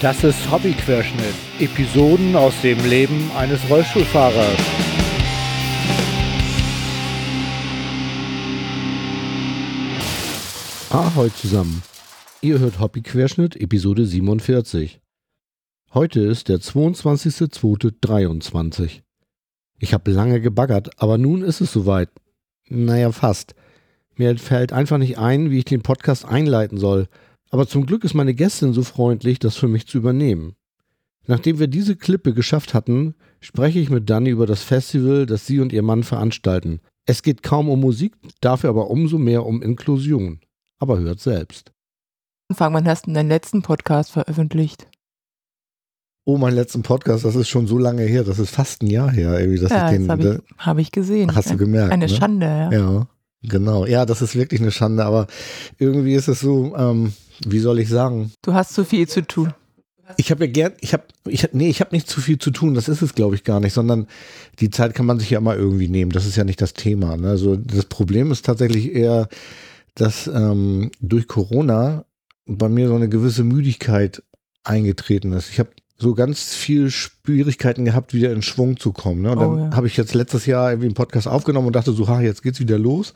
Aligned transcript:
Das 0.00 0.24
ist 0.24 0.50
Hobbyquerschnitt. 0.50 1.34
Episoden 1.58 2.34
aus 2.34 2.54
dem 2.62 2.78
Leben 2.88 3.30
eines 3.36 3.60
Rollstuhlfahrers. 3.68 4.58
Ahoi 10.88 11.28
zusammen. 11.34 11.82
Ihr 12.40 12.60
hört 12.60 12.80
Hobbyquerschnitt 12.80 13.56
Episode 13.56 14.06
47. 14.06 15.02
Heute 15.92 16.20
ist 16.20 16.48
der 16.48 16.60
22.02.23. 16.60 19.02
Ich 19.78 19.92
habe 19.92 20.10
lange 20.12 20.40
gebaggert, 20.40 20.92
aber 20.96 21.18
nun 21.18 21.42
ist 21.42 21.60
es 21.60 21.74
soweit. 21.74 22.08
Naja, 22.70 23.12
fast. 23.12 23.54
Mir 24.16 24.38
fällt 24.38 24.72
einfach 24.72 24.96
nicht 24.96 25.18
ein, 25.18 25.50
wie 25.50 25.58
ich 25.58 25.66
den 25.66 25.82
Podcast 25.82 26.24
einleiten 26.24 26.78
soll. 26.78 27.06
Aber 27.50 27.66
zum 27.66 27.84
Glück 27.84 28.04
ist 28.04 28.14
meine 28.14 28.34
Gästin 28.34 28.72
so 28.72 28.82
freundlich, 28.82 29.38
das 29.38 29.56
für 29.56 29.68
mich 29.68 29.86
zu 29.86 29.98
übernehmen. 29.98 30.54
Nachdem 31.26 31.58
wir 31.58 31.66
diese 31.66 31.96
Klippe 31.96 32.32
geschafft 32.32 32.74
hatten, 32.74 33.14
spreche 33.40 33.78
ich 33.78 33.90
mit 33.90 34.08
Dani 34.08 34.30
über 34.30 34.46
das 34.46 34.62
Festival, 34.62 35.26
das 35.26 35.46
sie 35.46 35.60
und 35.60 35.72
ihr 35.72 35.82
Mann 35.82 36.02
veranstalten. 36.02 36.80
Es 37.06 37.22
geht 37.22 37.42
kaum 37.42 37.68
um 37.68 37.80
Musik, 37.80 38.16
dafür 38.40 38.70
aber 38.70 38.88
umso 38.88 39.18
mehr 39.18 39.44
um 39.44 39.62
Inklusion. 39.62 40.40
Aber 40.78 40.98
hört 40.98 41.20
selbst. 41.20 41.72
Anfang, 42.48 42.72
wann 42.72 42.88
hast 42.88 43.06
du 43.06 43.12
deinen 43.12 43.28
letzten 43.28 43.62
Podcast 43.62 44.12
veröffentlicht? 44.12 44.88
Oh, 46.24 46.36
meinen 46.36 46.54
letzten 46.54 46.82
Podcast, 46.82 47.24
das 47.24 47.34
ist 47.34 47.48
schon 47.48 47.66
so 47.66 47.78
lange 47.78 48.02
her, 48.02 48.24
das 48.24 48.38
ist 48.38 48.50
fast 48.50 48.82
ein 48.82 48.88
Jahr 48.88 49.10
her, 49.10 49.38
irgendwie, 49.40 49.58
dass 49.58 49.70
ja, 49.70 49.86
ich 49.86 49.98
den. 49.98 50.06
das 50.06 50.10
habe 50.10 50.42
ich, 50.46 50.66
hab 50.66 50.78
ich, 50.78 50.92
gesehen. 50.92 51.34
Hast 51.34 51.50
du 51.50 51.56
gemerkt? 51.56 51.92
Eine 51.92 52.06
ne? 52.06 52.08
Schande, 52.08 52.46
ja. 52.46 52.70
Ja, 52.70 53.08
genau. 53.42 53.86
Ja, 53.86 54.06
das 54.06 54.22
ist 54.22 54.34
wirklich 54.34 54.60
eine 54.60 54.72
Schande, 54.72 55.04
aber 55.04 55.26
irgendwie 55.78 56.14
ist 56.14 56.28
es 56.28 56.40
so, 56.40 56.74
ähm, 56.76 57.12
wie 57.46 57.58
soll 57.58 57.78
ich 57.80 57.88
sagen? 57.88 58.32
Du 58.42 58.54
hast 58.54 58.74
zu 58.74 58.84
viel 58.84 59.08
zu 59.08 59.26
tun. 59.26 59.52
Ich 60.16 60.30
habe 60.30 60.46
ja 60.46 60.50
gern, 60.50 60.72
ich 60.80 60.92
habe, 60.92 61.04
ich, 61.28 61.48
nee, 61.52 61.68
ich 61.68 61.80
habe 61.80 61.94
nicht 61.94 62.08
zu 62.08 62.20
viel 62.20 62.38
zu 62.38 62.50
tun, 62.50 62.74
das 62.74 62.88
ist 62.88 63.00
es, 63.00 63.14
glaube 63.14 63.36
ich, 63.36 63.44
gar 63.44 63.60
nicht, 63.60 63.72
sondern 63.72 64.08
die 64.58 64.70
Zeit 64.70 64.94
kann 64.94 65.06
man 65.06 65.20
sich 65.20 65.30
ja 65.30 65.38
immer 65.38 65.56
irgendwie 65.56 65.88
nehmen. 65.88 66.10
Das 66.10 66.26
ist 66.26 66.36
ja 66.36 66.42
nicht 66.42 66.60
das 66.60 66.74
Thema. 66.74 67.16
Ne? 67.16 67.28
Also 67.28 67.54
das 67.56 67.84
Problem 67.84 68.32
ist 68.32 68.44
tatsächlich 68.44 68.92
eher, 68.92 69.28
dass 69.94 70.26
ähm, 70.26 70.90
durch 71.00 71.28
Corona 71.28 72.04
bei 72.46 72.68
mir 72.68 72.88
so 72.88 72.96
eine 72.96 73.08
gewisse 73.08 73.44
Müdigkeit 73.44 74.22
eingetreten 74.64 75.32
ist. 75.32 75.50
Ich 75.50 75.58
habe 75.60 75.70
so 76.00 76.14
ganz 76.14 76.54
viel 76.54 76.90
Schwierigkeiten 76.90 77.84
gehabt, 77.84 78.14
wieder 78.14 78.32
in 78.32 78.42
Schwung 78.42 78.78
zu 78.78 78.92
kommen. 78.92 79.22
Ne? 79.22 79.32
Und 79.32 79.38
Oh, 79.38 79.40
dann 79.56 79.70
ja. 79.70 79.76
habe 79.76 79.86
ich 79.86 79.96
jetzt 79.96 80.14
letztes 80.14 80.46
Jahr 80.46 80.70
irgendwie 80.70 80.86
einen 80.86 80.94
Podcast 80.94 81.28
aufgenommen 81.28 81.66
und 81.66 81.76
dachte 81.76 81.92
so, 81.92 82.08
ha, 82.08 82.20
jetzt 82.20 82.42
geht's 82.42 82.58
wieder 82.60 82.78
los. 82.78 83.12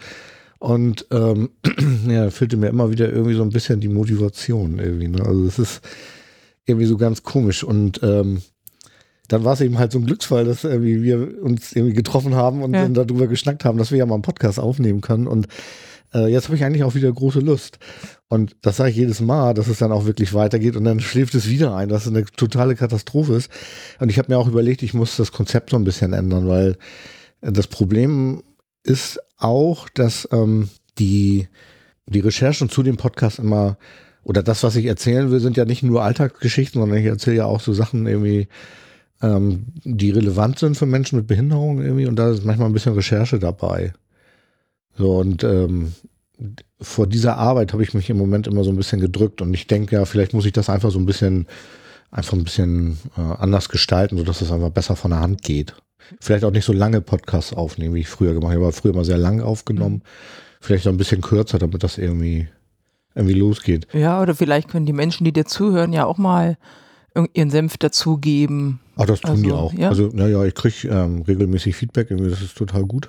Und 0.59 1.07
ähm, 1.11 1.51
ja, 2.09 2.31
fehlte 2.31 2.57
mir 2.57 2.69
immer 2.69 2.91
wieder 2.91 3.11
irgendwie 3.11 3.35
so 3.35 3.43
ein 3.43 3.51
bisschen 3.51 3.81
die 3.81 3.89
Motivation 3.89 4.79
irgendwie. 4.79 5.09
Ne? 5.09 5.25
Also 5.25 5.45
es 5.47 5.59
ist 5.59 5.81
irgendwie 6.67 6.87
so 6.87 6.97
ganz 6.97 7.23
komisch. 7.23 7.65
Und 7.65 8.01
ähm, 8.03 8.43
dann 9.29 9.45
war 9.45 9.55
es 9.55 9.61
eben 9.63 9.79
halt 9.79 9.93
so 9.93 9.99
ein 9.99 10.07
Glücksfall, 10.07 10.45
dass 10.45 10.65
irgendwie 10.65 11.03
wir 11.03 11.43
uns 11.43 11.73
irgendwie 11.73 11.95
getroffen 11.95 12.35
haben 12.35 12.63
und 12.63 12.75
Ja. 12.75 12.83
dann 12.83 12.95
darüber 12.95 13.27
geschnackt 13.27 13.65
haben, 13.65 13.79
dass 13.79 13.91
wir 13.91 13.99
ja 13.99 14.07
mal 14.07 14.15
einen 14.15 14.23
Podcast 14.23 14.59
aufnehmen 14.61 15.01
können. 15.01 15.27
Und 15.27 15.49
äh, 16.15 16.29
jetzt 16.29 16.47
habe 16.47 16.57
ich 16.57 16.65
eigentlich 16.65 16.85
auch 16.85 16.95
wieder 16.95 17.13
große 17.13 17.41
Lust. 17.41 17.79
Und 18.29 18.57
das 18.63 18.77
sage 18.77 18.91
ich 18.91 18.97
jedes 18.97 19.21
Mal, 19.21 19.55
dass 19.55 19.69
es 19.69 19.79
dann 19.79 19.93
auch 19.93 20.07
wirklich 20.07 20.35
weitergeht 20.35 20.77
und 20.77 20.85
dann 20.85 21.01
schläft 21.01 21.35
es 21.35 21.49
wieder 21.49 21.75
ein, 21.77 21.89
dass 21.89 22.07
es 22.07 22.09
eine 22.09 22.25
totale 22.25 22.75
Katastrophe 22.75 23.35
ist. 23.35 23.51
Und 24.01 24.11
ich 24.11 24.19
habe 24.19 24.33
mir 24.33 24.39
auch 24.39 24.49
überlegt, 24.49 24.83
ich 24.83 24.95
muss 24.95 25.17
das 25.17 25.33
Konzept 25.33 25.71
so 25.71 25.77
ein 25.77 25.85
bisschen 25.85 26.13
ändern, 26.13 26.49
weil 26.49 26.77
das 27.41 27.67
Problem 27.67 28.43
ist 28.83 29.21
auch, 29.37 29.89
dass 29.89 30.29
ähm, 30.33 30.69
die, 30.99 31.49
die 32.07 32.21
Recherchen 32.21 32.69
zu 32.69 32.83
dem 32.83 32.97
Podcast 32.97 33.39
immer 33.39 33.77
oder 34.23 34.43
das, 34.43 34.63
was 34.63 34.77
ich 34.77 34.87
erzählen 34.87 35.31
will, 35.31 35.41
sind 35.41 35.57
ja 35.57 35.67
nicht 35.67 35.83
nur 35.83 36.03
Alltagsgeschichten, 36.03 36.81
sondern 36.81 36.99
ich 36.99 37.05
erzähle 37.05 37.37
ja 37.37 37.45
auch 37.45 37.61
so 37.61 37.75
Sachen 37.75 38.07
irgendwie, 38.07 38.49
ähm, 39.21 39.67
die 39.85 40.11
relevant 40.11 40.59
sind 40.59 40.77
für 40.77 40.87
Menschen 40.87 41.19
mit 41.19 41.27
Behinderung 41.27 41.83
irgendwie 41.83 42.07
und 42.07 42.17
da 42.17 42.31
ist 42.31 42.45
manchmal 42.45 42.69
ein 42.69 42.73
bisschen 42.73 42.95
Recherche 42.95 43.39
dabei. 43.39 43.93
So 44.97 45.19
und 45.19 45.45
ähm, 45.45 45.93
vor 46.81 47.07
dieser 47.07 47.37
Arbeit 47.37 47.73
habe 47.73 47.83
ich 47.83 47.95
mich 47.95 48.11
im 48.11 48.19
Moment 48.19 48.47
immer 48.47 48.65
so 48.65 48.71
ein 48.71 48.77
bisschen 48.77 49.01
gedrückt 49.01 49.41
und 49.41 49.55
ich 49.55 49.67
denke 49.67 49.97
ja, 49.97 50.05
vielleicht 50.05 50.35
muss 50.35 50.47
ich 50.47 50.53
das 50.53 50.69
einfach 50.69 50.91
so 50.91 50.99
ein 50.99 51.07
bisschen, 51.07 51.47
einfach 52.11 52.35
ein 52.35 52.45
bisschen 52.45 52.99
äh, 53.17 53.21
anders 53.21 53.69
gestalten, 53.69 54.17
sodass 54.19 54.41
es 54.41 54.53
einfach 54.53 54.71
besser 54.71 54.97
von 54.97 55.11
der 55.13 55.21
Hand 55.21 55.43
geht. 55.43 55.75
Vielleicht 56.21 56.45
auch 56.45 56.51
nicht 56.51 56.67
so 56.67 56.73
lange 56.73 57.01
Podcasts 57.01 57.55
aufnehmen, 57.55 57.95
wie 57.95 58.01
ich 58.01 58.09
früher 58.09 58.35
gemacht 58.35 58.53
habe. 58.53 58.61
Ich 58.61 58.67
habe 58.67 58.77
früher 58.77 58.95
mal 58.95 59.05
sehr 59.05 59.17
lang 59.17 59.41
aufgenommen. 59.41 60.03
Vielleicht 60.61 60.87
auch 60.87 60.93
ein 60.93 60.99
bisschen 60.99 61.23
kürzer, 61.23 61.59
damit 61.59 61.83
das 61.83 61.97
irgendwie, 61.97 62.49
irgendwie 63.15 63.35
losgeht. 63.35 63.87
Ja, 63.95 64.21
oder 64.21 64.35
vielleicht 64.35 64.69
können 64.69 64.87
die 64.87 64.93
Menschen, 64.93 65.25
die 65.25 65.33
dir 65.33 65.47
zuhören, 65.47 65.93
ja 65.95 66.05
auch 66.05 66.19
mal 66.19 66.59
ihren 67.33 67.51
Senf 67.51 67.79
dazugeben. 67.79 68.81
Ach, 68.97 69.07
das 69.07 69.21
tun 69.21 69.31
Also, 69.31 69.43
die 69.43 69.53
auch. 69.53 69.73
ja. 69.73 69.89
Also, 69.89 70.11
naja, 70.13 70.45
ich 70.45 70.55
kriege 70.55 70.89
ähm, 70.89 71.23
regelmäßig 71.23 71.77
Feedback, 71.77 72.11
irgendwie, 72.11 72.31
das 72.31 72.43
ist 72.43 72.57
total 72.59 72.85
gut. 72.85 73.09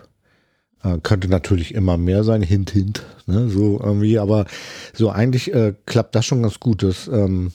Äh, 0.85 1.00
könnte 1.01 1.28
natürlich 1.29 1.73
immer 1.73 1.97
mehr 1.97 2.23
sein, 2.23 2.44
hint, 2.44 2.69
hint, 2.69 3.03
ne, 3.25 3.50
so 3.50 3.79
irgendwie, 3.81 4.19
aber 4.19 4.46
so 4.94 5.09
eigentlich 5.09 5.51
äh, 5.51 5.73
klappt 5.88 6.13
das 6.13 6.28
schon 6.28 6.44
ganz 6.44 6.59
gut. 6.59 6.84
Das 6.84 7.07
ähm, 7.07 7.51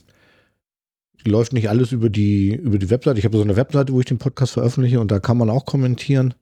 läuft 1.24 1.52
nicht 1.52 1.68
alles 1.68 1.92
über 1.92 2.10
die, 2.10 2.56
über 2.56 2.78
die 2.78 2.90
Webseite. 2.90 3.20
Ich 3.20 3.24
habe 3.24 3.36
so 3.36 3.44
eine 3.44 3.54
Webseite, 3.54 3.92
wo 3.92 4.00
ich 4.00 4.06
den 4.06 4.18
Podcast 4.18 4.54
veröffentliche 4.54 4.98
und 4.98 5.12
da 5.12 5.20
kann 5.20 5.38
man 5.38 5.48
auch 5.48 5.64
kommentieren 5.64 6.34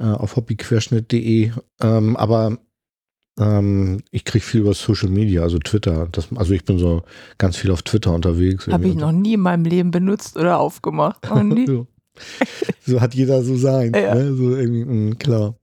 äh, 0.00 0.06
auf 0.06 0.34
hobbyquerschnitt.de. 0.34 1.52
Ähm, 1.80 2.16
aber 2.16 2.58
ähm, 3.38 4.02
ich 4.10 4.24
kriege 4.24 4.44
viel 4.44 4.62
über 4.62 4.74
Social 4.74 5.08
Media, 5.08 5.42
also 5.42 5.60
Twitter. 5.60 6.08
Das, 6.10 6.30
also 6.34 6.52
ich 6.52 6.64
bin 6.64 6.78
so 6.78 7.02
ganz 7.38 7.56
viel 7.56 7.70
auf 7.70 7.82
Twitter 7.82 8.12
unterwegs. 8.12 8.66
Habe 8.66 8.88
ich 8.88 8.96
noch 8.96 9.12
nie 9.12 9.34
in 9.34 9.40
meinem 9.40 9.64
Leben 9.64 9.92
benutzt 9.92 10.36
oder 10.36 10.58
aufgemacht. 10.58 11.28
So. 11.64 11.86
so 12.84 13.00
hat 13.00 13.14
jeder 13.14 13.42
so 13.42 13.56
sein. 13.56 13.92
Ja. 13.94 14.14
Ne? 14.14 14.34
So 14.34 14.54
irgendwie, 14.54 14.84
mh, 14.84 15.14
klar. 15.14 15.54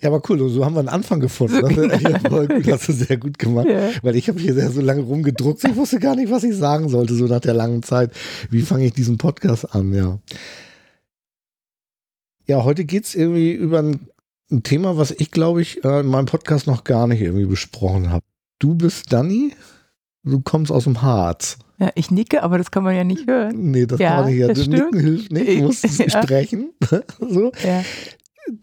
Ja, 0.00 0.10
aber 0.10 0.22
cool, 0.28 0.48
so 0.48 0.64
haben 0.64 0.74
wir 0.74 0.80
einen 0.80 0.88
Anfang 0.88 1.18
gefunden. 1.20 1.60
Das, 1.60 1.70
ist- 1.72 2.02
ja, 2.02 2.18
voll 2.20 2.46
gut, 2.46 2.66
hast 2.70 2.88
du 2.88 2.92
sehr 2.92 3.16
gut 3.16 3.38
gemacht. 3.38 3.66
Ja. 3.68 3.90
Weil 4.02 4.14
ich 4.16 4.28
habe 4.28 4.38
hier 4.38 4.54
sehr 4.54 4.70
so 4.70 4.80
lange 4.80 5.02
rumgedruckt. 5.02 5.64
Ich 5.64 5.74
wusste 5.76 5.98
gar 5.98 6.14
nicht, 6.14 6.30
was 6.30 6.44
ich 6.44 6.54
sagen 6.54 6.88
sollte, 6.88 7.14
so 7.14 7.24
nach 7.26 7.40
der 7.40 7.54
langen 7.54 7.82
Zeit. 7.82 8.12
Wie 8.50 8.62
fange 8.62 8.86
ich 8.86 8.92
diesen 8.92 9.18
Podcast 9.18 9.74
an, 9.74 9.92
ja. 9.92 10.18
Ja, 12.46 12.64
heute 12.64 12.84
geht's 12.84 13.14
irgendwie 13.14 13.52
über 13.52 13.80
ein, 13.80 14.08
ein 14.50 14.62
Thema, 14.62 14.96
was 14.96 15.10
ich, 15.10 15.30
glaube 15.30 15.60
ich, 15.62 15.84
äh, 15.84 16.00
in 16.00 16.06
meinem 16.06 16.26
Podcast 16.26 16.66
noch 16.66 16.84
gar 16.84 17.06
nicht 17.06 17.20
irgendwie 17.20 17.44
besprochen 17.46 18.10
habe. 18.10 18.24
Du 18.58 18.74
bist 18.74 19.12
Dani, 19.12 19.52
du 20.24 20.40
kommst 20.40 20.72
aus 20.72 20.84
dem 20.84 21.02
Harz. 21.02 21.58
ja, 21.78 21.90
ich 21.94 22.10
nicke, 22.10 22.42
aber 22.42 22.56
das 22.58 22.70
kann 22.70 22.84
man 22.84 22.96
ja 22.96 23.04
nicht 23.04 23.26
hören. 23.26 23.70
Nee, 23.70 23.86
das 23.86 24.00
Ja, 24.00 24.10
kann 24.10 24.24
man 24.24 24.32
nicht. 24.34 24.48
das 24.48 24.58
Das. 24.58 24.66
Nicken 24.68 24.98
hilft 25.00 25.32
nicht. 25.32 25.48
Du 25.48 25.62
musst 25.64 25.84
es 25.84 25.98
Ja. 25.98 26.22
sprechen. 26.22 26.70
so. 27.20 27.52
Ja, 27.64 27.84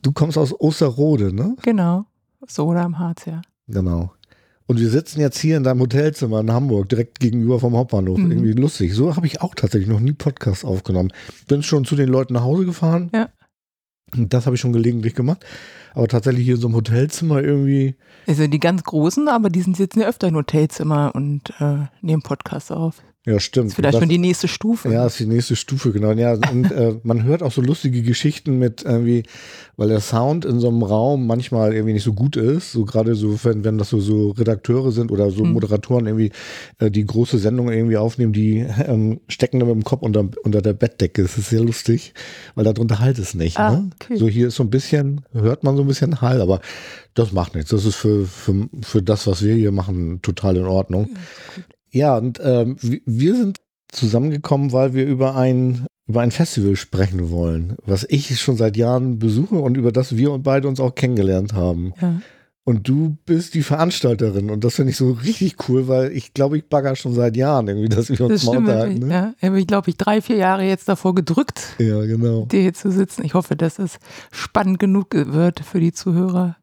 Du 0.01 0.12
kommst 0.12 0.38
aus 0.38 0.53
Osterrode, 0.59 1.34
ne? 1.34 1.56
genau. 1.62 2.06
So 2.47 2.68
oder 2.68 2.81
am 2.81 3.00
Harz, 3.00 3.25
ja. 3.25 3.41
Genau. 3.68 4.12
Und 4.68 4.79
wir 4.79 4.90
sitzen 4.90 5.19
jetzt 5.19 5.38
hier 5.38 5.57
in 5.57 5.63
deinem 5.63 5.81
Hotelzimmer 5.81 6.40
in 6.40 6.51
Hamburg, 6.51 6.90
direkt 6.90 7.19
gegenüber 7.19 7.59
vom 7.59 7.75
Hauptbahnhof. 7.75 8.18
Mhm. 8.18 8.31
Irgendwie 8.31 8.53
lustig. 8.53 8.94
So 8.94 9.16
habe 9.16 9.28
ich 9.28 9.41
auch 9.41 9.53
tatsächlich 9.53 9.90
noch 9.90 10.00
nie 10.00 10.13
Podcasts 10.13 10.66
aufgenommen. 10.66 11.12
Bin 11.47 11.62
schon 11.62 11.85
zu 11.85 11.95
den 11.95 12.09
Leuten 12.09 12.34
nach 12.34 12.44
Hause 12.44 12.66
gefahren. 12.66 13.12
Ja. 13.13 13.29
Und 14.16 14.34
Das 14.34 14.45
habe 14.45 14.56
ich 14.56 14.62
schon 14.62 14.74
gelegentlich 14.74 15.13
gemacht. 15.13 15.45
Aber 15.94 16.07
tatsächlich 16.07 16.45
hier 16.45 16.56
in 16.56 16.62
so 16.62 16.68
einem 16.68 16.75
Hotelzimmer 16.75 17.44
irgendwie. 17.44 17.95
Also 18.28 18.47
die 18.47 18.59
ganz 18.59 18.84
Großen, 18.84 19.28
aber 19.28 19.50
die 19.50 19.62
sind 19.62 19.78
sitzen 19.78 20.01
ja 20.01 20.07
öfter 20.07 20.28
in 20.28 20.35
Hotelzimmer 20.35 21.12
und 21.13 21.53
äh, 21.59 21.85
nehmen 22.01 22.22
Podcasts 22.22 22.72
auf. 22.72 23.01
Ja, 23.25 23.40
stimmt. 23.40 23.66
Das 23.66 23.72
ist 23.72 23.75
vielleicht 23.75 23.96
das, 23.96 24.02
schon 24.02 24.09
die 24.09 24.19
nächste 24.19 24.47
Stufe. 24.47 24.91
Ja, 24.91 25.08
ist 25.08 25.19
die 25.19 25.25
nächste 25.25 25.56
Stufe, 25.56 25.91
genau. 25.91 26.12
Ja, 26.12 26.34
und 26.34 26.72
äh, 26.72 26.96
man 27.02 27.24
hört 27.24 27.41
auch 27.41 27.52
so 27.52 27.59
lustige 27.62 28.03
Geschichten 28.03 28.59
mit 28.59 28.84
irgendwie, 28.84 29.24
weil 29.78 29.90
der 29.90 30.00
Sound 30.00 30.46
in 30.46 30.59
so 30.59 30.68
einem 30.68 30.84
Raum 30.84 31.25
manchmal 31.25 31.74
irgendwie 31.74 31.94
nicht 31.94 32.04
so 32.04 32.13
gut 32.13 32.38
ist. 32.38 32.72
So 32.72 32.86
gerade 32.86 33.16
so, 33.16 33.44
wenn, 33.44 33.63
wenn 33.63 33.80
das 33.80 33.89
so, 33.89 34.00
so 34.00 34.30
Redakteure 34.31 34.92
sind 34.92 35.12
oder 35.12 35.31
so 35.31 35.44
Hm. 35.44 35.54
Moderatoren 35.54 36.06
irgendwie, 36.06 36.31
äh, 36.77 36.92
die 36.92 37.04
große 37.04 37.39
Sendungen 37.39 37.74
irgendwie 37.74 37.98
aufnehmen, 37.98 38.31
die 38.31 38.57
ähm, 38.60 39.19
stecken 39.27 39.60
dann 39.60 39.69
mit 39.69 39.75
dem 39.75 39.83
Kopf 39.83 40.04
unter, 40.04 40.30
unter 40.44 40.62
der 40.62 40.74
Bettdecke. 40.74 41.24
Das 41.24 41.36
ist 41.38 41.50
sehr 41.50 41.62
lustig, 41.62 42.13
weil 42.54 42.63
darunter 42.63 43.00
halt 43.00 43.18
es 43.18 43.33
nicht. 43.33 43.57
Ah, 43.57 43.72
ne? 43.72 43.89
okay. 43.95 44.18
So 44.18 44.27
hier 44.27 44.50
ist 44.50 44.56
so 44.56 44.63
ein 44.63 44.69
bisschen, 44.69 45.22
hört 45.33 45.63
man 45.63 45.75
so 45.75 45.81
ein 45.81 45.88
bisschen 45.88 46.22
Hall, 46.22 46.42
aber 46.42 46.62
das 47.16 47.31
macht 47.31 47.56
nichts. 47.56 47.72
Das 47.72 47.86
ist 47.86 47.95
für, 47.95 48.25
für, 48.25 48.69
für 48.83 49.01
das, 49.01 49.25
was 49.25 49.44
wir 49.44 49.56
hier 49.56 49.72
machen, 49.72 50.22
total 50.22 50.57
in 50.57 50.66
Ordnung. 50.66 51.10
Ja, 51.12 51.19
und 52.18 52.39
ähm, 52.44 52.75
wir- 52.81 53.36
sind 53.36 53.59
zusammengekommen, 53.89 54.74
weil 54.74 54.94
wir 54.94 55.06
über 55.06 55.36
ein, 55.36 55.86
über 56.07 56.19
ein 56.21 56.31
Festival 56.31 56.75
sprechen 56.75 57.30
wollen, 57.30 57.75
was 57.86 58.06
ich 58.09 58.39
schon 58.42 58.57
seit 58.57 58.75
Jahren 58.75 59.19
besuche 59.19 59.56
und 59.56 59.77
über 59.77 59.92
das 59.94 60.18
wir 60.18 60.31
und 60.31 60.44
beide 60.44 60.68
uns 60.68 60.80
auch 60.81 60.95
kennengelernt 60.95 61.53
haben. 61.53 61.94
Ja. 62.01 62.21
Und 62.65 62.88
du 62.89 63.15
bist 63.25 63.53
die 63.53 63.62
Veranstalterin 63.62 64.50
und 64.50 64.63
das 64.63 64.75
finde 64.75 64.89
ich 64.89 64.97
so 64.97 65.12
richtig 65.12 65.69
cool, 65.69 65.88
weil 65.88 66.12
ich 66.12 66.33
glaube, 66.33 66.57
ich 66.57 66.68
bagger 66.68 66.95
schon 66.95 67.13
seit 67.13 67.38
Jahren 67.38 67.68
irgendwie, 67.68 67.89
dass 67.89 68.09
wir 68.09 68.19
uns 68.21 68.41
Das 68.41 68.45
mal 68.45 68.57
unterhalten. 68.57 69.07
Ne? 69.07 69.13
Ja. 69.13 69.33
Ich 69.39 69.44
habe, 69.48 69.65
glaube 69.65 69.89
ich, 69.91 69.98
drei, 69.98 70.19
vier 70.19 70.38
Jahre 70.38 70.63
jetzt 70.63 70.89
davor 70.89 71.13
gedrückt, 71.15 71.62
Ja. 71.77 72.01
genau. 72.06 72.45
dir 72.48 72.62
hier 72.62 72.74
zu 72.74 72.91
sitzen. 72.91 73.24
Ich 73.24 73.33
hoffe, 73.36 73.56
dass 73.56 73.77
es 73.80 74.00
spannend 74.31 74.80
genug 74.80 75.09
wird 75.13 75.59
für 75.59 75.80
die 75.80 75.94
Zuhörer. 75.94 76.57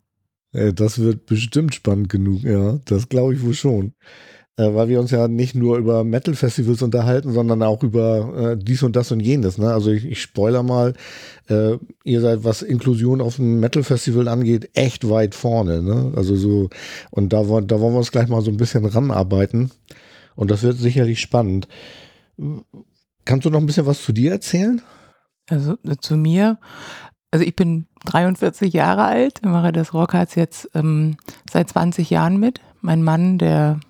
Äh, 0.53 0.73
Das 0.75 0.99
wird 0.99 1.25
bestimmt 1.27 1.75
spannend 1.75 2.09
genug, 2.09 2.43
ja. 2.43 2.79
Das 2.85 3.09
glaube 3.09 3.35
ich 3.35 3.43
wohl 3.43 3.55
schon. 3.55 3.93
Äh, 4.57 4.75
weil 4.75 4.89
wir 4.89 5.01
uns 5.01 5.11
ja 5.11 5.29
nicht 5.29 5.55
nur 5.55 5.79
über 5.79 6.05
Metal-Festivals 6.05 6.83
unterhalten, 6.83 7.33
sondern 7.33 7.63
auch 7.63 7.83
über 7.83 8.53
äh, 8.53 8.57
dies 8.57 8.83
und 8.83 8.97
das 8.97 9.11
und 9.11 9.21
jenes. 9.21 9.57
Ne? 9.59 9.73
Also 9.73 9.91
ich, 9.91 10.05
ich 10.05 10.21
spoiler 10.21 10.63
mal, 10.63 10.95
äh, 11.49 11.79
ihr 12.05 12.21
seid, 12.21 12.45
was 12.45 12.63
Inklusion 12.63 13.21
auf 13.21 13.37
dem 13.37 13.61
Metal-Festival 13.61 14.29
angeht, 14.29 14.71
echt 14.75 15.09
weit 15.09 15.35
vorne. 15.35 15.83
Ne? 15.83 16.13
Also 16.17 16.37
so, 16.37 16.69
und 17.11 17.33
da, 17.33 17.43
da 17.43 17.81
wollen 17.81 17.95
wir 17.95 17.99
uns 17.99 18.13
gleich 18.13 18.29
mal 18.29 18.43
so 18.43 18.51
ein 18.51 18.59
bisschen 18.59 18.85
ranarbeiten. 18.85 19.71
Und 20.35 20.51
das 20.51 20.63
wird 20.63 20.77
sicherlich 20.77 21.21
spannend. 21.21 21.69
Kannst 23.25 23.47
du 23.47 23.51
noch 23.51 23.61
ein 23.61 23.67
bisschen 23.67 23.87
was 23.87 24.03
zu 24.03 24.13
dir 24.13 24.33
erzählen? 24.33 24.83
Also 25.49 25.77
äh, 25.85 25.97
zu 26.01 26.17
mir. 26.17 26.59
Also 27.31 27.47
ich 27.47 27.57
bin 27.57 27.87
43 28.05 28.73
Jahre 28.75 29.05
alt, 29.05 29.43
mache 29.43 29.73
das 29.73 29.95
Rockharz 29.95 30.35
jetzt 30.35 30.69
ähm, 30.75 31.17
seit 31.51 31.71
20 31.71 32.11
Jahren 32.11 32.39
mit. 32.39 32.61
Mein 32.83 33.03
Mann, 33.03 33.39
der 33.39 33.81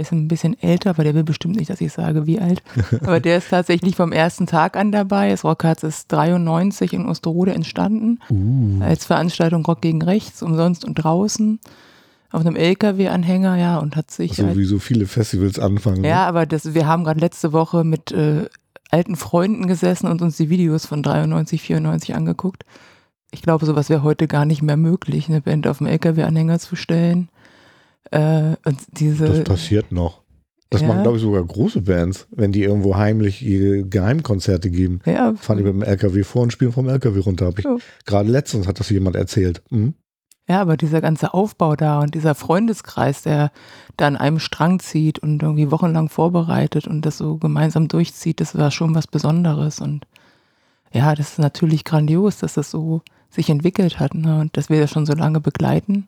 ist 0.00 0.12
ein 0.12 0.28
bisschen 0.28 0.60
älter, 0.60 0.90
aber 0.90 1.04
der 1.04 1.14
will 1.14 1.24
bestimmt 1.24 1.56
nicht, 1.56 1.70
dass 1.70 1.80
ich 1.80 1.92
sage, 1.92 2.26
wie 2.26 2.40
alt. 2.40 2.62
Aber 3.02 3.20
der 3.20 3.38
ist 3.38 3.50
tatsächlich 3.50 3.96
vom 3.96 4.12
ersten 4.12 4.46
Tag 4.46 4.76
an 4.76 4.92
dabei. 4.92 5.30
Das 5.30 5.44
Rockharz 5.44 5.82
ist 5.82 6.10
93 6.12 6.92
in 6.92 7.06
Osterode 7.06 7.52
entstanden. 7.52 8.18
Uh. 8.30 8.82
Als 8.82 9.04
Veranstaltung 9.04 9.64
Rock 9.64 9.80
gegen 9.82 10.02
Rechts, 10.02 10.42
umsonst 10.42 10.84
und 10.84 10.94
draußen. 10.94 11.60
Auf 12.32 12.40
einem 12.40 12.56
LKW-Anhänger, 12.56 13.56
ja, 13.56 13.78
und 13.78 13.96
hat 13.96 14.10
sich. 14.10 14.36
So 14.36 14.46
halt, 14.46 14.56
wie 14.56 14.64
so 14.64 14.78
viele 14.78 15.06
Festivals 15.06 15.58
anfangen. 15.58 16.04
Ja, 16.04 16.22
ne? 16.22 16.26
aber 16.26 16.46
das, 16.46 16.74
wir 16.74 16.86
haben 16.86 17.04
gerade 17.04 17.20
letzte 17.20 17.52
Woche 17.52 17.82
mit 17.82 18.12
äh, 18.12 18.46
alten 18.90 19.16
Freunden 19.16 19.66
gesessen 19.66 20.06
und 20.06 20.22
uns 20.22 20.36
die 20.36 20.50
Videos 20.50 20.86
von 20.86 21.02
93, 21.02 21.60
94 21.62 22.14
angeguckt. 22.14 22.64
Ich 23.32 23.42
glaube, 23.42 23.66
sowas 23.66 23.88
wäre 23.88 24.02
heute 24.02 24.26
gar 24.26 24.44
nicht 24.44 24.62
mehr 24.62 24.76
möglich, 24.76 25.28
eine 25.28 25.40
Band 25.40 25.66
auf 25.66 25.78
dem 25.78 25.86
LKW-Anhänger 25.86 26.58
zu 26.58 26.76
stellen. 26.76 27.28
Äh, 28.10 28.56
diese, 28.92 29.26
das 29.26 29.44
passiert 29.44 29.92
noch. 29.92 30.22
Das 30.70 30.82
ja. 30.82 30.86
machen, 30.86 31.02
glaube 31.02 31.16
ich, 31.16 31.22
sogar 31.22 31.44
große 31.44 31.82
Bands, 31.82 32.28
wenn 32.30 32.52
die 32.52 32.62
irgendwo 32.62 32.96
heimlich 32.96 33.40
Geheimkonzerte 33.40 34.70
geben. 34.70 35.00
Ja. 35.04 35.34
Fahren 35.34 35.58
die 35.58 35.64
mit 35.64 35.74
dem 35.74 35.82
LKW 35.82 36.22
vor 36.22 36.42
und 36.42 36.52
spielen 36.52 36.70
vom 36.70 36.88
LKW 36.88 37.18
runter. 37.18 37.46
Hab 37.46 37.58
ich, 37.58 37.66
oh. 37.66 37.78
Gerade 38.06 38.30
letztens 38.30 38.68
hat 38.68 38.78
das 38.78 38.88
jemand 38.88 39.16
erzählt. 39.16 39.62
Mhm. 39.70 39.94
Ja, 40.48 40.60
aber 40.60 40.76
dieser 40.76 41.00
ganze 41.00 41.34
Aufbau 41.34 41.76
da 41.76 42.00
und 42.00 42.14
dieser 42.14 42.34
Freundeskreis, 42.36 43.22
der 43.22 43.50
da 43.96 44.06
an 44.06 44.16
einem 44.16 44.38
Strang 44.38 44.80
zieht 44.80 45.18
und 45.18 45.42
irgendwie 45.42 45.70
wochenlang 45.70 46.08
vorbereitet 46.08 46.86
und 46.86 47.02
das 47.02 47.18
so 47.18 47.36
gemeinsam 47.36 47.88
durchzieht, 47.88 48.40
das 48.40 48.56
war 48.56 48.70
schon 48.70 48.94
was 48.94 49.06
Besonderes. 49.06 49.80
Und 49.80 50.06
ja, 50.92 51.14
das 51.14 51.32
ist 51.32 51.38
natürlich 51.38 51.84
grandios, 51.84 52.38
dass 52.38 52.54
das 52.54 52.70
so 52.70 53.02
sich 53.28 53.48
entwickelt 53.48 53.98
hat 54.00 54.14
ne? 54.14 54.40
und 54.40 54.56
dass 54.56 54.70
wir 54.70 54.80
das 54.80 54.90
schon 54.90 55.06
so 55.06 55.14
lange 55.14 55.40
begleiten 55.40 56.06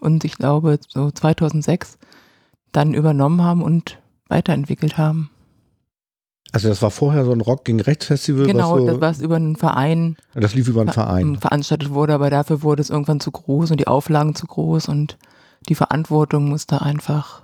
und 0.00 0.24
ich 0.24 0.36
glaube 0.36 0.78
so 0.88 1.10
2006 1.10 1.98
dann 2.72 2.94
übernommen 2.94 3.42
haben 3.42 3.62
und 3.62 3.98
weiterentwickelt 4.28 4.98
haben. 4.98 5.30
Also 6.52 6.68
das 6.68 6.80
war 6.80 6.90
vorher 6.90 7.24
so 7.24 7.32
ein 7.32 7.40
Rock 7.40 7.64
gegen 7.64 7.80
Rechts 7.80 8.06
Festival. 8.06 8.46
Genau, 8.46 8.78
so, 8.78 8.86
das 8.86 9.00
war 9.00 9.24
über 9.24 9.36
einen 9.36 9.56
Verein. 9.56 10.16
Das 10.34 10.54
lief 10.54 10.68
über 10.68 10.80
einen 10.80 10.92
Verein. 10.92 11.36
Veranstaltet 11.38 11.90
wurde, 11.90 12.14
aber 12.14 12.30
dafür 12.30 12.62
wurde 12.62 12.82
es 12.82 12.90
irgendwann 12.90 13.20
zu 13.20 13.30
groß 13.30 13.72
und 13.72 13.80
die 13.80 13.86
Auflagen 13.86 14.34
zu 14.34 14.46
groß 14.46 14.88
und 14.88 15.18
die 15.68 15.74
Verantwortung 15.74 16.48
musste 16.48 16.82
einfach 16.82 17.42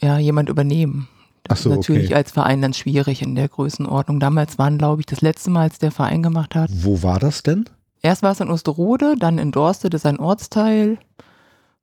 ja 0.00 0.18
jemand 0.18 0.48
übernehmen. 0.48 1.08
Das 1.44 1.62
so, 1.62 1.70
ist 1.70 1.76
natürlich 1.76 2.06
okay. 2.06 2.14
als 2.14 2.32
Verein 2.32 2.62
dann 2.62 2.72
schwierig 2.74 3.22
in 3.22 3.34
der 3.34 3.48
Größenordnung. 3.48 4.20
Damals 4.20 4.58
waren, 4.58 4.78
glaube 4.78 5.02
ich, 5.02 5.06
das 5.06 5.20
letzte 5.20 5.50
Mal, 5.50 5.62
als 5.62 5.78
der 5.78 5.90
Verein 5.90 6.22
gemacht 6.22 6.54
hat. 6.54 6.70
Wo 6.72 7.02
war 7.02 7.18
das 7.18 7.42
denn? 7.42 7.64
Erst 8.02 8.22
war 8.22 8.32
es 8.32 8.40
in 8.40 8.50
Osterode, 8.50 9.14
dann 9.16 9.38
in 9.38 9.52
Dorstedt, 9.52 9.94
das 9.94 10.02
ist 10.02 10.06
ein 10.06 10.18
Ortsteil. 10.18 10.98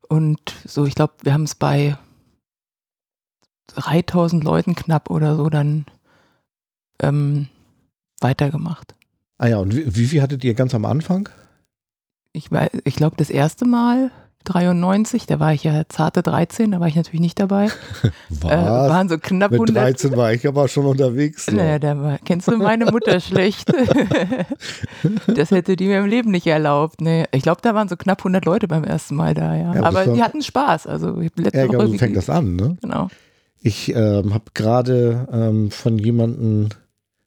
Und 0.07 0.39
so, 0.65 0.85
ich 0.85 0.95
glaube, 0.95 1.13
wir 1.21 1.33
haben 1.33 1.43
es 1.43 1.55
bei 1.55 1.97
3000 3.67 4.43
Leuten 4.43 4.75
knapp 4.75 5.09
oder 5.09 5.35
so 5.35 5.49
dann 5.49 5.85
ähm, 7.01 7.47
weitergemacht. 8.19 8.95
Ah 9.37 9.47
ja, 9.47 9.57
und 9.57 9.75
wie, 9.75 9.95
wie 9.95 10.07
viel 10.07 10.21
hattet 10.21 10.43
ihr 10.43 10.53
ganz 10.53 10.75
am 10.75 10.85
Anfang? 10.85 11.29
Ich, 12.33 12.49
ich 12.83 12.95
glaube, 12.95 13.15
das 13.15 13.29
erste 13.29 13.65
Mal 13.65 14.11
93, 14.49 15.25
da 15.27 15.39
war 15.39 15.53
ich 15.53 15.63
ja 15.63 15.83
zarte 15.89 16.23
13, 16.23 16.71
da 16.71 16.79
war 16.79 16.87
ich 16.87 16.95
natürlich 16.95 17.21
nicht 17.21 17.39
dabei. 17.39 17.67
Was? 18.29 18.51
Äh, 18.51 18.55
waren 18.55 19.09
so 19.09 19.17
knapp 19.17 19.51
Mit 19.51 19.75
13 19.75 20.17
war 20.17 20.33
ich 20.33 20.47
aber 20.47 20.67
schon 20.67 20.85
unterwegs. 20.85 21.45
So. 21.45 21.55
Naja, 21.55 21.79
da 21.79 22.01
war, 22.01 22.17
kennst 22.23 22.47
du 22.47 22.57
meine 22.57 22.85
Mutter 22.85 23.19
schlecht. 23.19 23.71
das 25.27 25.51
hätte 25.51 25.75
die 25.75 25.85
mir 25.85 25.99
im 25.99 26.07
Leben 26.07 26.31
nicht 26.31 26.47
erlaubt. 26.47 27.01
Nee, 27.01 27.25
ich 27.31 27.43
glaube, 27.43 27.61
da 27.61 27.75
waren 27.75 27.87
so 27.87 27.95
knapp 27.95 28.19
100 28.19 28.45
Leute 28.45 28.67
beim 28.67 28.83
ersten 28.83 29.15
Mal 29.15 29.33
da, 29.33 29.55
ja. 29.55 29.75
ja 29.75 29.83
aber 29.83 30.07
die 30.07 30.23
hatten 30.23 30.41
Spaß. 30.41 30.87
Also 30.87 31.19
letzte 31.35 31.57
ja, 31.57 31.67
Woche 31.67 31.87
so 31.87 31.97
fängt 31.97 32.17
das 32.17 32.29
an, 32.29 32.55
ne? 32.55 32.77
Genau. 32.81 33.09
Ich 33.61 33.93
ähm, 33.93 34.33
habe 34.33 34.45
gerade 34.53 35.27
ähm, 35.31 35.69
von 35.69 35.97
jemandem 35.99 36.69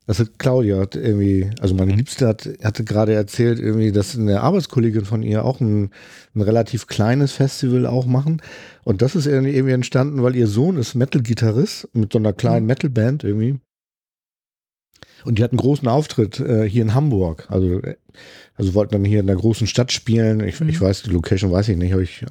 das 0.06 0.18
hat 0.18 0.38
Claudia 0.38 0.78
hat 0.78 0.96
irgendwie, 0.96 1.50
also 1.60 1.74
meine 1.74 1.92
Liebste 1.92 2.26
hat, 2.26 2.48
hatte 2.62 2.84
gerade 2.84 3.14
erzählt, 3.14 3.60
irgendwie, 3.60 3.92
dass 3.92 4.18
eine 4.18 4.40
Arbeitskollegin 4.40 5.04
von 5.04 5.22
ihr 5.22 5.44
auch 5.44 5.60
ein, 5.60 5.90
ein 6.34 6.40
relativ 6.40 6.88
kleines 6.88 7.32
Festival 7.32 7.86
auch 7.86 8.06
machen. 8.06 8.42
Und 8.84 9.00
das 9.00 9.14
ist 9.14 9.26
irgendwie, 9.26 9.70
entstanden, 9.70 10.22
weil 10.22 10.34
ihr 10.34 10.48
Sohn 10.48 10.76
ist 10.76 10.94
Metal-Gitarrist 10.94 11.88
mit 11.92 12.12
so 12.12 12.18
einer 12.18 12.32
kleinen 12.32 12.64
mhm. 12.64 12.68
Metal-Band 12.68 13.24
irgendwie. 13.24 13.60
Und 15.24 15.38
die 15.38 15.44
hat 15.44 15.52
einen 15.52 15.58
großen 15.58 15.86
Auftritt 15.86 16.40
äh, 16.40 16.68
hier 16.68 16.82
in 16.82 16.94
Hamburg. 16.94 17.46
Also, 17.48 17.80
also 18.56 18.74
wollten 18.74 18.94
dann 18.94 19.04
hier 19.04 19.20
in 19.20 19.28
der 19.28 19.36
großen 19.36 19.68
Stadt 19.68 19.92
spielen. 19.92 20.40
Ich, 20.40 20.58
mhm. 20.58 20.68
ich 20.68 20.80
weiß, 20.80 21.02
die 21.02 21.10
Location 21.10 21.52
weiß 21.52 21.68
ich 21.68 21.76
nicht, 21.76 21.92
aber 21.92 22.02
ich, 22.02 22.24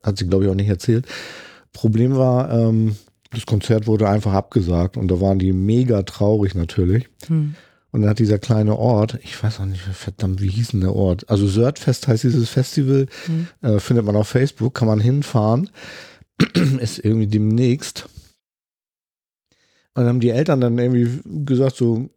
hat 0.00 0.16
sie, 0.16 0.28
glaube 0.28 0.44
ich, 0.44 0.50
auch 0.50 0.54
nicht 0.54 0.68
erzählt. 0.68 1.06
Problem 1.72 2.16
war, 2.16 2.52
ähm, 2.52 2.94
das 3.36 3.46
Konzert 3.46 3.86
wurde 3.86 4.08
einfach 4.08 4.32
abgesagt 4.32 4.96
und 4.96 5.08
da 5.08 5.20
waren 5.20 5.38
die 5.38 5.52
mega 5.52 6.02
traurig 6.02 6.54
natürlich. 6.54 7.08
Hm. 7.26 7.54
Und 7.92 8.00
dann 8.00 8.10
hat 8.10 8.18
dieser 8.18 8.38
kleine 8.38 8.76
Ort, 8.76 9.18
ich 9.22 9.42
weiß 9.42 9.60
auch 9.60 9.66
nicht, 9.66 9.80
verdammt, 9.80 10.40
wie 10.40 10.48
hieß 10.48 10.68
denn 10.68 10.80
der 10.80 10.94
Ort? 10.94 11.28
Also 11.30 11.46
Sörtfest 11.46 12.08
heißt 12.08 12.24
dieses 12.24 12.48
Festival, 12.48 13.06
hm. 13.26 13.46
äh, 13.62 13.78
findet 13.78 14.06
man 14.06 14.16
auf 14.16 14.28
Facebook, 14.28 14.74
kann 14.74 14.88
man 14.88 15.00
hinfahren, 15.00 15.70
ist 16.80 16.98
irgendwie 17.04 17.26
demnächst. 17.26 18.08
Und 19.94 20.02
dann 20.02 20.08
haben 20.08 20.20
die 20.20 20.30
Eltern 20.30 20.60
dann 20.60 20.78
irgendwie 20.78 21.20
gesagt, 21.44 21.76
so, 21.76 22.10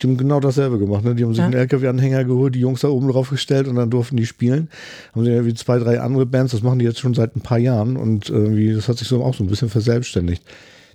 die 0.00 0.06
haben 0.06 0.16
genau 0.16 0.40
dasselbe 0.40 0.78
gemacht. 0.78 1.04
Ne? 1.04 1.14
Die 1.14 1.24
haben 1.24 1.30
sich 1.30 1.38
ja. 1.38 1.46
einen 1.46 1.54
LKW-Anhänger 1.54 2.24
geholt, 2.24 2.54
die 2.54 2.60
Jungs 2.60 2.80
da 2.80 2.88
oben 2.88 3.08
drauf 3.08 3.30
gestellt 3.30 3.66
und 3.66 3.76
dann 3.76 3.90
durften 3.90 4.16
die 4.16 4.26
spielen. 4.26 4.68
Haben 5.14 5.24
sie 5.24 5.30
irgendwie 5.30 5.54
zwei, 5.54 5.78
drei 5.78 6.00
andere 6.00 6.26
Bands, 6.26 6.52
das 6.52 6.62
machen 6.62 6.78
die 6.78 6.84
jetzt 6.84 7.00
schon 7.00 7.14
seit 7.14 7.34
ein 7.34 7.40
paar 7.40 7.58
Jahren 7.58 7.96
und 7.96 8.28
irgendwie, 8.28 8.74
das 8.74 8.88
hat 8.88 8.98
sich 8.98 9.08
so 9.08 9.24
auch 9.24 9.34
so 9.34 9.42
ein 9.42 9.46
bisschen 9.46 9.70
verselbstständigt. 9.70 10.42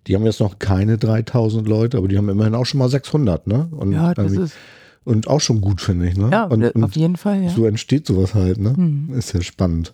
Die 0.07 0.15
haben 0.15 0.25
jetzt 0.25 0.39
noch 0.39 0.59
keine 0.59 0.97
3000 0.97 1.67
Leute, 1.67 1.97
aber 1.97 2.07
die 2.07 2.17
haben 2.17 2.29
immerhin 2.29 2.55
auch 2.55 2.65
schon 2.65 2.79
mal 2.79 2.89
600, 2.89 3.47
ne? 3.47 3.67
Und, 3.71 3.91
ja, 3.91 4.13
das 4.13 4.31
ist 4.31 4.55
und 5.03 5.27
auch 5.27 5.41
schon 5.41 5.61
gut, 5.61 5.81
finde 5.81 6.07
ich, 6.07 6.15
ne? 6.15 6.29
Ja, 6.31 6.43
und, 6.45 6.63
und 6.63 6.83
auf 6.83 6.95
jeden 6.95 7.17
Fall, 7.17 7.43
ja. 7.43 7.49
So 7.49 7.65
entsteht 7.65 8.05
sowas 8.05 8.35
halt, 8.35 8.59
ne? 8.59 8.75
Hm. 8.75 9.13
Ist 9.13 9.33
ja 9.33 9.41
spannend. 9.41 9.93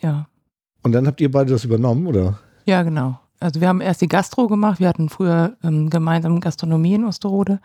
Ja. 0.00 0.28
Und 0.82 0.92
dann 0.92 1.06
habt 1.06 1.20
ihr 1.20 1.30
beide 1.30 1.52
das 1.52 1.64
übernommen, 1.64 2.06
oder? 2.06 2.38
Ja, 2.66 2.82
genau. 2.82 3.18
Also 3.40 3.60
wir 3.60 3.66
haben 3.66 3.80
erst 3.80 4.00
die 4.00 4.08
Gastro 4.08 4.46
gemacht. 4.46 4.78
Wir 4.78 4.88
hatten 4.88 5.08
früher 5.08 5.56
ähm, 5.64 5.90
gemeinsam 5.90 6.38
Gastronomie 6.38 6.94
in 6.94 7.04
Osterode 7.04 7.60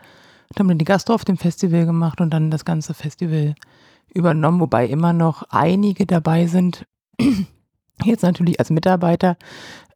und 0.50 0.58
haben 0.58 0.68
dann 0.68 0.78
die 0.78 0.84
Gastro 0.84 1.14
auf 1.14 1.24
dem 1.24 1.36
Festival 1.36 1.86
gemacht 1.86 2.20
und 2.20 2.30
dann 2.30 2.50
das 2.50 2.64
ganze 2.64 2.94
Festival 2.94 3.54
übernommen, 4.12 4.60
wobei 4.60 4.86
immer 4.86 5.12
noch 5.12 5.44
einige 5.50 6.06
dabei 6.06 6.46
sind, 6.46 6.86
jetzt 8.04 8.22
natürlich 8.22 8.58
als 8.58 8.70
Mitarbeiter, 8.70 9.36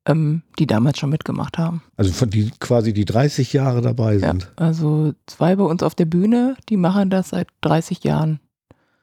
ähm, 0.05 0.43
die 0.59 0.67
damals 0.67 0.99
schon 0.99 1.11
mitgemacht 1.11 1.59
haben. 1.59 1.83
Also 1.97 2.13
von 2.13 2.29
die 2.29 2.51
quasi 2.61 2.93
die 2.93 3.05
30 3.05 3.53
Jahre 3.53 3.81
dabei 3.81 4.19
sind. 4.19 4.43
Ja, 4.43 4.65
also 4.65 5.13
zwei 5.27 5.57
bei 5.57 5.65
uns 5.65 5.83
auf 5.83 5.95
der 5.95 6.07
Bühne, 6.07 6.57
die 6.69 6.77
machen 6.77 7.11
das 7.11 7.31
seit 7.31 7.49
30 7.63 8.05
Jahren. 8.05 8.41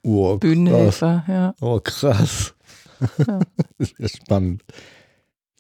Oh, 0.04 0.38
Bühnenhelfer, 0.38 1.24
ja. 1.28 1.54
Oh, 1.62 1.80
krass. 1.80 2.54
Ja. 3.26 3.40
das 3.78 3.92
ist 3.98 4.18
spannend. 4.18 4.64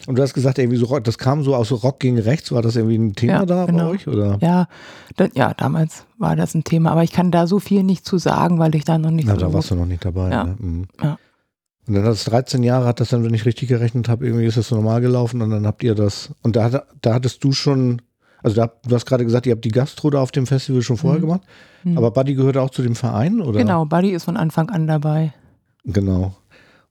Und 0.07 0.17
du 0.17 0.21
hast 0.21 0.33
gesagt, 0.33 0.57
irgendwie 0.57 0.77
so 0.77 0.97
das 0.99 1.17
kam 1.17 1.43
so 1.43 1.55
aus 1.55 1.71
Rock 1.71 1.99
gegen 1.99 2.17
rechts, 2.19 2.51
war 2.51 2.61
das 2.61 2.77
irgendwie 2.77 2.97
ein 2.97 3.15
Thema 3.15 3.33
ja, 3.33 3.45
da 3.45 3.65
genau. 3.65 3.85
bei 3.85 3.89
euch? 3.89 4.07
Oder? 4.07 4.37
Ja, 4.41 4.67
das, 5.17 5.31
ja, 5.33 5.53
damals 5.53 6.05
war 6.17 6.37
das 6.37 6.55
ein 6.55 6.63
Thema, 6.63 6.91
aber 6.91 7.03
ich 7.03 7.11
kann 7.11 7.31
da 7.31 7.47
so 7.47 7.59
viel 7.59 7.83
nicht 7.83 8.05
zu 8.05 8.17
sagen, 8.17 8.59
weil 8.59 8.73
ich 8.75 8.85
da 8.85 8.97
noch 8.97 9.11
nicht 9.11 9.27
Na, 9.27 9.33
so. 9.33 9.41
Da 9.41 9.53
warst 9.53 9.71
du 9.71 9.75
noch 9.75 9.85
nicht 9.85 10.05
dabei. 10.05 10.31
Ja. 10.31 10.43
Ne? 10.45 10.55
Mhm. 10.57 10.87
ja. 11.01 11.17
Und 11.89 11.95
dann 11.95 12.03
hat 12.03 12.13
es 12.13 12.23
13 12.25 12.61
Jahre, 12.61 12.85
hat 12.85 12.99
das 12.99 13.09
dann, 13.09 13.23
wenn 13.23 13.33
ich 13.33 13.45
richtig 13.45 13.67
gerechnet 13.67 14.09
habe, 14.09 14.25
irgendwie 14.25 14.45
ist 14.45 14.57
das 14.57 14.67
so 14.67 14.75
normal 14.75 15.01
gelaufen 15.01 15.41
und 15.41 15.49
dann 15.49 15.65
habt 15.65 15.83
ihr 15.83 15.95
das. 15.95 16.29
Und 16.43 16.55
da, 16.55 16.83
da 17.01 17.13
hattest 17.13 17.43
du 17.43 17.51
schon, 17.51 18.01
also 18.43 18.55
da, 18.55 18.71
du 18.87 18.95
hast 18.95 19.07
gerade 19.07 19.25
gesagt, 19.25 19.47
ihr 19.47 19.53
habt 19.53 19.65
die 19.65 19.71
Gastro 19.71 20.11
da 20.11 20.21
auf 20.21 20.31
dem 20.31 20.45
Festival 20.45 20.83
schon 20.83 20.97
vorher 20.97 21.19
mhm. 21.19 21.23
gemacht, 21.25 21.41
mhm. 21.83 21.97
aber 21.97 22.11
Buddy 22.11 22.35
gehört 22.35 22.57
auch 22.57 22.69
zu 22.69 22.83
dem 22.83 22.95
Verein, 22.95 23.41
oder? 23.41 23.57
Genau, 23.57 23.85
Buddy 23.85 24.11
ist 24.11 24.25
von 24.25 24.37
Anfang 24.37 24.69
an 24.69 24.85
dabei. 24.85 25.33
Genau. 25.83 26.35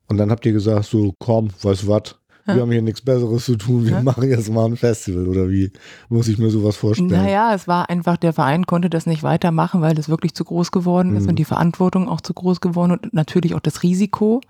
Und 0.09 0.17
dann 0.17 0.33
habt 0.33 0.45
ihr 0.45 0.53
gesagt, 0.53 0.87
so 0.87 1.15
komm, 1.21 1.51
weißt 1.63 1.85
du 1.85 1.89
was, 1.89 2.18
wir 2.49 2.63
haben 2.63 2.73
hier 2.73 2.83
nichts 2.83 3.01
Besseres 3.01 3.45
zu 3.45 3.57
tun, 3.57 3.85
wir 3.85 3.93
ja. 3.93 4.03
machen 4.03 4.29
jetzt 4.29 4.51
mal 4.51 4.65
ein 4.67 4.77
Festival 4.77 5.29
oder 5.29 5.49
wie 5.49 5.71
muss 6.09 6.29
ich 6.29 6.39
mir 6.39 6.51
sowas 6.51 6.77
vorstellen? 6.77 7.11
Naja, 7.11 7.55
es 7.55 7.69
war 7.69 7.89
einfach, 7.91 8.17
der 8.17 8.33
Verein 8.33 8.67
konnte 8.67 8.91
das 8.91 9.07
nicht 9.07 9.23
weitermachen, 9.23 9.81
weil 9.81 9.95
das 9.95 10.09
wirklich 10.09 10.35
zu 10.35 10.45
groß 10.45 10.73
geworden 10.73 11.15
ist 11.17 11.25
mhm. 11.25 11.31
und 11.31 11.37
die 11.37 11.45
Verantwortung 11.45 12.09
auch 12.09 12.21
zu 12.21 12.35
groß 12.35 12.61
geworden 12.61 12.93
und 12.93 13.15
natürlich 13.15 13.55
auch 13.55 13.61
das 13.61 13.83
Risiko. 13.83 14.41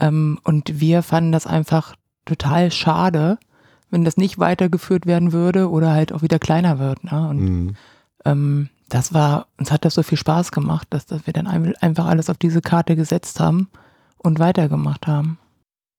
Ähm, 0.00 0.38
und 0.44 0.80
wir 0.80 1.02
fanden 1.02 1.32
das 1.32 1.46
einfach 1.46 1.94
total 2.24 2.70
schade, 2.72 3.38
wenn 3.90 4.04
das 4.04 4.16
nicht 4.16 4.38
weitergeführt 4.38 5.06
werden 5.06 5.32
würde 5.32 5.70
oder 5.70 5.92
halt 5.92 6.12
auch 6.12 6.22
wieder 6.22 6.38
kleiner 6.38 6.78
wird. 6.78 7.04
Ne? 7.04 7.28
Und 7.28 7.38
Mhm. 7.40 7.76
ähm, 8.24 8.68
das 8.88 9.14
war, 9.14 9.46
uns 9.58 9.70
hat 9.72 9.84
das 9.84 9.94
so 9.94 10.02
viel 10.02 10.18
Spaß 10.18 10.52
gemacht, 10.52 10.86
dass, 10.90 11.06
dass 11.06 11.26
wir 11.26 11.32
dann 11.32 11.46
ein- 11.46 11.74
einfach 11.80 12.06
alles 12.06 12.28
auf 12.28 12.36
diese 12.36 12.60
Karte 12.60 12.96
gesetzt 12.96 13.40
haben 13.40 13.68
und 14.18 14.38
weitergemacht 14.38 15.06
haben. 15.06 15.38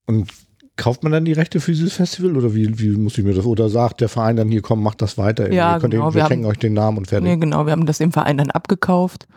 Und 0.08 0.32
kauft 0.78 1.04
man 1.04 1.12
dann 1.12 1.26
die 1.26 1.34
Rechte 1.34 1.60
für 1.60 1.72
dieses 1.72 1.94
Festival 1.94 2.36
oder 2.36 2.54
wie, 2.54 2.80
wie 2.80 2.90
muss 2.98 3.18
ich 3.18 3.24
mir 3.24 3.34
das? 3.34 3.46
Oder 3.46 3.70
sagt 3.70 4.02
der 4.02 4.10
Verein 4.10 4.36
dann 4.36 4.50
hier, 4.50 4.62
komm, 4.62 4.84
macht 4.84 5.02
das 5.02 5.18
weiter. 5.18 5.52
Ja, 5.52 5.78
genau, 5.78 5.90
den, 5.90 6.00
wir 6.02 6.14
wir 6.14 6.28
schenken 6.28 6.46
haben- 6.46 6.52
euch 6.52 6.58
den 6.60 6.74
Namen 6.74 6.98
und 6.98 7.08
fertig. 7.08 7.30
Nee, 7.30 7.38
genau, 7.38 7.66
wir 7.66 7.72
haben 7.72 7.86
das 7.86 7.98
dem 8.00 8.12
Verein 8.12 8.38
dann 8.38 8.52
abgekauft 8.52 9.28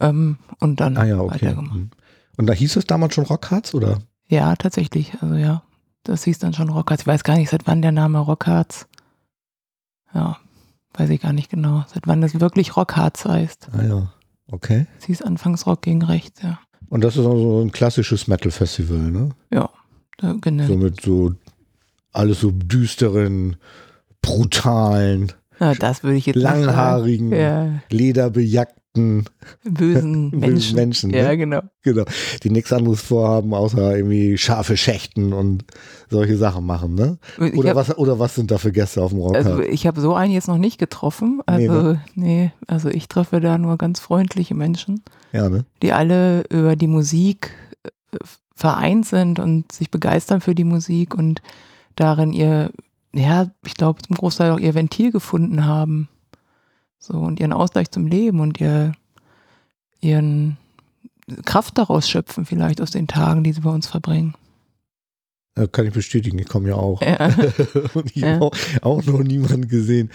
ähm, 0.00 0.38
und 0.60 0.80
dann 0.80 0.96
ah 0.96 1.04
ja, 1.04 1.20
okay. 1.20 1.34
weitergemacht. 1.46 1.74
Mhm. 1.74 1.90
Und 2.36 2.46
da 2.46 2.52
hieß 2.52 2.76
es 2.76 2.86
damals 2.86 3.14
schon 3.14 3.24
Rockharz 3.24 3.74
oder? 3.74 3.98
Ja, 4.28 4.54
tatsächlich. 4.56 5.14
Also 5.20 5.34
ja, 5.36 5.62
das 6.04 6.24
hieß 6.24 6.38
dann 6.38 6.52
schon 6.54 6.68
Rockharz. 6.68 7.00
Ich 7.00 7.06
weiß 7.06 7.24
gar 7.24 7.36
nicht, 7.36 7.50
seit 7.50 7.66
wann 7.66 7.82
der 7.82 7.92
Name 7.92 8.18
Rockharz. 8.18 8.86
Ja, 10.14 10.36
weiß 10.94 11.10
ich 11.10 11.20
gar 11.20 11.32
nicht 11.32 11.50
genau. 11.50 11.84
Seit 11.92 12.06
wann 12.06 12.20
das 12.20 12.38
wirklich 12.38 12.76
Rockharz 12.76 13.24
heißt. 13.24 13.68
Ah 13.72 13.82
ja, 13.82 14.12
okay. 14.50 14.86
Es 14.98 15.06
hieß 15.06 15.22
anfangs 15.22 15.66
Rock 15.66 15.82
gegen 15.82 16.02
Rechts, 16.02 16.42
ja. 16.42 16.58
Und 16.90 17.02
das 17.04 17.16
ist 17.16 17.26
auch 17.26 17.36
so 17.36 17.60
ein 17.62 17.72
klassisches 17.72 18.28
Metal-Festival, 18.28 18.98
ne? 18.98 19.30
Ja, 19.52 19.68
genau. 20.40 20.66
So 20.66 20.76
mit 20.76 21.00
so 21.00 21.32
alles 22.12 22.40
so 22.40 22.50
düsteren, 22.50 23.56
brutalen, 24.22 25.32
ja, 25.60 25.74
das 25.74 26.02
würde 26.04 26.16
ich 26.16 26.26
jetzt 26.26 26.36
langhaarigen, 26.36 27.32
Ja, 27.32 27.80
lederbejackten 27.90 29.24
bösen 29.64 30.30
Menschen. 30.30 30.76
Menschen. 30.76 31.10
Ja, 31.10 31.28
ne? 31.28 31.36
genau. 31.36 31.60
Genau. 31.82 32.04
Die 32.42 32.50
nichts 32.50 32.72
anderes 32.72 33.00
vorhaben, 33.02 33.54
außer 33.54 33.96
irgendwie 33.96 34.38
scharfe 34.38 34.76
Schächten 34.76 35.32
und 35.32 35.64
solche 36.10 36.36
Sachen 36.36 36.64
machen, 36.66 36.94
ne? 36.94 37.18
Oder 37.56 37.70
hab- 37.70 37.76
was, 37.76 37.98
oder 37.98 38.18
was 38.18 38.34
sind 38.36 38.50
da 38.50 38.58
für 38.58 38.72
Gäste 38.72 39.02
auf 39.02 39.10
dem 39.10 39.20
Rock? 39.20 39.36
Also 39.36 39.60
ich 39.60 39.86
habe 39.86 40.00
so 40.00 40.14
einen 40.14 40.32
jetzt 40.32 40.48
noch 40.48 40.58
nicht 40.58 40.78
getroffen. 40.78 41.40
Nee, 41.48 41.68
Also 41.68 41.82
ne? 41.82 42.00
nee, 42.14 42.52
also 42.66 42.88
ich 42.88 43.08
treffe 43.08 43.40
da 43.40 43.58
nur 43.58 43.78
ganz 43.78 44.00
freundliche 44.00 44.54
Menschen, 44.54 45.02
ja, 45.32 45.48
ne? 45.48 45.64
die 45.82 45.92
alle 45.92 46.44
über 46.50 46.74
die 46.76 46.88
Musik 46.88 47.50
vereint 48.58 49.06
sind 49.06 49.38
und 49.38 49.70
sich 49.70 49.88
begeistern 49.88 50.40
für 50.40 50.54
die 50.54 50.64
Musik 50.64 51.14
und 51.14 51.42
darin 51.94 52.32
ihr, 52.32 52.72
ja, 53.14 53.46
ich 53.64 53.74
glaube 53.74 54.02
zum 54.02 54.16
Großteil 54.16 54.50
auch 54.50 54.58
ihr 54.58 54.74
Ventil 54.74 55.12
gefunden 55.12 55.64
haben. 55.64 56.08
So 56.98 57.14
und 57.14 57.38
ihren 57.38 57.52
Ausgleich 57.52 57.92
zum 57.92 58.08
Leben 58.08 58.40
und 58.40 58.60
ihr, 58.60 58.94
ihren 60.00 60.56
Kraft 61.44 61.78
daraus 61.78 62.10
schöpfen, 62.10 62.46
vielleicht 62.46 62.80
aus 62.80 62.90
den 62.90 63.06
Tagen, 63.06 63.44
die 63.44 63.52
sie 63.52 63.60
bei 63.60 63.70
uns 63.70 63.86
verbringen. 63.86 64.34
Ja, 65.58 65.66
kann 65.66 65.86
ich 65.86 65.92
bestätigen, 65.92 66.38
ich 66.38 66.46
komme 66.48 66.68
ja 66.68 66.74
auch. 66.76 67.02
Ja. 67.02 67.34
und 67.94 68.10
ich 68.14 68.22
Ja. 68.22 68.34
habe 68.34 68.44
auch, 68.46 68.52
auch 68.82 69.04
noch 69.04 69.22
niemanden 69.22 69.68
gesehen. 69.68 70.10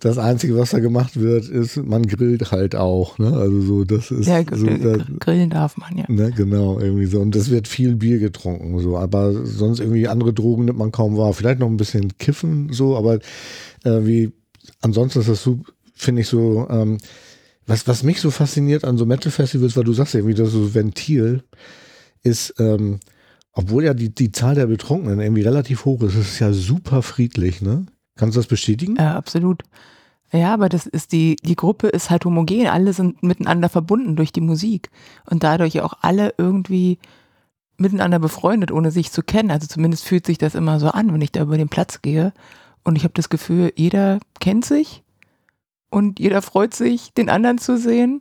Das 0.00 0.18
Einzige, 0.18 0.56
was 0.56 0.70
da 0.70 0.78
gemacht 0.78 1.18
wird, 1.20 1.48
ist, 1.48 1.76
man 1.76 2.06
grillt 2.06 2.50
halt 2.52 2.74
auch. 2.76 3.18
Ne? 3.18 3.32
Also 3.36 3.60
so, 3.60 3.84
das 3.84 4.10
ist 4.10 4.26
Ja, 4.26 4.42
so, 4.52 4.66
das, 4.66 5.02
grillen 5.20 5.50
darf 5.50 5.76
man 5.76 5.96
ja. 5.96 6.04
ne, 6.08 6.30
genau, 6.32 6.78
irgendwie 6.78 7.06
so. 7.06 7.20
Und 7.20 7.34
es 7.36 7.50
wird 7.50 7.68
viel 7.68 7.96
Bier 7.96 8.18
getrunken, 8.18 8.78
so, 8.80 8.96
aber 8.98 9.32
sonst 9.46 9.80
irgendwie 9.80 10.08
andere 10.08 10.32
Drogen 10.32 10.64
nimmt 10.66 10.78
man 10.78 10.92
kaum 10.92 11.16
wahr. 11.16 11.32
Vielleicht 11.34 11.58
noch 11.58 11.68
ein 11.68 11.76
bisschen 11.76 12.16
kiffen, 12.18 12.72
so, 12.72 12.96
aber 12.96 13.16
äh, 13.84 14.00
wie 14.06 14.32
ansonsten 14.80 15.20
ist 15.20 15.28
das 15.28 15.42
so, 15.42 15.60
finde 15.94 16.22
ich 16.22 16.28
so, 16.28 16.66
ähm, 16.70 16.98
was, 17.66 17.86
was 17.88 18.02
mich 18.02 18.20
so 18.20 18.30
fasziniert 18.30 18.84
an 18.84 18.98
so 18.98 19.06
Metal-Festivals, 19.06 19.76
weil 19.76 19.84
du 19.84 19.92
sagst 19.94 20.14
irgendwie, 20.14 20.34
das 20.34 20.48
ist 20.48 20.54
so 20.54 20.74
Ventil, 20.74 21.42
ist, 22.22 22.54
ähm, 22.58 23.00
obwohl 23.54 23.84
ja 23.84 23.94
die, 23.94 24.14
die 24.14 24.32
Zahl 24.32 24.54
der 24.54 24.66
Betrunkenen 24.66 25.20
irgendwie 25.20 25.42
relativ 25.42 25.84
hoch 25.84 26.02
ist, 26.02 26.14
ist 26.14 26.32
es 26.32 26.38
ja 26.38 26.52
super 26.52 27.02
friedlich, 27.02 27.62
ne? 27.62 27.86
Kannst 28.16 28.36
du 28.36 28.40
das 28.40 28.46
bestätigen? 28.46 28.96
Ja, 28.96 29.16
absolut. 29.16 29.62
Ja, 30.32 30.52
aber 30.52 30.68
das 30.68 30.86
ist 30.86 31.12
die, 31.12 31.36
die 31.44 31.54
Gruppe 31.54 31.88
ist 31.88 32.10
halt 32.10 32.24
homogen. 32.24 32.66
Alle 32.66 32.92
sind 32.92 33.22
miteinander 33.22 33.68
verbunden 33.68 34.16
durch 34.16 34.32
die 34.32 34.40
Musik 34.40 34.90
und 35.30 35.44
dadurch 35.44 35.80
auch 35.80 35.94
alle 36.00 36.34
irgendwie 36.38 36.98
miteinander 37.76 38.18
befreundet, 38.18 38.72
ohne 38.72 38.90
sich 38.90 39.12
zu 39.12 39.22
kennen. 39.22 39.50
Also 39.50 39.66
zumindest 39.66 40.04
fühlt 40.04 40.26
sich 40.26 40.38
das 40.38 40.54
immer 40.54 40.80
so 40.80 40.88
an, 40.88 41.12
wenn 41.12 41.22
ich 41.22 41.32
da 41.32 41.42
über 41.42 41.56
den 41.56 41.68
Platz 41.68 42.02
gehe. 42.02 42.32
Und 42.82 42.96
ich 42.96 43.04
habe 43.04 43.14
das 43.14 43.28
Gefühl, 43.28 43.72
jeder 43.76 44.18
kennt 44.40 44.64
sich 44.64 45.02
und 45.90 46.18
jeder 46.18 46.42
freut 46.42 46.74
sich, 46.74 47.12
den 47.14 47.30
anderen 47.30 47.58
zu 47.58 47.78
sehen. 47.78 48.20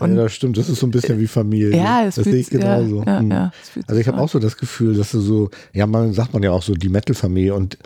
Und 0.00 0.16
ja, 0.16 0.22
das 0.24 0.32
stimmt, 0.32 0.56
das 0.56 0.68
ist 0.68 0.78
so 0.80 0.86
ein 0.86 0.90
bisschen 0.90 1.18
wie 1.18 1.26
Familie. 1.26 1.76
ja, 1.76 2.04
es 2.06 2.14
das 2.16 2.24
fühlt 2.24 2.34
sehe 2.34 2.40
ich 2.40 2.50
genauso. 2.50 3.02
Ja, 3.04 3.14
ja, 3.16 3.22
Mhm. 3.22 3.30
ja, 3.30 3.52
fühlt 3.72 3.88
Also 3.88 4.00
ich 4.00 4.06
habe 4.08 4.18
auch 4.18 4.28
so 4.28 4.38
das 4.38 4.56
Gefühl, 4.56 4.94
dass 4.96 5.10
du 5.12 5.20
so, 5.20 5.50
ja, 5.72 5.86
man 5.86 6.12
sagt 6.12 6.32
man 6.34 6.42
ja 6.42 6.50
auch 6.52 6.62
so, 6.62 6.74
die 6.74 6.88
Metal-Familie 6.88 7.54
und 7.54 7.78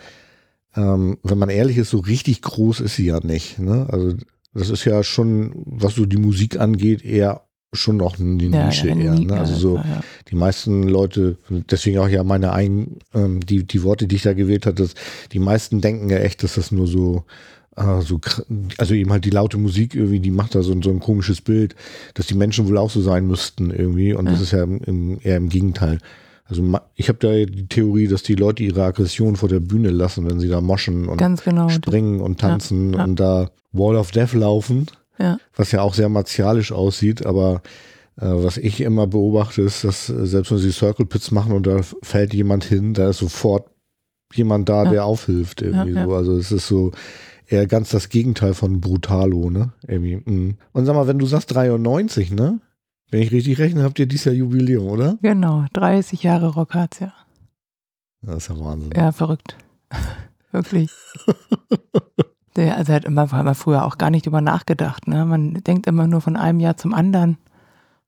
ähm, 0.75 1.19
wenn 1.23 1.39
man 1.39 1.51
ehrlich 1.51 1.77
ist, 1.79 1.91
so 1.91 1.99
richtig 1.99 2.43
groß 2.43 2.81
ist 2.81 2.97
sie 2.97 3.07
ja 3.07 3.21
nicht. 3.23 3.59
Ne? 3.59 3.87
Also 3.91 4.15
das 4.55 4.71
ist 4.71 4.85
ja 4.85 5.03
schon, 5.03 5.53
was 5.67 5.95
so 5.95 6.07
die 6.07 6.17
Musik 6.19 6.59
angeht, 6.61 7.05
eher 7.05 7.43
schon 7.75 7.97
noch 7.97 8.19
eine. 8.19 8.43
Ja, 8.43 8.67
Nische 8.67 8.89
ja, 8.89 8.97
eher. 8.97 9.15
Ne? 9.19 9.35
Also 9.39 9.55
so 9.55 9.77
ja, 9.77 9.85
ja. 9.85 10.01
die 10.31 10.35
meisten 10.35 10.83
Leute, 10.85 11.39
deswegen 11.71 11.99
auch 11.99 12.09
ja 12.09 12.23
meine 12.23 12.53
eigenen, 12.53 12.99
ähm, 13.15 13.41
die, 13.41 13.65
die 13.67 13.83
Worte, 13.83 14.07
die 14.07 14.17
ich 14.17 14.23
da 14.23 14.35
gewählt 14.35 14.67
hatte, 14.67 14.89
die 15.33 15.39
meisten 15.39 15.81
denken 15.81 16.11
ja 16.11 16.19
echt, 16.19 16.43
dass 16.43 16.55
das 16.57 16.71
nur 16.71 16.87
so, 16.87 17.25
so, 17.77 18.17
kr- 18.17 18.45
also 18.79 18.95
eben 18.95 19.11
halt 19.13 19.25
die 19.25 19.31
laute 19.31 19.57
Musik 19.59 19.95
irgendwie, 19.95 20.21
die 20.21 20.31
macht 20.31 20.55
da 20.55 20.63
so, 20.63 20.73
ein- 20.73 20.83
so 20.83 20.91
ein 20.91 21.01
komisches 21.01 21.41
Bild, 21.41 21.75
dass 22.15 22.27
die 22.27 22.35
Menschen 22.35 22.69
wohl 22.69 22.77
auch 22.79 22.91
so 22.91 23.01
sein 23.01 23.27
müssten 23.27 23.71
irgendwie 23.71 24.13
und 24.13 24.27
das 24.27 24.37
Ja. 24.39 24.43
ist 24.43 24.53
ja 24.53 24.63
im, 24.65 25.19
eher 25.23 25.37
im 25.39 25.49
Gegenteil. 25.49 25.99
Also 26.45 26.63
ich 26.97 27.09
habe 27.09 27.19
da 27.19 27.33
die 27.51 27.67
Theorie, 27.69 28.09
dass 28.09 28.23
die 28.23 28.35
Leute 28.35 28.63
ihre 28.63 28.85
Aggression 28.85 29.37
vor 29.37 29.49
der 29.49 29.61
Bühne 29.61 29.91
lassen, 29.91 30.29
wenn 30.29 30.39
sie 30.39 30.49
da 30.49 30.61
moschen 30.61 31.09
und 31.09 31.17
genau. 31.19 31.69
springen 31.71 32.21
und 32.21 32.41
tanzen 32.41 32.93
ja. 32.93 33.05
und 33.05 33.19
da 33.19 33.51
Wall 33.73 33.97
of 33.97 34.11
Death 34.11 34.35
laufen, 34.35 34.87
Ja. 35.19 35.39
was 35.57 35.73
ja 35.73 35.81
auch 35.81 35.95
sehr 35.95 36.11
martialisch 36.11 36.73
aussieht, 36.73 37.25
aber 37.25 37.63
äh, 38.21 38.27
was 38.27 38.59
ich 38.59 38.83
immer 38.83 39.07
beobachte, 39.07 39.63
ist, 39.63 39.85
dass 39.85 40.09
selbst 40.09 40.51
wenn 40.53 40.59
sie 40.59 40.73
Circle 40.73 41.07
Pits 41.07 41.31
machen 41.31 41.53
und 41.53 41.67
da 41.67 41.81
fällt 42.03 42.35
jemand 42.35 42.65
hin, 42.65 42.93
da 42.93 43.09
ist 43.09 43.19
sofort 43.19 43.65
jemand 44.35 44.69
da, 44.69 44.85
Ja. 44.85 44.91
der 44.91 45.05
aufhilft 45.07 45.63
irgendwie 45.63 45.93
Ja, 45.93 46.05
so. 46.05 46.15
Also 46.15 46.37
es 46.37 46.53
ist 46.53 46.69
so 46.69 46.93
eher 47.53 47.67
ganz 47.67 47.91
das 47.91 48.09
Gegenteil 48.09 48.55
von 48.55 48.81
Brutalo, 48.81 49.51
ne? 49.51 49.73
Irgendwie. 49.87 50.17
mm. 50.17 50.57
Und 50.73 50.87
sag 50.87 50.95
mal, 50.95 51.07
wenn 51.07 51.19
du 51.19 51.27
sagst 51.27 51.55
93, 51.55 52.33
ne? 52.33 52.61
Wenn 53.11 53.21
ich 53.21 53.31
richtig 53.31 53.59
rechne, 53.59 53.83
habt 53.83 53.99
ihr 53.99 54.07
dieses 54.07 54.25
Jahr 54.25 54.35
Jubiläum, 54.35 54.87
oder? 54.87 55.19
Genau, 55.21 55.67
30 55.75 56.23
Jahre 56.23 56.49
Rockharz, 56.49 57.01
ja. 57.01 57.13
Das 58.23 58.37
ist 58.37 58.49
ja 58.49 58.59
Wahnsinn. 58.59 58.93
Ja, 58.97 59.13
verrückt. 59.13 59.57
Wirklich. 60.53 60.91
Der, 62.57 62.77
also 62.77 62.93
hat 62.93 63.05
immer, 63.05 63.31
wir 63.33 63.55
früher 63.55 63.85
auch 63.85 63.99
gar 63.99 64.11
nicht 64.11 64.27
drüber 64.27 64.41
nachgedacht. 64.41 65.09
Ne? 65.09 65.25
Man 65.25 65.55
denkt 65.55 65.87
immer 65.87 66.07
nur 66.07 66.21
von 66.21 66.37
einem 66.37 66.61
Jahr 66.61 66.77
zum 66.77 66.95
anderen. 66.95 67.39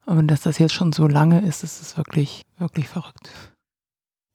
Und 0.07 0.29
dass 0.29 0.43
das 0.43 0.59
jetzt 0.59 0.75
schon 0.75 0.93
so 0.93 1.09
lange 1.09 1.41
ist, 1.41 1.63
das 1.63 1.81
ist 1.81 1.97
wirklich, 1.97 2.43
wirklich 2.59 2.89
verrückt. 2.89 3.31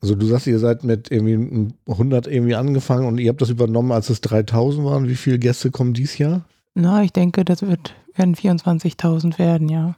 Also 0.01 0.15
du 0.15 0.25
sagst, 0.25 0.48
ihr 0.48 0.60
seid 0.60 0.84
mit 0.84 1.12
irgendwie 1.12 1.74
100 1.88 2.27
irgendwie 2.27 2.56
angefangen 2.56 3.06
und 3.08 3.18
ihr 3.18 3.29
habt 3.29 3.41
das 3.41 3.50
übernommen, 3.50 3.91
als 3.91 4.10
es 4.10 4.22
3000 4.22 4.86
waren. 4.86 5.08
Wie 5.10 5.15
viele 5.15 5.39
Gäste 5.39 5.72
kommen 5.72 5.94
dieses 5.94 6.18
Jahr? 6.18 6.46
Na, 6.74 7.03
ich 7.03 7.12
denke, 7.12 7.44
das 7.44 7.62
wird, 7.63 7.94
werden 8.15 8.36
24.000 8.36 9.38
werden, 9.39 9.68
ja. 9.68 9.96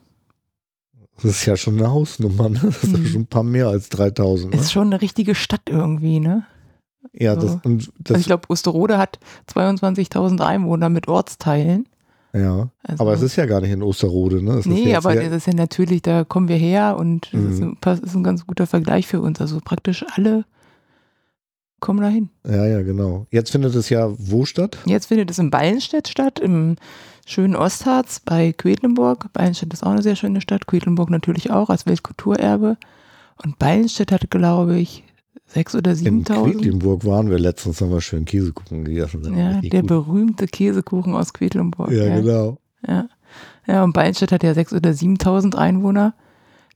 Das 1.18 1.26
ist 1.26 1.46
ja 1.46 1.56
schon 1.56 1.78
eine 1.78 1.92
Hausnummer, 1.92 2.50
ne? 2.50 2.60
Das 2.64 2.84
ist 2.84 2.98
Mhm. 2.98 3.06
schon 3.06 3.22
ein 3.22 3.28
paar 3.28 3.44
mehr 3.44 3.68
als 3.68 3.90
3000. 3.90 4.54
Ne? 4.56 4.60
Ist 4.60 4.72
schon 4.72 4.88
eine 4.88 5.02
richtige 5.02 5.36
Stadt 5.36 5.70
irgendwie, 5.70 6.20
ne? 6.20 6.46
Ja, 7.14 7.36
das, 7.36 7.52
so. 7.52 7.60
und 7.64 7.92
das, 8.00 8.16
Also 8.16 8.20
ich 8.22 8.26
glaube, 8.26 8.50
Osterode 8.50 8.98
hat 8.98 9.20
22.000 9.54 10.42
Einwohner 10.42 10.90
mit 10.90 11.08
Ortsteilen. 11.08 11.88
Ja. 12.34 12.70
Also, 12.84 13.02
Aber 13.04 13.14
es 13.14 13.22
ist 13.22 13.36
ja 13.36 13.46
gar 13.46 13.62
nicht 13.62 13.72
in 13.72 13.84
Osterode, 13.84 14.42
ne? 14.44 14.54
Es 14.60 14.66
Nee, 14.66 14.96
aber 14.96 15.16
das 15.16 15.32
ist 15.32 15.48
ja 15.48 15.54
natürlich, 15.54 16.02
da 16.02 16.24
kommen 16.24 16.48
wir 16.48 16.56
her 16.58 16.96
und 16.98 17.30
das 17.34 17.42
ist, 17.42 17.60
Mhm. 17.60 17.78
ein, 17.84 18.00
ist 18.04 18.16
ein 18.16 18.24
ganz 18.24 18.46
guter 18.48 18.68
Vergleich 18.68 19.08
für 19.08 19.22
uns. 19.22 19.42
Also 19.42 19.60
praktisch 19.64 20.06
alle 20.16 20.46
kommen 21.80 22.00
dahin. 22.02 22.30
ja, 22.48 22.66
ja, 22.68 22.82
genau. 22.84 23.26
Jetzt 23.32 23.52
findet 23.52 23.74
es 23.76 23.90
ja 23.90 24.10
wo 24.18 24.46
statt? 24.46 24.78
Jetzt 24.86 25.08
findet 25.08 25.32
es 25.32 25.40
in 25.40 25.50
Ballenstedt 25.50 26.08
statt, 26.08 26.40
im 26.40 26.76
schönen 27.26 27.56
Ostharz 27.56 28.20
bei 28.20 28.54
Quedlinburg. 28.54 29.34
Ballenstedt 29.34 29.74
ist 29.74 29.84
auch 29.84 29.92
eine 29.92 30.04
sehr 30.04 30.16
schöne 30.16 30.42
Stadt, 30.42 30.68
Quedlinburg 30.68 31.10
natürlich 31.10 31.50
auch 31.50 31.70
als 31.70 31.86
Weltkulturerbe. 31.88 32.78
Und 33.44 33.58
Ballenstedt 33.58 34.12
hat, 34.12 34.30
glaube 34.30 34.78
ich, 34.78 35.04
6.000 35.56 35.78
oder 35.78 35.92
In 35.92 36.26
7.000. 36.26 36.52
Quedlinburg 36.52 37.06
waren 37.06 37.30
wir 37.30 37.40
letztens, 37.40 37.82
haben 37.82 37.92
wir 37.92 38.02
schön 38.02 38.26
Käsekuchen 38.26 38.86
gegessen. 38.86 39.24
Ja, 39.38 39.62
der 39.62 39.82
gut. 39.82 39.88
berühmte 39.88 40.48
Käsekuchen 40.48 41.14
aus 41.14 41.34
Quedlinburg. 41.34 41.92
ja, 41.92 42.16
genau. 42.16 42.58
Ja. 42.88 43.08
ja, 43.68 43.84
und 43.84 43.94
Ballenstedt 43.94 44.32
hat 44.32 44.44
ja 44.44 44.52
6.000 44.52 44.76
oder 44.78 44.90
7.000 44.92 45.56
Einwohner. 45.56 46.14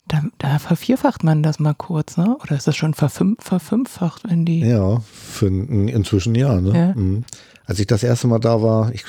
Da, 0.07 0.21
da 0.37 0.59
vervierfacht 0.59 1.23
man 1.23 1.41
das 1.41 1.57
mal 1.59 1.73
kurz, 1.73 2.15
ne? 2.15 2.37
Oder 2.43 2.55
ist 2.55 2.67
das 2.67 2.75
schon 2.75 2.93
verfünf, 2.93 3.43
verfünffacht, 3.43 4.23
wenn 4.29 4.45
die. 4.45 4.59
Ja, 4.59 4.99
für 4.99 5.47
inzwischen 5.47 6.35
ja, 6.35 6.61
ne? 6.61 6.77
Ja. 6.77 6.93
Mhm. 6.93 7.23
Als 7.65 7.79
ich 7.79 7.87
das 7.87 8.03
erste 8.03 8.27
Mal 8.27 8.39
da 8.39 8.61
war, 8.61 8.93
ich, 8.93 9.03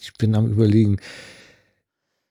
ich 0.00 0.14
bin 0.14 0.34
am 0.34 0.46
überlegen, 0.46 0.96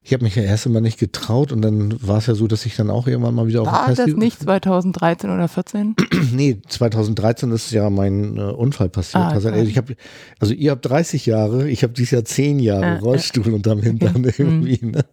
Ich 0.08 0.14
habe 0.14 0.24
mich 0.24 0.36
ja 0.36 0.44
erst 0.44 0.66
immer 0.66 0.80
nicht 0.80 0.98
getraut 0.98 1.52
und 1.52 1.62
dann 1.62 2.02
war 2.02 2.20
es 2.20 2.28
ja 2.28 2.34
so, 2.34 2.48
dass 2.48 2.66
ich 2.66 2.78
dann 2.78 2.90
auch 2.90 3.08
irgendwann 3.08 3.36
mal 3.36 3.46
wieder 3.48 3.64
auf 3.64 3.68
War 3.68 3.94
das 3.94 4.08
nicht 4.08 4.42
2013 4.42 5.30
oder 5.30 5.50
14? 5.50 5.98
nee, 6.32 6.62
2013 6.66 7.52
ist 7.52 7.72
ja 7.72 7.90
mein 7.90 8.38
äh, 8.38 8.42
Unfall 8.44 8.88
passiert. 8.88 9.22
Ah, 9.26 9.28
also, 9.32 9.50
ich 9.52 9.78
hab, 9.78 9.92
also 10.40 10.54
ihr 10.54 10.72
habt 10.72 10.86
30 10.86 11.26
Jahre, 11.26 11.70
ich 11.70 11.84
habe 11.84 11.92
dieses 11.92 12.12
Jahr 12.12 12.24
10 12.24 12.60
Jahre 12.60 12.86
Ah, 12.86 13.00
Rollstuhl 13.00 13.54
unterm 13.54 13.82
Hintern 13.82 14.26
Okay. 14.26 14.34
irgendwie. 14.38 14.80
Ne? 14.86 15.04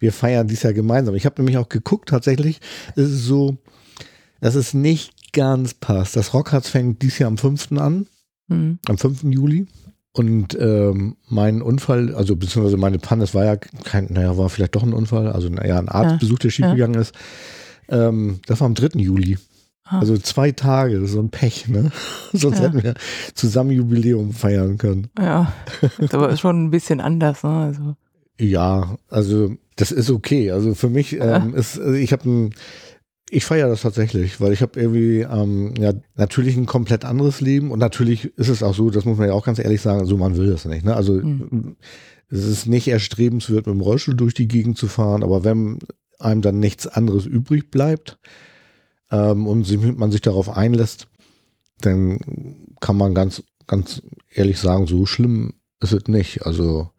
Wir 0.00 0.10
feiern 0.10 0.48
dieses 0.48 0.62
Jahr 0.62 0.72
gemeinsam. 0.72 1.14
Ich 1.16 1.26
habe 1.26 1.42
nämlich 1.42 1.58
auch 1.58 1.68
geguckt, 1.68 2.08
tatsächlich 2.08 2.60
ist 2.96 3.10
es 3.10 3.24
so, 3.26 3.58
dass 4.40 4.54
es 4.54 4.72
nicht 4.72 5.34
ganz 5.34 5.74
passt. 5.74 6.16
Das 6.16 6.32
Rockharz 6.32 6.70
fängt 6.70 7.02
dieses 7.02 7.18
Jahr 7.18 7.28
am 7.28 7.36
5. 7.36 7.72
an 7.72 8.06
Hm. 8.48 8.78
am 8.88 8.96
5. 8.96 9.24
Juli. 9.24 9.66
Und 10.16 10.56
ähm, 10.60 11.16
mein 11.28 11.60
Unfall, 11.60 12.14
also 12.14 12.36
beziehungsweise 12.36 12.76
meine 12.76 12.98
Panne, 12.98 13.24
es 13.24 13.34
war 13.34 13.44
ja 13.44 13.56
kein, 13.56 14.06
naja, 14.12 14.38
war 14.38 14.48
vielleicht 14.48 14.76
doch 14.76 14.84
ein 14.84 14.92
Unfall, 14.94 15.26
also 15.26 15.48
naja, 15.48 15.76
ein 15.76 15.88
Arztbesuch, 15.88 16.38
der 16.38 16.50
schiefgegangen 16.50 17.00
ist. 17.00 17.14
Ähm, 17.88 18.38
das 18.46 18.60
war 18.60 18.66
am 18.66 18.74
3. 18.74 19.00
Juli. 19.00 19.38
Ah. 19.82 19.98
Also 19.98 20.16
zwei 20.16 20.52
Tage, 20.52 21.04
so 21.08 21.18
ein 21.20 21.30
Pech, 21.30 21.66
ne? 21.68 21.90
Sonst 22.32 22.58
Ja. 22.60 22.66
hätten 22.66 22.82
wir 22.84 22.94
zusammen 23.34 23.72
Jubiläum 23.72 24.32
feiern 24.32 24.78
können. 24.78 25.08
Ja, 25.18 25.52
ist 25.98 26.14
aber 26.14 26.34
schon 26.36 26.64
ein 26.64 26.70
bisschen 26.70 27.00
anders. 27.00 27.42
Ne? 27.42 27.50
Also, 27.50 27.96
Ja, 28.40 28.96
also 29.10 29.56
das 29.76 29.90
ist 29.90 30.10
okay. 30.10 30.52
Also 30.52 30.74
für 30.74 30.88
mich 30.90 31.18
ähm, 31.20 31.54
ist, 31.56 31.78
also 31.80 31.92
ich 31.92 32.12
habe 32.12 32.30
ein, 32.30 32.54
ich 33.30 33.44
feiere 33.44 33.68
das 33.68 33.82
tatsächlich, 33.82 34.40
weil 34.40 34.52
ich 34.52 34.62
habe 34.62 34.78
irgendwie 34.78 35.20
ähm, 35.20 35.74
ja 35.78 35.92
natürlich 36.14 36.56
ein 36.56 36.66
komplett 36.66 37.04
anderes 37.04 37.40
Leben 37.40 37.70
und 37.70 37.78
natürlich 37.78 38.26
ist 38.36 38.48
es 38.48 38.62
auch 38.62 38.74
so, 38.74 38.90
das 38.90 39.04
muss 39.04 39.18
man 39.18 39.28
ja 39.28 39.34
auch 39.34 39.46
ganz 39.46 39.58
ehrlich 39.58 39.80
sagen, 39.80 40.06
so 40.06 40.16
man 40.16 40.36
will 40.36 40.50
das 40.50 40.64
nicht. 40.66 40.84
Ne? 40.84 40.94
Also 40.94 41.14
Hm. 41.14 41.76
es 42.28 42.44
ist 42.44 42.66
nicht 42.66 42.88
erstrebenswert, 42.88 43.66
mit 43.66 43.74
dem 43.74 43.80
Rollstuhl 43.80 44.14
durch 44.14 44.34
die 44.34 44.48
Gegend 44.48 44.76
zu 44.76 44.88
fahren, 44.88 45.22
aber 45.22 45.44
wenn 45.44 45.78
einem 46.18 46.42
dann 46.42 46.58
nichts 46.58 46.86
anderes 46.86 47.26
übrig 47.26 47.70
bleibt 47.70 48.18
ähm, 49.10 49.46
und 49.46 49.98
man 49.98 50.12
sich 50.12 50.20
darauf 50.20 50.48
einlässt, 50.48 51.08
dann 51.80 52.18
kann 52.80 52.96
man 52.96 53.14
ganz, 53.14 53.42
ganz 53.66 54.02
ehrlich 54.30 54.58
sagen, 54.58 54.86
so 54.86 55.06
schlimm 55.06 55.54
ist 55.80 55.92
es 55.92 56.06
nicht. 56.08 56.46
Also 56.46 56.90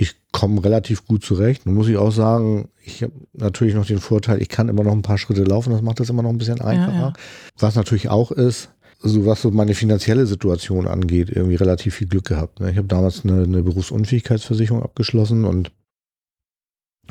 ich 0.00 0.16
komme 0.32 0.64
relativ 0.64 1.06
gut 1.06 1.22
zurecht. 1.22 1.66
Nun 1.66 1.74
muss 1.74 1.88
ich 1.88 1.98
auch 1.98 2.10
sagen, 2.10 2.70
ich 2.82 3.02
habe 3.02 3.12
natürlich 3.34 3.74
noch 3.74 3.84
den 3.84 3.98
Vorteil, 3.98 4.40
ich 4.40 4.48
kann 4.48 4.70
immer 4.70 4.82
noch 4.82 4.92
ein 4.92 5.02
paar 5.02 5.18
Schritte 5.18 5.44
laufen, 5.44 5.72
das 5.72 5.82
macht 5.82 6.00
das 6.00 6.08
immer 6.08 6.22
noch 6.22 6.30
ein 6.30 6.38
bisschen 6.38 6.62
einfacher. 6.62 6.98
ja. 6.98 7.12
Was 7.58 7.74
natürlich 7.74 8.08
auch 8.08 8.32
ist, 8.32 8.70
so 9.00 9.26
was 9.26 9.42
so 9.42 9.50
meine 9.50 9.74
finanzielle 9.74 10.24
Situation 10.24 10.86
angeht, 10.88 11.28
irgendwie 11.28 11.56
relativ 11.56 11.96
viel 11.96 12.08
Glück 12.08 12.24
gehabt. 12.24 12.60
Ne? 12.60 12.70
Ich 12.70 12.78
habe 12.78 12.88
damals 12.88 13.24
eine, 13.24 13.42
eine 13.42 13.62
Berufsunfähigkeitsversicherung 13.62 14.82
abgeschlossen 14.82 15.44
und 15.44 15.70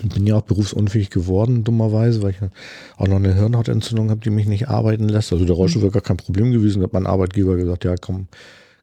bin 0.02 0.26
ja 0.26 0.38
auch 0.38 0.44
berufsunfähig 0.44 1.12
geworden, 1.12 1.64
dummerweise, 1.64 2.24
weil 2.24 2.32
ich 2.32 2.42
ja 2.42 2.50
auch 2.98 3.08
noch 3.08 3.18
eine 3.18 3.36
Hirnhautentzündung 3.36 4.10
habe, 4.10 4.22
die 4.22 4.32
mich 4.32 4.48
nicht 4.48 4.68
arbeiten 4.68 5.10
lässt. 5.10 5.32
Also 5.32 5.46
der 5.46 5.56
Rollstuhl 5.56 5.84
wäre 5.84 5.92
gar 5.92 6.02
kein 6.02 6.18
Problem 6.18 6.52
gewesen, 6.52 6.82
hat 6.82 6.94
mein 6.94 7.06
Arbeitgeber 7.06 7.56
gesagt, 7.56 7.84
ja 7.84 7.96
komm, 8.02 8.28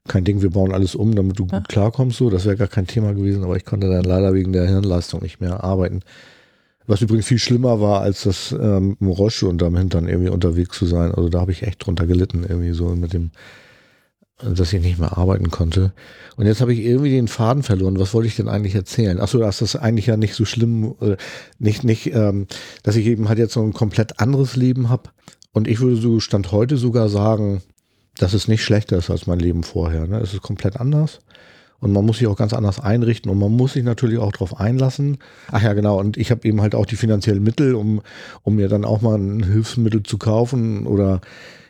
kein 0.08 0.24
Ding, 0.24 0.42
wir 0.42 0.50
bauen 0.50 0.72
alles 0.72 0.94
um, 0.94 1.14
damit 1.14 1.38
du 1.38 1.46
Ja. 1.50 1.58
gut 1.58 1.68
klarkommst. 1.68 2.18
So, 2.18 2.30
das 2.30 2.44
wäre 2.44 2.56
gar 2.56 2.68
kein 2.68 2.86
Thema 2.86 3.12
gewesen, 3.14 3.44
aber 3.44 3.56
ich 3.56 3.64
konnte 3.64 3.88
dann 3.88 4.04
leider 4.04 4.34
wegen 4.34 4.52
der 4.52 4.66
Hirnleistung 4.66 5.22
nicht 5.22 5.40
mehr 5.40 5.62
arbeiten. 5.64 6.00
Was 6.86 7.02
übrigens 7.02 7.26
viel 7.26 7.38
schlimmer 7.38 7.80
war, 7.80 8.00
als 8.02 8.22
das 8.22 8.52
ähm, 8.52 8.96
im 9.00 9.08
Rollstuhl 9.08 9.48
unterm 9.48 9.76
Hintern 9.76 10.08
irgendwie 10.08 10.30
unterwegs 10.30 10.78
zu 10.78 10.86
sein. 10.86 11.12
Also 11.12 11.28
da 11.28 11.40
habe 11.40 11.50
ich 11.50 11.62
echt 11.64 11.84
drunter 11.84 12.06
gelitten, 12.06 12.44
irgendwie 12.48 12.72
so 12.72 12.88
mit 12.94 13.12
dem, 13.12 13.32
dass 14.40 14.72
ich 14.72 14.80
nicht 14.80 14.98
mehr 14.98 15.18
arbeiten 15.18 15.50
konnte. 15.50 15.92
Und 16.36 16.46
jetzt 16.46 16.60
habe 16.60 16.72
ich 16.72 16.80
irgendwie 16.80 17.10
den 17.10 17.26
Faden 17.26 17.62
verloren. 17.64 17.98
Was 17.98 18.14
wollte 18.14 18.28
ich 18.28 18.36
denn 18.36 18.48
eigentlich 18.48 18.74
erzählen? 18.76 19.18
Achso, 19.18 19.38
dass 19.38 19.58
das 19.58 19.74
eigentlich 19.74 20.06
ja 20.06 20.16
nicht 20.16 20.34
so 20.34 20.44
schlimm, 20.44 20.94
äh, 21.00 21.16
nicht, 21.58 21.82
nicht, 21.84 22.14
ähm, 22.14 22.46
dass 22.84 22.94
ich 22.96 23.06
eben 23.06 23.28
halt 23.28 23.38
jetzt 23.38 23.54
so 23.54 23.62
ein 23.62 23.72
komplett 23.72 24.20
anderes 24.20 24.54
Leben 24.54 24.88
habe. 24.88 25.10
Und 25.52 25.66
ich 25.66 25.80
würde 25.80 25.96
so 25.96 26.20
Stand 26.20 26.52
heute 26.52 26.76
sogar 26.76 27.08
sagen, 27.08 27.62
dass 28.18 28.34
es 28.34 28.48
nicht 28.48 28.64
schlechter 28.64 28.96
ist 28.96 29.10
als 29.10 29.26
mein 29.26 29.38
Leben 29.38 29.62
vorher. 29.62 30.06
Ne? 30.06 30.18
Es 30.20 30.32
ist 30.32 30.42
komplett 30.42 30.78
anders. 30.78 31.20
Und 31.78 31.92
man 31.92 32.06
muss 32.06 32.18
sich 32.18 32.26
auch 32.26 32.36
ganz 32.36 32.54
anders 32.54 32.80
einrichten 32.80 33.30
und 33.30 33.38
man 33.38 33.52
muss 33.52 33.74
sich 33.74 33.84
natürlich 33.84 34.18
auch 34.18 34.32
darauf 34.32 34.58
einlassen. 34.58 35.18
Ach 35.52 35.62
ja, 35.62 35.74
genau. 35.74 35.98
Und 35.98 36.16
ich 36.16 36.30
habe 36.30 36.48
eben 36.48 36.62
halt 36.62 36.74
auch 36.74 36.86
die 36.86 36.96
finanziellen 36.96 37.42
Mittel, 37.42 37.74
um, 37.74 38.00
um 38.42 38.56
mir 38.56 38.68
dann 38.68 38.84
auch 38.84 39.02
mal 39.02 39.16
ein 39.16 39.42
Hilfsmittel 39.42 40.02
zu 40.02 40.16
kaufen 40.16 40.86
oder 40.86 41.20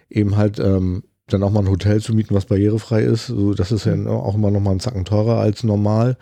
eben 0.08 0.36
halt 0.36 0.60
ähm, 0.60 1.02
dann 1.26 1.42
auch 1.42 1.50
mal 1.50 1.60
ein 1.60 1.70
Hotel 1.70 2.00
zu 2.00 2.14
mieten, 2.14 2.34
was 2.34 2.46
barrierefrei 2.46 3.02
ist. 3.02 3.26
So, 3.26 3.52
das 3.52 3.72
ist 3.72 3.84
ja 3.84 3.94
auch 4.06 4.36
immer 4.36 4.52
noch 4.52 4.60
mal 4.60 4.70
einen 4.70 4.80
Zacken 4.80 5.04
teurer 5.04 5.40
als 5.40 5.64
normal. 5.64 6.16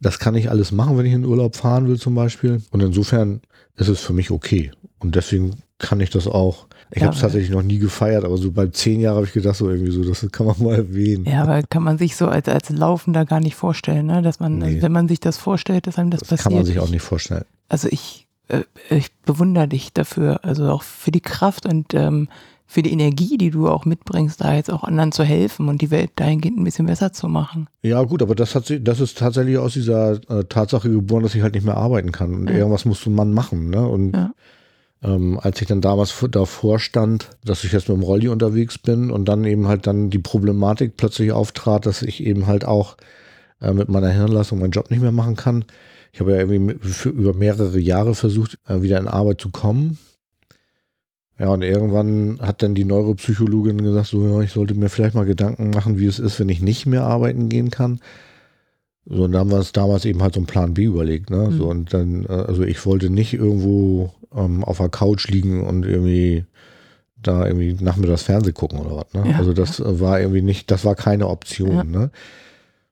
Das 0.00 0.20
kann 0.20 0.36
ich 0.36 0.50
alles 0.50 0.70
machen, 0.70 0.96
wenn 0.96 1.06
ich 1.06 1.12
in 1.12 1.24
Urlaub 1.24 1.56
fahren 1.56 1.88
will 1.88 1.98
zum 1.98 2.14
Beispiel. 2.14 2.62
Und 2.70 2.80
insofern 2.80 3.40
ist 3.76 3.88
es 3.88 4.00
für 4.00 4.12
mich 4.12 4.30
okay. 4.30 4.70
Und 5.00 5.16
deswegen 5.16 5.56
kann 5.78 6.00
ich 6.00 6.10
das 6.10 6.26
auch. 6.26 6.66
Ich 6.90 7.00
Ja, 7.00 7.06
habe 7.08 7.16
es 7.16 7.20
tatsächlich 7.20 7.50
noch 7.50 7.62
nie 7.62 7.78
gefeiert, 7.78 8.24
aber 8.24 8.36
so 8.36 8.50
bei 8.52 8.68
zehn 8.68 9.00
Jahren 9.00 9.16
habe 9.16 9.26
ich 9.26 9.32
gedacht, 9.32 9.56
so 9.56 9.68
irgendwie 9.68 9.90
so, 9.92 10.04
das 10.04 10.26
kann 10.32 10.46
man 10.46 10.56
mal 10.62 10.74
erwähnen. 10.76 11.24
ja, 11.26 11.42
aber 11.42 11.62
kann 11.64 11.82
man 11.82 11.98
sich 11.98 12.16
so 12.16 12.28
als, 12.28 12.48
als 12.48 12.70
Laufender 12.70 13.24
gar 13.24 13.40
nicht 13.40 13.56
vorstellen, 13.56 14.06
ne? 14.06 14.22
dass 14.22 14.40
man, 14.40 14.58
Nee. 14.58 14.64
also 14.66 14.82
wenn 14.82 14.92
man 14.92 15.08
sich 15.08 15.20
das 15.20 15.36
vorstellt, 15.36 15.86
dass 15.86 15.98
einem 15.98 16.10
das, 16.10 16.20
Das 16.20 16.28
passiert. 16.28 16.44
kann 16.44 16.54
man 16.54 16.64
sich 16.64 16.78
auch 16.78 16.88
nicht 16.88 17.02
vorstellen. 17.02 17.44
Also 17.68 17.88
ich, 17.90 18.26
äh, 18.48 18.62
ich 18.88 19.12
bewundere 19.26 19.66
dich 19.68 19.92
dafür, 19.92 20.40
also 20.44 20.70
auch 20.70 20.82
für 20.84 21.10
die 21.10 21.20
Kraft 21.20 21.66
und 21.66 21.92
ähm, 21.94 22.28
für 22.68 22.82
die 22.82 22.92
Energie, 22.92 23.36
die 23.38 23.50
du 23.50 23.68
auch 23.68 23.84
mitbringst, 23.84 24.40
da 24.40 24.54
jetzt 24.54 24.72
auch 24.72 24.82
anderen 24.82 25.12
zu 25.12 25.22
helfen 25.24 25.68
und 25.68 25.82
die 25.82 25.90
Welt 25.92 26.10
dahingehend 26.16 26.58
ein 26.58 26.64
bisschen 26.64 26.86
besser 26.86 27.12
zu 27.12 27.28
machen. 27.28 27.68
Ja, 27.82 28.02
gut, 28.02 28.22
aber 28.22 28.34
das, 28.34 28.54
hat, 28.56 28.72
das 28.80 28.98
ist 29.00 29.18
tatsächlich 29.18 29.58
aus 29.58 29.74
dieser 29.74 30.12
äh, 30.30 30.44
Tatsache 30.48 30.90
geboren, 30.90 31.22
dass 31.22 31.34
ich 31.36 31.42
halt 31.42 31.54
nicht 31.54 31.64
mehr 31.66 31.76
arbeiten 31.76 32.10
kann. 32.12 32.34
Und 32.34 32.48
Ja. 32.50 32.56
irgendwas 32.56 32.84
muss 32.84 33.00
so 33.02 33.10
ein 33.10 33.14
Mann 33.14 33.32
machen. 33.32 33.70
Ne? 33.70 33.86
Und 33.86 34.14
Ja. 34.16 34.30
Ähm, 35.02 35.38
als 35.40 35.60
ich 35.60 35.68
dann 35.68 35.80
damals 35.80 36.10
vor- 36.10 36.28
davor 36.28 36.78
stand, 36.78 37.30
dass 37.44 37.64
ich 37.64 37.72
jetzt 37.72 37.88
mit 37.88 37.98
dem 37.98 38.02
Rolli 38.02 38.28
unterwegs 38.28 38.78
bin 38.78 39.10
und 39.10 39.26
dann 39.26 39.44
eben 39.44 39.68
halt 39.68 39.86
dann 39.86 40.10
die 40.10 40.18
Problematik 40.18 40.96
plötzlich 40.96 41.32
auftrat, 41.32 41.86
dass 41.86 42.02
ich 42.02 42.24
eben 42.24 42.46
halt 42.46 42.64
auch 42.64 42.96
äh, 43.60 43.72
mit 43.72 43.88
meiner 43.88 44.10
Hirnleistung 44.10 44.58
meinen 44.58 44.70
Job 44.72 44.90
nicht 44.90 45.02
mehr 45.02 45.12
machen 45.12 45.36
kann. 45.36 45.64
Ich 46.12 46.20
habe 46.20 46.32
ja 46.32 46.38
irgendwie 46.38 46.76
für, 46.88 47.10
über 47.10 47.34
mehrere 47.34 47.78
Jahre 47.78 48.14
versucht, 48.14 48.58
äh, 48.66 48.80
wieder 48.80 48.98
in 48.98 49.08
Arbeit 49.08 49.40
zu 49.40 49.50
kommen. 49.50 49.98
Ja, 51.38 51.48
und 51.48 51.60
irgendwann 51.62 52.38
hat 52.40 52.62
dann 52.62 52.74
die 52.74 52.86
Neuropsychologin 52.86 53.82
gesagt, 53.82 54.06
so, 54.06 54.26
ja, 54.26 54.40
ich 54.40 54.52
sollte 54.52 54.74
mir 54.74 54.88
vielleicht 54.88 55.14
mal 55.14 55.26
Gedanken 55.26 55.68
machen, 55.68 55.98
wie 55.98 56.06
es 56.06 56.18
ist, 56.18 56.40
wenn 56.40 56.48
ich 56.48 56.62
nicht 56.62 56.86
mehr 56.86 57.04
arbeiten 57.04 57.50
gehen 57.50 57.68
kann. 57.70 58.00
So, 59.04 59.24
und 59.24 59.32
da 59.32 59.40
haben 59.40 59.50
wir 59.50 59.58
uns 59.58 59.72
damals 59.72 60.06
eben 60.06 60.22
halt 60.22 60.34
so 60.34 60.40
einen 60.40 60.46
Plan 60.46 60.72
B 60.72 60.84
überlegt, 60.84 61.28
ne? 61.30 61.48
Mhm. 61.50 61.58
So, 61.58 61.68
und 61.68 61.92
dann, 61.92 62.24
äh, 62.24 62.32
also 62.32 62.62
ich 62.62 62.84
wollte 62.86 63.10
nicht 63.10 63.34
irgendwo 63.34 64.14
ähm, 64.36 64.62
auf 64.64 64.78
der 64.78 64.88
Couch 64.88 65.28
liegen 65.28 65.64
und 65.66 65.84
irgendwie 65.84 66.44
da 67.22 67.46
irgendwie 67.46 67.76
nachmittags 67.82 68.22
Fernsehen 68.22 68.54
gucken 68.54 68.78
oder 68.78 68.96
was, 68.96 69.12
ne? 69.14 69.30
Ja, 69.30 69.38
also 69.38 69.52
das 69.52 69.80
äh, 69.80 70.00
war 70.00 70.20
irgendwie 70.20 70.42
nicht, 70.42 70.70
das 70.70 70.84
war 70.84 70.94
keine 70.94 71.28
Option, 71.28 71.74
Ja. 71.76 71.84
ne? 71.84 72.10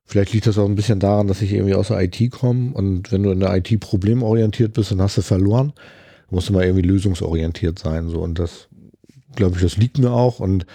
Vielleicht 0.06 0.32
liegt 0.34 0.46
das 0.46 0.58
auch 0.58 0.66
ein 0.68 0.74
bisschen 0.74 1.00
daran, 1.00 1.28
dass 1.28 1.40
ich 1.40 1.52
irgendwie 1.52 1.74
aus 1.74 1.88
der 1.88 2.02
IT 2.02 2.30
komme 2.30 2.72
und 2.74 3.10
wenn 3.10 3.22
du 3.22 3.30
in 3.30 3.40
der 3.40 3.56
IT 3.56 3.80
problemorientiert 3.80 4.74
bist, 4.74 4.90
dann 4.90 5.00
hast 5.00 5.16
du 5.16 5.22
verloren. 5.22 5.72
Du 6.28 6.34
musst 6.34 6.50
immer 6.50 6.62
irgendwie 6.62 6.86
lösungsorientiert 6.86 7.78
sein, 7.78 8.08
so 8.08 8.20
und 8.20 8.38
das, 8.38 8.68
glaube 9.34 9.56
ich, 9.56 9.62
das 9.62 9.76
liegt 9.78 9.98
mir 9.98 10.10
auch 10.10 10.40
und 10.40 10.66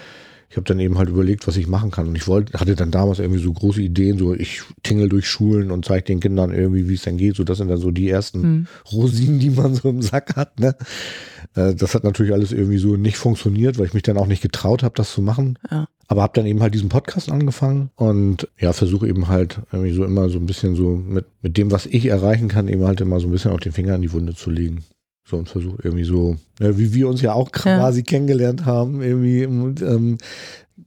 ich 0.50 0.56
habe 0.56 0.64
dann 0.64 0.80
eben 0.80 0.98
halt 0.98 1.08
überlegt, 1.08 1.46
was 1.46 1.56
ich 1.56 1.68
machen 1.68 1.92
kann. 1.92 2.08
Und 2.08 2.16
ich 2.16 2.26
wollte, 2.26 2.58
hatte 2.58 2.74
dann 2.74 2.90
damals 2.90 3.20
irgendwie 3.20 3.40
so 3.40 3.52
große 3.52 3.80
Ideen, 3.80 4.18
so 4.18 4.34
ich 4.34 4.62
tingel 4.82 5.08
durch 5.08 5.28
Schulen 5.28 5.70
und 5.70 5.84
zeige 5.84 6.06
den 6.06 6.18
Kindern 6.18 6.52
irgendwie, 6.52 6.88
wie 6.88 6.94
es 6.94 7.02
denn 7.02 7.18
geht. 7.18 7.36
So, 7.36 7.44
das 7.44 7.58
sind 7.58 7.68
dann 7.68 7.78
so 7.78 7.92
die 7.92 8.10
ersten 8.10 8.42
Hm. 8.42 8.66
Rosinen, 8.92 9.38
die 9.38 9.50
man 9.50 9.76
so 9.76 9.88
im 9.88 10.02
Sack 10.02 10.34
hat. 10.34 10.58
Ne? 10.58 10.74
Äh, 11.54 11.74
Das 11.76 11.94
hat 11.94 12.02
natürlich 12.02 12.32
alles 12.32 12.50
irgendwie 12.50 12.78
so 12.78 12.96
nicht 12.96 13.16
funktioniert, 13.16 13.78
weil 13.78 13.86
ich 13.86 13.94
mich 13.94 14.02
dann 14.02 14.18
auch 14.18 14.26
nicht 14.26 14.42
getraut 14.42 14.82
habe, 14.82 14.94
das 14.96 15.12
zu 15.12 15.22
machen. 15.22 15.56
Ja. 15.70 15.86
Aber 16.08 16.22
habe 16.22 16.32
dann 16.34 16.46
eben 16.46 16.60
halt 16.60 16.74
diesen 16.74 16.88
Podcast 16.88 17.30
angefangen 17.30 17.90
und 17.94 18.48
ja, 18.58 18.72
versuche 18.72 19.06
eben 19.06 19.28
halt 19.28 19.60
irgendwie 19.70 19.92
so 19.92 20.04
immer 20.04 20.28
so 20.30 20.40
ein 20.40 20.46
bisschen 20.46 20.74
so 20.74 20.96
mit, 20.96 21.26
mit 21.42 21.56
dem, 21.56 21.70
was 21.70 21.86
ich 21.86 22.06
erreichen 22.06 22.48
kann, 22.48 22.66
eben 22.66 22.82
halt 22.82 23.00
immer 23.00 23.20
so 23.20 23.28
ein 23.28 23.30
bisschen 23.30 23.52
auch 23.52 23.60
den 23.60 23.70
Finger 23.70 23.94
in 23.94 24.02
die 24.02 24.12
Wunde 24.12 24.34
zu 24.34 24.50
legen. 24.50 24.82
So 25.30 25.36
und 25.36 25.48
versuche 25.48 25.78
irgendwie 25.82 26.04
so, 26.04 26.36
ja, 26.58 26.76
wie 26.76 26.92
wir 26.92 27.08
uns 27.08 27.22
ja 27.22 27.32
auch 27.32 27.48
Ja. 27.64 27.78
quasi 27.78 28.02
kennengelernt 28.02 28.66
haben, 28.66 29.00
irgendwie. 29.02 29.46
Und, 29.46 29.80
ähm, 29.80 30.18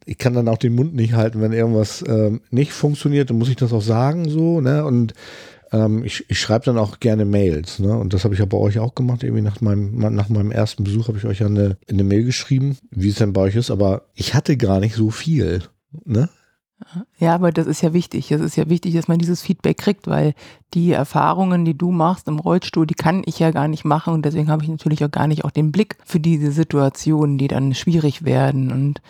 ich 0.06 0.18
kann 0.18 0.34
dann 0.34 0.50
auch 0.50 0.58
den 0.58 0.76
Mund 0.76 0.94
nicht 0.96 1.14
halten, 1.14 1.40
wenn 1.42 1.54
irgendwas 1.54 2.04
ähm, 2.08 2.42
nicht 2.52 2.74
funktioniert, 2.74 3.30
dann 3.30 3.38
muss 3.38 3.48
ich 3.50 3.56
das 3.56 3.72
auch 3.72 3.82
sagen, 3.82 4.28
so, 4.30 4.60
ne? 4.60 4.84
Und 4.86 5.14
ähm, 5.72 6.04
ich, 6.04 6.26
ich 6.30 6.40
schreibe 6.40 6.66
dann 6.66 6.78
auch 6.78 7.00
gerne 7.00 7.24
Mails, 7.26 7.80
ne? 7.80 7.98
Und 7.98 8.14
das 8.14 8.26
habe 8.26 8.34
ich 8.34 8.40
ja 8.40 8.46
bei 8.46 8.58
euch 8.58 8.80
auch 8.80 8.96
gemacht. 8.96 9.24
Irgendwie 9.24 9.42
nach 9.44 9.62
meinem, 9.62 9.98
nach 9.98 10.28
meinem 10.30 10.52
ersten 10.52 10.84
Besuch 10.84 11.08
habe 11.08 11.18
ich 11.18 11.26
euch 11.26 11.40
ja 11.40 11.46
eine, 11.48 11.78
eine 11.90 12.04
Mail 12.04 12.26
geschrieben, 12.26 12.78
wie 12.92 13.10
es 13.10 13.16
denn 13.16 13.32
bei 13.34 13.42
euch 13.42 13.56
ist, 13.56 13.72
aber 13.72 14.04
ich 14.14 14.34
hatte 14.34 14.58
gar 14.58 14.80
nicht 14.82 14.96
so 14.96 15.10
viel. 15.10 15.62
Ne? 16.06 16.28
Ja, 17.18 17.36
aber 17.36 17.52
das 17.52 17.68
ist 17.68 17.82
ja 17.82 17.94
wichtig. 17.94 18.32
Es 18.32 18.42
ist 18.42 18.56
ja 18.56 18.70
wichtig, 18.70 18.94
dass 18.96 19.08
man 19.08 19.20
dieses 19.20 19.42
Feedback 19.42 19.78
kriegt, 19.78 20.08
weil 20.08 20.34
die 20.74 20.92
Erfahrungen, 20.92 21.66
die 21.66 21.78
du 21.78 21.92
machst 21.92 22.28
im 22.28 22.40
Rollstuhl, 22.40 22.88
die 22.88 22.94
kann 22.94 23.24
ich 23.26 23.40
ja 23.40 23.52
gar 23.52 23.68
nicht 23.68 23.86
machen 23.86 24.14
und 24.14 24.26
deswegen 24.26 24.50
habe 24.50 24.64
ich 24.64 24.70
natürlich 24.70 25.04
auch 25.04 25.12
gar 25.12 25.28
nicht 25.28 25.46
auch 25.46 25.52
den 25.52 25.72
Blick 25.72 25.98
für 26.06 26.20
diese 26.20 26.52
Situationen, 26.52 27.38
die 27.38 27.48
dann 27.48 27.74
schwierig 27.74 28.26
werden 28.26 28.72
und 28.72 29.02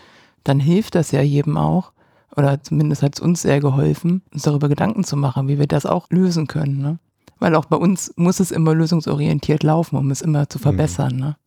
dann 0.43 0.59
hilft 0.59 0.95
das 0.95 1.11
ja 1.11 1.21
jedem 1.21 1.57
auch 1.57 1.93
oder 2.35 2.61
zumindest 2.61 3.01
hat 3.03 3.15
es 3.15 3.21
uns 3.21 3.41
sehr 3.41 3.59
geholfen, 3.59 4.21
uns 4.33 4.43
darüber 4.43 4.69
Gedanken 4.69 5.03
zu 5.03 5.15
machen, 5.15 5.47
wie 5.47 5.59
wir 5.59 5.67
das 5.67 5.85
auch 5.85 6.09
lösen 6.09 6.47
können. 6.47 6.81
Ne? 6.81 6.99
Weil 7.39 7.55
auch 7.55 7.65
bei 7.65 7.77
uns 7.77 8.13
muss 8.15 8.39
es 8.39 8.51
immer 8.51 8.73
lösungsorientiert 8.73 9.63
laufen, 9.63 9.97
um 9.97 10.11
es 10.11 10.21
immer 10.21 10.49
zu 10.49 10.59
verbessern. 10.59 11.15
Ne? 11.15 11.37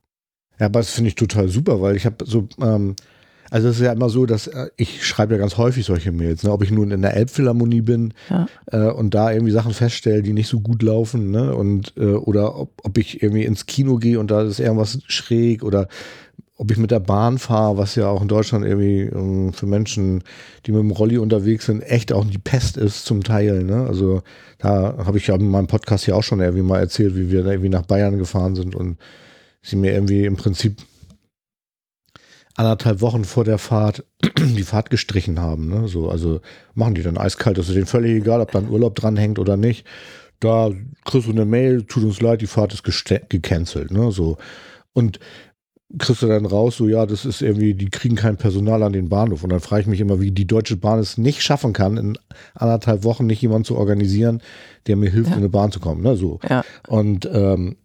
Ja, 0.59 0.67
aber 0.67 0.81
das 0.81 0.91
finde 0.91 1.09
ich 1.09 1.15
total 1.15 1.49
super, 1.49 1.81
weil 1.81 1.97
ich 1.97 2.07
habe 2.07 2.25
so, 2.25 2.49
ähm, 2.61 2.95
also 3.51 3.69
es 3.69 3.77
ist 3.77 3.83
ja 3.83 3.93
immer 3.93 4.09
so, 4.09 4.27
dass 4.27 4.47
äh, 4.47 4.69
ich 4.77 5.07
schreibe 5.07 5.35
ja 5.35 5.39
ganz 5.39 5.57
häufig 5.57 5.85
solche 5.85 6.13
Mails, 6.13 6.43
ne? 6.43 6.53
ob 6.53 6.63
ich 6.63 6.71
nun 6.71 6.91
in 6.91 7.03
der 7.03 7.15
Elbphilharmonie 7.17 7.81
bin 7.83 8.15
Ja. 8.31 8.47
äh, 8.73 8.91
und 8.91 9.15
da 9.15 9.33
irgendwie 9.33 9.53
Sachen 9.53 9.73
feststelle, 9.73 10.23
die 10.23 10.33
nicht 10.33 10.49
so 10.49 10.61
gut 10.61 10.83
laufen, 10.83 11.31
ne? 11.31 11.55
Und 11.55 11.95
äh, 11.97 12.13
oder 12.15 12.59
ob, 12.59 12.73
ob 12.83 12.99
ich 12.99 13.23
irgendwie 13.23 13.45
ins 13.45 13.67
Kino 13.67 13.97
gehe 13.97 14.19
und 14.19 14.31
da 14.31 14.43
ist 14.43 14.61
irgendwas 14.61 14.99
schräg 15.07 15.63
oder 15.63 15.89
ob 16.59 16.71
ich 16.71 16.79
mit 16.79 16.91
der 16.91 17.01
Bahn 17.01 17.37
fahre, 17.39 17.77
was 17.77 17.97
ja 17.97 18.09
auch 18.09 18.23
in 18.23 18.29
Deutschland 18.29 18.65
irgendwie 18.65 19.03
ähm, 19.03 19.53
für 19.53 19.67
Menschen, 19.67 20.25
die 20.65 20.73
mit 20.73 20.81
dem 20.81 20.91
Rolli 20.91 21.19
unterwegs 21.19 21.67
sind, 21.67 21.83
echt 21.83 22.13
auch 22.13 22.25
die 22.25 22.39
Pest 22.39 22.79
ist 22.79 23.05
zum 23.05 23.23
Teil. 23.23 23.63
Ne? 23.63 23.87
Also 23.87 24.23
da 24.59 24.95
habe 25.05 25.19
ich 25.19 25.27
ja 25.27 25.35
in 25.35 25.51
meinem 25.51 25.67
Podcast 25.67 26.07
hier 26.07 26.17
auch 26.17 26.23
schon 26.23 26.41
irgendwie 26.41 26.63
mal 26.63 26.79
erzählt, 26.81 27.15
wie 27.15 27.31
wir 27.31 27.45
irgendwie 27.45 27.69
nach 27.69 27.83
Bayern 27.83 28.17
gefahren 28.17 28.55
sind 28.55 28.75
und 28.75 28.97
sie 29.61 29.77
mir 29.77 29.93
irgendwie 29.93 30.25
im 30.25 30.37
Prinzip 30.37 30.79
anderthalb 32.57 33.01
Wochen 33.01 33.25
vor 33.25 33.45
der 33.45 33.59
Fahrt 33.59 34.05
die 34.39 34.63
Fahrt 34.63 34.91
gestrichen 34.91 35.41
haben. 35.41 35.69
Ne? 35.69 35.89
So, 35.89 36.11
also 36.11 36.41
machen 36.75 36.95
die 36.95 37.03
dann 37.03 37.19
eiskalt. 37.19 37.59
Das 37.59 37.69
ist 37.69 37.75
denen 37.75 37.87
völlig 37.87 38.17
egal, 38.17 38.41
ob 38.41 38.51
da 38.51 38.59
ein 38.59 38.69
Urlaub 38.69 38.95
dranhängt 38.95 39.39
oder 39.39 39.57
nicht. 39.57 39.87
Da 40.41 40.71
kriegst 41.05 41.29
du 41.29 41.33
eine 41.33 41.45
Mail, 41.45 41.85
tut 41.85 42.05
uns 42.05 42.21
leid, 42.21 42.41
die 42.41 42.47
Fahrt 42.47 42.73
ist 42.75 42.85
gecancelt. 43.29 43.91
Ne? 43.91 44.11
So. 44.11 44.37
Und 44.93 45.19
kriegst 45.99 46.23
du 46.23 46.27
dann 46.27 46.47
raus, 46.47 46.77
so 46.77 46.89
ja, 46.89 47.07
das 47.07 47.25
ist 47.25 47.43
irgendwie, 47.43 47.75
die 47.75 47.89
kriegen 47.91 48.17
kein 48.17 48.37
Personal 48.37 48.83
an 48.83 48.93
den 48.93 49.09
Bahnhof. 49.09 49.45
Und 49.45 49.51
dann 49.51 49.61
frage 49.61 49.83
ich 49.83 49.87
mich 49.87 50.01
immer, 50.01 50.21
wie 50.21 50.33
die 50.33 50.47
Deutsche 50.47 50.77
Bahn 50.77 50.99
es 50.99 51.17
nicht 51.17 51.43
schaffen 51.43 51.73
kann, 51.73 51.97
in 51.97 52.19
anderthalb 52.55 53.05
Wochen 53.05 53.27
nicht 53.27 53.41
jemanden 53.41 53.65
zu 53.65 53.77
organisieren, 53.77 54.43
der 54.87 54.97
mir 54.97 55.11
hilft, 55.11 55.31
Ja. 55.31 55.37
in 55.37 55.43
eine 55.43 55.49
Bahn 55.49 55.73
zu 55.73 55.81
kommen. 55.81 56.03
Ne? 56.03 56.17
So. 56.17 56.41
Ja. 56.49 56.65
Und, 56.89 57.29
ähm, 57.33 57.77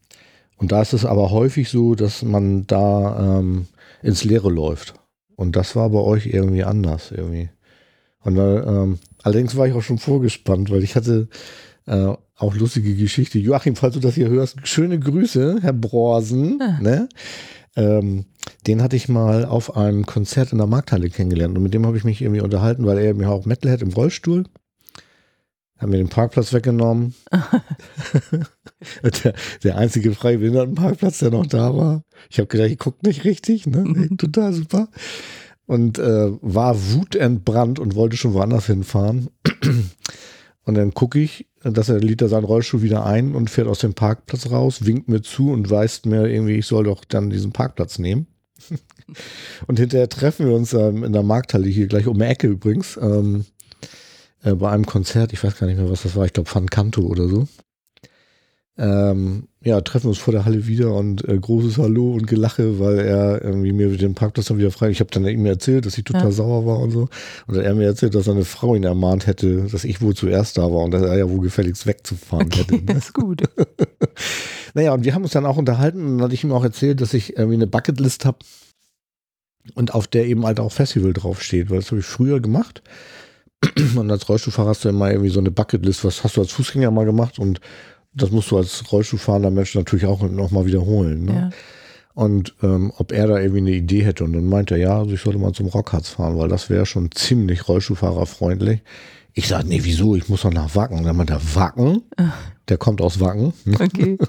und 0.57 0.71
da 0.71 0.81
ist 0.81 0.93
es 0.93 1.05
aber 1.05 1.31
häufig 1.31 1.69
so, 1.69 1.95
dass 1.95 2.23
man 2.23 2.65
da 2.67 3.39
ähm, 3.39 3.67
ins 4.03 4.23
Leere 4.23 4.49
läuft. 4.49 4.93
Und 5.35 5.55
das 5.55 5.75
war 5.75 5.89
bei 5.89 5.99
euch 5.99 6.27
irgendwie 6.27 6.63
anders 6.63 7.11
irgendwie. 7.11 7.49
Und 8.23 8.37
ähm, 8.37 8.99
allerdings 9.23 9.55
war 9.57 9.67
ich 9.67 9.73
auch 9.73 9.81
schon 9.81 9.97
vorgespannt, 9.97 10.69
weil 10.69 10.83
ich 10.83 10.95
hatte 10.95 11.27
äh, 11.87 12.13
auch 12.35 12.55
lustige 12.55 12.95
Geschichte. 12.95 13.39
Joachim, 13.39 13.75
falls 13.75 13.95
du 13.95 13.99
das 13.99 14.15
hier 14.15 14.29
hörst, 14.29 14.59
schöne 14.67 14.99
Grüße, 14.99 15.59
Herr 15.61 15.73
Borsen. 15.73 16.61
Ah. 16.61 16.79
Ne? 16.79 17.09
Ähm, 17.75 18.25
den 18.67 18.81
hatte 18.83 18.95
ich 18.95 19.09
mal 19.09 19.45
auf 19.45 19.75
einem 19.75 20.05
Konzert 20.05 20.51
in 20.51 20.57
der 20.57 20.67
Markthalle 20.67 21.09
kennengelernt 21.09 21.55
und 21.57 21.63
mit 21.63 21.73
dem 21.73 21.85
habe 21.85 21.97
ich 21.97 22.03
mich 22.03 22.21
irgendwie 22.21 22.41
unterhalten, 22.41 22.85
weil 22.85 22.99
er 22.99 23.13
mir 23.13 23.29
auch 23.29 23.45
Metal 23.45 23.71
hat 23.71 23.81
im 23.81 23.93
Rollstuhl. 23.93 24.45
Hat 25.81 25.89
mir 25.89 25.97
den 25.97 26.09
Parkplatz 26.09 26.53
weggenommen. 26.53 27.15
der, 29.23 29.33
der 29.63 29.77
einzige 29.77 30.13
freie 30.13 30.37
Behindertenparkplatz, 30.37 31.17
der 31.17 31.31
noch 31.31 31.47
da 31.47 31.75
war. 31.75 32.03
Ich 32.29 32.37
habe 32.37 32.45
gedacht, 32.45 32.69
ich 32.69 32.77
gucke 32.77 33.03
nicht 33.03 33.23
richtig, 33.23 33.65
ne? 33.65 33.83
Mhm. 33.83 34.17
Total 34.17 34.53
super. 34.53 34.89
Und 35.65 35.97
äh, 35.97 36.31
war 36.41 36.75
wutentbrannt 36.93 37.79
und 37.79 37.95
wollte 37.95 38.15
schon 38.15 38.33
woanders 38.33 38.67
hinfahren. 38.67 39.29
Und 40.63 40.75
dann 40.75 40.93
gucke 40.93 41.19
ich, 41.19 41.47
dass 41.63 41.89
er 41.89 41.99
lädt 41.99 42.21
da 42.21 42.27
seinen 42.27 42.43
Rollstuhl 42.43 42.83
wieder 42.83 43.03
ein 43.03 43.33
und 43.33 43.49
fährt 43.49 43.67
aus 43.67 43.79
dem 43.79 43.95
Parkplatz 43.95 44.51
raus, 44.51 44.85
winkt 44.85 45.09
mir 45.09 45.23
zu 45.23 45.49
und 45.49 45.71
weist 45.71 46.05
mir 46.05 46.27
irgendwie, 46.27 46.57
ich 46.57 46.67
soll 46.67 46.83
doch 46.83 47.03
dann 47.03 47.31
diesen 47.31 47.51
Parkplatz 47.51 47.97
nehmen. 47.97 48.27
und 49.67 49.79
hinterher 49.79 50.07
treffen 50.07 50.45
wir 50.45 50.53
uns 50.53 50.73
ähm, 50.73 51.03
in 51.03 51.13
der 51.13 51.23
Markthalle 51.23 51.67
hier 51.67 51.87
gleich 51.87 52.05
um 52.05 52.19
die 52.19 52.25
Ecke 52.25 52.45
übrigens. 52.45 52.95
Ähm, 53.01 53.45
äh, 54.43 54.53
bei 54.53 54.69
einem 54.71 54.85
Konzert, 54.85 55.33
ich 55.33 55.43
weiß 55.43 55.57
gar 55.57 55.67
nicht 55.67 55.77
mehr, 55.77 55.89
was 55.89 56.03
das 56.03 56.15
war, 56.15 56.25
ich 56.25 56.33
glaube 56.33 56.49
Van 56.53 56.69
Canto 56.69 57.01
oder 57.01 57.27
so. 57.27 57.47
Ähm, 58.77 59.47
ja, 59.63 59.79
treffen 59.81 60.07
uns 60.07 60.17
vor 60.17 60.31
der 60.31 60.45
Halle 60.45 60.65
wieder 60.65 60.95
und 60.95 61.27
äh, 61.27 61.37
großes 61.37 61.77
Hallo 61.77 62.13
und 62.13 62.25
Gelache, 62.25 62.79
weil 62.79 62.99
er 62.99 63.43
irgendwie 63.43 63.73
mir 63.73 63.95
den 63.95 64.15
Parkplatz 64.15 64.47
dann 64.47 64.57
wieder 64.57 64.71
frei. 64.71 64.89
Ich 64.89 65.01
habe 65.01 65.11
dann 65.11 65.27
ihm 65.27 65.45
erzählt, 65.45 65.85
dass 65.85 65.97
ich 65.97 66.05
total 66.05 66.23
Ja. 66.27 66.31
sauer 66.31 66.65
war 66.65 66.79
und 66.79 66.89
so. 66.91 67.09
Und 67.47 67.57
er 67.57 67.75
mir 67.75 67.85
erzählt, 67.85 68.15
dass 68.15 68.25
seine 68.25 68.45
Frau 68.45 68.73
ihn 68.73 68.85
ermahnt 68.85 69.27
hätte, 69.27 69.67
dass 69.67 69.83
ich 69.83 70.01
wohl 70.01 70.15
zuerst 70.15 70.57
da 70.57 70.63
war 70.63 70.83
und 70.85 70.91
dass 70.91 71.03
er 71.03 71.17
ja 71.17 71.29
wohl 71.29 71.41
gefälligst 71.41 71.85
wegzufahren 71.85 72.49
hätte. 72.49 72.75
Okay, 72.75 72.83
das 72.87 72.97
ist 73.05 73.13
gut. 73.13 73.43
Naja, 74.73 74.93
und 74.93 75.03
wir 75.03 75.13
haben 75.13 75.23
uns 75.23 75.33
dann 75.33 75.45
auch 75.45 75.57
unterhalten 75.57 75.99
und 76.05 76.17
dann 76.17 76.21
hatte 76.23 76.33
ich 76.33 76.45
ihm 76.45 76.53
auch 76.53 76.63
erzählt, 76.63 77.01
dass 77.01 77.13
ich 77.13 77.35
irgendwie 77.35 77.55
eine 77.55 77.67
Bucketlist 77.67 78.23
habe 78.23 78.37
und 79.75 79.93
auf 79.93 80.07
der 80.07 80.25
eben 80.27 80.45
halt 80.45 80.61
auch 80.61 80.71
Festival 80.71 81.11
draufsteht, 81.11 81.69
weil 81.69 81.79
das 81.79 81.91
habe 81.91 81.99
ich 81.99 82.05
früher 82.05 82.39
gemacht. 82.39 82.81
Und 83.95 84.09
als 84.09 84.27
Rollstuhlfahrer 84.27 84.69
hast 84.69 84.85
du 84.85 84.89
immer 84.89 85.11
irgendwie 85.11 85.29
so 85.29 85.39
eine 85.39 85.51
Bucketlist, 85.51 86.03
was 86.03 86.23
hast 86.23 86.37
du 86.37 86.41
als 86.41 86.51
Fußgänger 86.51 86.91
mal 86.91 87.05
gemacht 87.05 87.39
und 87.39 87.59
das 88.13 88.31
musst 88.31 88.51
du 88.51 88.57
als 88.57 88.91
Rollstuhlfahrender 88.91 89.51
Mensch 89.51 89.75
natürlich 89.75 90.05
auch 90.05 90.21
nochmal 90.21 90.65
wiederholen. 90.65 91.25
Ne? 91.25 91.33
Ja. 91.33 91.49
Und 92.13 92.55
ähm, 92.61 92.91
ob 92.97 93.13
er 93.13 93.27
da 93.27 93.39
irgendwie 93.39 93.59
eine 93.59 93.71
Idee 93.71 94.03
hätte. 94.03 94.25
Und 94.25 94.33
dann 94.33 94.47
meinte 94.47 94.75
er, 94.75 94.81
ja, 94.81 94.99
also 94.99 95.13
ich 95.13 95.21
sollte 95.21 95.39
mal 95.39 95.53
zum 95.53 95.67
Rockharz 95.67 96.09
fahren, 96.09 96.37
weil 96.37 96.49
das 96.49 96.69
wäre 96.69 96.85
schon 96.85 97.09
ziemlich 97.11 97.69
Rollstuhlfahrerfreundlich. 97.69 98.81
Ich 99.33 99.47
sage, 99.47 99.67
nee, 99.67 99.79
wieso? 99.83 100.15
Ich 100.15 100.27
muss 100.27 100.41
doch 100.41 100.51
nach 100.51 100.75
Wacken. 100.75 100.97
Und 100.97 101.05
dann 101.05 101.15
meinte 101.15 101.33
er, 101.33 101.55
Wacken? 101.55 102.03
Der 102.67 102.77
kommt 102.77 103.01
aus 103.01 103.19
Wacken. 103.19 103.53
Okay. 103.73 104.17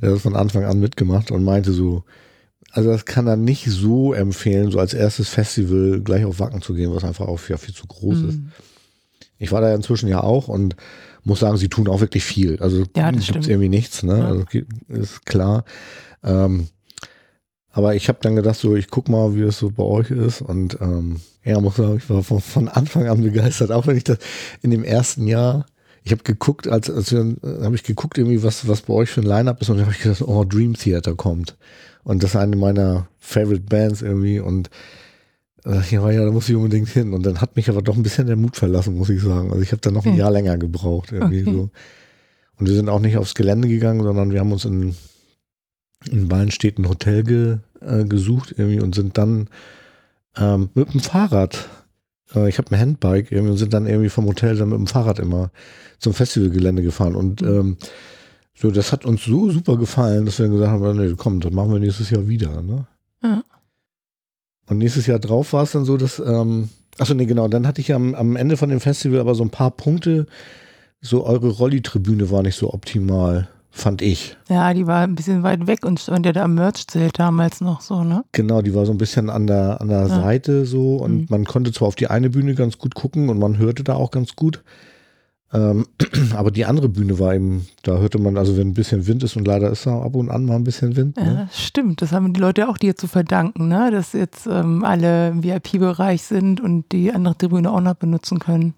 Er 0.00 0.12
hat 0.12 0.20
von 0.20 0.34
Anfang 0.36 0.64
an 0.64 0.80
mitgemacht 0.80 1.30
und 1.30 1.44
meinte 1.44 1.72
so, 1.72 2.04
also 2.76 2.90
das 2.90 3.06
kann 3.06 3.26
er 3.26 3.36
nicht 3.36 3.64
so 3.66 4.12
empfehlen, 4.12 4.70
so 4.70 4.78
als 4.78 4.92
erstes 4.92 5.30
Festival 5.30 6.02
gleich 6.02 6.26
auf 6.26 6.40
Wacken 6.40 6.60
zu 6.60 6.74
gehen, 6.74 6.94
was 6.94 7.04
einfach 7.04 7.26
auch 7.26 7.40
ja, 7.48 7.56
viel 7.56 7.74
zu 7.74 7.86
groß 7.86 8.18
ist. 8.18 8.38
Mhm. 8.38 8.52
Ich 9.38 9.50
war 9.50 9.62
da 9.62 9.74
inzwischen 9.74 10.08
ja 10.10 10.22
auch 10.22 10.48
und 10.48 10.76
muss 11.24 11.40
sagen, 11.40 11.56
sie 11.56 11.70
tun 11.70 11.88
auch 11.88 12.00
wirklich 12.00 12.24
viel. 12.24 12.58
Also 12.60 12.84
Ja, 12.94 13.10
stimmt. 13.20 13.48
irgendwie 13.48 13.70
nichts, 13.70 14.02
ne? 14.02 14.18
Ja. 14.18 14.26
Also, 14.26 14.44
ist 14.88 15.24
klar. 15.24 15.64
Ähm, 16.22 16.68
aber 17.70 17.94
ich 17.94 18.08
habe 18.08 18.18
dann 18.20 18.36
gedacht, 18.36 18.58
so 18.58 18.76
ich 18.76 18.88
guck 18.88 19.08
mal, 19.08 19.34
wie 19.34 19.42
es 19.42 19.58
so 19.58 19.70
bei 19.70 19.82
euch 19.82 20.10
ist 20.10 20.42
und 20.42 20.78
ähm, 20.82 21.20
ja, 21.44 21.58
muss 21.60 21.76
sagen, 21.76 21.96
ich 21.96 22.10
war 22.10 22.22
von, 22.22 22.42
von 22.42 22.68
Anfang 22.68 23.08
an 23.08 23.22
begeistert, 23.22 23.72
auch 23.72 23.86
wenn 23.86 23.96
ich 23.96 24.04
das 24.04 24.18
in 24.60 24.70
dem 24.70 24.84
ersten 24.84 25.26
Jahr 25.26 25.64
ich 26.06 26.12
habe 26.12 26.22
geguckt, 26.22 26.68
als, 26.68 26.88
als 26.88 27.10
äh, 27.10 27.34
habe 27.42 27.74
ich 27.74 27.82
geguckt, 27.82 28.16
irgendwie, 28.16 28.44
was, 28.44 28.68
was 28.68 28.82
bei 28.82 28.94
euch 28.94 29.10
für 29.10 29.22
ein 29.22 29.26
Line-Up 29.26 29.60
ist, 29.60 29.70
und 29.70 29.78
dann 29.78 29.86
habe 29.86 29.96
ich 29.96 30.02
gedacht, 30.04 30.22
oh, 30.22 30.44
Dream 30.44 30.74
Theater 30.74 31.16
kommt. 31.16 31.56
Und 32.06 32.22
das 32.22 32.30
ist 32.30 32.36
eine 32.36 32.54
meiner 32.54 33.08
Favorite 33.18 33.64
Bands 33.68 34.00
irgendwie. 34.00 34.38
Und 34.38 34.70
äh, 35.64 35.80
ja, 35.90 36.02
war 36.02 36.12
ja, 36.12 36.24
da 36.24 36.30
muss 36.30 36.48
ich 36.48 36.54
unbedingt 36.54 36.88
hin. 36.88 37.12
Und 37.12 37.26
dann 37.26 37.40
hat 37.40 37.56
mich 37.56 37.68
aber 37.68 37.82
doch 37.82 37.96
ein 37.96 38.04
bisschen 38.04 38.28
der 38.28 38.36
Mut 38.36 38.56
verlassen, 38.56 38.96
muss 38.96 39.08
ich 39.10 39.20
sagen. 39.20 39.50
Also 39.50 39.60
ich 39.60 39.72
habe 39.72 39.80
da 39.80 39.90
noch 39.90 40.04
ein 40.06 40.10
Okay. 40.12 40.20
Jahr 40.20 40.30
länger 40.30 40.56
gebraucht, 40.56 41.10
irgendwie 41.10 41.42
Okay. 41.42 41.52
so. 41.52 41.70
Und 42.58 42.68
wir 42.68 42.76
sind 42.76 42.88
auch 42.88 43.00
nicht 43.00 43.16
aufs 43.16 43.34
Gelände 43.34 43.66
gegangen, 43.66 44.04
sondern 44.04 44.30
wir 44.30 44.38
haben 44.38 44.52
uns 44.52 44.64
in, 44.64 44.94
in 46.08 46.28
Ballenstedt 46.28 46.78
ein 46.78 46.88
Hotel 46.88 47.24
ge, 47.24 47.56
äh, 47.80 48.04
gesucht 48.04 48.54
irgendwie 48.56 48.80
und 48.80 48.94
sind 48.94 49.18
dann 49.18 49.48
ähm, 50.36 50.70
mit 50.74 50.92
dem 50.94 51.00
Fahrrad 51.00 51.68
äh, 52.36 52.48
ich 52.48 52.58
habe 52.58 52.70
ein 52.70 52.80
Handbike 52.80 53.32
irgendwie 53.32 53.50
und 53.50 53.58
sind 53.58 53.74
dann 53.74 53.86
irgendwie 53.86 54.10
vom 54.10 54.26
Hotel 54.26 54.56
dann 54.56 54.68
mit 54.68 54.78
dem 54.78 54.86
Fahrrad 54.86 55.18
immer 55.18 55.50
zum 55.98 56.14
Festivalgelände 56.14 56.82
gefahren. 56.82 57.16
Und 57.16 57.42
ähm, 57.42 57.76
so, 58.58 58.70
das 58.70 58.90
hat 58.92 59.04
uns 59.04 59.24
so 59.24 59.50
super 59.50 59.76
gefallen, 59.76 60.24
dass 60.24 60.38
wir 60.38 60.48
gesagt 60.48 60.70
haben, 60.70 60.96
nee, 60.96 61.14
komm, 61.16 61.40
das 61.40 61.52
machen 61.52 61.72
wir 61.72 61.78
nächstes 61.78 62.10
Jahr 62.10 62.26
wieder. 62.26 62.62
Ne? 62.62 62.86
Ja. 63.22 63.42
Und 64.68 64.78
nächstes 64.78 65.06
Jahr 65.06 65.18
drauf 65.18 65.52
war 65.52 65.62
es 65.62 65.72
dann 65.72 65.84
so, 65.84 65.96
dass, 65.96 66.18
ähm, 66.18 66.68
achso, 66.98 67.14
nee, 67.14 67.26
genau, 67.26 67.48
dann 67.48 67.66
hatte 67.66 67.80
ich 67.80 67.92
am, 67.92 68.14
am 68.14 68.34
Ende 68.36 68.56
von 68.56 68.68
dem 68.70 68.80
Festival 68.80 69.20
aber 69.20 69.34
so 69.34 69.44
ein 69.44 69.50
paar 69.50 69.70
Punkte, 69.70 70.26
so 71.00 71.24
eure 71.24 71.50
Rolli-Tribüne 71.50 72.30
war 72.30 72.42
nicht 72.42 72.56
so 72.56 72.72
optimal, 72.72 73.48
fand 73.70 74.00
ich. 74.02 74.36
Ja, 74.48 74.72
die 74.74 74.86
war 74.86 75.02
ein 75.02 75.14
bisschen 75.14 75.42
weit 75.42 75.66
weg 75.66 75.84
und 75.84 76.00
stand 76.00 76.26
ja 76.26 76.32
da 76.32 76.42
am 76.44 76.54
Merch-Zelt 76.54 77.18
damals 77.18 77.60
noch 77.60 77.80
so, 77.82 78.02
ne? 78.02 78.24
Genau, 78.32 78.62
die 78.62 78.74
war 78.74 78.86
so 78.86 78.92
ein 78.92 78.98
bisschen 78.98 79.30
an 79.30 79.46
der, 79.46 79.80
an 79.80 79.88
der 79.88 80.00
Ja. 80.00 80.08
Seite 80.08 80.64
so 80.66 80.96
und 80.96 81.12
Mhm. 81.18 81.26
man 81.28 81.44
konnte 81.44 81.72
zwar 81.72 81.88
auf 81.88 81.94
die 81.94 82.08
eine 82.08 82.30
Bühne 82.30 82.54
ganz 82.54 82.78
gut 82.78 82.94
gucken 82.94 83.28
und 83.28 83.38
man 83.38 83.58
hörte 83.58 83.84
da 83.84 83.94
auch 83.94 84.10
ganz 84.10 84.34
gut. 84.34 84.64
Ähm, 85.52 85.86
aber 86.34 86.50
die 86.50 86.64
andere 86.64 86.88
Bühne 86.88 87.18
war 87.18 87.34
eben, 87.34 87.66
da 87.82 87.98
hörte 87.98 88.18
man, 88.18 88.36
also 88.36 88.56
wenn 88.56 88.68
ein 88.68 88.74
bisschen 88.74 89.06
Wind 89.06 89.22
ist 89.22 89.36
und 89.36 89.46
leider 89.46 89.70
ist 89.70 89.86
da 89.86 90.00
ab 90.02 90.14
und 90.16 90.28
an 90.30 90.44
mal 90.44 90.56
ein 90.56 90.64
bisschen 90.64 90.96
Wind. 90.96 91.16
Ja, 91.16 91.24
Ne? 91.24 91.46
das 91.48 91.60
stimmt. 91.62 92.02
Das 92.02 92.12
haben 92.12 92.32
die 92.32 92.40
Leute 92.40 92.68
auch 92.68 92.78
dir 92.78 92.96
zu 92.96 93.06
verdanken, 93.06 93.68
ne? 93.68 93.90
Dass 93.92 94.12
jetzt 94.12 94.46
ähm, 94.46 94.84
alle 94.84 95.28
im 95.28 95.44
VIP-Bereich 95.44 96.22
sind 96.22 96.60
und 96.60 96.90
die 96.92 97.12
andere 97.12 97.36
Tribüne 97.38 97.70
auch 97.70 97.80
noch 97.80 97.94
benutzen 97.94 98.38
können. 98.40 98.74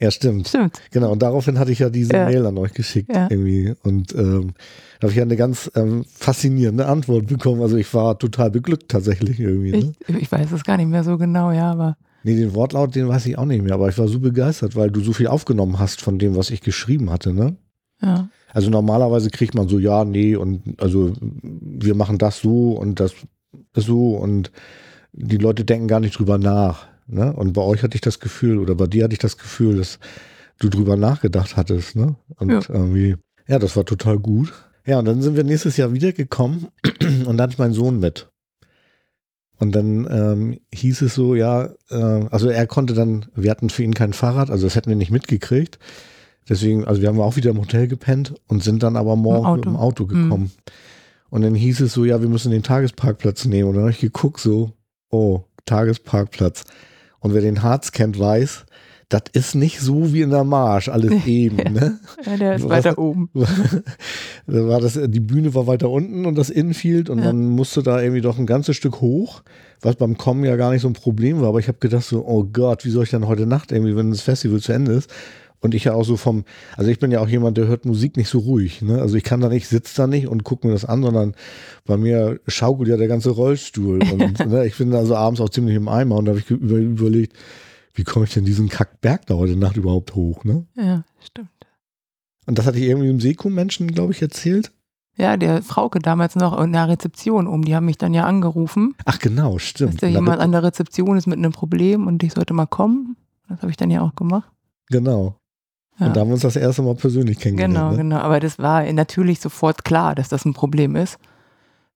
Ja, 0.00 0.10
stimmt. 0.10 0.48
Stimmt. 0.48 0.80
Genau, 0.90 1.10
und 1.12 1.22
daraufhin 1.22 1.58
hatte 1.58 1.70
ich 1.72 1.78
ja 1.78 1.88
diese 1.88 2.12
Ja. 2.14 2.26
Mail 2.26 2.44
an 2.46 2.58
euch 2.58 2.72
geschickt 2.74 3.10
Ja. 3.14 3.28
irgendwie. 3.30 3.74
Und 3.84 4.14
ähm, 4.14 4.52
da 5.00 5.04
habe 5.06 5.10
ich 5.12 5.16
ja 5.16 5.22
eine 5.22 5.36
ganz 5.36 5.70
ähm, 5.76 6.04
faszinierende 6.08 6.86
Antwort 6.86 7.26
bekommen. 7.26 7.62
Also 7.62 7.76
ich 7.76 7.92
war 7.94 8.18
total 8.18 8.50
beglückt 8.50 8.90
tatsächlich 8.90 9.38
irgendwie. 9.40 9.70
Ne? 9.72 9.92
Ich, 10.08 10.14
ich 10.16 10.32
weiß 10.32 10.50
es 10.52 10.64
gar 10.64 10.76
nicht 10.76 10.88
mehr 10.88 11.04
so 11.04 11.16
genau, 11.16 11.52
ja, 11.52 11.70
aber 11.70 11.96
Nee, 12.24 12.36
den 12.36 12.54
Wortlaut, 12.54 12.94
den 12.94 13.06
weiß 13.06 13.26
ich 13.26 13.38
auch 13.38 13.44
nicht 13.44 13.62
mehr, 13.62 13.74
aber 13.74 13.88
ich 13.88 13.98
war 13.98 14.08
so 14.08 14.18
begeistert, 14.18 14.74
weil 14.74 14.90
du 14.90 15.00
so 15.00 15.12
viel 15.12 15.26
aufgenommen 15.26 15.78
hast 15.78 16.00
von 16.00 16.18
dem, 16.18 16.36
was 16.36 16.50
ich 16.50 16.62
geschrieben 16.62 17.10
hatte, 17.10 17.32
ne? 17.32 17.56
ja. 18.02 18.28
Also 18.52 18.70
normalerweise 18.70 19.30
kriegt 19.30 19.54
man 19.56 19.68
so, 19.68 19.80
ja, 19.80 20.04
nee, 20.04 20.36
und 20.36 20.80
also 20.80 21.12
wir 21.20 21.96
machen 21.96 22.18
das 22.18 22.38
so 22.38 22.72
und 22.72 23.00
das 23.00 23.12
so 23.74 24.16
und 24.16 24.52
die 25.12 25.38
Leute 25.38 25.64
denken 25.64 25.88
gar 25.88 25.98
nicht 25.98 26.16
drüber 26.18 26.38
nach. 26.38 26.86
Ne? 27.08 27.32
Und 27.32 27.52
bei 27.52 27.62
euch 27.62 27.82
hatte 27.82 27.96
ich 27.96 28.00
das 28.00 28.20
Gefühl, 28.20 28.58
oder 28.58 28.76
bei 28.76 28.86
dir 28.86 29.04
hatte 29.04 29.12
ich 29.12 29.18
das 29.18 29.38
Gefühl, 29.38 29.78
dass 29.78 29.98
du 30.60 30.68
drüber 30.68 30.96
nachgedacht 30.96 31.56
hattest, 31.56 31.96
ne? 31.96 32.14
Und 32.38 32.50
Ja. 32.50 32.60
irgendwie, 32.68 33.16
ja, 33.48 33.58
das 33.58 33.76
war 33.76 33.84
total 33.84 34.18
gut. 34.20 34.52
Ja, 34.86 35.00
und 35.00 35.06
dann 35.06 35.20
sind 35.20 35.34
wir 35.36 35.44
nächstes 35.44 35.76
Jahr 35.76 35.92
wiedergekommen 35.92 36.68
und 36.84 37.26
dann 37.26 37.40
hatte 37.40 37.54
ich 37.54 37.58
meinen 37.58 37.74
Sohn 37.74 37.98
mit. 37.98 38.28
Und 39.58 39.74
dann 39.74 40.06
ähm, 40.10 40.60
hieß 40.72 41.02
es 41.02 41.14
so, 41.14 41.34
ja, 41.34 41.70
äh, 41.90 42.26
also 42.30 42.48
er 42.48 42.66
konnte 42.66 42.94
dann, 42.94 43.26
wir 43.34 43.50
hatten 43.50 43.70
für 43.70 43.82
ihn 43.82 43.94
kein 43.94 44.12
Fahrrad, 44.12 44.50
also 44.50 44.66
das 44.66 44.74
hätten 44.74 44.88
wir 44.88 44.96
nicht 44.96 45.10
mitgekriegt. 45.10 45.78
Deswegen, 46.48 46.84
also 46.84 47.00
wir 47.00 47.08
haben 47.08 47.20
auch 47.20 47.36
wieder 47.36 47.50
im 47.50 47.60
Hotel 47.60 47.88
gepennt 47.88 48.34
und 48.48 48.62
sind 48.62 48.82
dann 48.82 48.96
aber 48.96 49.16
morgen 49.16 49.46
Auto. 49.46 49.56
mit 49.56 49.64
dem 49.64 49.76
Auto 49.76 50.06
gekommen. 50.06 50.52
Und 51.30 51.42
dann 51.42 51.54
hieß 51.54 51.80
es 51.80 51.92
so, 51.94 52.04
ja, 52.04 52.20
wir 52.20 52.28
müssen 52.28 52.52
den 52.52 52.62
Tagesparkplatz 52.62 53.44
nehmen. 53.46 53.70
Und 53.70 53.74
dann 53.76 53.82
habe 53.84 53.92
ich 53.92 54.00
geguckt, 54.00 54.40
so, 54.40 54.72
oh, 55.10 55.44
Tagesparkplatz. 55.64 56.64
Und 57.18 57.32
wer 57.32 57.40
den 57.40 57.62
Harz 57.62 57.92
kennt, 57.92 58.18
weiß, 58.18 58.66
das 59.08 59.22
ist 59.32 59.54
nicht 59.54 59.80
so 59.80 60.12
wie 60.12 60.22
in 60.22 60.30
der 60.30 60.44
Marsch, 60.44 60.88
alles 60.88 61.12
eben, 61.26 61.56
ne? 61.56 61.98
Ja, 62.24 62.36
der 62.36 62.54
ist 62.56 62.68
weiter 62.68 62.98
oben. 62.98 63.28
da 64.46 64.66
war 64.68 64.80
das, 64.80 64.98
die 65.06 65.20
Bühne 65.20 65.54
war 65.54 65.66
weiter 65.66 65.90
unten 65.90 66.26
und 66.26 66.36
das 66.36 66.50
Infield 66.50 67.10
und 67.10 67.18
Ja. 67.18 67.26
dann 67.26 67.48
musste 67.48 67.82
da 67.82 68.00
irgendwie 68.00 68.20
doch 68.22 68.38
ein 68.38 68.46
ganzes 68.46 68.76
Stück 68.76 69.00
hoch, 69.00 69.42
was 69.80 69.96
beim 69.96 70.16
Kommen 70.16 70.44
ja 70.44 70.56
gar 70.56 70.70
nicht 70.72 70.82
so 70.82 70.88
ein 70.88 70.94
Problem 70.94 71.40
war. 71.40 71.48
Aber 71.48 71.58
ich 71.60 71.68
habe 71.68 71.78
gedacht 71.78 72.04
so, 72.04 72.24
oh 72.26 72.44
Gott, 72.44 72.84
wie 72.84 72.90
soll 72.90 73.04
ich 73.04 73.10
dann 73.10 73.26
heute 73.26 73.46
Nacht 73.46 73.72
irgendwie, 73.72 73.96
wenn 73.96 74.10
das 74.10 74.22
Festival 74.22 74.60
zu 74.60 74.72
Ende 74.72 74.92
ist? 74.92 75.10
Und 75.60 75.74
ich 75.74 75.84
ja 75.84 75.94
auch 75.94 76.04
so 76.04 76.18
vom, 76.18 76.44
also 76.76 76.90
ich 76.90 76.98
bin 76.98 77.10
ja 77.10 77.20
auch 77.20 77.28
jemand, 77.28 77.56
der 77.56 77.66
hört 77.68 77.86
Musik 77.86 78.18
nicht 78.18 78.28
so 78.28 78.38
ruhig. 78.40 78.82
Ne? 78.82 79.00
Also 79.00 79.16
ich 79.16 79.24
kann 79.24 79.40
da 79.40 79.48
nicht, 79.48 79.66
sitze 79.66 79.96
da 79.96 80.06
nicht 80.06 80.28
und 80.28 80.44
gucke 80.44 80.66
mir 80.66 80.74
das 80.74 80.84
an, 80.84 81.02
sondern 81.02 81.34
bei 81.86 81.96
mir 81.96 82.38
schaukelt 82.46 82.90
ja 82.90 82.98
der 82.98 83.08
ganze 83.08 83.30
Rollstuhl. 83.30 84.00
Und 84.12 84.38
ne, 84.46 84.66
ich 84.66 84.76
bin 84.76 84.92
also 84.94 85.16
abends 85.16 85.40
auch 85.40 85.48
ziemlich 85.48 85.74
im 85.74 85.88
Eimer 85.88 86.16
und 86.16 86.26
da 86.26 86.32
habe 86.32 86.40
ich 86.40 86.50
über, 86.50 86.76
überlegt, 86.76 87.34
wie 87.94 88.04
komme 88.04 88.24
ich 88.26 88.34
denn 88.34 88.44
diesen 88.44 88.68
Kackberg 88.68 89.26
da 89.26 89.34
heute 89.34 89.56
Nacht 89.56 89.76
überhaupt 89.76 90.14
hoch? 90.14 90.44
Ne? 90.44 90.66
Ja, 90.76 91.04
stimmt. 91.24 91.48
Und 92.46 92.58
das 92.58 92.66
hatte 92.66 92.78
ich 92.78 92.84
irgendwie 92.84 93.08
im 93.08 93.20
Seko-Menschen, 93.20 93.88
glaube 93.88 94.12
ich, 94.12 94.20
erzählt. 94.20 94.72
Ja, 95.16 95.36
der 95.36 95.62
Frauke 95.62 96.00
damals 96.00 96.34
noch 96.34 96.60
in 96.60 96.72
der 96.72 96.88
Rezeption 96.88 97.46
um, 97.46 97.64
die 97.64 97.74
haben 97.76 97.86
mich 97.86 97.98
dann 97.98 98.12
ja 98.14 98.24
angerufen, 98.24 98.96
Ach 99.04 99.18
genau, 99.20 99.54
dass 99.54 99.62
stimmt. 99.62 100.02
da 100.02 100.08
Und 100.08 100.12
jemand 100.12 100.40
an 100.40 100.50
der 100.52 100.64
Rezeption 100.64 101.16
ist 101.16 101.26
mit 101.28 101.38
einem 101.38 101.52
Problem 101.52 102.06
und 102.08 102.22
ich 102.24 102.32
sollte 102.32 102.52
mal 102.52 102.66
kommen. 102.66 103.16
Das 103.48 103.60
habe 103.62 103.70
ich 103.70 103.76
dann 103.76 103.90
ja 103.90 104.00
auch 104.02 104.16
gemacht. 104.16 104.50
Genau. 104.88 105.36
Ja. 106.00 106.06
Und 106.08 106.16
da 106.16 106.20
haben 106.20 106.28
wir 106.28 106.34
uns 106.34 106.42
das 106.42 106.56
erste 106.56 106.82
Mal 106.82 106.96
persönlich 106.96 107.38
Genau, 107.38 107.56
kennengelernt. 107.56 107.92
ne? 107.92 107.96
genau. 108.02 108.16
Aber 108.16 108.40
das 108.40 108.58
war 108.58 108.82
natürlich 108.92 109.38
sofort 109.38 109.84
klar, 109.84 110.16
dass 110.16 110.28
das 110.28 110.44
ein 110.44 110.52
Problem 110.52 110.96
ist. 110.96 111.18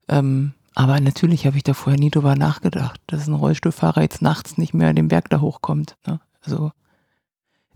Ähm, 0.08 0.52
aber 0.74 1.00
natürlich 1.00 1.46
habe 1.46 1.56
ich 1.56 1.64
da 1.64 1.74
vorher 1.74 1.98
nie 1.98 2.10
drüber 2.10 2.36
nachgedacht, 2.36 3.00
dass 3.06 3.26
ein 3.26 3.34
Rollstuhlfahrer 3.34 4.02
jetzt 4.02 4.22
nachts 4.22 4.58
nicht 4.58 4.74
mehr 4.74 4.92
den 4.92 5.08
Berg 5.08 5.28
da 5.30 5.40
hochkommt. 5.40 5.96
Ne? 6.06 6.20
Also 6.42 6.72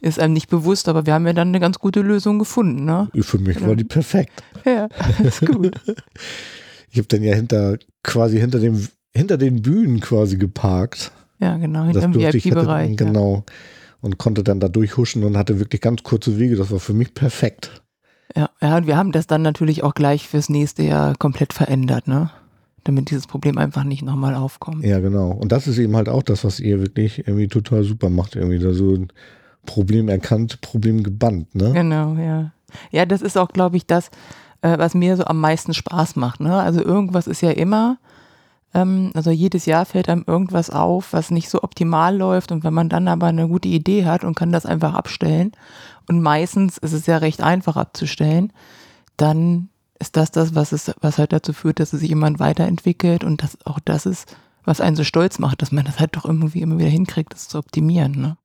ist 0.00 0.18
einem 0.18 0.34
nicht 0.34 0.50
bewusst, 0.50 0.88
aber 0.88 1.06
wir 1.06 1.14
haben 1.14 1.26
ja 1.26 1.32
dann 1.32 1.48
eine 1.48 1.60
ganz 1.60 1.78
gute 1.78 2.00
Lösung 2.00 2.38
gefunden. 2.38 2.84
Ne? 2.84 3.08
Für 3.20 3.38
mich 3.38 3.64
war 3.64 3.76
die 3.76 3.84
perfekt. 3.84 4.42
Ja, 4.64 4.88
ist 5.22 5.44
gut. 5.44 5.80
Ich 6.94 6.98
habe 6.98 7.08
dann 7.08 7.22
ja 7.22 7.34
hinter, 7.34 7.78
quasi 8.02 8.38
hinter 8.38 8.58
dem, 8.58 8.86
hinter 9.14 9.38
den 9.38 9.62
Bühnen 9.62 10.00
quasi 10.00 10.36
geparkt. 10.36 11.10
Ja, 11.38 11.56
genau, 11.56 11.84
hinter 11.84 12.02
dem 12.02 12.14
VIP-Bereich. 12.14 12.98
Genau. 12.98 13.44
Und 14.02 14.18
konnte 14.18 14.44
dann 14.44 14.60
da 14.60 14.68
durchhuschen 14.68 15.24
und 15.24 15.38
hatte 15.38 15.58
wirklich 15.58 15.80
ganz 15.80 16.02
kurze 16.02 16.38
Wege. 16.38 16.54
Das 16.54 16.70
war 16.70 16.80
für 16.80 16.92
mich 16.92 17.14
perfekt. 17.14 17.82
Ja. 18.36 18.50
ja, 18.60 18.68
ja, 18.68 18.76
und 18.76 18.86
wir 18.86 18.98
haben 18.98 19.10
das 19.10 19.26
dann 19.26 19.40
natürlich 19.40 19.82
auch 19.82 19.94
gleich 19.94 20.28
fürs 20.28 20.50
nächste 20.50 20.82
Jahr 20.82 21.14
komplett 21.16 21.54
verändert, 21.54 22.08
ne? 22.08 22.30
Damit 22.84 23.10
dieses 23.10 23.26
Problem 23.26 23.58
einfach 23.58 23.84
nicht 23.84 24.02
nochmal 24.02 24.34
aufkommt. 24.34 24.84
Ja, 24.84 24.98
genau. 24.98 25.30
Und 25.30 25.52
das 25.52 25.68
ist 25.68 25.78
eben 25.78 25.94
halt 25.94 26.08
auch 26.08 26.22
das, 26.22 26.44
was 26.44 26.58
ihr 26.58 26.80
wirklich 26.80 27.18
irgendwie 27.26 27.48
total 27.48 27.84
super 27.84 28.10
macht. 28.10 28.34
Irgendwie 28.34 28.58
da 28.58 28.72
so 28.72 28.94
ein 28.94 29.08
Problem 29.66 30.08
erkannt, 30.08 30.60
Problem 30.60 31.02
gebannt, 31.02 31.54
ne? 31.54 31.72
Genau, 31.72 32.14
ja. 32.14 32.52
Ja, 32.90 33.06
das 33.06 33.22
ist 33.22 33.38
auch, 33.38 33.48
glaube 33.48 33.76
ich, 33.76 33.86
das, 33.86 34.10
äh, 34.62 34.78
was 34.78 34.94
mir 34.94 35.16
so 35.16 35.24
am 35.24 35.40
meisten 35.40 35.74
Spaß 35.74 36.16
macht. 36.16 36.40
Ne? 36.40 36.54
Also 36.58 36.82
irgendwas 36.82 37.26
ist 37.26 37.42
ja 37.42 37.50
immer, 37.50 37.98
ähm, 38.74 39.10
also 39.14 39.30
jedes 39.30 39.66
Jahr 39.66 39.84
fällt 39.84 40.08
einem 40.08 40.24
irgendwas 40.26 40.70
auf, 40.70 41.12
was 41.12 41.30
nicht 41.30 41.50
so 41.50 41.62
optimal 41.62 42.16
läuft. 42.16 42.50
Und 42.50 42.64
wenn 42.64 42.74
man 42.74 42.88
dann 42.88 43.08
aber 43.08 43.26
eine 43.26 43.46
gute 43.46 43.68
Idee 43.68 44.06
hat 44.06 44.24
und 44.24 44.34
kann 44.34 44.52
das 44.52 44.66
einfach 44.66 44.94
abstellen, 44.94 45.52
und 46.08 46.20
meistens 46.20 46.78
ist 46.78 46.92
es 46.92 47.06
ja 47.06 47.18
recht 47.18 47.42
einfach 47.42 47.76
abzustellen, 47.76 48.52
dann 49.16 49.68
ist 50.02 50.16
das 50.16 50.30
das, 50.30 50.54
was, 50.54 50.72
es, 50.72 50.92
was 51.00 51.18
halt 51.18 51.32
dazu 51.32 51.52
führt, 51.52 51.80
dass 51.80 51.92
es 51.92 52.00
sich 52.00 52.10
jemand 52.10 52.38
weiterentwickelt 52.38 53.24
und 53.24 53.42
das 53.42 53.56
auch 53.64 53.78
das 53.84 54.04
ist, 54.06 54.36
was 54.64 54.80
einen 54.80 54.96
so 54.96 55.04
stolz 55.04 55.38
macht, 55.38 55.62
dass 55.62 55.72
man 55.72 55.84
das 55.84 55.98
halt 55.98 56.16
doch 56.16 56.24
irgendwie 56.24 56.60
immer 56.60 56.78
wieder 56.78 56.88
hinkriegt, 56.90 57.32
das 57.32 57.48
zu 57.48 57.58
optimieren. 57.58 58.12
Ne? 58.12 58.36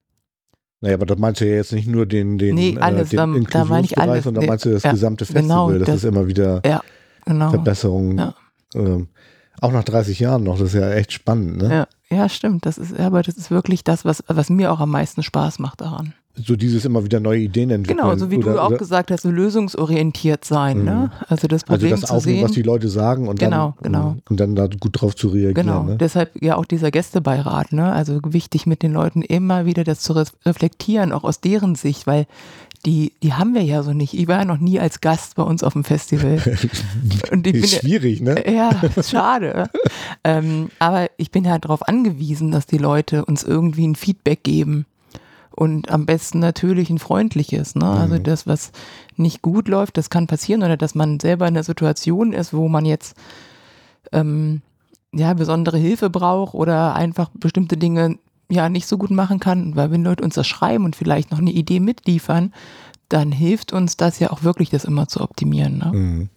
Naja, 0.81 0.95
aber 0.95 1.05
das 1.05 1.17
meinst 1.17 1.41
du 1.41 1.45
ja 1.47 1.55
jetzt 1.55 1.73
nicht 1.73 1.87
nur 1.87 2.05
den, 2.05 2.37
den, 2.37 2.55
Nee, 2.55 2.77
alles, 2.79 3.11
äh, 3.13 3.17
den 3.17 3.17
da- 3.17 3.49
da 3.49 3.65
meine 3.65 3.85
ich 3.85 3.91
Inklusionsbereich, 3.91 4.09
alles. 4.09 4.23
sondern 4.23 4.41
Nee, 4.43 4.47
meinst 4.49 4.65
du 4.65 4.71
das 4.71 4.83
ja, 4.83 4.91
gesamte 4.91 5.25
Festival, 5.25 5.43
genau, 5.43 5.71
dass 5.79 5.85
das- 5.87 5.95
es 5.97 6.03
immer 6.05 6.27
wieder 6.27 6.61
Genau. 7.25 7.49
Verbesserungen, 7.49 8.17
Ja. 8.17 8.35
ähm, 8.75 9.07
auch 9.59 9.71
nach 9.71 9.83
30 9.83 10.19
Jahren 10.19 10.43
noch, 10.43 10.57
das 10.59 10.69
ist 10.69 10.79
ja 10.79 10.91
echt 10.91 11.11
spannend, 11.11 11.57
ne? 11.57 11.87
Ja, 12.11 12.17
ja, 12.17 12.29
stimmt. 12.29 12.65
Das 12.65 12.77
ist, 12.77 12.95
ja, 12.97 13.07
aber 13.07 13.23
das 13.23 13.35
ist 13.35 13.49
wirklich 13.51 13.83
das, 13.83 14.05
was, 14.05 14.23
was 14.27 14.49
mir 14.49 14.71
auch 14.71 14.79
am 14.79 14.91
meisten 14.91 15.23
Spaß 15.23 15.59
macht 15.59 15.81
daran. 15.81 16.13
So 16.45 16.55
dieses 16.55 16.85
immer 16.85 17.03
wieder 17.03 17.19
neue 17.19 17.39
Ideen 17.39 17.69
entwickeln. 17.71 17.97
Genau, 18.05 18.15
so 18.15 18.29
wie 18.31 18.37
oder, 18.37 18.53
du 18.53 18.61
auch 18.61 18.67
oder, 18.69 18.77
gesagt 18.77 19.09
hast, 19.11 19.23
so 19.23 19.29
lösungsorientiert 19.31 20.45
sein, 20.45 20.79
Mhm. 20.79 20.85
ne? 20.85 21.11
Also 21.27 21.47
das 21.47 21.63
Also 21.63 21.73
Problem 21.73 21.91
das 21.91 22.01
zu 22.01 22.13
aufnehmen, 22.13 22.37
sehen. 22.37 22.43
was 22.45 22.51
die 22.51 22.61
Leute 22.61 22.89
sagen 22.89 23.27
und 23.27 23.39
Genau, 23.39 23.73
dann, 23.81 23.91
genau. 23.93 24.15
und 24.29 24.39
dann 24.39 24.55
da 24.55 24.67
gut 24.67 25.01
drauf 25.01 25.15
zu 25.15 25.29
reagieren. 25.29 25.53
Genau, 25.55 25.83
Ne? 25.83 25.97
deshalb 25.97 26.31
ja 26.41 26.55
auch 26.57 26.65
dieser 26.65 26.91
Gästebeirat, 26.91 27.73
ne? 27.73 27.91
Also 27.91 28.19
wichtig 28.23 28.65
mit 28.67 28.83
den 28.83 28.93
Leuten 28.93 29.21
immer 29.21 29.65
wieder 29.65 29.83
das 29.83 29.99
zu 30.01 30.13
re 30.13 30.25
reflektieren, 30.45 31.11
auch 31.11 31.23
aus 31.23 31.41
deren 31.41 31.75
Sicht, 31.75 32.05
weil 32.07 32.27
die, 32.85 33.11
die 33.23 33.33
haben 33.33 33.53
wir 33.55 33.63
ja 33.63 33.81
so 33.81 33.91
nicht. 33.93 34.13
Ich 34.13 34.27
war 34.27 34.37
ja 34.39 34.45
noch 34.45 34.59
nie 34.59 34.79
als 34.79 35.01
Gast 35.01 35.35
bei 35.35 35.43
uns 35.43 35.63
auf 35.63 35.73
dem 35.73 35.83
Festival. 35.83 36.35
Ist 37.43 37.73
ja, 37.73 37.79
schwierig, 37.79 38.21
ne? 38.21 38.43
Ja, 38.51 38.69
ist 38.95 39.09
schade. 39.11 39.69
ähm, 40.23 40.69
aber 40.79 41.07
ich 41.17 41.31
bin 41.31 41.49
halt 41.49 41.65
darauf 41.65 41.87
angewiesen, 41.87 42.51
dass 42.51 42.65
die 42.65 42.77
Leute 42.77 43.25
uns 43.25 43.43
irgendwie 43.43 43.87
ein 43.87 43.95
Feedback 43.95 44.43
geben. 44.43 44.85
Und 45.57 45.89
am 45.89 46.05
besten 46.05 46.37
natürlich 46.37 46.91
ein 46.91 46.99
freundliches. 46.99 47.73
Ne? 47.73 47.89
Also 47.89 48.15
Mhm. 48.15 48.23
das, 48.23 48.45
was 48.45 48.71
nicht 49.15 49.41
gut 49.41 49.67
läuft, 49.67 49.97
das 49.97 50.11
kann 50.11 50.27
passieren. 50.27 50.61
Oder 50.61 50.77
dass 50.77 50.93
man 50.93 51.19
selber 51.19 51.47
in 51.47 51.55
einer 51.55 51.63
Situation 51.63 52.31
ist, 52.31 52.53
wo 52.53 52.67
man 52.67 52.85
jetzt 52.85 53.17
ähm, 54.11 54.61
ja, 55.11 55.33
besondere 55.33 55.79
Hilfe 55.79 56.11
braucht 56.11 56.53
oder 56.53 56.95
einfach 56.95 57.31
bestimmte 57.33 57.75
Dinge 57.75 58.19
ja 58.49 58.69
nicht 58.69 58.85
so 58.85 58.99
gut 58.99 59.09
machen 59.09 59.39
kann. 59.39 59.75
Weil 59.75 59.89
wenn 59.89 60.03
Leute 60.03 60.23
uns 60.23 60.35
das 60.35 60.45
schreiben 60.45 60.85
und 60.85 60.95
vielleicht 60.95 61.31
noch 61.31 61.39
eine 61.39 61.51
Idee 61.51 61.79
mitliefern, 61.79 62.53
dann 63.09 63.31
hilft 63.31 63.73
uns 63.73 63.97
das 63.97 64.19
ja 64.19 64.29
auch 64.29 64.43
wirklich, 64.43 64.69
das 64.69 64.85
immer 64.85 65.07
zu 65.07 65.21
optimieren. 65.21 65.79
Ne? 65.79 65.91
Mhm. 65.91 66.29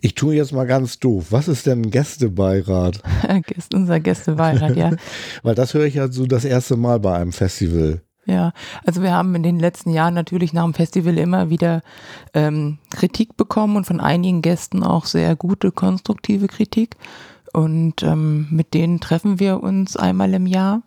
Ich 0.00 0.14
tue 0.14 0.34
jetzt 0.34 0.52
mal 0.52 0.66
ganz 0.66 0.98
doof. 0.98 1.26
Was 1.30 1.48
ist 1.48 1.66
denn 1.66 1.82
ein 1.82 1.90
Gästebeirat? 1.90 3.02
Gäste- 3.46 3.76
Unser 3.76 4.00
Gästebeirat, 4.00 4.76
ja. 4.76 4.90
Weil 5.42 5.54
das 5.54 5.74
höre 5.74 5.84
ich 5.84 5.94
ja 5.94 6.10
so 6.10 6.26
das 6.26 6.44
erste 6.44 6.76
Mal 6.76 7.00
bei 7.00 7.14
einem 7.16 7.32
Festival. 7.32 8.00
Ja, 8.26 8.52
also 8.86 9.02
wir 9.02 9.12
haben 9.12 9.34
in 9.34 9.42
den 9.42 9.58
letzten 9.58 9.90
Jahren 9.90 10.14
natürlich 10.14 10.52
nach 10.52 10.64
dem 10.64 10.74
Festival 10.74 11.18
immer 11.18 11.50
wieder 11.50 11.82
ähm, 12.34 12.78
Kritik 12.90 13.36
bekommen 13.36 13.76
und 13.76 13.86
von 13.86 13.98
einigen 14.00 14.42
Gästen 14.42 14.82
auch 14.82 15.06
sehr 15.06 15.34
gute, 15.36 15.72
konstruktive 15.72 16.46
Kritik. 16.46 16.96
Und 17.52 18.02
ähm, 18.02 18.46
mit 18.50 18.74
denen 18.74 19.00
treffen 19.00 19.40
wir 19.40 19.62
uns 19.62 19.96
einmal 19.96 20.32
im 20.34 20.46
Jahr. 20.46 20.82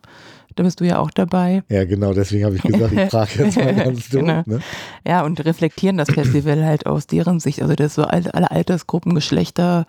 Da 0.55 0.63
bist 0.63 0.79
du 0.79 0.85
ja 0.85 0.99
auch 0.99 1.11
dabei. 1.11 1.63
Ja, 1.69 1.85
genau, 1.85 2.13
deswegen 2.13 2.45
habe 2.45 2.55
ich 2.55 2.61
gesagt, 2.61 2.93
ich 2.93 3.09
frage 3.09 3.31
jetzt 3.43 3.57
mal 3.57 3.73
ganz 3.73 4.09
doof. 4.09 4.21
Genau. 4.21 4.43
Ne? 4.45 4.59
Ja, 5.05 5.23
und 5.23 5.43
reflektieren 5.43 5.97
das 5.97 6.09
Festival 6.09 6.63
halt 6.65 6.85
aus 6.85 7.07
deren 7.07 7.39
Sicht. 7.39 7.61
Also 7.61 7.75
das 7.75 7.95
so 7.95 8.03
alle, 8.03 8.33
alle 8.33 8.51
Altersgruppen, 8.51 9.15
Geschlechter, 9.15 9.87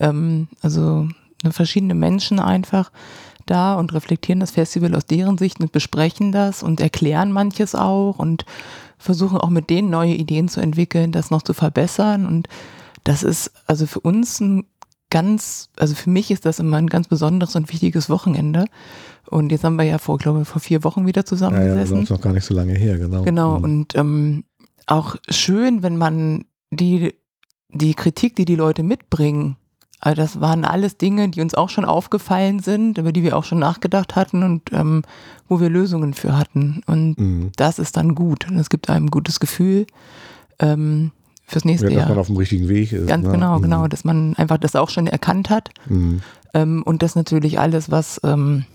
ähm, 0.00 0.48
also 0.62 1.08
verschiedene 1.50 1.94
Menschen 1.94 2.40
einfach 2.40 2.90
da 3.46 3.74
und 3.74 3.92
reflektieren 3.92 4.40
das 4.40 4.52
Festival 4.52 4.94
aus 4.94 5.06
deren 5.06 5.38
Sicht 5.38 5.60
und 5.60 5.72
besprechen 5.72 6.32
das 6.32 6.62
und 6.62 6.80
erklären 6.80 7.32
manches 7.32 7.74
auch 7.74 8.18
und 8.18 8.46
versuchen 8.98 9.38
auch 9.38 9.50
mit 9.50 9.68
denen 9.70 9.90
neue 9.90 10.14
Ideen 10.14 10.48
zu 10.48 10.60
entwickeln, 10.60 11.12
das 11.12 11.30
noch 11.30 11.42
zu 11.42 11.52
verbessern. 11.52 12.26
Und 12.26 12.48
das 13.04 13.22
ist 13.22 13.52
also 13.66 13.86
für 13.86 14.00
uns 14.00 14.40
ein 14.40 14.64
ganz, 15.10 15.68
also 15.76 15.94
für 15.94 16.10
mich 16.10 16.30
ist 16.30 16.46
das 16.46 16.58
immer 16.58 16.78
ein 16.78 16.88
ganz 16.88 17.08
besonderes 17.08 17.54
und 17.54 17.70
wichtiges 17.72 18.08
Wochenende. 18.08 18.64
Und 19.28 19.50
jetzt 19.52 19.64
haben 19.64 19.76
wir 19.76 19.84
ja 19.84 19.98
vor, 19.98 20.18
glaube 20.18 20.42
ich, 20.42 20.48
vor 20.48 20.60
vier 20.60 20.84
Wochen 20.84 21.06
wieder 21.06 21.20
Ja, 21.20 21.22
ja, 21.22 21.26
zusammengesessen. 21.26 21.96
das 21.96 22.04
ist 22.04 22.10
noch 22.10 22.20
gar 22.20 22.32
nicht 22.32 22.44
so 22.44 22.54
lange 22.54 22.74
her, 22.74 22.98
genau. 22.98 23.22
Genau, 23.22 23.58
Mhm. 23.58 23.64
und 23.64 23.94
ähm, 23.96 24.44
auch 24.86 25.16
schön, 25.28 25.82
wenn 25.82 25.96
man 25.96 26.44
die, 26.70 27.14
die 27.70 27.94
Kritik, 27.94 28.36
die 28.36 28.44
die 28.44 28.56
Leute 28.56 28.82
mitbringen, 28.82 29.56
also 30.00 30.20
das 30.20 30.40
waren 30.40 30.66
alles 30.66 30.98
Dinge, 30.98 31.30
die 31.30 31.40
uns 31.40 31.54
auch 31.54 31.70
schon 31.70 31.86
aufgefallen 31.86 32.58
sind, 32.58 32.98
über 32.98 33.10
die 33.12 33.22
wir 33.22 33.36
auch 33.38 33.44
schon 33.44 33.58
nachgedacht 33.58 34.16
hatten 34.16 34.42
und 34.42 34.70
ähm, 34.72 35.02
wo 35.48 35.60
wir 35.60 35.70
Lösungen 35.70 36.12
für 36.12 36.36
hatten. 36.36 36.82
Und 36.86 37.18
Mhm. 37.18 37.52
das 37.56 37.78
ist 37.78 37.96
dann 37.96 38.14
gut. 38.14 38.46
Und 38.50 38.58
es 38.58 38.68
gibt 38.68 38.90
einem 38.90 39.06
ein 39.06 39.10
gutes 39.10 39.40
Gefühl 39.40 39.86
ähm, 40.58 41.10
fürs 41.46 41.64
nächste 41.64 41.86
Ja, 41.88 41.94
dass 41.94 42.02
man 42.04 42.08
Jahr. 42.16 42.20
auf 42.20 42.26
dem 42.26 42.36
richtigen 42.36 42.68
Weg 42.68 42.92
ist. 42.92 43.06
Ganz 43.06 43.24
ne? 43.24 43.32
genau, 43.32 43.56
Mhm. 43.58 43.62
genau, 43.62 43.86
dass 43.88 44.04
man 44.04 44.34
einfach 44.36 44.58
das 44.58 44.76
auch 44.76 44.90
schon 44.90 45.06
erkannt 45.06 45.48
hat 45.48 45.70
Mhm. 45.88 46.20
ähm, 46.52 46.82
und 46.84 47.02
dass 47.02 47.14
natürlich 47.16 47.58
alles, 47.58 47.90
was 47.90 48.20
ähm, 48.24 48.66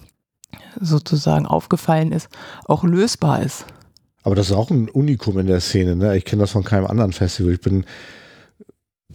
sozusagen 0.79 1.45
aufgefallen 1.45 2.11
ist, 2.11 2.29
auch 2.65 2.83
lösbar 2.83 3.41
ist. 3.41 3.65
Aber 4.23 4.35
das 4.35 4.49
ist 4.49 4.55
auch 4.55 4.69
ein 4.69 4.89
Unikum 4.89 5.39
in 5.39 5.47
der 5.47 5.61
Szene. 5.61 5.95
Ne? 5.95 6.17
Ich 6.17 6.25
kenne 6.25 6.41
das 6.41 6.51
von 6.51 6.63
keinem 6.63 6.87
anderen 6.87 7.13
Festival. 7.13 7.53
Ich 7.53 7.61
bin 7.61 7.85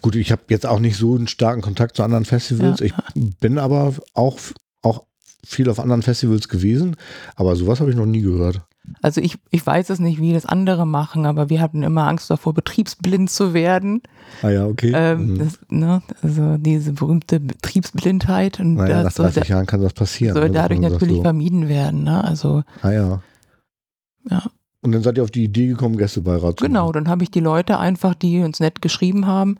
gut, 0.00 0.16
ich 0.16 0.32
habe 0.32 0.42
jetzt 0.48 0.66
auch 0.66 0.80
nicht 0.80 0.96
so 0.96 1.14
einen 1.14 1.28
starken 1.28 1.62
Kontakt 1.62 1.96
zu 1.96 2.02
anderen 2.02 2.24
Festivals. 2.24 2.80
Ja. 2.80 2.86
Ich 3.14 3.36
bin 3.38 3.58
aber 3.58 3.84
auch, 3.84 3.98
auch 4.14 4.38
viel 5.44 5.68
auf 5.68 5.80
anderen 5.80 6.02
Festivals 6.02 6.48
gewesen, 6.48 6.96
aber 7.36 7.56
sowas 7.56 7.80
habe 7.80 7.90
ich 7.90 7.96
noch 7.96 8.06
nie 8.06 8.22
gehört. 8.22 8.62
Also 9.00 9.20
ich, 9.20 9.38
ich 9.50 9.66
weiß 9.66 9.90
es 9.90 9.98
nicht, 9.98 10.20
wie 10.20 10.34
das 10.34 10.44
andere 10.44 10.86
machen, 10.86 11.24
aber 11.24 11.48
wir 11.48 11.60
hatten 11.60 11.82
immer 11.82 12.06
Angst 12.06 12.28
davor, 12.28 12.52
betriebsblind 12.52 13.30
zu 13.30 13.54
werden. 13.54 14.02
Ah 14.42 14.50
ja, 14.50 14.66
okay. 14.66 14.92
Ähm, 14.94 15.34
mhm. 15.34 15.38
das, 15.38 15.58
ne, 15.70 16.02
also 16.22 16.56
diese 16.58 16.92
berühmte 16.92 17.40
Betriebsblindheit. 17.40 18.60
Und 18.60 18.74
naja, 18.74 19.02
nach 19.02 19.12
30 19.12 19.48
Jahren 19.48 19.66
kann 19.66 19.80
das 19.80 19.94
passieren. 19.94 20.34
Soll 20.34 20.48
ne, 20.48 20.54
dadurch 20.54 20.80
natürlich 20.80 21.16
so. 21.16 21.22
vermieden 21.22 21.68
werden. 21.68 22.04
Ne? 22.04 22.22
Also, 22.22 22.62
ah 22.82 22.90
ja. 22.90 23.22
Ja. 24.28 24.42
Und 24.82 24.92
dann 24.92 25.02
seid 25.02 25.16
ihr 25.16 25.22
auf 25.22 25.30
die 25.30 25.44
Idee 25.44 25.68
gekommen, 25.68 25.96
Gästebeirat 25.96 26.58
zu 26.58 26.66
Genau, 26.66 26.92
dann 26.92 27.08
habe 27.08 27.22
ich 27.22 27.30
die 27.30 27.40
Leute 27.40 27.78
einfach, 27.78 28.14
die 28.14 28.40
uns 28.40 28.60
nett 28.60 28.82
geschrieben 28.82 29.26
haben, 29.26 29.56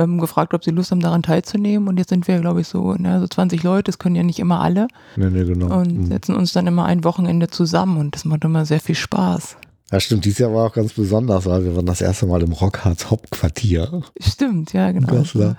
ähm, 0.00 0.18
gefragt, 0.18 0.54
ob 0.54 0.64
sie 0.64 0.70
Lust 0.70 0.90
haben, 0.90 1.00
daran 1.00 1.22
teilzunehmen. 1.22 1.88
Und 1.88 1.98
jetzt 1.98 2.10
sind 2.10 2.26
wir, 2.26 2.40
glaube 2.40 2.60
ich, 2.60 2.68
so, 2.68 2.94
ne, 2.94 3.20
so 3.20 3.26
20 3.26 3.62
Leute, 3.62 3.84
das 3.84 3.98
können 3.98 4.16
ja 4.16 4.22
nicht 4.22 4.38
immer 4.38 4.60
alle. 4.60 4.88
Nee, 5.16 5.30
nee, 5.30 5.44
genau. 5.44 5.80
Und 5.80 5.96
mhm. 5.96 6.06
setzen 6.06 6.34
uns 6.34 6.52
dann 6.52 6.66
immer 6.66 6.84
ein 6.84 7.04
Wochenende 7.04 7.48
zusammen 7.48 7.98
und 7.98 8.14
das 8.14 8.24
macht 8.24 8.44
immer 8.44 8.64
sehr 8.64 8.80
viel 8.80 8.94
Spaß. 8.94 9.56
Ja, 9.92 9.98
stimmt. 9.98 10.24
Dieses 10.24 10.38
Jahr 10.38 10.54
war 10.54 10.66
auch 10.66 10.72
ganz 10.72 10.92
besonders, 10.92 11.46
weil 11.46 11.64
wir 11.64 11.74
waren 11.74 11.86
das 11.86 12.00
erste 12.00 12.26
Mal 12.26 12.42
im 12.42 12.52
Rockharz 12.52 13.10
Hauptquartier. 13.10 14.02
Stimmt, 14.20 14.72
ja, 14.72 14.92
genau. 14.92 15.12
Das 15.12 15.34
war, 15.34 15.56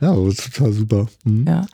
ja, 0.00 0.14
das 0.14 0.34
ist 0.34 0.54
total 0.54 0.72
super. 0.72 1.06
Mhm. 1.24 1.44
Ja. 1.46 1.66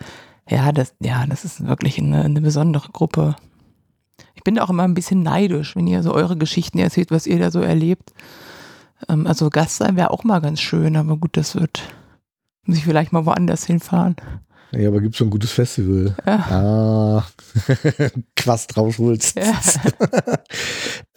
Ja, 0.51 0.73
das, 0.73 0.95
ja, 1.01 1.25
das 1.27 1.45
ist 1.45 1.67
wirklich 1.67 1.99
eine, 1.99 2.25
eine 2.25 2.41
besondere 2.41 2.89
Gruppe. 2.93 3.37
Ich 4.35 4.43
bin 4.43 4.59
auch 4.59 4.71
immer 4.71 4.83
ein 4.83 4.95
bisschen 4.95 5.23
neidisch, 5.23 5.77
wenn 5.77 5.87
ihr 5.87 6.03
so 6.03 6.13
eure 6.13 6.37
Geschichten 6.37 6.79
erzählt, 6.79 7.11
was 7.13 7.29
ihr 7.29 7.39
da 7.39 7.51
so 7.51 7.61
erlebt. 7.61 8.13
Ähm, 9.09 9.27
also 9.27 9.51
Gast 9.51 9.77
sein 9.77 9.97
wäre 9.97 10.11
auch 10.11 10.25
mal 10.25 10.41
ganz 10.41 10.61
schön, 10.61 10.97
aber 10.97 11.17
gut, 11.17 11.37
das 11.37 11.55
wird, 11.55 11.83
muss 12.65 12.79
ich 12.79 12.85
vielleicht 12.85 13.13
mal 13.13 13.27
woanders 13.27 13.65
hinfahren. 13.65 14.17
Ja, 14.75 14.89
aber 14.89 15.03
gibt 15.03 15.15
es 15.15 15.19
so 15.19 15.25
ein 15.25 15.31
gutes 15.31 15.53
Festival? 15.53 16.17
Ja. 16.27 16.39
Ah, 16.49 17.27
Quast 18.37 18.75
rausholst. 18.77 19.37
Ja. 19.37 19.61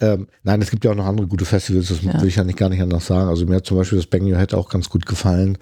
ähm, 0.00 0.28
nein, 0.42 0.60
es 0.60 0.70
gibt 0.70 0.84
ja 0.84 0.90
auch 0.90 0.96
noch 0.96 1.06
andere 1.06 1.26
gute 1.26 1.46
Festivals, 1.46 1.88
das 1.88 2.02
ja. 2.02 2.20
will 2.20 2.28
ich 2.28 2.36
ja 2.36 2.44
nicht 2.44 2.58
gar 2.58 2.68
nicht 2.68 2.82
anders 2.82 3.06
sagen. 3.06 3.28
Also 3.28 3.46
mir 3.46 3.56
hat 3.56 3.66
zum 3.66 3.78
Beispiel 3.78 3.98
das 3.98 4.06
Bang 4.06 4.30
Your 4.30 4.38
Head 4.38 4.52
auch 4.52 4.68
ganz 4.68 4.90
gut 4.90 5.06
gefallen. 5.06 5.56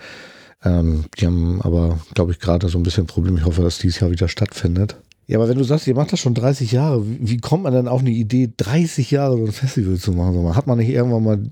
Ähm, 0.65 1.05
die 1.19 1.27
haben 1.27 1.63
aber, 1.63 2.01
glaube 2.15 2.33
ich, 2.33 2.41
gerade 2.41 2.69
so 2.69 2.79
ein 2.79 2.83
bisschen 2.83 3.07
Problem. 3.07 3.37
Ich 3.37 3.45
hoffe, 3.45 3.63
dass 3.63 3.79
dieses 3.79 4.01
Jahr 4.01 4.11
wieder 4.11 4.29
stattfindet. 4.29 4.97
Ja, 5.27 5.39
aber 5.39 5.49
wenn 5.49 5.59
du 5.59 5.65
sagst, 5.65 5.87
ihr 5.87 5.95
macht 5.95 6.13
das 6.13 6.21
schon 6.21 6.35
30 6.35 6.73
Jahre, 6.73 7.03
wie 7.07 7.39
kommt 7.39 7.63
man 7.63 7.73
denn 7.73 7.89
auf 7.89 8.01
eine 8.01 8.11
Idee, 8.11 8.53
30 8.57 9.11
Jahre 9.11 9.39
so 9.39 9.45
ein 9.45 9.53
Festival 9.53 9.97
zu 9.97 10.13
machen? 10.13 10.55
Hat 10.57 10.67
man 10.67 10.79
nicht 10.79 10.91
irgendwann 10.91 11.25
mal 11.25 11.49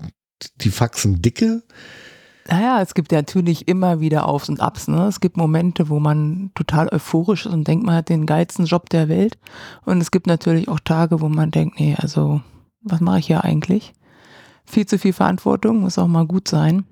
die 0.61 0.69
Faxen 0.69 1.21
dicke? 1.21 1.63
Naja, 2.49 2.81
es 2.81 2.93
gibt 2.93 3.11
ja 3.11 3.19
natürlich 3.19 3.67
immer 3.67 3.99
wieder 3.99 4.27
Aufs 4.27 4.49
und 4.49 4.59
Abs. 4.59 4.87
Ne? 4.87 5.07
Es 5.07 5.21
gibt 5.21 5.37
Momente, 5.37 5.89
wo 5.89 5.99
man 5.99 6.51
total 6.55 6.89
euphorisch 6.91 7.45
ist 7.45 7.53
und 7.53 7.67
denkt, 7.67 7.85
man 7.85 7.95
hat 7.95 8.09
den 8.09 8.25
geilsten 8.25 8.65
Job 8.65 8.89
der 8.89 9.07
Welt. 9.07 9.37
Und 9.85 10.01
es 10.01 10.11
gibt 10.11 10.27
natürlich 10.27 10.67
auch 10.67 10.79
Tage, 10.79 11.21
wo 11.21 11.29
man 11.29 11.51
denkt, 11.51 11.79
nee, 11.79 11.95
also 11.97 12.41
was 12.81 12.99
mache 12.99 13.19
ich 13.19 13.27
hier 13.27 13.43
eigentlich? 13.43 13.93
Viel 14.65 14.85
zu 14.85 14.97
viel 14.97 15.13
Verantwortung, 15.13 15.79
muss 15.79 15.97
auch 15.97 16.07
mal 16.07 16.25
gut 16.25 16.47
sein. 16.47 16.85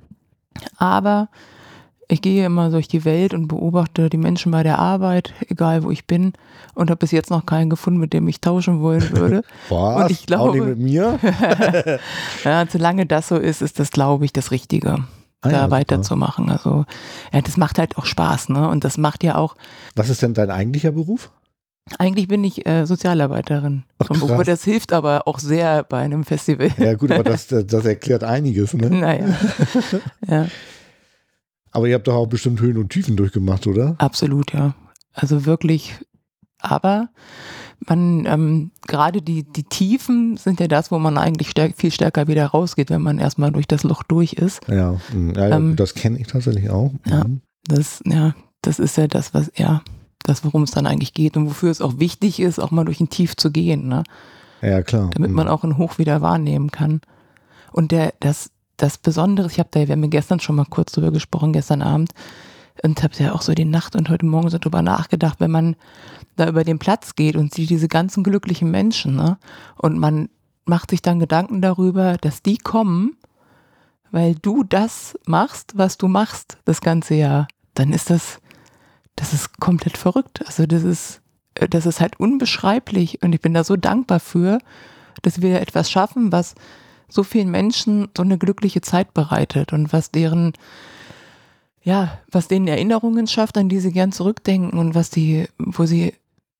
Aber 0.77 1.29
ich 2.07 2.21
gehe 2.21 2.45
immer 2.45 2.69
durch 2.69 2.89
die 2.89 3.05
Welt 3.05 3.33
und 3.33 3.47
beobachte 3.47 4.09
die 4.09 4.17
Menschen 4.17 4.51
bei 4.51 4.63
der 4.63 4.79
Arbeit, 4.79 5.33
egal 5.47 5.83
wo 5.83 5.91
ich 5.91 6.07
bin, 6.07 6.33
und 6.73 6.89
habe 6.89 6.97
bis 6.97 7.11
jetzt 7.11 7.29
noch 7.29 7.45
keinen 7.45 7.69
gefunden, 7.69 7.99
mit 7.99 8.11
dem 8.11 8.27
ich 8.27 8.41
tauschen 8.41 8.81
wollen 8.81 9.15
würde. 9.15 9.43
Was? 9.69 10.03
Und 10.03 10.11
ich 10.11 10.25
glaube, 10.25 10.49
Auch 10.49 10.53
nicht 10.53 10.65
mit 10.65 10.79
mir? 10.79 11.19
ja, 12.43 12.65
solange 12.69 13.05
das 13.05 13.29
so 13.29 13.37
ist, 13.37 13.61
ist 13.61 13.79
das, 13.79 13.91
glaube 13.91 14.25
ich, 14.25 14.33
das 14.33 14.51
Richtige. 14.51 15.05
Ah, 15.41 15.49
da 15.49 15.57
ja, 15.57 15.71
weiterzumachen. 15.71 16.49
Also, 16.49 16.85
ja, 17.33 17.41
das 17.41 17.57
macht 17.57 17.79
halt 17.79 17.97
auch 17.97 18.05
Spaß, 18.05 18.49
ne? 18.49 18.69
Und 18.69 18.83
das 18.83 18.97
macht 18.97 19.23
ja 19.23 19.35
auch. 19.35 19.55
Was 19.95 20.09
ist 20.09 20.21
denn 20.21 20.33
dein 20.33 20.51
eigentlicher 20.51 20.91
Beruf? 20.91 21.31
Eigentlich 21.97 22.27
bin 22.27 22.43
ich 22.43 22.65
äh, 22.67 22.85
Sozialarbeiterin. 22.85 23.83
Ach, 23.97 24.07
Beruf, 24.07 24.43
das 24.43 24.63
hilft 24.63 24.93
aber 24.93 25.27
auch 25.27 25.39
sehr 25.39 25.83
bei 25.83 25.99
einem 25.99 26.23
Festival. 26.23 26.69
Ja, 26.77 26.93
gut, 26.93 27.11
aber 27.11 27.23
das, 27.23 27.47
das 27.49 27.85
erklärt 27.85 28.23
einiges, 28.23 28.73
ne? 28.73 28.89
Naja. 28.89 29.35
ja. 30.27 30.47
Aber 31.71 31.87
ihr 31.87 31.95
habt 31.95 32.07
doch 32.07 32.15
auch 32.15 32.27
bestimmt 32.27 32.61
Höhen 32.61 32.77
und 32.77 32.89
Tiefen 32.89 33.15
durchgemacht, 33.15 33.65
oder? 33.65 33.95
Absolut, 33.97 34.53
ja. 34.53 34.75
Also 35.13 35.45
wirklich, 35.45 35.95
aber 36.59 37.09
man, 37.87 38.25
ähm, 38.25 38.71
gerade 38.87 39.21
die, 39.21 39.43
die 39.43 39.63
Tiefen 39.63 40.37
sind 40.37 40.59
ja 40.59 40.67
das, 40.67 40.91
wo 40.91 40.99
man 40.99 41.17
eigentlich 41.17 41.49
stärk, 41.49 41.75
viel 41.77 41.91
stärker 41.91 42.27
wieder 42.27 42.47
rausgeht, 42.47 42.89
wenn 42.89 43.01
man 43.01 43.19
erstmal 43.19 43.51
durch 43.51 43.67
das 43.67 43.83
Loch 43.83 44.03
durch 44.03 44.33
ist. 44.33 44.61
Ja, 44.67 44.97
ja, 45.35 45.57
ähm, 45.57 45.75
das 45.75 45.93
kenne 45.93 46.19
ich 46.19 46.27
tatsächlich 46.27 46.69
auch. 46.69 46.91
Ja, 47.05 47.23
mhm. 47.23 47.41
das, 47.65 48.01
ja, 48.05 48.35
das 48.61 48.79
ist 48.79 48.97
ja 48.97 49.07
das, 49.07 49.33
was, 49.33 49.51
ja, 49.55 49.81
das, 50.23 50.45
worum 50.45 50.63
es 50.63 50.71
dann 50.71 50.85
eigentlich 50.85 51.13
geht 51.13 51.37
und 51.37 51.47
wofür 51.47 51.71
es 51.71 51.81
auch 51.81 51.99
wichtig 51.99 52.39
ist, 52.39 52.59
auch 52.59 52.71
mal 52.71 52.85
durch 52.85 52.99
ein 52.99 53.09
Tief 53.09 53.35
zu 53.35 53.51
gehen, 53.51 53.87
ne? 53.87 54.03
Ja, 54.61 54.83
klar. 54.83 55.09
Damit 55.13 55.31
man 55.31 55.47
mhm. 55.47 55.51
auch 55.51 55.63
ein 55.63 55.77
Hoch 55.77 55.97
wieder 55.97 56.21
wahrnehmen 56.21 56.69
kann. 56.69 57.01
Und 57.71 57.91
der, 57.91 58.13
das, 58.19 58.51
das 58.77 58.99
Besondere, 58.99 59.47
ich 59.47 59.57
habe 59.57 59.69
da, 59.71 59.87
wir 59.87 59.93
haben 59.93 60.09
gestern 60.11 60.39
schon 60.39 60.55
mal 60.55 60.65
kurz 60.69 60.91
drüber 60.91 61.11
gesprochen, 61.11 61.53
gestern 61.53 61.81
Abend, 61.81 62.11
und 62.83 63.03
habe 63.03 63.13
ja 63.17 63.33
auch 63.33 63.41
so 63.41 63.53
die 63.53 63.65
Nacht 63.65 63.95
und 63.95 64.09
heute 64.09 64.25
Morgen 64.25 64.49
so 64.49 64.57
drüber 64.57 64.81
nachgedacht, 64.81 65.39
wenn 65.39 65.51
man 65.51 65.75
da 66.35 66.47
über 66.47 66.63
den 66.63 66.79
Platz 66.79 67.15
geht 67.15 67.35
und 67.35 67.53
sieht 67.53 67.69
diese 67.69 67.87
ganzen 67.87 68.23
glücklichen 68.23 68.71
Menschen, 68.71 69.15
ne? 69.15 69.37
Und 69.77 69.97
man 69.97 70.29
macht 70.65 70.91
sich 70.91 71.01
dann 71.01 71.19
Gedanken 71.19 71.61
darüber, 71.61 72.17
dass 72.17 72.41
die 72.41 72.57
kommen, 72.57 73.17
weil 74.11 74.35
du 74.35 74.63
das 74.63 75.17
machst, 75.25 75.73
was 75.75 75.97
du 75.97 76.07
machst 76.07 76.57
das 76.65 76.81
ganze 76.81 77.15
Jahr, 77.15 77.47
dann 77.73 77.93
ist 77.93 78.09
das, 78.09 78.39
das 79.15 79.33
ist 79.33 79.59
komplett 79.59 79.97
verrückt. 79.97 80.45
Also 80.45 80.65
das 80.65 80.83
ist, 80.83 81.21
das 81.55 81.85
ist 81.85 81.99
halt 81.99 82.19
unbeschreiblich 82.19 83.21
und 83.21 83.33
ich 83.33 83.41
bin 83.41 83.53
da 83.53 83.63
so 83.63 83.75
dankbar 83.75 84.19
für, 84.19 84.59
dass 85.21 85.41
wir 85.41 85.61
etwas 85.61 85.89
schaffen, 85.89 86.31
was 86.31 86.55
so 87.09 87.23
vielen 87.23 87.51
Menschen 87.51 88.09
so 88.15 88.23
eine 88.23 88.37
glückliche 88.37 88.81
Zeit 88.81 89.13
bereitet 89.13 89.73
und 89.73 89.91
was 89.91 90.11
deren, 90.11 90.53
ja, 91.83 92.19
was 92.31 92.47
denen 92.47 92.67
Erinnerungen 92.67 93.27
schafft, 93.27 93.57
an 93.57 93.69
die 93.69 93.79
sie 93.79 93.91
gern 93.91 94.11
zurückdenken 94.11 94.77
und 94.77 94.95
was 94.95 95.09
die, 95.09 95.47
wo 95.57 95.85
sie, 95.85 96.13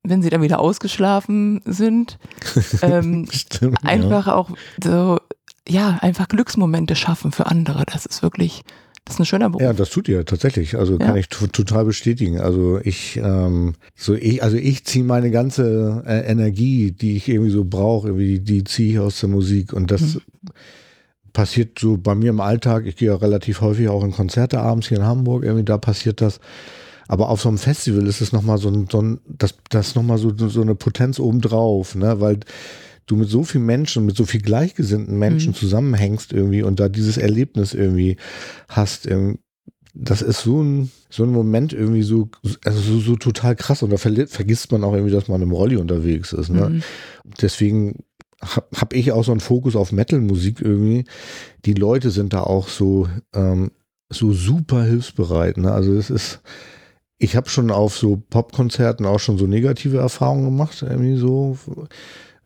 wenn 0.03 0.21
sie 0.21 0.29
dann 0.29 0.41
wieder 0.41 0.59
ausgeschlafen 0.59 1.61
sind, 1.65 2.17
ähm, 2.81 3.27
Stimmt, 3.31 3.83
einfach 3.85 4.27
ja. 4.27 4.35
auch 4.35 4.49
so, 4.83 5.19
ja, 5.67 5.99
einfach 6.01 6.27
Glücksmomente 6.27 6.95
schaffen 6.95 7.31
für 7.31 7.45
andere. 7.45 7.85
Das 7.85 8.05
ist 8.07 8.23
wirklich, 8.23 8.63
das 9.05 9.15
ist 9.15 9.19
ein 9.19 9.25
schöner 9.25 9.49
Beruf. 9.49 9.61
Ja, 9.61 9.73
das 9.73 9.91
tut 9.91 10.09
ihr 10.09 10.25
tatsächlich. 10.25 10.75
Also 10.75 10.93
ja. 10.93 11.05
kann 11.05 11.15
ich 11.17 11.27
total 11.29 11.85
bestätigen. 11.85 12.39
Also 12.39 12.79
ich, 12.83 13.17
ähm, 13.17 13.75
so 13.95 14.15
ich, 14.15 14.41
also 14.41 14.57
ich 14.57 14.85
ziehe 14.85 15.05
meine 15.05 15.29
ganze 15.29 16.03
äh, 16.07 16.21
Energie, 16.31 16.91
die 16.91 17.15
ich 17.15 17.29
irgendwie 17.29 17.51
so 17.51 17.63
brauche, 17.63 18.07
irgendwie, 18.07 18.39
die 18.39 18.63
ziehe 18.63 18.93
ich 18.93 18.99
aus 18.99 19.19
der 19.19 19.29
Musik. 19.29 19.71
Und 19.71 19.91
das 19.91 20.15
mhm. 20.15 20.21
Passiert 21.33 21.79
so 21.79 21.97
bei 21.97 22.15
mir 22.15 22.29
im 22.29 22.41
Alltag. 22.41 22.85
Ich 22.85 22.95
gehe 22.95 23.09
ja 23.09 23.15
relativ 23.15 23.61
häufig 23.61 23.89
auch 23.89 24.03
in 24.03 24.11
Konzerte 24.11 24.59
abends 24.59 24.87
hier 24.87 24.97
in 24.97 25.05
Hamburg. 25.05 25.43
Irgendwie 25.43 25.65
da 25.65 25.77
passiert 25.77 26.21
das. 26.21 26.39
Aber 27.07 27.29
auf 27.29 27.41
so 27.41 27.49
einem 27.49 27.57
Festival 27.57 28.07
ist 28.07 28.21
es 28.21 28.31
nochmal 28.31 28.57
so 28.57 28.69
ein, 28.69 28.87
so 28.89 29.01
ein 29.01 29.19
das, 29.27 29.55
das 29.69 29.95
nochmal 29.95 30.17
so, 30.17 30.33
so 30.35 30.61
eine 30.61 30.75
Potenz 30.75 31.19
obendrauf, 31.19 31.95
ne? 31.95 32.21
Weil 32.21 32.39
du 33.05 33.15
mit 33.17 33.29
so 33.29 33.43
vielen 33.43 33.65
Menschen, 33.65 34.05
mit 34.05 34.15
so 34.15 34.25
viel 34.25 34.41
gleichgesinnten 34.41 35.17
Menschen 35.17 35.49
mhm. 35.49 35.55
zusammenhängst 35.55 36.31
irgendwie 36.31 36.63
und 36.63 36.79
da 36.79 36.87
dieses 36.87 37.17
Erlebnis 37.17 37.73
irgendwie 37.73 38.17
hast. 38.69 39.07
Ähm, 39.07 39.39
das 39.93 40.21
ist 40.21 40.41
so 40.41 40.61
ein, 40.61 40.89
so 41.09 41.23
ein 41.23 41.31
Moment 41.31 41.73
irgendwie 41.73 42.03
so, 42.03 42.29
also 42.63 42.79
so, 42.79 42.99
so 42.99 43.15
total 43.17 43.57
krass 43.57 43.83
und 43.83 43.89
da 43.89 43.97
vergisst 43.97 44.71
man 44.71 44.85
auch 44.85 44.93
irgendwie, 44.93 45.11
dass 45.11 45.27
man 45.27 45.41
im 45.41 45.51
Rolli 45.51 45.75
unterwegs 45.75 46.31
ist. 46.31 46.49
Ne? 46.49 46.69
Mhm. 46.69 46.83
Deswegen 47.41 48.03
habe 48.41 48.67
hab 48.75 48.93
ich 48.93 49.11
auch 49.11 49.23
so 49.23 49.31
einen 49.31 49.39
Fokus 49.39 49.75
auf 49.75 49.91
Metal-Musik 49.91 50.61
irgendwie. 50.61 51.05
Die 51.65 51.73
Leute 51.73 52.11
sind 52.11 52.33
da 52.33 52.41
auch 52.41 52.67
so, 52.67 53.07
ähm, 53.33 53.71
so 54.09 54.33
super 54.33 54.83
hilfsbereit. 54.83 55.57
Ne? 55.57 55.71
Also 55.71 55.93
es 55.93 56.09
ist, 56.09 56.41
ich 57.17 57.35
habe 57.35 57.49
schon 57.49 57.71
auf 57.71 57.97
so 57.97 58.21
Popkonzerten 58.29 59.05
auch 59.05 59.19
schon 59.19 59.37
so 59.37 59.47
negative 59.47 59.97
Erfahrungen 59.97 60.45
gemacht, 60.45 60.81
irgendwie 60.81 61.17
so 61.17 61.57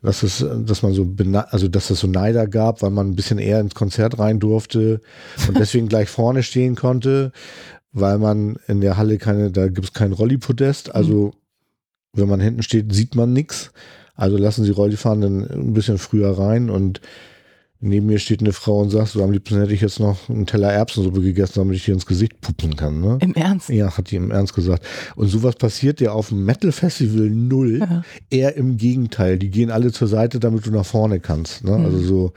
dass 0.05 0.23
es, 0.23 0.45
dass 0.65 0.83
man 0.83 0.93
so, 0.93 1.07
also 1.49 1.67
dass 1.67 1.89
es 1.89 1.99
so 1.99 2.07
Neider 2.07 2.47
gab, 2.47 2.81
weil 2.81 2.91
man 2.91 3.09
ein 3.09 3.15
bisschen 3.15 3.39
eher 3.39 3.59
ins 3.59 3.75
Konzert 3.75 4.19
rein 4.19 4.39
durfte 4.39 5.01
und 5.47 5.57
deswegen 5.59 5.89
gleich 5.89 6.09
vorne 6.09 6.43
stehen 6.43 6.75
konnte, 6.75 7.31
weil 7.91 8.19
man 8.19 8.57
in 8.67 8.81
der 8.81 8.97
Halle 8.97 9.17
keine, 9.17 9.51
da 9.51 9.67
gibt 9.67 9.87
es 9.87 9.93
kein 9.93 10.13
Rolli-Podest, 10.13 10.93
also 10.93 11.33
mhm. 11.33 12.19
wenn 12.19 12.29
man 12.29 12.39
hinten 12.39 12.63
steht, 12.63 12.93
sieht 12.93 13.15
man 13.15 13.33
nichts. 13.33 13.71
Also 14.15 14.37
lassen 14.37 14.63
Sie 14.63 14.71
Rolli 14.71 14.97
fahren 14.97 15.21
dann 15.21 15.47
ein 15.49 15.73
bisschen 15.73 15.97
früher 15.97 16.37
rein 16.37 16.69
und 16.69 17.01
neben 17.81 18.07
mir 18.07 18.19
steht 18.19 18.41
eine 18.41 18.53
Frau 18.53 18.81
und 18.81 18.89
sagt, 18.89 19.09
so 19.09 19.23
am 19.23 19.31
liebsten 19.31 19.59
hätte 19.59 19.73
ich 19.73 19.81
jetzt 19.81 19.99
noch 19.99 20.29
einen 20.29 20.45
Teller 20.45 20.71
Erbsensuppe 20.71 21.21
gegessen, 21.21 21.53
damit 21.55 21.75
ich 21.75 21.85
dir 21.85 21.93
ins 21.93 22.05
Gesicht 22.05 22.39
puppen 22.41 22.75
kann. 22.75 23.01
Ne? 23.01 23.17
Im 23.21 23.33
Ernst? 23.33 23.69
Ja, 23.69 23.95
hat 23.95 24.11
die 24.11 24.15
im 24.15 24.31
Ernst 24.31 24.53
gesagt. 24.53 24.85
Und 25.15 25.27
sowas 25.27 25.55
passiert 25.55 25.99
ja 25.99 26.11
auf 26.11 26.29
dem 26.29 26.45
Metal 26.45 26.71
Festival 26.71 27.29
null. 27.29 27.79
Ja. 27.79 28.03
Eher 28.29 28.55
im 28.55 28.77
Gegenteil. 28.77 29.37
Die 29.37 29.49
gehen 29.49 29.71
alle 29.71 29.91
zur 29.91 30.07
Seite, 30.07 30.39
damit 30.39 30.65
du 30.65 30.71
nach 30.71 30.85
vorne 30.85 31.19
kannst. 31.19 31.63
Ne? 31.63 31.77
Mhm. 31.77 31.85
Also 31.85 31.99
so, 31.99 32.33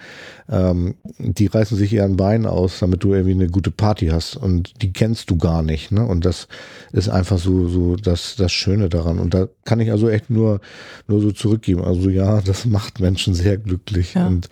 ähm, 0.49 0.97
die 1.19 1.47
reißen 1.47 1.77
sich 1.77 1.93
eher 1.93 2.05
ein 2.05 2.17
Bein 2.17 2.45
aus, 2.45 2.81
damit 2.81 3.05
du 3.05 3.15
irgendwie 3.15 3.35
eine 3.35 3.49
gute 3.49 3.71
Party 3.71 4.09
hast. 4.09 4.37
Und 4.37 4.83
die 4.83 4.93
kennst 4.93 5.31
du 5.31 5.37
gar 5.37 5.63
nicht. 5.63 5.93
Ne? 5.93 6.05
Und 6.05 6.25
das 6.25 6.49
ist 6.93 7.09
einfach 7.09 7.39
so, 7.39 7.69
so 7.69 7.97
das, 7.97 8.35
das 8.37 8.53
Schöne 8.53 8.89
daran. 8.89 9.19
Und 9.19 9.35
da 9.35 9.49
kann 9.65 9.81
ich 9.81 9.93
also 9.93 10.09
echt 10.09 10.31
nur, 10.31 10.61
nur 11.07 11.21
so 11.21 11.31
zurückgeben. 11.31 11.83
Also 11.83 12.11
ja, 12.11 12.41
das 12.41 12.67
macht 12.67 13.01
Menschen 13.01 13.35
sehr 13.35 13.57
glücklich. 13.57 14.15
Ja. 14.15 14.27
Und 14.27 14.49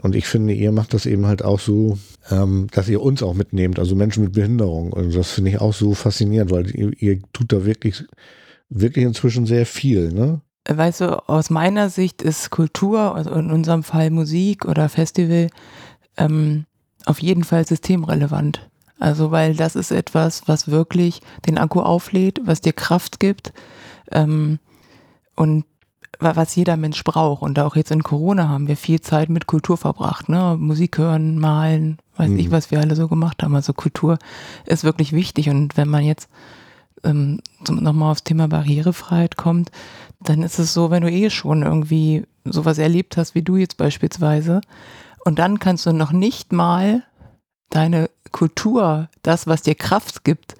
und 0.00 0.14
ich 0.14 0.26
finde, 0.26 0.52
ihr 0.52 0.70
macht 0.70 0.94
das 0.94 1.06
eben 1.06 1.26
halt 1.26 1.44
auch 1.44 1.58
so, 1.58 1.98
ähm, 2.30 2.68
dass 2.70 2.88
ihr 2.88 3.02
uns 3.02 3.22
auch 3.22 3.34
mitnehmt, 3.34 3.78
also 3.78 3.96
Menschen 3.96 4.24
mit 4.24 4.32
Behinderung. 4.32 4.92
Und 4.92 5.14
das 5.14 5.32
finde 5.32 5.50
ich 5.50 5.60
auch 5.60 5.74
so 5.74 5.94
faszinierend, 5.94 6.50
weil 6.50 6.70
ihr, 6.70 6.92
ihr 7.02 7.22
tut 7.32 7.52
da 7.52 7.64
wirklich, 7.64 8.04
wirklich 8.68 9.04
inzwischen 9.04 9.46
sehr 9.46 9.66
viel, 9.66 10.12
ne? 10.12 10.40
Weißt 10.68 11.00
du, 11.00 11.28
aus 11.28 11.48
meiner 11.50 11.88
Sicht 11.88 12.20
ist 12.20 12.50
Kultur, 12.50 13.14
also 13.14 13.30
in 13.32 13.50
unserem 13.50 13.82
Fall 13.82 14.10
Musik 14.10 14.66
oder 14.66 14.88
Festival, 14.88 15.48
ähm, 16.18 16.66
auf 17.06 17.20
jeden 17.20 17.42
Fall 17.42 17.66
systemrelevant. 17.66 18.68
Also, 19.00 19.30
weil 19.30 19.54
das 19.54 19.76
ist 19.76 19.90
etwas, 19.90 20.42
was 20.46 20.68
wirklich 20.68 21.22
den 21.46 21.56
Akku 21.56 21.80
auflädt, 21.80 22.40
was 22.44 22.60
dir 22.60 22.72
Kraft 22.72 23.18
gibt 23.18 23.52
ähm, 24.12 24.58
und 25.36 25.64
was 26.20 26.54
jeder 26.56 26.76
Mensch 26.76 27.02
braucht. 27.04 27.42
Und 27.42 27.58
auch 27.58 27.76
jetzt 27.76 27.90
in 27.90 28.02
Corona 28.02 28.48
haben 28.48 28.66
wir 28.68 28.76
viel 28.76 29.00
Zeit 29.00 29.28
mit 29.28 29.46
Kultur 29.46 29.76
verbracht, 29.76 30.28
ne? 30.28 30.56
Musik 30.58 30.98
hören, 30.98 31.38
malen, 31.38 31.98
weiß 32.16 32.30
Mhm. 32.30 32.38
ich, 32.38 32.50
was 32.50 32.70
wir 32.70 32.80
alle 32.80 32.96
so 32.96 33.08
gemacht 33.08 33.42
haben. 33.42 33.54
Also 33.54 33.72
Kultur 33.72 34.18
ist 34.66 34.84
wirklich 34.84 35.12
wichtig. 35.12 35.48
Und 35.50 35.76
wenn 35.76 35.88
man 35.88 36.04
jetzt 36.04 36.28
ähm, 37.04 37.40
nochmal 37.68 38.10
aufs 38.12 38.24
Thema 38.24 38.48
Barrierefreiheit 38.48 39.36
kommt, 39.36 39.70
dann 40.20 40.42
ist 40.42 40.58
es 40.58 40.74
so, 40.74 40.90
wenn 40.90 41.02
du 41.02 41.10
eh 41.10 41.30
schon 41.30 41.62
irgendwie 41.62 42.24
sowas 42.44 42.78
erlebt 42.78 43.16
hast, 43.16 43.34
wie 43.36 43.42
du 43.42 43.56
jetzt 43.56 43.76
beispielsweise, 43.76 44.60
und 45.24 45.38
dann 45.38 45.58
kannst 45.58 45.84
du 45.86 45.92
noch 45.92 46.10
nicht 46.10 46.52
mal 46.52 47.02
deine 47.70 48.08
Kultur, 48.32 49.08
das, 49.22 49.46
was 49.46 49.62
dir 49.62 49.74
Kraft 49.74 50.24
gibt, 50.24 50.56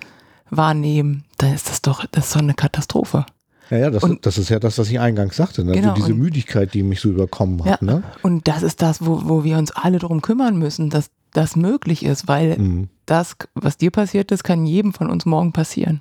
wahrnehmen, 0.51 1.25
dann 1.39 1.55
ist 1.55 1.69
das 1.71 1.83
doch, 1.83 2.05
das 2.13 2.27
ist 2.27 2.35
doch 2.37 2.41
eine 2.43 2.55
Katastrophe. 2.55 3.25
Ja, 3.71 3.77
ja, 3.79 3.91
das, 3.91 4.03
Und- 4.03 4.25
das 4.25 4.39
ist 4.39 4.49
ja 4.49 4.59
das, 4.59 4.79
was 4.79 4.89
ich 4.91 4.99
eingangs 5.01 5.37
sagte, 5.37 5.65
ne? 5.65 5.73
Genau, 5.73 5.91
also 5.91 6.03
diese 6.03 6.15
und- 6.15 6.21
Müdigkeit, 6.21 6.73
die 6.75 6.83
mich 6.83 7.01
so 7.01 7.09
überkommen 7.11 7.65
hat, 7.65 7.81
Ja. 7.83 7.87
ne? 7.87 8.03
Und 8.23 8.49
das 8.49 8.63
ist 8.63 8.81
das, 8.83 9.05
wo, 9.05 9.23
wo 9.29 9.45
wir 9.45 9.59
uns 9.59 9.71
alle 9.73 9.99
drum 9.99 10.23
kümmern 10.23 10.59
müssen, 10.59 10.91
dass 10.91 11.11
das 11.35 11.57
möglich 11.57 12.05
ist, 12.05 12.27
weil 12.29 12.59
Mhm. 12.59 12.89
das, 13.07 13.37
was 13.55 13.77
dir 13.77 13.91
passiert 13.91 14.31
ist, 14.33 14.43
kann 14.45 14.65
jedem 14.67 14.93
von 14.95 15.11
uns 15.11 15.27
morgen 15.27 15.53
passieren. 15.53 16.01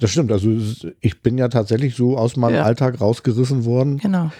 Das 0.00 0.10
stimmt, 0.10 0.32
also 0.32 0.50
ich 1.00 1.22
bin 1.22 1.38
ja 1.38 1.48
tatsächlich 1.48 1.94
so 1.94 2.16
aus 2.16 2.36
meinem 2.36 2.54
Ja. 2.56 2.62
Alltag 2.64 3.00
rausgerissen 3.00 3.64
worden. 3.66 3.98
Genau. 3.98 4.30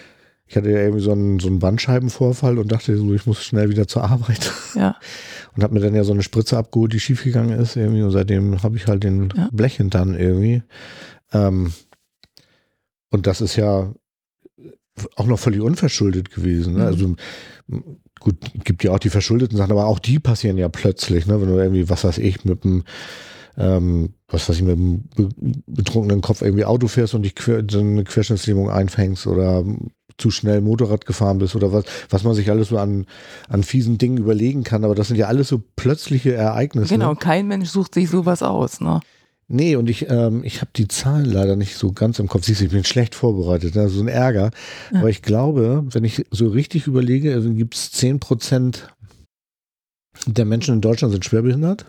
Ich 0.47 0.57
hatte 0.57 0.71
ja 0.71 0.79
irgendwie 0.79 1.03
so 1.03 1.13
einen, 1.13 1.39
so 1.39 1.47
einen 1.47 1.61
Bandscheibenvorfall 1.61 2.59
und 2.59 2.73
dachte 2.73 2.97
so, 2.97 3.15
ich 3.15 3.25
muss 3.27 3.45
schnell 3.45 3.71
wieder 3.71 3.87
zur 3.87 4.03
Arbeit. 4.05 4.51
Ja. 4.75 4.97
Und 5.57 5.63
habe 5.63 5.75
mir 5.75 5.81
dann 5.81 5.95
ja 5.95 6.03
so 6.05 6.13
eine 6.13 6.23
Spritze 6.23 6.57
abgeholt, 6.57 6.93
die 6.93 7.01
schiefgegangen 7.01 7.59
ist 7.59 7.77
irgendwie. 7.77 8.03
Und 8.03 8.11
seitdem 8.13 8.61
habe 8.63 8.77
ich 8.77 8.87
halt 8.87 9.03
den 9.05 9.29
Ja. 9.37 9.49
Blechhintern 9.53 10.15
irgendwie. 10.15 10.63
Ähm, 11.33 11.73
und 13.11 13.27
das 13.27 13.41
ist 13.41 13.57
ja 13.57 13.93
auch 15.17 15.27
noch 15.27 15.39
völlig 15.39 15.61
unverschuldet 15.61 16.31
gewesen. 16.31 16.75
Ne? 16.75 16.81
Mhm. 16.81 16.87
Also 16.87 17.15
gut, 18.21 18.37
gibt 18.65 18.85
ja 18.85 18.93
auch 18.93 18.99
die 18.99 19.11
verschuldeten 19.11 19.57
Sachen, 19.57 19.73
aber 19.73 19.87
auch 19.87 19.99
die 19.99 20.19
passieren 20.19 20.59
ja 20.59 20.69
plötzlich, 20.69 21.27
ne? 21.27 21.41
Wenn 21.41 21.49
du 21.49 21.57
irgendwie, 21.57 21.89
was 21.89 22.05
weiß 22.05 22.19
ich, 22.19 22.45
mit 22.45 22.65
dem 22.65 22.85
ähm, 23.57 24.15
was 24.29 24.49
weiß 24.49 24.57
ich, 24.57 24.63
mit 24.63 24.77
dem 24.77 25.05
be 25.17 25.29
betrunkenen 25.67 26.21
Kopf 26.21 26.43
irgendwie 26.43 26.65
Auto 26.65 26.89
fährst 26.89 27.15
und 27.15 27.23
dich 27.23 27.35
quer, 27.35 27.65
so 27.71 27.81
eine 27.81 28.05
Querschnittslähmung 28.05 28.71
einfängst 28.71 29.27
oder 29.27 29.65
zu 30.19 30.31
schnell 30.31 30.61
Motorrad 30.61 31.07
gefahren 31.07 31.39
bist 31.39 31.57
oder 31.57 31.73
was, 31.73 31.85
was 32.11 32.25
man 32.25 32.35
sich 32.35 32.51
alles 32.51 32.69
so 32.69 32.79
an, 32.79 33.07
an 33.49 33.63
fiesen 33.63 33.99
Dingen 33.99 34.19
überlegen 34.19 34.65
kann. 34.65 34.85
Aber 34.85 34.95
das 34.95 35.09
sind 35.09 35.17
ja 35.17 35.27
alles 35.27 35.49
so 35.49 35.63
plötzliche 35.77 36.35
Ereignisse. 36.35 36.95
Genau, 36.95 37.15
kein 37.15 37.49
Mensch 37.49 37.71
sucht 37.71 37.95
sich 37.95 38.11
sowas 38.11 38.43
aus, 38.43 38.81
ne? 38.81 39.01
Nee, 39.53 39.75
und 39.75 39.91
ich, 39.91 40.09
ähm, 40.09 40.45
ich 40.45 40.61
habe 40.61 40.71
die 40.77 40.87
Zahlen 40.87 41.25
leider 41.25 41.57
nicht 41.57 41.75
so 41.77 41.91
ganz 41.91 42.19
im 42.21 42.29
Kopf. 42.29 42.45
Siehst 42.45 42.61
du, 42.61 42.67
ich 42.67 42.71
bin 42.71 42.85
schlecht 42.85 43.17
vorbereitet, 43.17 43.75
ne? 43.75 43.89
so 43.89 44.01
ein 44.01 44.07
Ärger. 44.09 44.51
Ja. 44.93 45.01
Aber 45.01 45.11
ich 45.11 45.23
glaube, 45.23 45.85
wenn 45.91 46.05
ich 46.05 46.25
so 46.31 46.47
richtig 46.49 46.87
überlege, 46.87 47.35
also 47.35 47.53
gibt 47.53 47.75
es 47.75 47.91
10 47.91 48.21
Prozent 48.21 48.95
der 50.27 50.45
Menschen 50.45 50.75
in 50.75 50.81
Deutschland 50.81 51.13
sind 51.13 51.25
schwerbehindert. 51.25 51.87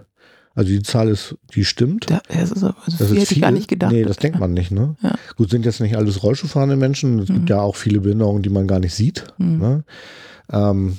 Also 0.53 0.70
die 0.70 0.82
Zahl 0.82 1.07
ist, 1.07 1.36
die 1.53 1.64
stimmt. 1.64 2.09
Da, 2.09 2.22
das 2.28 2.51
ist, 2.51 2.64
also 2.64 2.74
Das 2.86 2.93
ist 2.95 2.99
hätte 3.12 3.26
viel. 3.28 3.38
ich 3.38 3.41
gar 3.41 3.51
nicht 3.51 3.68
gedacht. 3.68 3.91
Nee, 3.91 4.03
das 4.03 4.18
denkt 4.18 4.39
man 4.39 4.53
nicht, 4.53 4.72
ne? 4.72 4.95
Ja. 5.01 5.16
Gut, 5.38 5.49
sind 5.49 5.64
jetzt 5.66 5.80
nicht 5.80 5.95
alles 5.95 6.24
Rollschuhfahrende 6.24 6.76
Menschen. 6.76 7.20
Es 7.20 7.30
Mhm. 7.30 7.34
gibt 7.36 7.49
ja 7.51 7.62
auch 7.62 7.76
viele 7.76 7.99
Behinderungen, 8.01 8.41
die 8.43 8.49
man 8.49 8.68
gar 8.68 8.80
nicht 8.80 8.93
sieht. 8.93 9.24
Mhm. 9.38 9.57
Ne? 9.59 9.84
Ähm, 10.51 10.97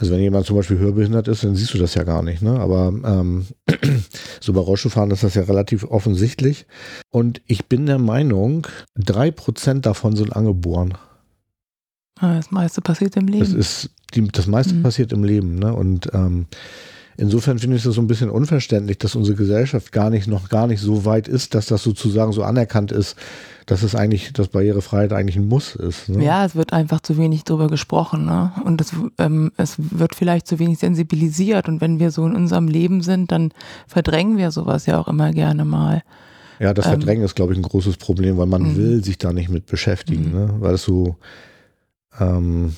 also 0.00 0.12
wenn 0.12 0.20
jemand 0.20 0.46
zum 0.46 0.56
Beispiel 0.56 0.78
hörbehindert 0.78 1.28
ist, 1.28 1.44
dann 1.44 1.54
siehst 1.54 1.74
du 1.74 1.78
das 1.78 1.94
ja 1.94 2.04
gar 2.04 2.22
nicht, 2.22 2.40
ne? 2.42 2.58
Aber 2.58 2.88
ähm, 3.04 3.46
so 4.40 4.52
bei 4.54 4.60
Rollschuhfahren 4.60 5.10
ist 5.10 5.22
das 5.22 5.34
ja 5.34 5.42
relativ 5.42 5.84
offensichtlich. 5.84 6.66
Und 7.10 7.42
ich 7.46 7.66
bin 7.66 7.84
der 7.86 7.98
Meinung, 7.98 8.66
drei 8.96 9.30
Prozent 9.30 9.84
davon 9.86 10.16
sind 10.16 10.34
angeboren. 10.34 10.94
Ah, 12.18 12.34
Das 12.36 12.50
meiste 12.50 12.80
passiert 12.80 13.16
im 13.16 13.26
Das 13.30 13.48
Leben. 13.50 13.60
ist 13.60 13.90
die, 14.14 14.26
das 14.28 14.46
meiste 14.46 14.74
Mhm. 14.74 14.82
passiert 14.82 15.12
im 15.12 15.22
Leben, 15.24 15.56
ne? 15.58 15.74
Und 15.74 16.08
ähm, 16.14 16.46
insofern 17.16 17.58
finde 17.58 17.76
ich 17.76 17.82
das 17.82 17.94
so 17.94 18.00
ein 18.00 18.06
bisschen 18.06 18.30
unverständlich, 18.30 18.98
dass 18.98 19.14
unsere 19.14 19.36
Gesellschaft 19.36 19.92
gar 19.92 20.08
nicht 20.10 20.26
noch 20.26 20.48
gar 20.48 20.66
nicht 20.66 20.80
so 20.80 21.04
weit 21.04 21.28
ist, 21.28 21.54
dass 21.54 21.66
das 21.66 21.82
sozusagen 21.82 22.32
so 22.32 22.42
anerkannt 22.42 22.90
ist, 22.92 23.16
dass 23.70 23.84
es 23.84 23.94
eigentlich, 23.94 24.32
dass 24.32 24.48
Barrierefreiheit 24.48 25.12
eigentlich 25.12 25.36
ein 25.36 25.46
Muss 25.46 25.76
ist. 25.76 26.08
Ne? 26.08 26.24
Ja, 26.24 26.44
es 26.44 26.56
wird 26.56 26.72
einfach 26.72 27.00
zu 27.00 27.16
wenig 27.16 27.44
drüber 27.44 27.68
gesprochen, 27.68 28.24
ne? 28.24 28.50
Und 28.64 28.80
es, 28.80 28.92
ähm, 29.18 29.52
es 29.56 29.76
wird 29.78 30.16
vielleicht 30.16 30.48
zu 30.48 30.58
wenig 30.58 30.80
sensibilisiert. 30.80 31.68
Und 31.68 31.80
wenn 31.80 32.00
wir 32.00 32.10
so 32.10 32.26
in 32.26 32.34
unserem 32.34 32.66
Leben 32.66 33.00
sind, 33.00 33.30
dann 33.30 33.52
verdrängen 33.86 34.38
wir 34.38 34.50
sowas 34.50 34.86
ja 34.86 34.98
auch 34.98 35.06
immer 35.06 35.30
gerne 35.30 35.64
mal. 35.64 36.02
Ja, 36.58 36.74
das 36.74 36.86
Ähm, 36.86 36.94
Verdrängen 36.94 37.22
ist, 37.24 37.36
glaube 37.36 37.52
ich, 37.52 37.60
ein 37.60 37.62
großes 37.62 37.96
Problem, 37.98 38.38
weil 38.38 38.46
man 38.46 38.62
Mhm. 38.62 38.76
will 38.76 39.04
sich 39.04 39.18
da 39.18 39.32
nicht 39.32 39.50
mit 39.50 39.66
beschäftigen, 39.66 40.30
Mhm. 40.30 40.34
ne? 40.34 40.54
weil 40.58 40.74
es 40.74 40.82
so, 40.82 41.14
ähm, 42.18 42.74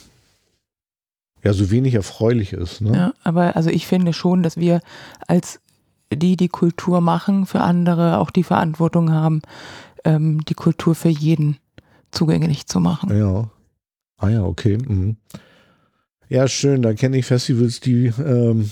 ja, 1.43 1.55
so 1.55 1.70
wenig 1.70 1.95
erfreulich 1.95 2.53
ist. 2.53 2.82
Ne? 2.82 2.95
Ja, 2.95 3.12
aber 3.24 3.57
also 3.57 3.70
ich 3.70 3.86
finde 3.86 4.12
schon, 4.12 4.43
dass 4.43 4.59
wir 4.59 4.82
als 5.26 5.59
die, 6.12 6.36
die 6.36 6.49
Kultur 6.49 7.01
machen 7.01 7.47
für 7.47 7.62
andere, 7.62 8.18
auch 8.18 8.30
die 8.30 8.45
Verantwortung 8.45 9.11
haben, 9.11 9.40
ähm, 10.05 10.44
die 10.44 10.55
Kultur 10.55 10.94
für 10.94 11.09
jeden 11.09 11.59
zugänglich 12.11 12.66
zu 12.66 12.80
machen. 12.80 13.16
Ja. 13.16 13.50
Ah 14.18 14.28
ja, 14.28 14.44
okay. 14.44 14.78
Mhm. 14.78 15.16
Ja, 16.28 16.48
schön. 16.48 16.82
Da 16.82 16.94
kenne 16.94 17.18
ich 17.18 17.26
Festivals, 17.26 17.80
die 17.80 18.07
ähm, 18.07 18.70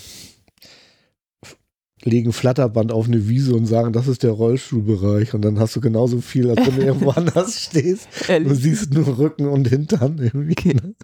legen 2.04 2.32
Flatterband 2.32 2.92
auf 2.92 3.06
eine 3.06 3.28
Wiese 3.28 3.54
und 3.54 3.66
sagen, 3.66 3.92
das 3.92 4.08
ist 4.08 4.22
der 4.22 4.30
Rollstuhlbereich. 4.30 5.34
Und 5.34 5.42
dann 5.42 5.58
hast 5.58 5.76
du 5.76 5.80
genauso 5.80 6.20
viel, 6.20 6.50
als 6.50 6.66
wenn 6.66 6.76
du 6.76 6.82
irgendwo 6.82 7.10
anders 7.16 7.60
stehst. 7.60 8.08
Du 8.28 8.54
siehst 8.54 8.94
nur 8.94 9.18
Rücken 9.18 9.46
und 9.46 9.68
Hintern 9.68 10.18
irgendwie. 10.18 10.52
Okay. 10.52 10.74
ne? 10.74 10.94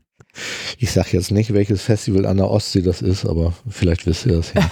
Ich 0.79 0.91
sag 0.93 1.13
jetzt 1.13 1.31
nicht, 1.31 1.55
welches 1.55 1.83
Festival 1.83 2.27
an 2.27 2.37
der 2.37 2.51
Ostsee 2.51 2.83
das 2.83 3.01
ist, 3.01 3.25
aber 3.25 3.55
vielleicht 3.69 4.07
wisst 4.07 4.27
ihr 4.27 4.37
das 4.37 4.53
ja. 4.53 4.71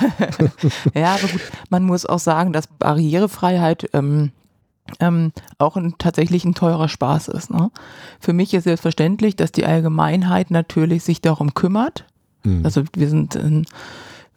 Ja, 0.94 1.14
aber 1.14 1.28
gut, 1.28 1.40
man 1.70 1.84
muss 1.84 2.04
auch 2.04 2.18
sagen, 2.18 2.52
dass 2.52 2.66
Barrierefreiheit 2.66 3.88
ähm, 3.94 4.32
ähm, 5.00 5.32
auch 5.58 5.76
ein, 5.76 5.94
tatsächlich 5.98 6.44
ein 6.44 6.54
teurer 6.54 6.88
Spaß 6.88 7.28
ist. 7.28 7.50
Ne? 7.50 7.70
Für 8.20 8.32
mich 8.32 8.54
ist 8.54 8.64
selbstverständlich, 8.64 9.36
dass 9.36 9.52
die 9.52 9.66
Allgemeinheit 9.66 10.50
natürlich 10.50 11.04
sich 11.04 11.20
darum 11.20 11.54
kümmert. 11.54 12.04
Mhm. 12.44 12.64
Also 12.64 12.84
wir 12.94 13.08
sind 13.08 13.36
ein, 13.36 13.66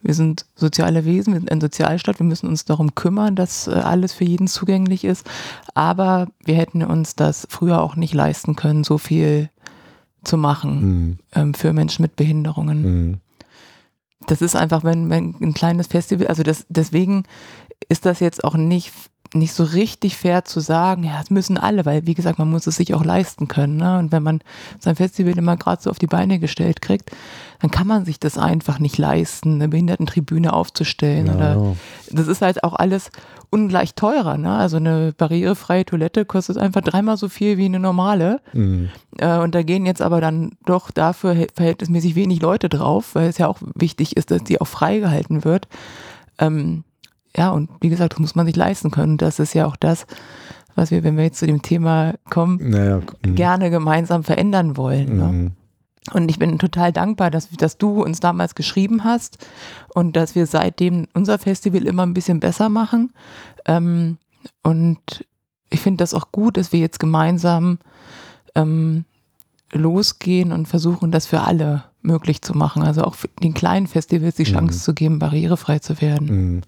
wir 0.02 0.14
sind 0.14 0.46
soziale 0.54 1.04
Wesen, 1.04 1.32
wir 1.32 1.40
sind 1.40 1.50
ein 1.50 1.60
Sozialstaat, 1.60 2.20
wir 2.20 2.26
müssen 2.26 2.48
uns 2.48 2.64
darum 2.64 2.94
kümmern, 2.94 3.34
dass 3.34 3.66
äh, 3.66 3.72
alles 3.72 4.12
für 4.12 4.24
jeden 4.24 4.46
zugänglich 4.48 5.04
ist. 5.04 5.28
Aber 5.74 6.28
wir 6.44 6.54
hätten 6.54 6.84
uns 6.84 7.16
das 7.16 7.46
früher 7.50 7.82
auch 7.82 7.96
nicht 7.96 8.14
leisten 8.14 8.56
können, 8.56 8.84
so 8.84 8.98
viel 8.98 9.50
zu 10.24 10.36
machen 10.36 10.80
Mhm. 10.80 11.18
ähm, 11.34 11.54
für 11.54 11.72
Menschen 11.72 12.02
mit 12.02 12.16
Behinderungen 12.16 12.82
Mhm. 12.82 13.20
das 14.26 14.42
ist 14.42 14.56
einfach, 14.56 14.84
wenn, 14.84 15.08
wenn 15.10 15.34
ein 15.40 15.54
kleines 15.54 15.86
Festival, 15.86 16.26
also 16.26 16.42
das, 16.42 16.66
deswegen 16.68 17.22
ist 17.88 18.04
das 18.04 18.20
jetzt 18.20 18.44
auch 18.44 18.54
nicht 18.56 18.92
nicht 19.34 19.52
so 19.52 19.64
richtig 19.64 20.16
fair 20.16 20.44
zu 20.44 20.60
sagen, 20.60 21.04
ja, 21.04 21.20
es 21.20 21.30
müssen 21.30 21.58
alle, 21.58 21.84
weil 21.84 22.06
wie 22.06 22.14
gesagt, 22.14 22.38
man 22.38 22.50
muss 22.50 22.66
es 22.66 22.76
sich 22.76 22.94
auch 22.94 23.04
leisten 23.04 23.48
können. 23.48 23.76
Ne? 23.76 23.98
Und 23.98 24.12
wenn 24.12 24.22
man 24.22 24.40
sein 24.78 24.96
Festival 24.96 25.36
immer 25.36 25.56
gerade 25.56 25.82
so 25.82 25.90
auf 25.90 25.98
die 25.98 26.06
Beine 26.06 26.38
gestellt 26.38 26.80
kriegt, 26.80 27.10
dann 27.60 27.70
kann 27.70 27.86
man 27.86 28.04
sich 28.04 28.18
das 28.20 28.38
einfach 28.38 28.78
nicht 28.78 28.98
leisten, 28.98 29.54
eine 29.54 29.68
Behindertentribüne 29.68 30.52
aufzustellen. 30.52 31.26
Ja. 31.26 31.34
Oder 31.34 31.76
das 32.10 32.28
ist 32.28 32.40
halt 32.40 32.64
auch 32.64 32.74
alles 32.74 33.10
ungleich 33.50 33.94
teurer. 33.94 34.38
Ne? 34.38 34.54
Also 34.54 34.76
eine 34.76 35.12
barrierefreie 35.16 35.84
Toilette 35.84 36.24
kostet 36.24 36.58
einfach 36.58 36.82
dreimal 36.82 37.16
so 37.16 37.28
viel 37.28 37.58
wie 37.58 37.66
eine 37.66 37.80
normale. 37.80 38.40
Mhm. 38.52 38.90
Äh, 39.18 39.38
und 39.38 39.54
da 39.54 39.62
gehen 39.62 39.86
jetzt 39.86 40.02
aber 40.02 40.20
dann 40.20 40.52
doch 40.64 40.90
dafür 40.90 41.46
verhältnismäßig 41.54 42.14
wenig 42.14 42.40
Leute 42.40 42.68
drauf, 42.68 43.14
weil 43.14 43.28
es 43.28 43.38
ja 43.38 43.48
auch 43.48 43.58
wichtig 43.74 44.16
ist, 44.16 44.30
dass 44.30 44.44
die 44.44 44.60
auch 44.60 44.66
freigehalten 44.66 45.44
wird. 45.44 45.68
Ähm, 46.38 46.84
ja, 47.38 47.50
und 47.50 47.70
wie 47.80 47.88
gesagt, 47.88 48.14
das 48.14 48.18
muss 48.20 48.34
man 48.34 48.46
sich 48.46 48.56
leisten 48.56 48.90
können. 48.90 49.16
Das 49.16 49.38
ist 49.38 49.54
ja 49.54 49.66
auch 49.66 49.76
das, 49.76 50.06
was 50.74 50.90
wir, 50.90 51.04
wenn 51.04 51.16
wir 51.16 51.24
jetzt 51.24 51.38
zu 51.38 51.46
dem 51.46 51.62
Thema 51.62 52.14
kommen, 52.30 52.58
Naja, 52.70 53.00
mhm. 53.24 53.34
gerne 53.34 53.70
gemeinsam 53.70 54.24
verändern 54.24 54.76
wollen. 54.76 55.16
Ne? 55.16 55.24
Mhm. 55.24 55.50
Und 56.14 56.30
ich 56.30 56.38
bin 56.38 56.58
total 56.58 56.92
dankbar, 56.92 57.30
dass, 57.30 57.50
dass 57.50 57.76
du 57.76 58.02
uns 58.02 58.20
damals 58.20 58.54
geschrieben 58.54 59.04
hast 59.04 59.46
und 59.94 60.16
dass 60.16 60.34
wir 60.34 60.46
seitdem 60.46 61.06
unser 61.14 61.38
Festival 61.38 61.82
immer 61.86 62.04
ein 62.04 62.14
bisschen 62.14 62.40
besser 62.40 62.68
machen. 62.68 63.12
Ähm, 63.66 64.16
und 64.62 64.98
ich 65.70 65.80
finde 65.80 65.98
das 66.02 66.14
auch 66.14 66.32
gut, 66.32 66.56
dass 66.56 66.72
wir 66.72 66.80
jetzt 66.80 66.98
gemeinsam 66.98 67.78
ähm, 68.54 69.04
losgehen 69.72 70.52
und 70.52 70.66
versuchen, 70.66 71.10
das 71.10 71.26
für 71.26 71.42
alle 71.42 71.84
möglich 72.00 72.40
zu 72.40 72.56
machen. 72.56 72.82
Also 72.82 73.04
auch 73.04 73.14
für 73.14 73.28
den 73.42 73.52
kleinen 73.52 73.86
Festivals 73.86 74.36
die 74.36 74.44
Chance 74.44 74.78
Mhm. 74.78 74.82
zu 74.82 74.94
geben, 74.94 75.18
barrierefrei 75.18 75.78
zu 75.80 76.00
werden. 76.00 76.26
Mhm. 76.54 76.62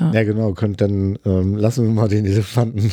Ja. 0.00 0.10
Ja, 0.12 0.24
genau, 0.24 0.52
könnt 0.52 0.80
dann 0.80 1.18
ähm, 1.26 1.54
lassen 1.54 1.84
wir 1.84 1.92
mal 1.92 2.08
den 2.08 2.24
Elefanten 2.24 2.78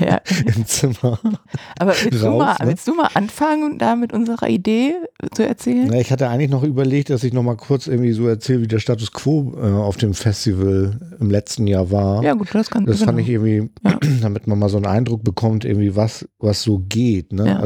Ja. 0.00 0.20
im 0.54 0.66
Zimmer. 0.66 1.18
Aber 1.78 1.92
willst, 2.02 2.22
du 2.22 2.26
Raus, 2.26 2.38
mal, 2.38 2.56
ne? 2.60 2.68
willst 2.68 2.86
du 2.86 2.94
mal 2.94 3.08
anfangen, 3.14 3.78
da 3.78 3.96
mit 3.96 4.12
unserer 4.12 4.48
Idee 4.48 4.94
zu 5.34 5.46
erzählen? 5.46 5.92
Ja, 5.92 5.98
ich 6.00 6.12
hatte 6.12 6.28
eigentlich 6.28 6.50
noch 6.50 6.62
überlegt, 6.62 7.10
dass 7.10 7.24
ich 7.24 7.32
noch 7.32 7.42
mal 7.42 7.56
kurz 7.56 7.88
irgendwie 7.88 8.12
so 8.12 8.28
erzähle, 8.28 8.62
wie 8.62 8.68
der 8.68 8.78
Status 8.78 9.12
quo 9.12 9.54
äh, 9.56 9.66
auf 9.66 9.96
dem 9.96 10.14
Festival 10.14 11.16
im 11.18 11.30
letzten 11.30 11.66
Jahr 11.66 11.90
war. 11.90 12.22
Ja, 12.22 12.34
gut, 12.34 12.48
das 12.54 12.70
kann 12.70 12.86
Das 12.86 12.98
genau. 12.98 13.06
fand 13.10 13.20
ich 13.20 13.28
irgendwie, 13.28 13.70
Ja. 13.84 13.98
damit 14.22 14.46
man 14.46 14.58
mal 14.58 14.68
so 14.68 14.76
einen 14.76 14.86
Eindruck 14.86 15.24
bekommt, 15.24 15.64
irgendwie 15.64 15.96
was, 15.96 16.28
was 16.38 16.62
so 16.62 16.78
geht. 16.78 17.32
Ne? 17.32 17.46
Ja, 17.46 17.56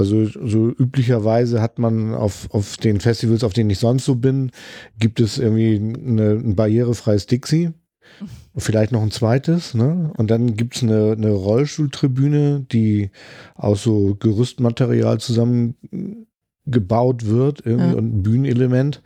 also, 0.00 0.24
so, 0.24 0.70
üblicherweise 0.70 1.60
hat 1.60 1.78
man 1.78 2.14
auf, 2.14 2.48
auf 2.52 2.78
den 2.78 3.00
Festivals, 3.00 3.44
auf 3.44 3.52
denen 3.52 3.68
ich 3.70 3.78
sonst 3.78 4.06
so 4.06 4.14
bin, 4.14 4.50
gibt 4.98 5.20
es 5.20 5.38
irgendwie 5.38 5.76
eine, 5.76 6.30
ein 6.32 6.56
barrierefreies 6.56 7.26
Dixie. 7.26 7.70
Vielleicht 8.56 8.92
noch 8.92 9.02
ein 9.02 9.10
zweites, 9.10 9.74
ne? 9.74 10.12
Und 10.16 10.30
dann 10.30 10.56
gibt's 10.56 10.82
eine, 10.82 11.12
eine 11.12 11.30
Rollstuhltribüne, 11.30 12.66
die 12.72 13.10
aus 13.54 13.82
so 13.82 14.16
Gerüstmaterial 14.18 15.20
zusammengebaut 15.20 17.26
wird, 17.26 17.64
irgendwie 17.64 17.90
Ja. 17.92 17.98
und 17.98 18.14
ein 18.16 18.22
Bühnenelement 18.22 19.02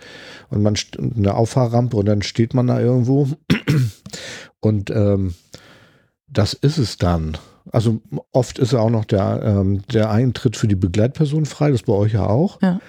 und 0.48 0.62
man 0.62 0.76
eine 0.98 1.34
Auffahrrampe 1.34 1.96
und 1.96 2.06
dann 2.06 2.22
steht 2.22 2.54
man 2.54 2.68
da 2.68 2.80
irgendwo. 2.80 3.28
Und 4.60 4.90
ähm, 4.90 5.34
das 6.26 6.54
ist 6.54 6.78
es 6.78 6.96
dann. 6.96 7.36
Also 7.72 8.00
oft 8.32 8.58
ist 8.58 8.74
auch 8.74 8.90
noch 8.90 9.04
der, 9.04 9.42
ähm, 9.42 9.82
der 9.92 10.10
Eintritt 10.10 10.56
für 10.56 10.68
die 10.68 10.76
Begleitperson 10.76 11.46
frei, 11.46 11.70
das 11.70 11.82
bei 11.82 11.92
euch 11.94 12.12
ja 12.12 12.26
auch. 12.26 12.60
Ja. 12.62 12.80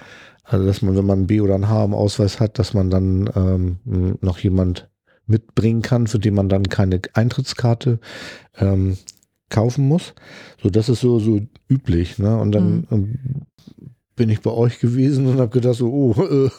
Also 0.44 0.64
dass 0.64 0.82
man, 0.82 0.96
wenn 0.96 1.06
man 1.06 1.20
ein 1.20 1.26
B 1.26 1.40
oder 1.40 1.54
ein 1.54 1.68
H 1.68 1.84
im 1.84 1.94
Ausweis 1.94 2.38
hat, 2.40 2.58
dass 2.58 2.74
man 2.74 2.90
dann 2.90 3.30
ähm, 3.34 4.18
noch 4.20 4.38
jemand 4.38 4.88
mitbringen 5.26 5.82
kann, 5.82 6.06
für 6.06 6.18
den 6.18 6.34
man 6.34 6.48
dann 6.48 6.68
keine 6.68 7.00
Eintrittskarte 7.14 7.98
ähm, 8.58 8.96
kaufen 9.50 9.88
muss. 9.88 10.14
So, 10.62 10.70
das 10.70 10.88
ist 10.88 11.00
so, 11.00 11.18
so 11.18 11.40
üblich. 11.68 12.18
Ne? 12.18 12.38
Und 12.38 12.52
dann 12.52 12.86
ähm, 12.90 13.18
bin 14.14 14.30
ich 14.30 14.40
bei 14.40 14.50
euch 14.50 14.78
gewesen 14.78 15.26
und 15.26 15.38
habe 15.38 15.50
gedacht, 15.50 15.76
so, 15.76 15.92
oh, 15.92 16.22
äh, 16.46 16.50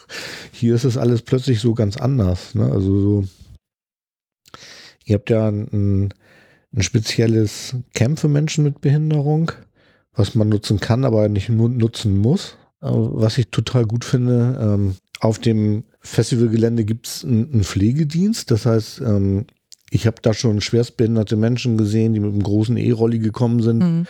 hier 0.52 0.76
ist 0.76 0.84
es 0.84 0.98
alles 0.98 1.22
plötzlich 1.22 1.60
so 1.60 1.74
ganz 1.74 1.98
anders. 1.98 2.56
Ne? 2.56 2.70
Also 2.70 3.00
so, 3.00 3.24
ihr 5.06 5.16
habt 5.16 5.30
ja 5.30 5.48
ein, 5.48 5.68
ein 5.72 6.14
spezielles 6.82 7.76
Camp 7.94 8.20
für 8.20 8.28
Menschen 8.28 8.64
mit 8.64 8.82
Behinderung, 8.82 9.52
was 10.16 10.36
man 10.36 10.50
nutzen 10.50 10.80
kann, 10.80 11.06
aber 11.06 11.30
nicht 11.30 11.50
nur 11.50 11.70
nutzen 11.70 12.18
muss. 12.18 12.58
Aber 12.80 13.22
Was 13.22 13.38
ich 13.38 13.50
total 13.50 13.86
gut 13.86 14.06
finde, 14.06 14.58
ähm, 14.62 14.96
auf 15.20 15.40
dem 15.40 15.84
Festivalgelände 16.02 16.86
gibt 16.86 17.08
es 17.08 17.26
einen, 17.26 17.64
Pflegedienst. 17.64 18.52
Das 18.52 18.66
heißt, 18.68 19.02
ähm, 19.02 19.46
ich 19.90 20.06
habe 20.06 20.18
da 20.22 20.34
schon 20.34 20.62
schwerstbehinderte 20.62 21.36
Menschen 21.36 21.78
gesehen, 21.78 22.14
die 22.14 22.20
mit 22.20 22.32
einem 22.32 22.44
großen 22.44 22.78
E-Rolli 22.78 23.20
gekommen 23.20 23.62
sind 23.64 23.80
Mhm. 23.80 24.06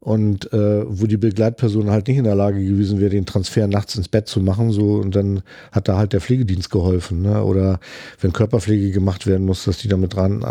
und 0.00 0.52
äh, 0.52 0.84
wo 0.86 1.06
die 1.06 1.16
Begleitperson 1.16 1.90
halt 1.90 2.08
nicht 2.08 2.18
in 2.18 2.24
der 2.24 2.34
Lage 2.34 2.62
gewesen 2.62 3.00
wäre, 3.00 3.10
den 3.10 3.26
Transfer 3.26 3.66
nachts 3.66 3.96
ins 3.96 4.08
Bett 4.08 4.28
zu 4.28 4.40
machen, 4.40 4.70
so 4.72 4.96
und 4.96 5.14
dann 5.16 5.42
hat 5.72 5.88
da 5.88 5.96
halt 5.96 6.12
der 6.12 6.20
Pflegedienst 6.20 6.70
geholfen, 6.70 7.22
ne? 7.22 7.42
Oder 7.44 7.80
wenn 8.20 8.32
Körperpflege 8.32 8.90
gemacht 8.90 9.26
werden 9.26 9.46
muss, 9.46 9.64
dass 9.64 9.78
die 9.78 9.88
damit 9.88 10.14
dran 10.14 10.44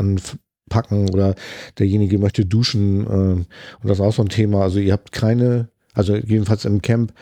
anpacken 0.69 1.09
oder 1.09 1.35
derjenige 1.77 2.17
möchte 2.19 2.45
duschen 2.45 3.01
äh, 3.05 3.09
und 3.09 3.47
das 3.83 3.99
ist 3.99 4.01
auch 4.05 4.13
so 4.13 4.21
ein 4.21 4.29
Thema. 4.29 4.61
Also 4.61 4.79
ihr 4.79 4.93
habt 4.93 5.11
keine, 5.11 5.69
also 5.93 6.15
jedenfalls 6.15 6.65
im 6.65 6.81
Camp 6.81 7.13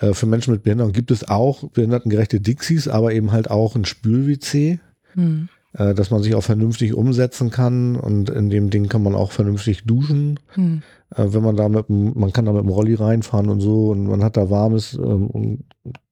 äh, 0.00 0.14
für 0.14 0.26
Menschen 0.26 0.52
mit 0.52 0.62
Behinderung 0.62 0.92
gibt 0.92 1.10
es 1.10 1.28
auch 1.28 1.64
behindertengerechte 1.70 2.40
Dixies, 2.40 2.88
aber 2.88 3.12
eben 3.12 3.32
halt 3.32 3.50
auch 3.50 3.76
ein 3.76 3.84
Spül-WC 3.84 4.80
Mhm. 5.14 5.48
äh, 5.72 5.94
dass 5.94 6.10
man 6.10 6.22
sich 6.22 6.34
auch 6.34 6.42
vernünftig 6.42 6.92
umsetzen 6.94 7.50
kann 7.50 7.96
und 7.96 8.28
in 8.28 8.50
dem 8.50 8.68
Ding 8.68 8.88
kann 8.88 9.02
man 9.02 9.14
auch 9.14 9.32
vernünftig 9.32 9.84
duschen. 9.84 10.38
Mhm. 10.54 10.82
Äh, 11.16 11.24
wenn 11.32 11.42
man 11.42 11.56
da 11.56 11.68
mit 11.70 11.88
man 11.88 12.30
kann 12.32 12.44
da 12.44 12.52
mit 12.52 12.62
dem 12.62 12.68
Rolli 12.68 12.94
reinfahren 12.94 13.48
und 13.48 13.60
so 13.60 13.88
und 13.88 14.04
man 14.06 14.22
hat 14.22 14.36
da 14.36 14.50
warmes, 14.50 14.94
ähm, 14.94 15.26
und- 15.28 15.64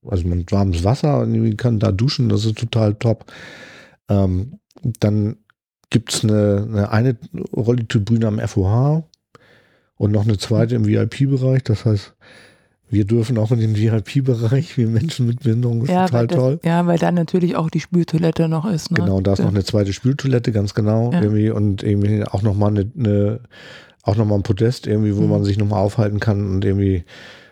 also 0.09 0.27
man 0.27 0.41
hat 0.41 0.51
warmes 0.53 0.83
Wasser 0.83 1.21
und 1.21 1.57
kann 1.59 1.79
da 1.79 1.93
duschen, 1.93 2.31
das 2.31 2.47
ist 2.47 2.57
total 2.59 2.95
top. 2.95 3.27
Ähm, 4.09 4.61
dann 5.01 5.37
gibt's 5.91 6.25
eine, 6.25 6.89
eine, 6.91 6.91
eine 6.91 7.17
Rolli-Tribüne 7.55 8.27
am 8.27 8.39
FOH 8.41 9.05
und 9.97 10.13
noch 10.13 10.25
eine 10.25 10.37
zweite 10.39 10.75
im 10.75 10.87
VIP-Bereich, 10.87 11.63
das 11.65 11.85
heißt, 11.85 12.15
wir 12.89 13.05
dürfen 13.05 13.37
auch 13.39 13.51
in 13.51 13.59
den 13.59 13.77
VIP-Bereich, 13.77 14.77
wir 14.77 14.87
Menschen 14.87 15.27
mit 15.27 15.41
Behinderung, 15.43 15.83
ist 15.83 15.89
Ja, 15.91 16.07
total 16.07 16.27
das, 16.29 16.37
toll. 16.39 16.61
ja, 16.65 16.87
weil 16.87 16.99
dann 16.99 17.15
natürlich 17.15 17.57
auch 17.57 17.69
die 17.71 17.81
Spültoilette 17.81 18.49
noch 18.49 18.65
ist. 18.71 18.91
Ne? 18.93 18.99
Genau, 19.01 19.17
und 19.17 19.27
da 19.27 19.33
ist 19.33 19.41
ja. 19.41 19.45
noch 19.47 19.53
eine 19.53 19.65
zweite 19.65 19.93
Spültoilette, 19.93 20.53
ganz 20.53 20.75
genau, 20.75 21.11
Ja. 21.13 21.21
irgendwie, 21.23 21.51
und 21.51 21.83
irgendwie 21.83 22.23
auch 22.25 22.43
nochmal 22.43 22.71
eine, 22.71 22.91
eine, 22.97 23.41
auch 24.03 24.15
nochmal 24.17 24.39
ein 24.39 24.45
Podest, 24.45 24.87
irgendwie, 24.87 25.17
wo 25.17 25.23
Mhm. 25.23 25.31
man 25.31 25.45
sich 25.45 25.59
nochmal 25.59 25.81
aufhalten 25.83 26.21
kann 26.21 26.49
und 26.49 26.65
irgendwie, 26.65 27.05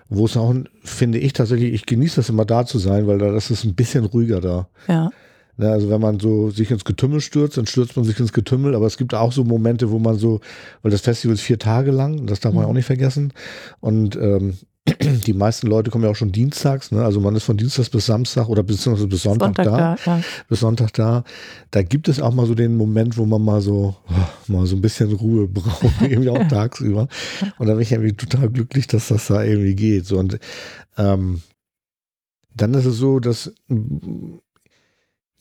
wo 0.08 0.26
es 0.26 0.36
auch, 0.36 0.54
finde 0.84 1.18
ich 1.18 1.32
tatsächlich, 1.32 1.72
ich 1.72 1.86
genieße 1.86 2.16
das 2.16 2.28
immer 2.28 2.44
da 2.44 2.64
zu 2.66 2.78
sein, 2.78 3.06
weil 3.08 3.18
da 3.18 3.32
das 3.32 3.50
ist 3.50 3.64
ein 3.64 3.74
bisschen 3.74 4.04
ruhiger 4.04 4.40
da. 4.40 4.68
Ja, 4.86 5.10
also 5.58 5.88
wenn 5.90 6.00
man 6.00 6.18
so 6.20 6.50
sich 6.50 6.70
ins 6.70 6.84
Getümmel 6.84 7.20
stürzt, 7.20 7.56
dann 7.56 7.66
stürzt 7.66 7.96
man 7.96 8.04
sich 8.04 8.18
ins 8.18 8.32
Getümmel, 8.32 8.74
aber 8.74 8.86
es 8.86 8.96
gibt 8.96 9.14
auch 9.14 9.32
so 9.32 9.44
Momente, 9.44 9.90
wo 9.90 9.98
man 9.98 10.18
so, 10.18 10.40
weil 10.82 10.90
das 10.90 11.00
Festival 11.02 11.34
ist 11.34 11.42
vier 11.42 11.58
Tage 11.58 11.90
lang, 11.92 12.26
das 12.26 12.40
darf 12.40 12.52
man 12.54 12.64
Mhm. 12.64 12.70
auch 12.70 12.74
nicht 12.74 12.86
vergessen. 12.86 13.32
Und 13.80 14.16
ähm, 14.16 14.54
die 15.26 15.32
meisten 15.32 15.66
Leute 15.68 15.90
kommen 15.90 16.04
ja 16.04 16.10
auch 16.10 16.16
schon 16.16 16.32
dienstags, 16.32 16.90
ne? 16.92 17.02
also 17.04 17.18
man 17.20 17.34
ist 17.36 17.44
von 17.44 17.56
Dienstags 17.56 17.88
bis 17.88 18.04
Samstag 18.04 18.48
oder 18.50 18.62
beziehungsweise 18.62 19.06
bis 19.08 19.22
Sonntag, 19.22 19.56
Sonntag 19.56 19.64
da 19.64 19.96
da. 20.04 20.18
Ja. 20.18 20.22
bis 20.48 20.60
Sonntag 20.60 20.92
da. 20.92 21.24
Da 21.70 21.82
gibt 21.82 22.08
es 22.08 22.20
auch 22.20 22.34
mal 22.34 22.46
so 22.46 22.54
den 22.54 22.76
Moment, 22.76 23.16
wo 23.16 23.24
man 23.24 23.40
mal 23.42 23.62
so, 23.62 23.96
oh, 24.10 24.52
mal 24.52 24.66
so 24.66 24.76
ein 24.76 24.82
bisschen 24.82 25.10
Ruhe 25.12 25.48
braucht, 25.48 26.02
irgendwie 26.02 26.28
auch 26.28 26.48
tagsüber. 26.48 27.08
Und 27.58 27.66
da 27.66 27.72
bin 27.74 27.82
ich 27.82 27.92
irgendwie 27.92 28.12
total 28.12 28.50
glücklich, 28.50 28.86
dass 28.86 29.08
das 29.08 29.28
da 29.28 29.42
irgendwie 29.42 29.74
geht. 29.74 30.04
So, 30.04 30.18
und 30.18 30.38
ähm, 30.98 31.40
dann 32.54 32.74
ist 32.74 32.84
es 32.84 32.96
so, 32.98 33.20
dass 33.20 33.52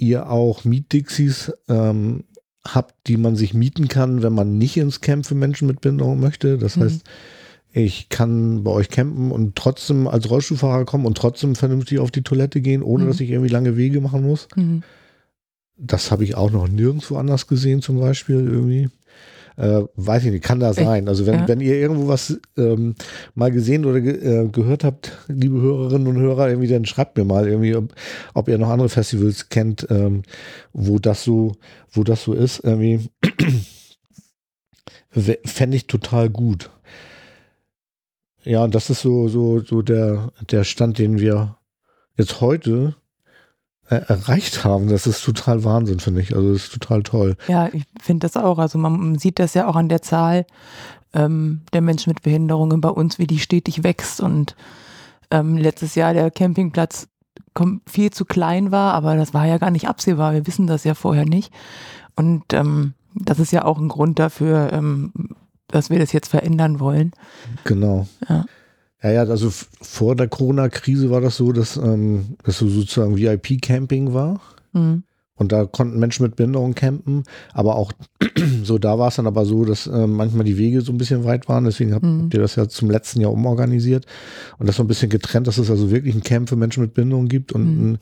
ihr 0.08 0.30
auch 0.30 0.64
Mietdixies 0.66 1.51
ähm, 1.68 2.24
habt, 2.66 2.95
die 3.08 3.18
man 3.18 3.36
sich 3.36 3.54
mieten 3.54 3.88
kann, 3.88 4.24
wenn 4.24 4.34
man 4.34 4.58
nicht 4.58 4.78
ins 4.78 5.01
Camp 5.01 5.26
für 5.26 5.36
Menschen 5.36 5.68
mit 5.68 5.82
Behinderung 5.82 6.20
möchte. 6.20 6.58
Das 6.58 6.78
Mhm. 6.78 6.84
heißt, 6.84 7.01
ich 7.74 8.10
kann 8.10 8.64
bei 8.64 8.72
euch 8.72 8.89
campen 8.89 9.32
und 9.32 9.56
trotzdem 9.56 10.08
als 10.08 10.30
Rollstuhlfahrer 10.30 10.86
kommen 10.86 11.06
und 11.06 11.18
trotzdem 11.18 11.56
vernünftig 11.56 11.99
auf 11.99 12.12
die 12.12 12.22
Toilette 12.22 12.62
gehen, 12.62 12.84
ohne 12.84 13.04
Mhm. 13.04 13.08
dass 13.08 13.20
ich 13.20 13.30
irgendwie 13.32 13.49
lange 13.51 13.76
Wege 13.78 13.99
machen 13.99 14.22
muss. 14.24 14.47
Mhm. 14.56 14.84
Das 15.76 16.12
habe 16.12 16.24
ich 16.24 16.36
auch 16.36 16.51
noch 16.51 16.68
nirgendwo 16.68 17.18
anders 17.18 17.47
gesehen, 17.47 17.82
zum 17.82 17.99
Beispiel 17.99 18.36
irgendwie. 18.36 18.89
Äh, 19.56 19.84
weiß 19.95 20.26
ich 20.26 20.32
nicht, 20.32 20.43
kann 20.43 20.60
da 20.60 20.74
sein. 20.74 21.08
Also 21.08 21.26
wenn, 21.26 21.36
ja. 21.36 21.47
wenn 21.47 21.62
ihr 21.62 21.76
irgendwo 21.76 22.08
was 22.08 22.39
ähm, 22.58 22.95
mal 23.36 23.51
gesehen 23.51 23.86
oder 23.86 24.01
ge 24.01 24.14
äh, 24.14 24.47
gehört 24.49 24.84
habt, 24.84 25.12
liebe 25.28 25.62
Hörerinnen 25.62 26.08
und 26.08 26.18
Hörer, 26.18 26.49
irgendwie, 26.49 26.68
dann 26.68 26.86
schreibt 26.86 27.18
mir 27.18 27.26
mal 27.26 27.47
irgendwie, 27.47 27.76
ob, 27.76 27.93
ob 28.34 28.47
ihr 28.47 28.58
noch 28.58 28.70
andere 28.70 28.89
Festivals 28.89 29.49
kennt, 29.49 29.88
ähm, 29.89 30.24
wo 30.74 30.97
das 30.97 31.24
so, 31.24 31.54
wo 31.91 32.04
das 32.04 32.24
so 32.24 32.34
ist. 32.34 32.64
Irgendwie 32.64 33.10
fände 35.45 35.78
ich 35.78 35.88
total 35.88 36.30
gut. 36.30 36.72
Ja, 38.43 38.64
und 38.64 38.76
das 38.76 38.89
ist 38.89 39.01
so, 39.01 39.28
so, 39.28 39.60
so 39.60 39.82
der, 39.82 40.32
der 40.51 40.64
Stand, 40.64 40.97
den 40.97 41.20
wir 41.20 41.58
jetzt 42.18 42.41
heute 42.41 42.95
erreicht 43.90 44.64
haben. 44.64 44.88
Das 44.88 45.08
ist 45.08 45.24
total 45.24 45.64
Wahnsinn, 45.64 46.00
finde 46.00 46.22
ich. 46.22 46.36
Also 46.36 46.54
das 46.54 46.64
ist 46.64 46.74
total 46.74 47.04
toll. 47.04 47.36
Ja, 47.48 47.70
ich 47.72 47.84
finde 48.02 48.28
das 48.28 48.38
auch. 48.38 48.58
Also 48.58 48.78
man 48.78 49.18
sieht 49.18 49.40
das 49.40 49.54
ja 49.54 49.68
auch 49.68 49.76
an 49.76 49.90
der 49.90 50.02
Zahl 50.02 50.46
ähm, 51.14 51.62
der 51.74 51.82
Menschen 51.82 52.10
mit 52.10 52.24
Behinderungen 52.24 52.82
bei 52.82 52.90
uns, 52.90 53.20
wie 53.20 53.28
die 53.28 53.40
stetig 53.40 53.84
wächst. 53.84 54.22
Und 54.22 54.56
ähm, 55.32 55.58
letztes 55.58 55.96
Jahr 55.96 56.14
der 56.14 56.32
Campingplatz 56.32 57.08
viel 57.86 58.12
zu 58.12 58.26
klein 58.26 58.72
war, 58.72 58.94
aber 58.94 59.16
das 59.16 59.34
war 59.34 59.46
ja 59.46 59.58
gar 59.58 59.72
nicht 59.72 59.88
absehbar. 59.88 60.34
Wir 60.34 60.48
wissen 60.48 60.66
das 60.66 60.84
ja 60.84 60.96
vorher 60.96 61.26
nicht. 61.26 61.54
Und 62.16 62.54
ähm, 62.54 62.94
das 63.14 63.40
ist 63.40 63.52
ja 63.52 63.66
auch 63.66 63.78
ein 63.78 63.90
Grund 63.90 64.18
dafür, 64.18 64.72
ähm, 64.74 65.12
dass 65.68 65.90
wir 65.90 66.00
das 66.00 66.12
jetzt 66.14 66.30
verändern 66.30 66.80
wollen. 66.80 67.12
Genau. 67.64 68.08
Ja. 68.28 68.46
Ja, 69.04 69.12
ja, 69.12 69.22
also 69.24 69.51
vor 69.82 70.16
der 70.16 70.30
Corona-Krise 70.30 71.10
war 71.10 71.20
das 71.22 71.36
so, 71.38 71.51
dass 71.51 71.76
ähm, 71.78 72.38
das 72.43 72.58
so 72.58 72.68
sozusagen 72.70 73.18
VIP-Camping 73.18 74.14
war. 74.14 74.39
Mhm. 74.72 75.04
Und 75.36 75.51
da 75.51 75.66
konnten 75.66 75.99
Menschen 75.99 76.24
mit 76.24 76.36
Behinderung 76.36 76.76
campen. 76.76 77.24
Aber 77.54 77.76
auch 77.76 77.91
so, 78.64 78.78
da 78.78 78.99
war 78.99 79.08
es 79.10 79.16
dann 79.16 79.26
aber 79.28 79.45
so, 79.45 79.66
dass 79.66 79.88
äh, 79.88 80.06
manchmal 80.08 80.45
die 80.45 80.60
Wege 80.60 80.82
so 80.82 80.91
ein 80.93 80.97
bisschen 80.99 81.24
weit 81.26 81.49
waren. 81.49 81.66
Deswegen 81.66 81.93
habt, 81.93 82.06
Mhm. 82.06 82.22
habt 82.24 82.34
ihr 82.36 82.39
das 82.39 82.56
ja 82.56 82.70
zum 82.70 82.89
letzten 82.89 83.20
Jahr 83.20 83.32
umorganisiert. 83.32 84.06
Und 84.60 84.68
das 84.70 84.76
so 84.78 84.84
ein 84.84 84.88
bisschen 84.88 85.10
getrennt, 85.10 85.47
dass 85.47 85.58
es 85.58 85.70
also 85.72 85.89
wirklich 85.91 86.14
ein 86.16 86.24
Camp 86.24 86.47
für 86.49 86.56
Menschen 86.56 86.82
mit 86.84 86.93
Behinderung 86.93 87.28
gibt 87.28 87.51
und 87.51 87.64
Mhm. 87.66 87.91
ein 87.93 87.97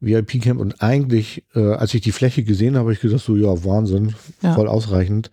VIP-Camp. 0.00 0.58
Und 0.58 0.82
eigentlich, 0.82 1.44
äh, 1.54 1.60
als 1.74 1.92
ich 1.94 2.00
die 2.00 2.12
Fläche 2.12 2.42
gesehen 2.44 2.74
habe, 2.74 2.86
habe 2.86 2.92
ich 2.94 3.00
gedacht, 3.00 3.22
so, 3.24 3.36
ja, 3.36 3.62
Wahnsinn, 3.64 4.14
Ja. 4.42 4.54
voll 4.54 4.66
ausreichend. 4.66 5.30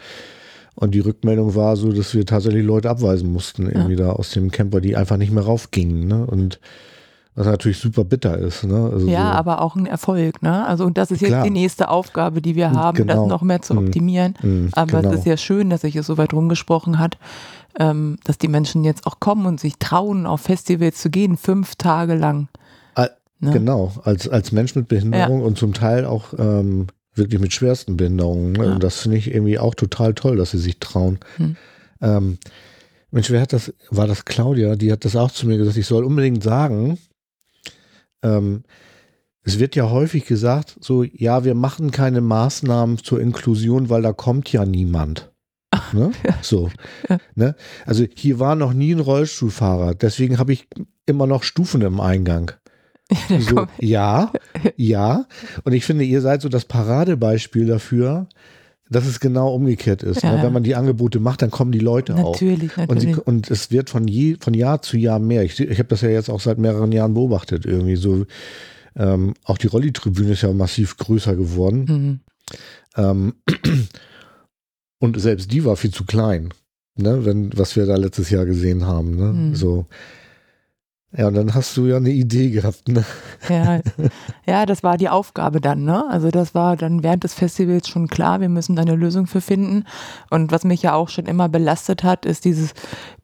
Und 0.80 0.92
die 0.94 1.00
Rückmeldung 1.00 1.56
war 1.56 1.76
so, 1.76 1.92
dass 1.92 2.14
wir 2.14 2.24
tatsächlich 2.26 2.64
Leute 2.64 2.90
abweisen 2.92 3.32
mussten, 3.34 3.68
irgendwie 3.68 3.96
da 3.96 4.12
aus 4.12 4.30
dem 4.30 4.52
Camper, 4.52 4.80
die 4.80 4.96
einfach 4.96 5.18
nicht 5.18 5.32
mehr 5.32 5.44
raufgingen. 5.44 6.08
Ne? 6.08 6.24
Und 6.26 6.60
was 7.34 7.48
natürlich 7.48 7.80
super 7.80 8.04
bitter 8.04 8.38
ist. 8.38 8.64
Ne? 8.64 8.90
Also 8.94 9.08
Ja, 9.08 9.32
so, 9.32 9.38
aber 9.40 9.62
auch 9.64 9.76
ein 9.76 9.88
Erfolg, 9.88 10.42
ne? 10.44 10.66
Also 10.68 10.86
und 10.86 10.98
das 11.00 11.10
ist 11.12 11.22
jetzt 11.22 11.30
Klar. 11.30 11.44
die 11.44 11.50
nächste 11.50 11.90
Aufgabe, 11.90 12.42
die 12.44 12.56
wir 12.56 12.72
haben, 12.72 12.96
Genau. 12.98 13.22
das 13.24 13.28
noch 13.28 13.42
mehr 13.42 13.62
zu 13.64 13.74
Mhm. 13.74 13.88
optimieren. 13.88 14.36
mh, 14.42 14.70
Aber 14.74 15.02
genau. 15.02 15.14
es 15.14 15.20
ist 15.22 15.26
ja 15.26 15.38
schön, 15.38 15.70
dass 15.72 15.82
sich 15.82 15.96
es 15.96 16.06
so 16.08 16.18
weit 16.18 16.34
rumgesprochen 16.34 17.00
hat, 17.00 17.18
ähm, 17.80 18.18
dass 18.24 18.38
die 18.38 18.48
Menschen 18.48 18.84
jetzt 18.84 19.06
auch 19.08 19.20
kommen 19.20 19.46
und 19.48 19.60
sich 19.60 19.78
trauen, 19.80 20.26
auf 20.28 20.42
Festivals 20.42 21.00
zu 21.02 21.10
gehen, 21.10 21.38
fünf 21.38 21.76
Tage 21.76 22.14
lang. 22.16 22.50
Ne? 23.40 23.52
Genau, 23.52 23.92
als, 24.04 24.28
als 24.28 24.52
Mensch 24.52 24.74
mit 24.74 24.88
Behinderung 24.88 25.44
und 25.44 25.60
zum 25.60 25.74
Teil 25.74 26.06
auch 26.06 26.34
ähm, 26.40 26.88
wirklich 27.18 27.42
mit 27.42 27.54
schwersten 27.54 27.98
Behinderungen. 27.98 28.54
Ne? 28.54 28.66
Ja. 28.66 28.74
Und 28.74 28.84
das 28.84 29.02
finde 29.02 29.18
ich 29.18 29.32
irgendwie 29.32 29.60
auch 29.60 29.76
total 29.76 30.14
toll, 30.14 30.38
dass 30.38 30.52
sie 30.52 30.60
sich 30.60 30.80
trauen. 30.80 31.20
Hm. 31.38 31.56
Ähm, 32.02 32.38
Mensch, 33.12 33.30
wer 33.32 33.42
hat 33.42 33.54
das, 33.54 33.74
war 33.90 34.08
das 34.08 34.26
Claudia, 34.26 34.76
die 34.76 34.92
hat 34.92 35.06
das 35.06 35.16
auch 35.16 35.32
zu 35.32 35.48
mir 35.48 35.58
gesagt, 35.58 35.78
ich 35.78 35.88
soll 35.88 36.04
unbedingt 36.04 36.44
sagen, 36.44 36.98
ähm, 38.22 38.64
es 39.44 39.60
wird 39.60 39.76
ja 39.78 39.90
häufig 39.90 40.26
gesagt, 40.26 40.78
so, 40.82 41.04
ja, 41.04 41.46
wir 41.46 41.56
machen 41.56 41.92
keine 41.92 42.20
Maßnahmen 42.20 42.98
zur 42.98 43.22
Inklusion, 43.22 43.90
weil 43.90 44.02
da 44.02 44.12
kommt 44.12 44.52
ja 44.52 44.66
niemand. 44.66 45.32
Ne? 45.94 46.12
So. 46.42 46.70
Ja. 47.08 47.18
Ne? 47.36 47.56
Also 47.86 48.06
hier 48.14 48.40
war 48.40 48.56
noch 48.56 48.74
nie 48.74 48.94
ein 48.94 49.00
Rollstuhlfahrer, 49.00 49.96
deswegen 49.96 50.38
habe 50.38 50.52
ich 50.52 50.68
immer 51.06 51.28
noch 51.28 51.44
Stufen 51.44 51.82
im 51.82 52.02
Eingang. 52.02 52.52
Der 53.30 53.42
So, 53.42 53.68
ja, 53.80 54.32
ja. 54.76 55.26
Und 55.64 55.74
ich 55.74 55.86
finde, 55.86 56.04
ihr 56.04 56.22
seid 56.22 56.42
so 56.42 56.50
das 56.50 56.66
Paradebeispiel 56.66 57.66
dafür, 57.66 58.28
dass 58.90 59.06
es 59.06 59.20
genau 59.20 59.54
umgekehrt 59.54 60.04
ist. 60.04 60.24
Ja, 60.24 60.32
ne? 60.32 60.38
ja. 60.38 60.44
Wenn 60.44 60.54
man 60.54 60.64
die 60.64 60.76
Angebote 60.76 61.20
macht, 61.20 61.42
dann 61.42 61.52
kommen 61.52 61.72
die 61.72 61.80
Leute 61.80 62.16
auch. 62.16 62.34
Natürlich, 62.34 62.78
Und, 62.78 63.00
sie, 63.00 63.08
natürlich. 63.08 63.28
und 63.28 63.52
es 63.52 63.72
wird 63.72 63.90
von, 63.90 64.08
je, 64.08 64.38
von 64.40 64.54
Jahr 64.54 64.82
zu 64.82 64.98
Jahr 64.98 65.20
mehr. 65.20 65.44
Ich, 65.44 65.60
ich 65.60 65.80
habe 65.80 65.90
das 65.90 66.02
ja 66.02 66.10
jetzt 66.10 66.30
auch 66.30 66.40
seit 66.40 66.58
mehreren 66.58 66.92
Jahren 66.92 67.14
beobachtet. 67.14 67.66
Irgendwie 67.66 67.96
so. 67.96 68.26
Ähm, 68.96 69.34
auch 69.44 69.58
die 69.58 69.68
Rolli-Tribüne 69.68 70.32
ist 70.34 70.42
ja 70.42 70.52
massiv 70.54 70.98
größer 70.98 71.36
geworden. 71.36 71.86
Mhm. 71.86 72.20
Ähm, 72.96 73.34
und 75.00 75.20
selbst 75.20 75.52
die 75.52 75.66
war 75.66 75.76
viel 75.76 75.92
zu 75.92 76.06
klein, 76.06 76.54
ne? 76.96 77.26
Wenn, 77.26 77.56
was 77.56 77.76
wir 77.76 77.86
da 77.86 77.96
letztes 77.96 78.30
Jahr 78.30 78.46
gesehen 78.46 78.86
haben. 78.86 79.16
Ne? 79.16 79.34
Mhm. 79.34 79.56
So. 79.56 79.86
Ja, 81.16 81.28
und 81.28 81.36
dann 81.36 81.54
hast 81.54 81.78
du 81.78 81.86
ja 81.86 81.98
eine 81.98 82.10
Idee 82.10 82.50
gehabt. 82.50 82.90
Ne? 82.90 83.06
Ja, 83.48 83.80
ja, 84.46 84.66
das 84.66 84.84
war 84.84 84.98
die 84.98 85.08
Aufgabe 85.08 85.62
dann, 85.62 85.86
ne? 85.86 86.06
Also 86.10 86.32
das 86.32 86.54
war 86.54 86.76
dann 86.76 87.02
während 87.02 87.24
des 87.24 87.34
Festivals 87.34 87.88
schon 87.88 88.08
klar, 88.10 88.42
wir 88.42 88.50
müssen 88.50 88.76
da 88.76 88.82
eine 88.82 88.96
Lösung 88.96 89.26
für 89.26 89.40
finden. 89.40 89.86
Und 90.30 90.52
was 90.52 90.66
mich 90.66 90.82
ja 90.82 90.94
auch 90.94 91.08
schon 91.08 91.26
immer 91.26 91.48
belastet 91.48 92.04
hat, 92.04 92.26
ist 92.26 92.44
dieses 92.44 92.74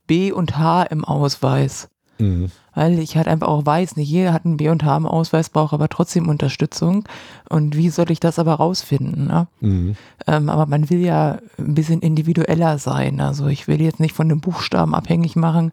B 0.08 0.32
und 0.32 0.58
H 0.58 0.84
im 0.84 1.04
Ausweis. 1.04 1.90
Mhm. 2.20 2.52
Weil 2.74 3.00
ich 3.00 3.18
halt 3.18 3.28
einfach 3.28 3.48
auch 3.48 3.66
weiß, 3.66 3.98
nicht 3.98 4.10
jeder 4.10 4.34
hat 4.34 4.46
einen 4.46 4.58
B 4.58 4.70
und 4.70 4.84
H 4.84 4.98
im 4.98 5.06
Ausweis, 5.06 5.50
braucht 5.50 5.74
aber 5.74 5.90
trotzdem 5.90 6.30
Unterstützung. 6.30 7.04
Und 7.50 7.76
wie 7.76 7.90
soll 7.90 8.10
ich 8.12 8.20
das 8.20 8.40
aber 8.40 8.54
rausfinden? 8.54 9.28
Ne? 9.28 9.48
Mhm. 9.60 9.96
Ähm, 10.26 10.50
aber 10.50 10.66
man 10.68 10.90
will 10.90 11.00
ja 11.00 11.40
ein 11.58 11.76
bisschen 11.76 12.00
individueller 12.00 12.78
sein. 12.78 13.20
Also 13.20 13.48
ich 13.48 13.68
will 13.68 13.82
jetzt 13.82 14.00
nicht 14.00 14.16
von 14.16 14.30
den 14.30 14.40
Buchstaben 14.40 14.96
abhängig 14.96 15.36
machen, 15.36 15.72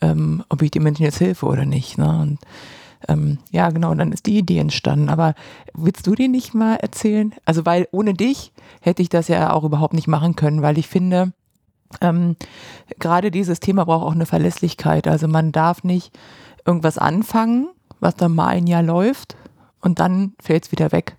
ähm, 0.00 0.44
ob 0.48 0.62
ich 0.62 0.70
den 0.70 0.82
Menschen 0.82 1.04
jetzt 1.04 1.20
helfe 1.20 1.46
oder 1.46 1.64
nicht. 1.64 1.98
Ne? 1.98 2.20
Und 2.20 2.38
ähm, 3.08 3.38
ja, 3.50 3.70
genau, 3.70 3.94
dann 3.94 4.12
ist 4.12 4.26
die 4.26 4.38
Idee 4.38 4.58
entstanden. 4.58 5.08
Aber 5.08 5.34
willst 5.74 6.06
du 6.06 6.14
dir 6.14 6.28
nicht 6.28 6.54
mal 6.54 6.76
erzählen? 6.76 7.34
Also, 7.44 7.64
weil 7.66 7.88
ohne 7.92 8.14
dich 8.14 8.52
hätte 8.80 9.02
ich 9.02 9.08
das 9.08 9.28
ja 9.28 9.52
auch 9.52 9.64
überhaupt 9.64 9.94
nicht 9.94 10.08
machen 10.08 10.36
können, 10.36 10.62
weil 10.62 10.78
ich 10.78 10.86
finde, 10.86 11.32
ähm, 12.00 12.36
gerade 12.98 13.30
dieses 13.30 13.60
Thema 13.60 13.84
braucht 13.84 14.06
auch 14.06 14.14
eine 14.14 14.26
Verlässlichkeit. 14.26 15.08
Also 15.08 15.28
man 15.28 15.52
darf 15.52 15.82
nicht 15.82 16.16
irgendwas 16.66 16.98
anfangen, 16.98 17.68
was 18.00 18.14
dann 18.16 18.34
mal 18.34 18.48
ein 18.48 18.66
Jahr 18.66 18.82
läuft 18.82 19.36
und 19.80 19.98
dann 19.98 20.34
fällt 20.40 20.66
es 20.66 20.72
wieder 20.72 20.92
weg. 20.92 21.16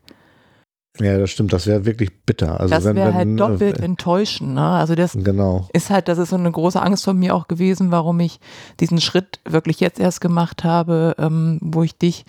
Ja, 0.99 1.17
das 1.17 1.29
stimmt. 1.31 1.53
Das 1.53 1.67
wäre 1.67 1.85
wirklich 1.85 2.11
bitter. 2.25 2.59
Also 2.59 2.75
das 2.75 2.83
wäre 2.83 3.13
halt 3.13 3.39
doppelt 3.39 3.79
äh, 3.79 3.83
enttäuschend. 3.85 4.53
Ne? 4.55 4.61
Also 4.61 4.93
das 4.95 5.13
Genau. 5.13 5.67
ist 5.73 5.89
halt, 5.89 6.07
das 6.09 6.17
ist 6.17 6.29
so 6.29 6.35
eine 6.35 6.51
große 6.51 6.81
Angst 6.81 7.05
von 7.05 7.17
mir 7.17 7.33
auch 7.33 7.47
gewesen, 7.47 7.91
warum 7.91 8.19
ich 8.19 8.39
diesen 8.81 8.99
Schritt 8.99 9.39
wirklich 9.47 9.79
jetzt 9.79 9.99
erst 9.99 10.19
gemacht 10.19 10.63
habe, 10.65 11.15
ähm, 11.17 11.59
wo 11.61 11.83
ich 11.83 11.97
dich 11.97 12.25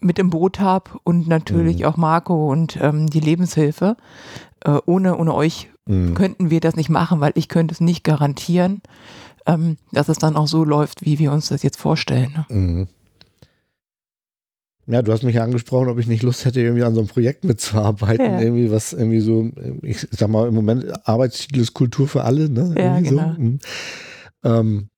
mit 0.00 0.18
im 0.18 0.30
Boot 0.30 0.58
habe 0.58 0.90
und 1.04 1.28
natürlich 1.28 1.80
Mhm. 1.80 1.84
auch 1.84 1.96
Marco 1.96 2.50
und 2.50 2.76
ähm, 2.80 3.08
die 3.08 3.20
Lebenshilfe. 3.20 3.96
Äh, 4.64 4.78
ohne, 4.86 5.16
ohne 5.16 5.32
euch 5.34 5.68
Mhm. 5.86 6.14
könnten 6.14 6.50
wir 6.50 6.60
das 6.60 6.76
nicht 6.76 6.90
machen, 6.90 7.20
weil 7.20 7.32
ich 7.34 7.48
könnte 7.48 7.72
es 7.72 7.80
nicht 7.80 8.04
garantieren, 8.04 8.82
ähm, 9.46 9.76
dass 9.92 10.08
es 10.08 10.18
dann 10.18 10.36
auch 10.36 10.46
so 10.46 10.64
läuft, 10.64 11.04
wie 11.04 11.18
wir 11.18 11.32
uns 11.32 11.48
das 11.48 11.62
jetzt 11.62 11.78
vorstellen. 11.78 12.32
Ne? 12.32 12.46
Mhm. 12.56 12.88
Ja, 14.90 15.02
du 15.02 15.12
hast 15.12 15.22
mich 15.22 15.36
ja 15.36 15.44
angesprochen, 15.44 15.88
ob 15.88 15.98
ich 15.98 16.06
nicht 16.06 16.22
Lust 16.22 16.44
hätte, 16.44 16.60
irgendwie 16.60 16.82
an 16.82 16.94
so 16.94 17.00
einem 17.00 17.08
Projekt 17.08 17.44
mitzuarbeiten. 17.44 18.26
Ja. 18.26 18.40
Irgendwie 18.40 18.70
was, 18.70 18.92
irgendwie 18.92 19.20
so, 19.20 19.50
ich 19.82 20.06
sag 20.10 20.28
mal, 20.28 20.48
im 20.48 20.54
Moment 20.54 20.86
Arbeitstitel 21.06 21.60
ist 21.60 21.74
Kultur 21.74 22.08
für 22.08 22.24
alle, 22.24 22.48
ne? 22.48 22.74
Ja, 22.76 22.96
Irgendwie 22.96 23.10
genau. 23.10 23.34
So. 23.34 23.40
Mhm. 23.40 23.58
Ähm, 24.42 24.88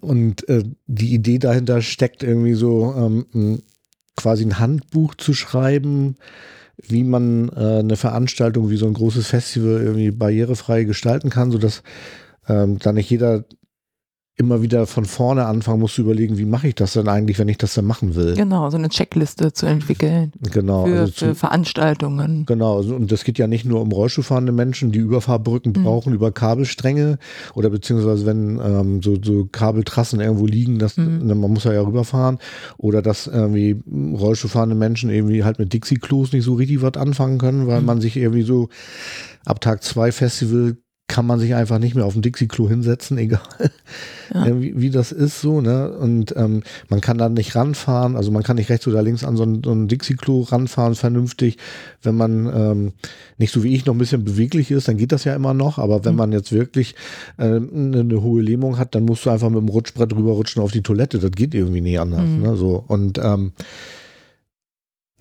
und 0.00 0.48
äh, 0.48 0.64
die 0.86 1.12
Idee 1.12 1.38
dahinter 1.38 1.82
steckt 1.82 2.22
irgendwie 2.22 2.54
so, 2.54 2.94
ähm, 2.96 3.62
quasi 4.16 4.44
ein 4.44 4.58
Handbuch 4.58 5.14
zu 5.14 5.34
schreiben, 5.34 6.16
wie 6.82 7.04
man 7.04 7.48
äh, 7.50 7.80
eine 7.80 7.96
Veranstaltung 7.96 8.70
wie 8.70 8.76
so 8.76 8.86
ein 8.86 8.94
großes 8.94 9.26
Festival 9.26 9.80
irgendwie 9.82 10.10
barrierefrei 10.10 10.84
gestalten 10.84 11.30
kann, 11.30 11.50
sodass 11.50 11.82
ähm, 12.48 12.78
da 12.78 12.92
nicht 12.92 13.10
jeder 13.10 13.44
immer 14.36 14.62
wieder 14.62 14.86
von 14.88 15.04
vorne 15.04 15.46
anfangen 15.46 15.78
muss 15.80 15.94
zu 15.94 16.02
überlegen, 16.02 16.38
wie 16.38 16.44
mache 16.44 16.66
ich 16.66 16.74
das 16.74 16.94
denn 16.94 17.06
eigentlich, 17.06 17.38
wenn 17.38 17.46
ich 17.48 17.56
das 17.58 17.74
dann 17.74 17.84
machen 17.84 18.16
will. 18.16 18.34
Genau, 18.34 18.68
so 18.68 18.76
eine 18.76 18.88
Checkliste 18.88 19.52
zu 19.52 19.66
entwickeln 19.66 20.32
Genau. 20.50 20.86
für, 20.86 21.00
also 21.00 21.12
für 21.12 21.28
zu, 21.28 21.34
Veranstaltungen. 21.36 22.44
genau. 22.44 22.78
also- 22.78 22.96
Und 22.96 23.12
das 23.12 23.22
geht 23.22 23.38
ja 23.38 23.46
nicht 23.46 23.64
nur 23.64 23.80
um 23.80 23.92
Rollstuhlfahrende 23.92 24.50
Menschen, 24.50 24.90
die 24.90 24.98
Überfahrbrücken 24.98 25.72
Mhm. 25.76 25.84
brauchen 25.84 26.12
über 26.14 26.32
Kabelstränge 26.32 27.18
oder 27.54 27.70
beziehungsweise 27.70 28.26
wenn 28.26 28.58
ähm, 28.60 29.02
so, 29.02 29.16
so 29.22 29.46
Kabeltrassen 29.50 30.20
irgendwo 30.20 30.46
liegen, 30.46 30.80
das, 30.80 30.96
Mhm. 30.96 31.26
ne, 31.26 31.34
man 31.36 31.52
muss 31.52 31.62
ja 31.64 31.72
ja 31.72 31.82
rüberfahren 31.82 32.38
oder 32.76 33.02
dass 33.02 33.28
irgendwie 33.28 33.80
Rollstuhlfahrende 34.16 34.74
Menschen 34.74 35.10
irgendwie 35.10 35.44
halt 35.44 35.60
mit 35.60 35.72
Dixie-Klos 35.72 36.32
nicht 36.32 36.44
so 36.44 36.54
richtig 36.54 36.82
was 36.82 36.94
anfangen 36.94 37.38
können, 37.38 37.68
weil 37.68 37.80
Mhm. 37.80 37.86
man 37.86 38.00
sich 38.00 38.16
irgendwie 38.16 38.42
so 38.42 38.68
ab 39.46 39.60
Tag 39.60 39.84
zwei 39.84 40.10
Festival 40.10 40.76
kann 41.06 41.26
man 41.26 41.38
sich 41.38 41.54
einfach 41.54 41.78
nicht 41.78 41.94
mehr 41.94 42.06
auf 42.06 42.16
ein 42.16 42.22
Dixie-Klo 42.22 42.66
hinsetzen, 42.68 43.18
egal 43.18 43.40
Ja. 44.32 44.46
äh, 44.46 44.60
wie, 44.60 44.80
wie 44.80 44.90
das 44.90 45.12
ist 45.12 45.40
so, 45.42 45.60
ne? 45.60 45.90
Und 45.90 46.34
ähm, 46.36 46.62
man 46.88 47.02
kann 47.02 47.18
da 47.18 47.28
nicht 47.28 47.54
ranfahren, 47.54 48.16
also 48.16 48.30
man 48.30 48.42
kann 48.42 48.56
nicht 48.56 48.70
rechts 48.70 48.86
oder 48.86 49.02
links 49.02 49.22
an 49.22 49.36
so 49.36 49.42
ein, 49.44 49.62
so 49.62 49.70
ein 49.72 49.86
Dixie-Klo 49.86 50.40
ranfahren, 50.42 50.94
vernünftig. 50.94 51.58
Wenn 52.02 52.14
man 52.16 52.46
ähm, 52.46 52.92
nicht 53.36 53.52
so 53.52 53.62
wie 53.62 53.74
ich 53.74 53.84
noch 53.84 53.94
ein 53.94 53.98
bisschen 53.98 54.24
beweglich 54.24 54.70
ist, 54.70 54.88
dann 54.88 54.96
geht 54.96 55.12
das 55.12 55.24
ja 55.24 55.34
immer 55.36 55.52
noch, 55.52 55.78
aber 55.78 56.04
wenn 56.06 56.12
Mhm. 56.12 56.18
man 56.18 56.32
jetzt 56.32 56.52
wirklich 56.52 56.94
äh, 57.36 57.44
eine, 57.44 58.00
eine 58.00 58.22
hohe 58.22 58.40
Lähmung 58.40 58.78
hat, 58.78 58.94
dann 58.94 59.04
musst 59.04 59.26
du 59.26 59.30
einfach 59.30 59.50
mit 59.50 59.60
dem 59.60 59.68
Rutschbrett 59.68 60.14
rüberrutschen 60.16 60.62
auf 60.62 60.72
die 60.72 60.82
Toilette. 60.82 61.18
Das 61.18 61.30
geht 61.32 61.54
irgendwie 61.54 61.82
nicht 61.82 62.00
anders, 62.00 62.26
Mhm. 62.28 62.42
ne? 62.42 62.56
So. 62.56 62.82
Und 62.88 63.18
ähm, 63.22 63.52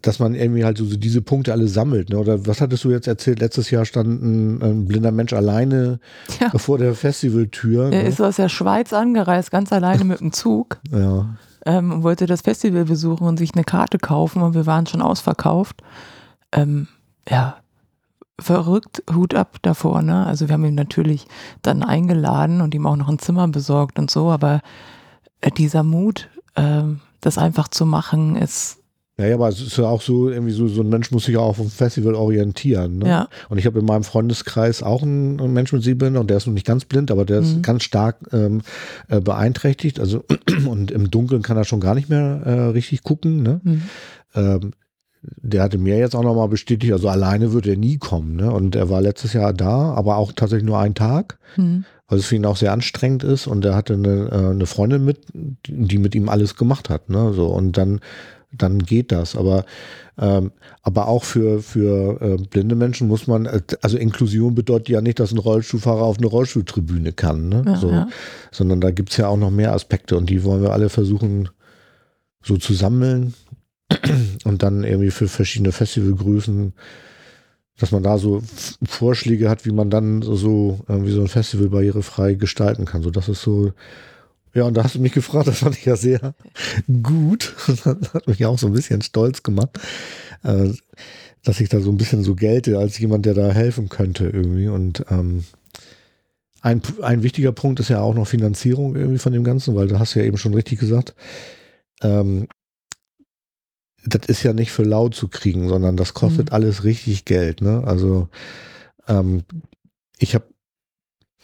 dass 0.04 0.20
man 0.20 0.36
irgendwie 0.36 0.64
halt 0.66 0.78
so, 0.78 0.86
so 0.86 0.98
diese 0.98 1.22
Punkte 1.22 1.52
alle 1.54 1.68
sammelt. 1.68 2.10
Ne? 2.10 2.18
Oder 2.18 2.46
was 2.46 2.62
hattest 2.62 2.84
du 2.84 2.92
jetzt 2.92 3.08
erzählt? 3.08 3.40
Letztes 3.40 3.72
Jahr 3.72 3.86
stand 3.86 4.22
ein, 4.22 4.62
ein 4.62 4.86
blinder 4.86 5.12
Mensch 5.12 5.34
alleine 5.34 6.00
Ja. 6.40 6.50
vor 6.60 6.78
der 6.78 6.94
Festivaltür. 6.94 7.86
Er 7.86 8.04
ne? 8.04 8.08
ist 8.10 8.22
aus 8.22 8.36
der 8.36 8.50
Schweiz 8.50 8.94
angereist, 8.94 9.50
ganz 9.50 9.72
alleine 9.74 10.04
mit 10.04 10.20
dem 10.20 10.32
Zug. 10.34 10.80
Ja. 10.92 11.36
ähm, 11.66 11.92
und 11.92 12.04
wollte 12.04 12.26
das 12.26 12.42
Festival 12.42 12.86
besuchen 12.86 13.26
und 13.26 13.38
sich 13.38 13.54
eine 13.56 13.64
Karte 13.64 13.98
kaufen 13.98 14.42
und 14.42 14.54
wir 14.54 14.66
waren 14.66 14.86
schon 14.86 15.02
ausverkauft. 15.02 15.82
Ähm, 16.52 16.88
ja, 17.30 17.56
verrückt, 18.40 19.04
Hut 19.14 19.34
ab 19.34 19.58
davor, 19.62 20.02
ne? 20.02 20.26
Also 20.28 20.50
wir 20.50 20.54
haben 20.54 20.66
ihn 20.66 20.76
natürlich 20.76 21.28
dann 21.62 21.82
eingeladen 21.82 22.60
und 22.62 22.76
ihm 22.76 22.86
auch 22.86 22.98
noch 22.98 23.08
ein 23.08 23.20
Zimmer 23.20 23.48
besorgt 23.48 23.98
und 24.00 24.12
so, 24.12 24.30
aber 24.30 24.62
äh, 25.42 25.50
dieser 25.52 25.84
Mut, 25.84 26.30
äh, 26.56 26.84
das 27.22 27.38
einfach 27.38 27.70
zu 27.70 27.86
machen, 27.86 28.36
ist 28.36 28.80
ja, 29.20 29.28
ja, 29.28 29.36
aber 29.36 29.48
es 29.50 29.62
ist 29.62 29.78
ja 29.78 29.86
auch 29.86 30.02
so, 30.02 30.30
irgendwie 30.30 30.54
so, 30.54 30.68
so 30.68 30.82
ein 30.82 30.90
Mensch 30.90 31.12
muss 31.12 31.26
sich 31.26 31.38
auch 31.38 31.46
auf 31.50 31.58
dem 31.58 31.70
Festival 31.70 32.16
orientieren. 32.16 32.98
Ne? 32.98 33.08
Ja. 33.08 33.28
Und 33.50 33.60
ich 33.60 33.66
habe 33.68 33.80
in 33.80 33.86
meinem 33.86 34.04
Freundeskreis 34.04 34.82
auch 34.82 35.04
einen, 35.04 35.40
einen 35.40 35.54
Mensch 35.54 35.72
mit 35.72 35.84
Sehbehinderung, 35.84 36.24
und 36.24 36.30
der 36.30 36.38
ist 36.38 36.48
noch 36.48 36.54
nicht 36.54 36.66
ganz 36.66 36.86
blind, 36.86 37.12
aber 37.12 37.24
der 37.26 37.40
ist 37.42 37.58
Mhm. 37.58 37.62
ganz 37.62 37.84
stark 37.84 38.18
ähm, 38.32 38.62
äh, 39.10 39.22
beeinträchtigt. 39.22 40.00
Also 40.00 40.24
und 40.68 40.90
im 40.90 41.12
Dunkeln 41.12 41.44
kann 41.44 41.58
er 41.58 41.64
schon 41.66 41.80
gar 41.80 41.94
nicht 41.96 42.10
mehr 42.10 42.42
äh, 42.46 42.52
richtig 42.70 43.04
gucken. 43.04 43.44
Ne? 43.44 43.62
hm, 43.64 43.82
Ähm, 44.36 44.72
der 45.42 45.64
hatte 45.64 45.78
mir 45.78 45.98
jetzt 45.98 46.16
auch 46.16 46.24
nochmal 46.24 46.50
bestätigt, 46.50 46.92
also 46.92 47.08
alleine 47.08 47.54
würde 47.54 47.70
er 47.70 47.78
nie 47.78 47.98
kommen. 47.98 48.36
Ne? 48.36 48.52
Und 48.52 48.76
er 48.76 48.90
war 48.90 49.00
letztes 49.00 49.32
Jahr 49.34 49.54
da, 49.54 49.94
aber 49.94 50.18
auch 50.18 50.34
tatsächlich 50.34 50.66
nur 50.66 50.80
einen 50.80 50.96
Tag, 50.96 51.38
hm, 51.56 51.86
weil 52.10 52.20
es 52.20 52.26
für 52.26 52.36
ihn 52.36 52.46
auch 52.46 52.58
sehr 52.58 52.74
anstrengend 52.74 53.24
ist. 53.24 53.48
Und 53.48 53.64
er 53.64 53.74
hatte 53.76 53.94
eine, 53.94 54.30
äh, 54.32 54.50
eine 54.52 54.66
Freundin 54.66 55.06
mit, 55.06 55.20
die 55.68 55.98
mit 55.98 56.14
ihm 56.16 56.28
alles 56.30 56.56
gemacht 56.56 56.90
hat. 56.90 57.10
Ne? 57.10 57.32
So, 57.34 57.46
und 57.48 57.78
dann, 57.78 58.02
dann 58.58 58.80
geht 58.80 59.12
das. 59.12 59.36
Aber, 59.36 59.66
ähm, 60.18 60.52
aber 60.82 61.08
auch 61.08 61.24
für, 61.24 61.62
für 61.62 62.22
äh, 62.22 62.38
blinde 62.50 62.76
Menschen 62.76 63.08
muss 63.08 63.28
man, 63.28 63.46
äh, 63.46 63.62
also 63.82 63.98
Inklusion 63.98 64.56
bedeutet 64.56 64.90
ja 64.90 65.02
nicht, 65.02 65.20
dass 65.20 65.32
ein 65.32 65.38
Rollstuhlfahrer 65.40 66.04
auf 66.04 66.18
eine 66.18 66.28
Rollstuhltribüne 66.28 67.14
kann. 67.14 67.50
Ne? 67.50 67.64
Ja, 67.66 67.76
so, 67.78 67.90
ja. 67.90 68.08
Sondern 68.52 68.82
da 68.82 68.92
gibt's 68.92 69.18
ja 69.18 69.28
auch 69.28 69.38
noch 69.38 69.52
mehr 69.52 69.74
Aspekte 69.74 70.18
und 70.18 70.30
die 70.30 70.44
wollen 70.44 70.62
wir 70.62 70.72
alle 70.74 70.90
versuchen 70.90 71.50
so 72.44 72.58
zu 72.58 72.74
sammeln 72.74 73.34
und 74.44 74.64
dann 74.64 74.84
irgendwie 74.84 75.12
für 75.12 75.28
verschiedene 75.28 75.72
Festivalgrößen, 75.72 76.74
dass 77.80 77.92
man 77.92 78.04
da 78.04 78.18
so 78.18 78.42
Vorschläge 78.84 79.50
hat, 79.50 79.66
wie 79.66 79.72
man 79.72 79.90
dann 79.90 80.22
so- 80.22 80.36
so 80.36 80.80
irgendwie 80.88 81.12
so 81.12 81.22
ein 81.22 81.28
Festival 81.28 81.70
barrierefrei 81.70 82.36
gestalten 82.36 82.86
kann. 82.86 83.02
So, 83.02 83.10
das 83.12 83.30
ist 83.30 83.42
so, 83.42 83.72
ja, 84.54 84.64
und 84.64 84.76
da 84.76 84.84
hast 84.84 84.96
du 84.96 85.00
mich 85.00 85.14
gefragt, 85.14 85.48
das 85.48 85.60
fand 85.60 85.78
ich 85.78 85.86
ja 85.86 85.96
sehr 85.96 86.36
gut. 87.02 87.56
Das 87.68 87.86
hat 87.86 88.28
mich 88.28 88.46
auch 88.46 88.60
so 88.60 88.68
ein 88.68 88.74
bisschen 88.74 89.02
stolz 89.02 89.44
gemacht, 89.44 89.80
äh, 90.44 90.70
dass 91.44 91.60
ich 91.60 91.70
da 91.70 91.80
so 91.82 91.92
ein 91.92 91.98
bisschen 91.98 92.24
so 92.24 92.36
gelte 92.36 92.78
als 92.78 92.98
jemand, 93.00 93.26
der 93.26 93.34
da 93.34 93.52
helfen 93.52 93.90
könnte 93.90 94.26
irgendwie. 94.26 94.68
Und 94.68 95.06
ähm, 95.10 95.44
ein, 96.62 96.82
ein 97.02 97.24
wichtiger 97.24 97.52
Punkt 97.52 97.80
ist 97.80 97.90
ja 97.90 98.00
auch 98.00 98.14
noch 98.16 98.28
Finanzierung 98.28 98.96
irgendwie 98.96 99.20
von 99.20 99.34
dem 99.34 99.44
Ganzen, 99.44 99.76
weil 99.76 99.88
du 99.88 100.00
hast 100.00 100.14
ja 100.14 100.24
eben 100.24 100.38
schon 100.38 100.54
richtig 100.54 100.80
gesagt, 100.80 101.16
ähm, 102.02 102.48
das 104.06 104.28
ist 104.28 104.44
ja 104.44 104.54
nicht 104.54 104.72
für 104.72 104.84
laut 104.84 105.16
zu 105.16 105.30
kriegen, 105.30 105.70
sondern 105.70 105.98
das 105.98 106.14
kostet 106.14 106.50
Mhm. 106.50 106.54
alles 106.56 106.84
richtig 106.84 107.26
Geld. 107.26 107.62
Ne? 107.62 107.84
Also 107.86 108.28
ähm, 109.08 109.44
ich 110.20 110.36
habe 110.36 110.46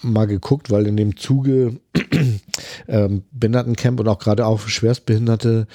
mal 0.02 0.26
geguckt, 0.28 0.70
weil 0.72 0.88
in 0.88 0.98
dem 0.98 1.18
Zuge 1.18 1.80
ähm, 2.88 3.24
Behindertencamp 3.32 4.00
und 4.00 4.08
auch 4.08 4.20
gerade 4.20 4.46
auch 4.46 4.60
für 4.60 4.70
Schwerstbehinderte 4.70 5.68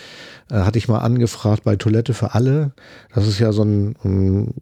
äh, 0.51 0.55
hatte 0.55 0.79
ich 0.79 0.89
mal 0.89 0.99
angefragt 0.99 1.64
bei 1.64 1.77
Toilette 1.77 2.14
für 2.14 2.35
alle. 2.35 2.72
Das 3.14 3.27
ist 3.27 3.39
ja 3.39 3.53
so 3.53 3.62
ein, 3.62 3.97
ähm, 4.05 4.55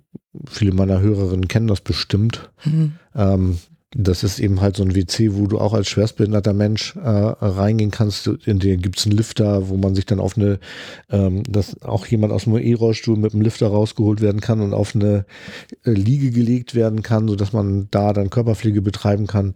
viele 0.47 0.73
meiner 0.73 1.01
Hörerinnen 1.01 1.49
kennen 1.49 1.67
das 1.69 1.81
bestimmt. 1.81 2.51
hm, 2.59 2.95
Ähm, 3.15 3.59
das 3.95 4.25
ist 4.25 4.39
eben 4.39 4.61
halt 4.61 4.77
so 4.77 4.83
ein 4.83 4.95
WC, 4.95 5.35
wo 5.35 5.47
du 5.47 5.59
auch 5.59 5.75
als 5.75 5.89
schwerstbehinderter 5.89 6.55
Mensch 6.55 6.97
äh, 6.97 7.09
reingehen 7.09 7.91
kannst. 7.91 8.27
In 8.27 8.59
den 8.59 8.81
gibt's 8.81 9.05
einen 9.05 9.17
Lifter, 9.17 9.69
wo 9.69 9.77
man 9.77 9.95
sich 9.95 10.07
dann 10.07 10.21
auf 10.21 10.37
eine, 10.37 10.59
ähm, 11.11 11.43
dass 11.45 11.81
auch 11.83 12.07
jemand 12.07 12.33
aus 12.33 12.45
dem 12.45 12.57
E-Rollstuhl 12.57 13.17
mit 13.17 13.33
dem 13.33 13.43
Lifter 13.43 13.69
rausgeholt 13.69 14.21
werden 14.21 14.41
kann 14.41 14.61
und 14.61 14.73
auf 14.73 14.95
eine 14.95 15.27
äh, 15.85 15.91
Liege 15.91 16.31
gelegt 16.31 16.75
werden 16.75 17.03
kann, 17.03 17.29
sodass 17.29 17.53
man 17.53 17.89
da 17.91 18.13
dann 18.13 18.31
Körperpflege 18.31 18.81
betreiben 18.81 19.27
kann. 19.27 19.55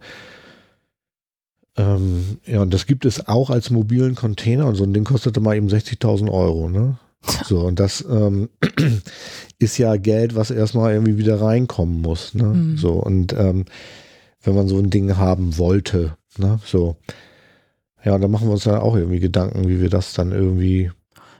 Ähm, 1.75 2.37
ja, 2.45 2.61
und 2.61 2.73
das 2.73 2.85
gibt 2.85 3.05
es 3.05 3.27
auch 3.27 3.49
als 3.49 3.69
mobilen 3.69 4.15
Container 4.15 4.67
und 4.67 4.75
so 4.75 4.83
ein 4.83 4.93
Ding 4.93 5.03
kostete 5.03 5.39
mal 5.39 5.55
eben 5.55 5.67
60.000 5.67 6.31
Euro, 6.31 6.69
ne? 6.69 6.97
So, 7.45 7.61
und 7.61 7.79
das 7.79 8.05
ähm, 8.09 8.49
ist 9.59 9.77
ja 9.77 9.95
Geld, 9.97 10.35
was 10.35 10.51
erstmal 10.51 10.93
irgendwie 10.93 11.17
wieder 11.17 11.41
reinkommen 11.41 12.01
muss, 12.01 12.33
ne? 12.35 12.45
Mhm. 12.45 12.77
So, 12.77 12.93
und 12.93 13.33
ähm, 13.33 13.65
wenn 14.47 14.55
man 14.55 14.67
so 14.69 14.77
ein 14.79 14.89
Ding 14.89 15.17
haben 15.17 15.57
wollte, 15.57 16.17
ne? 16.37 16.59
So. 16.65 16.95
Ja, 18.03 18.17
dann 18.17 18.31
machen 18.31 18.47
wir 18.47 18.53
uns 18.53 18.63
dann 18.63 18.79
auch 18.79 18.95
irgendwie 18.95 19.19
Gedanken, 19.19 19.67
wie 19.67 19.81
wir 19.81 19.89
das 19.89 20.13
dann 20.13 20.31
irgendwie, 20.31 20.91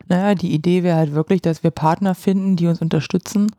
Naja, 0.09 0.35
die 0.35 0.53
Idee 0.53 0.83
wäre 0.83 0.97
halt 0.97 1.13
wirklich, 1.13 1.41
dass 1.41 1.63
wir 1.63 1.71
Partner 1.71 2.13
finden, 2.15 2.57
die 2.57 2.67
uns 2.67 2.81
unterstützen, 2.81 3.49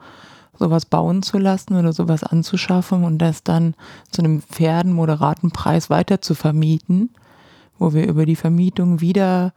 sowas 0.59 0.85
bauen 0.85 1.23
zu 1.23 1.39
lassen 1.39 1.77
oder 1.77 1.93
sowas 1.95 2.23
anzuschaffen 2.23 3.05
und 3.05 3.19
das 3.19 3.43
dann 3.43 3.75
zu 4.11 4.21
einem 4.21 4.43
fairen, 4.43 4.93
moderaten 4.93 5.51
Preis 5.51 5.89
weiter 5.89 6.21
zu 6.21 6.35
vermieten, 6.35 7.11
wo 7.79 7.95
wir 7.95 8.07
über 8.07 8.27
die 8.27 8.37
Vermietung 8.37 9.01
wieder 9.01 9.55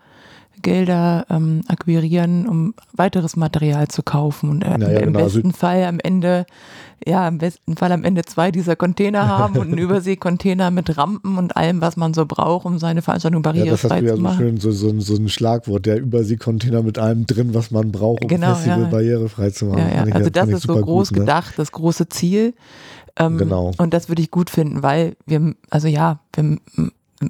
Gelder 0.61 1.25
ähm, 1.29 1.61
akquirieren, 1.67 2.47
um 2.47 2.73
weiteres 2.93 3.35
Material 3.35 3.87
zu 3.87 4.03
kaufen 4.03 4.49
und 4.49 4.61
äh, 4.63 4.77
Naja, 4.77 4.99
im 4.99 5.13
genau, 5.13 5.19
also- 5.25 5.39
besten 5.41 5.53
Fall 5.53 5.83
am 5.85 5.99
Ende, 5.99 6.45
ja, 7.05 7.27
im 7.27 7.37
besten 7.39 7.75
Fall 7.75 7.91
am 7.91 8.03
Ende 8.03 8.23
zwei 8.23 8.51
dieser 8.51 8.75
Container 8.75 9.27
haben 9.27 9.57
und 9.57 9.67
einen 9.67 9.77
Überseekontainer 9.79 10.71
mit 10.71 10.97
Rampen 10.97 11.37
und 11.37 11.57
allem, 11.57 11.81
was 11.81 11.97
man 11.97 12.13
so 12.13 12.25
braucht, 12.25 12.65
um 12.65 12.79
seine 12.79 13.01
Veranstaltung 13.01 13.43
ja, 13.43 13.65
das 13.65 13.83
hast 13.83 13.89
barrierefrei 13.89 13.99
du 14.01 14.05
ja 14.07 14.11
zu 14.13 14.17
so 14.17 14.23
machen. 14.23 14.37
schön, 14.37 14.57
so, 14.57 14.71
so, 14.71 14.99
so 14.99 15.15
ein 15.15 15.29
Schlagwort, 15.29 15.85
der 15.85 15.99
Überseekontainer 15.99 16.83
mit 16.83 16.97
allem 16.99 17.25
drin, 17.27 17.53
was 17.53 17.71
man 17.71 17.91
braucht, 17.91 18.23
um 18.23 18.27
Genau, 18.27 18.53
Festival 18.55 18.81
ja. 18.83 18.87
barrierefrei 18.87 19.49
zu 19.49 19.65
machen. 19.65 19.79
Ja, 19.79 20.05
ja. 20.05 20.13
Also 20.13 20.29
das 20.29 20.47
ich 20.49 20.55
ist 20.55 20.63
so 20.63 20.75
groß 20.79 21.09
gut, 21.09 21.17
ne? 21.17 21.23
gedacht, 21.25 21.53
das 21.57 21.71
große 21.71 22.09
Ziel. 22.09 22.53
Ähm, 23.17 23.37
Genau. 23.37 23.71
Und 23.77 23.93
das 23.93 24.07
würde 24.07 24.21
ich 24.21 24.31
gut 24.31 24.49
finden, 24.49 24.83
weil 24.83 25.17
wir, 25.25 25.53
also 25.69 25.87
ja, 25.89 26.19
wir, 26.35 26.59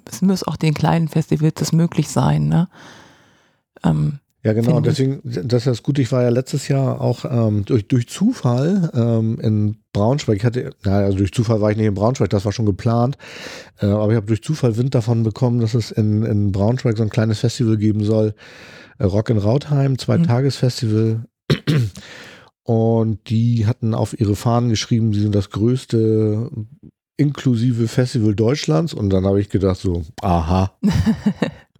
es 0.05 0.21
muss 0.21 0.43
auch 0.43 0.55
den 0.55 0.73
kleinen 0.73 1.07
Festivals 1.07 1.55
das 1.55 1.71
möglich 1.73 2.07
sein. 2.09 2.47
Ne? 2.47 2.67
Ähm, 3.83 4.19
Ja, 4.43 4.53
genau. 4.53 4.77
Und 4.77 4.85
deswegen, 4.87 5.21
das 5.23 5.61
ist 5.61 5.67
das 5.67 5.83
Gute. 5.83 6.01
Ich 6.01 6.11
war 6.11 6.23
ja 6.23 6.29
letztes 6.29 6.67
Jahr 6.67 6.99
auch 6.99 7.25
ähm, 7.25 7.63
durch, 7.65 7.87
durch 7.87 8.09
Zufall 8.09 8.89
ähm, 8.95 9.39
in 9.39 9.77
Braunschweig. 9.93 10.37
Ich 10.37 10.43
hatte, 10.45 10.71
na, 10.83 10.99
also 10.99 11.17
durch 11.19 11.31
Zufall 11.31 11.61
war 11.61 11.69
ich 11.69 11.77
nicht 11.77 11.85
in 11.85 11.93
Braunschweig, 11.93 12.29
das 12.31 12.45
war 12.45 12.51
schon 12.51 12.65
geplant. 12.65 13.17
Äh, 13.79 13.85
aber 13.85 14.09
ich 14.11 14.15
habe 14.15 14.25
durch 14.25 14.41
Zufall 14.41 14.77
Wind 14.77 14.95
davon 14.95 15.21
bekommen, 15.23 15.59
dass 15.59 15.73
es 15.75 15.91
in, 15.91 16.23
in 16.23 16.51
Braunschweig 16.51 16.97
so 16.97 17.03
ein 17.03 17.09
kleines 17.09 17.39
Festival 17.39 17.77
geben 17.77 18.03
soll. 18.03 18.33
Äh, 18.97 19.03
Rock 19.05 19.29
in 19.29 19.37
Rautheim, 19.37 19.97
zwei 19.99 20.17
Mhm. 20.17 20.23
Tagesfestival. 20.23 21.25
Und 22.63 23.29
die 23.29 23.65
hatten 23.65 23.93
auf 23.93 24.19
ihre 24.19 24.35
Fahnen 24.35 24.69
geschrieben, 24.69 25.13
sie 25.13 25.21
sind 25.21 25.35
das 25.35 25.49
größte 25.49 26.49
inklusive 27.17 27.87
Festival 27.87 28.33
Deutschlands. 28.35 28.93
Und 28.93 29.09
dann 29.11 29.25
habe 29.25 29.41
ich 29.41 29.49
gedacht 29.49 29.79
so, 29.79 30.03
aha, 30.21 30.71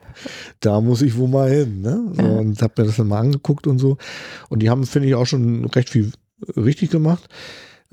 da 0.60 0.82
muss 0.82 1.02
ich 1.02 1.18
wohl 1.18 1.28
mal 1.28 1.50
hin. 1.50 1.82
Ne? 1.82 2.12
So, 2.14 2.22
Ja. 2.22 2.30
Und 2.30 2.62
habe 2.62 2.74
mir 2.78 2.88
das 2.88 2.98
dann 2.98 3.08
mal 3.08 3.20
angeguckt 3.20 3.68
und 3.68 3.80
so. 3.80 3.98
Und 4.50 4.62
die 4.62 4.70
haben, 4.70 4.86
finde 4.86 5.08
ich, 5.08 5.16
auch 5.16 5.26
schon 5.26 5.66
recht 5.66 5.90
viel 5.90 6.12
richtig 6.56 6.90
gemacht. 6.90 7.28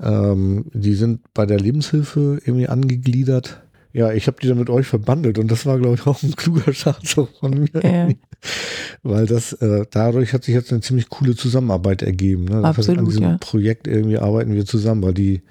Ähm, 0.01 0.65
die 0.73 0.93
sind 0.93 1.21
bei 1.33 1.45
der 1.45 1.59
Lebenshilfe 1.59 2.39
irgendwie 2.43 2.67
angegliedert. 2.67 3.61
Ja, 3.91 4.11
ich 4.11 4.27
habe 4.27 4.37
die 4.41 4.47
dann 4.47 4.59
mit 4.59 4.69
euch 4.69 4.85
verbandelt 4.85 5.39
und 5.39 5.49
das 5.49 5.65
war, 5.65 5.79
glaube 5.79 5.95
ich, 5.95 6.01
auch 6.07 6.21
ein 6.23 6.35
kluger 6.35 6.73
Schatz 6.73 7.15
so 7.15 7.27
von 7.39 7.51
mir. 7.51 7.83
Ja. 7.83 8.09
Weil 9.03 9.25
das, 9.25 9.53
äh, 9.53 9.85
dadurch 9.89 10.33
hat 10.33 10.43
sich 10.43 10.53
jetzt 10.53 10.71
eine 10.71 10.81
ziemlich 10.81 11.09
coole 11.09 11.35
Zusammenarbeit 11.35 12.01
ergeben. 12.01 12.45
Ne? 12.45 12.61
Das 12.61 12.77
heißt, 12.77 12.89
Absolut, 12.89 12.99
an 12.99 13.05
diesem 13.05 13.23
ja. 13.23 13.37
Projekt 13.39 13.87
irgendwie 13.87 14.17
arbeiten 14.17 14.53
wir 14.53 14.65
zusammen, 14.65 15.01
weil 15.01 15.13
die 15.13 15.41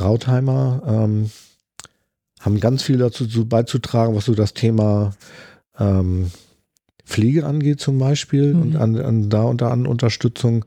Rautheimer 0.00 0.82
ähm, 0.86 1.30
haben 2.40 2.60
ganz 2.60 2.82
viel 2.82 2.98
dazu 2.98 3.26
zu 3.26 3.46
beizutragen, 3.46 4.14
was 4.14 4.26
so 4.26 4.34
das 4.34 4.54
Thema 4.54 5.14
ähm, 5.78 6.30
Pflege 7.04 7.44
angeht 7.46 7.80
zum 7.80 7.98
Beispiel 7.98 8.54
Mhm. 8.54 8.62
und 8.62 8.76
an, 8.76 8.96
an 8.98 9.30
da 9.30 9.42
unter 9.42 9.70
an 9.70 9.86
Unterstützung 9.86 10.64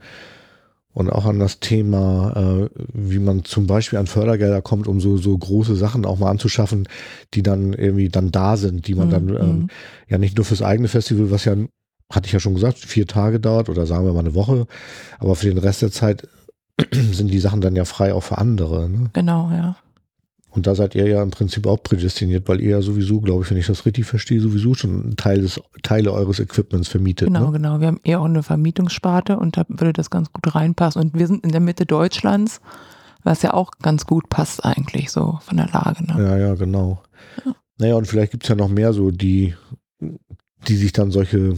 und 0.94 1.10
auch 1.12 1.26
an 1.26 1.40
das 1.40 1.60
Thema, 1.60 2.34
äh, 2.66 2.70
wie 2.94 3.20
man 3.20 3.44
zum 3.44 3.68
Beispiel 3.68 4.00
an 4.00 4.08
Fördergelder 4.08 4.62
kommt, 4.62 4.88
um 4.88 5.00
so, 5.00 5.18
so 5.18 5.38
große 5.38 5.76
Sachen 5.76 6.06
auch 6.06 6.18
mal 6.20 6.30
anzuschaffen, 6.32 6.88
die 7.34 7.44
dann 7.44 7.74
irgendwie 7.74 8.10
dann 8.10 8.32
da 8.32 8.58
sind, 8.58 8.88
die 8.88 8.96
man 8.96 9.10
dann 9.10 9.26
Mhm. 9.26 9.38
ähm, 9.38 9.68
ja 10.08 10.18
nicht 10.18 10.38
nur 10.38 10.46
fürs 10.46 10.62
eigene 10.62 10.88
Festival, 10.88 11.30
was 11.32 11.46
ja, 11.46 11.56
hatte 12.12 12.26
ich 12.28 12.32
ja 12.34 12.40
schon 12.40 12.56
gesagt, 12.56 12.78
vier 12.80 13.06
Tage 13.08 13.40
dauert 13.40 13.70
oder 13.70 13.86
sagen 13.86 14.06
wir 14.06 14.14
mal 14.14 14.20
eine 14.22 14.34
Woche, 14.36 14.66
aber 15.20 15.36
für 15.36 15.48
den 15.48 15.58
Rest 15.58 15.82
der 15.82 15.92
Zeit 15.92 16.28
sind 16.92 17.30
die 17.32 17.40
Sachen 17.40 17.62
dann 17.62 17.76
ja 17.76 17.86
frei 17.86 18.14
auch 18.14 18.24
für 18.24 18.38
andere. 18.38 18.90
Ne? 18.90 19.10
genau, 19.14 19.50
ja. 19.52 19.76
Und 20.50 20.66
da 20.66 20.74
seid 20.76 20.96
ihr 20.96 21.08
ja 21.08 21.22
im 21.22 21.30
Prinzip 21.30 21.68
auch 21.68 21.84
prädestiniert, 21.84 22.48
weil 22.48 22.62
ihr 22.62 22.72
ja 22.72 22.82
sowieso, 22.82 23.22
glaube 23.22 23.44
ich, 23.44 23.52
wenn 23.52 23.58
ich 23.58 23.68
das 23.68 23.86
richtig 23.86 24.06
verstehe, 24.06 24.40
sowieso 24.40 24.74
schon 24.74 25.16
Teil 25.16 25.42
des, 25.42 25.62
Teile 25.84 26.12
eures 26.14 26.40
Equipments 26.40 26.88
vermietet. 26.88 27.28
Genau, 27.28 27.48
Ne? 27.48 27.52
genau. 27.54 27.80
Wir 27.80 27.88
haben 27.88 28.00
eher 28.04 28.22
auch 28.22 28.26
eine 28.26 28.44
Vermietungssparte 28.44 29.38
und 29.38 29.58
da 29.58 29.66
würde 29.68 29.94
das 29.94 30.10
ganz 30.10 30.32
gut 30.32 30.56
reinpassen. 30.56 31.02
Und 31.02 31.14
wir 31.14 31.28
sind 31.28 31.44
in 31.44 31.52
der 31.52 31.62
Mitte 31.62 31.86
Deutschlands, 31.86 32.62
was 33.24 33.42
ja 33.42 33.54
auch 33.54 33.72
ganz 33.82 34.06
gut 34.06 34.30
passt 34.30 34.66
eigentlich 34.66 35.12
so 35.12 35.38
von 35.42 35.58
der 35.58 35.68
Lage. 35.68 36.04
Ne? 36.06 36.24
Ja, 36.24 36.38
ja, 36.38 36.56
genau. 36.56 37.04
Naja, 37.78 37.96
und 37.96 38.08
vielleicht 38.08 38.32
gibt's 38.32 38.48
ja 38.48 38.56
noch 38.56 38.70
mehr 38.70 38.94
so, 38.94 39.12
die 39.12 39.54
die 40.68 40.76
sich 40.76 40.92
dann 40.92 41.12
solche 41.12 41.58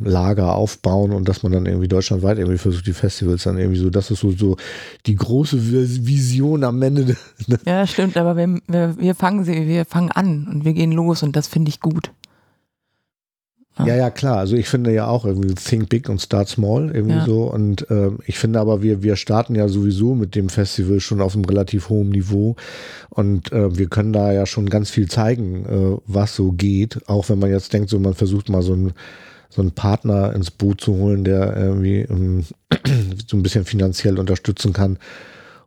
Lager 0.00 0.54
aufbauen 0.54 1.12
und 1.12 1.28
dass 1.28 1.42
man 1.42 1.52
dann 1.52 1.66
irgendwie 1.66 1.88
deutschlandweit 1.88 2.38
irgendwie 2.38 2.58
versucht, 2.58 2.86
die 2.86 2.92
Festivals 2.92 3.44
dann 3.44 3.58
irgendwie 3.58 3.78
so, 3.78 3.90
das 3.90 4.10
ist 4.10 4.20
so, 4.20 4.30
so 4.30 4.56
die 5.06 5.16
große 5.16 5.58
Vision 6.06 6.64
am 6.64 6.80
Ende. 6.82 7.16
Ne? 7.46 7.58
Ja, 7.64 7.86
stimmt, 7.86 8.16
aber 8.16 8.36
wir, 8.36 8.60
wir, 8.66 8.96
wir 8.98 9.14
fangen 9.14 9.44
sie, 9.44 9.66
wir 9.66 9.84
fangen 9.84 10.10
an 10.10 10.48
und 10.50 10.64
wir 10.64 10.72
gehen 10.72 10.92
los 10.92 11.22
und 11.22 11.34
das 11.34 11.48
finde 11.48 11.70
ich 11.70 11.80
gut. 11.80 12.10
Ja, 13.86 13.94
ja, 13.94 14.10
klar. 14.10 14.38
Also 14.38 14.56
ich 14.56 14.68
finde 14.68 14.92
ja 14.92 15.06
auch 15.06 15.24
irgendwie 15.24 15.54
Think 15.54 15.88
Big 15.88 16.08
und 16.08 16.20
Start 16.20 16.48
Small 16.48 16.90
irgendwie 16.92 17.16
ja. 17.16 17.24
so. 17.24 17.44
Und 17.44 17.88
äh, 17.90 18.10
ich 18.26 18.38
finde 18.38 18.60
aber, 18.60 18.82
wir, 18.82 19.02
wir 19.02 19.16
starten 19.16 19.54
ja 19.54 19.68
sowieso 19.68 20.14
mit 20.14 20.34
dem 20.34 20.48
Festival 20.48 21.00
schon 21.00 21.20
auf 21.20 21.34
einem 21.34 21.44
relativ 21.44 21.88
hohen 21.88 22.08
Niveau. 22.08 22.56
Und 23.10 23.52
äh, 23.52 23.76
wir 23.76 23.88
können 23.88 24.12
da 24.12 24.32
ja 24.32 24.46
schon 24.46 24.68
ganz 24.68 24.90
viel 24.90 25.08
zeigen, 25.08 25.64
äh, 25.66 26.00
was 26.06 26.34
so 26.34 26.52
geht. 26.52 27.08
Auch 27.08 27.28
wenn 27.28 27.38
man 27.38 27.50
jetzt 27.50 27.72
denkt, 27.72 27.90
so 27.90 27.98
man 27.98 28.14
versucht 28.14 28.48
mal 28.48 28.62
so 28.62 28.74
ein 28.74 28.92
so 29.48 29.62
einen 29.62 29.72
Partner 29.72 30.32
ins 30.34 30.50
Boot 30.50 30.80
zu 30.80 30.94
holen, 30.94 31.24
der 31.24 31.56
irgendwie 31.56 32.00
ähm, 32.00 32.44
so 33.26 33.36
ein 33.36 33.42
bisschen 33.42 33.64
finanziell 33.64 34.18
unterstützen 34.18 34.72
kann. 34.72 34.98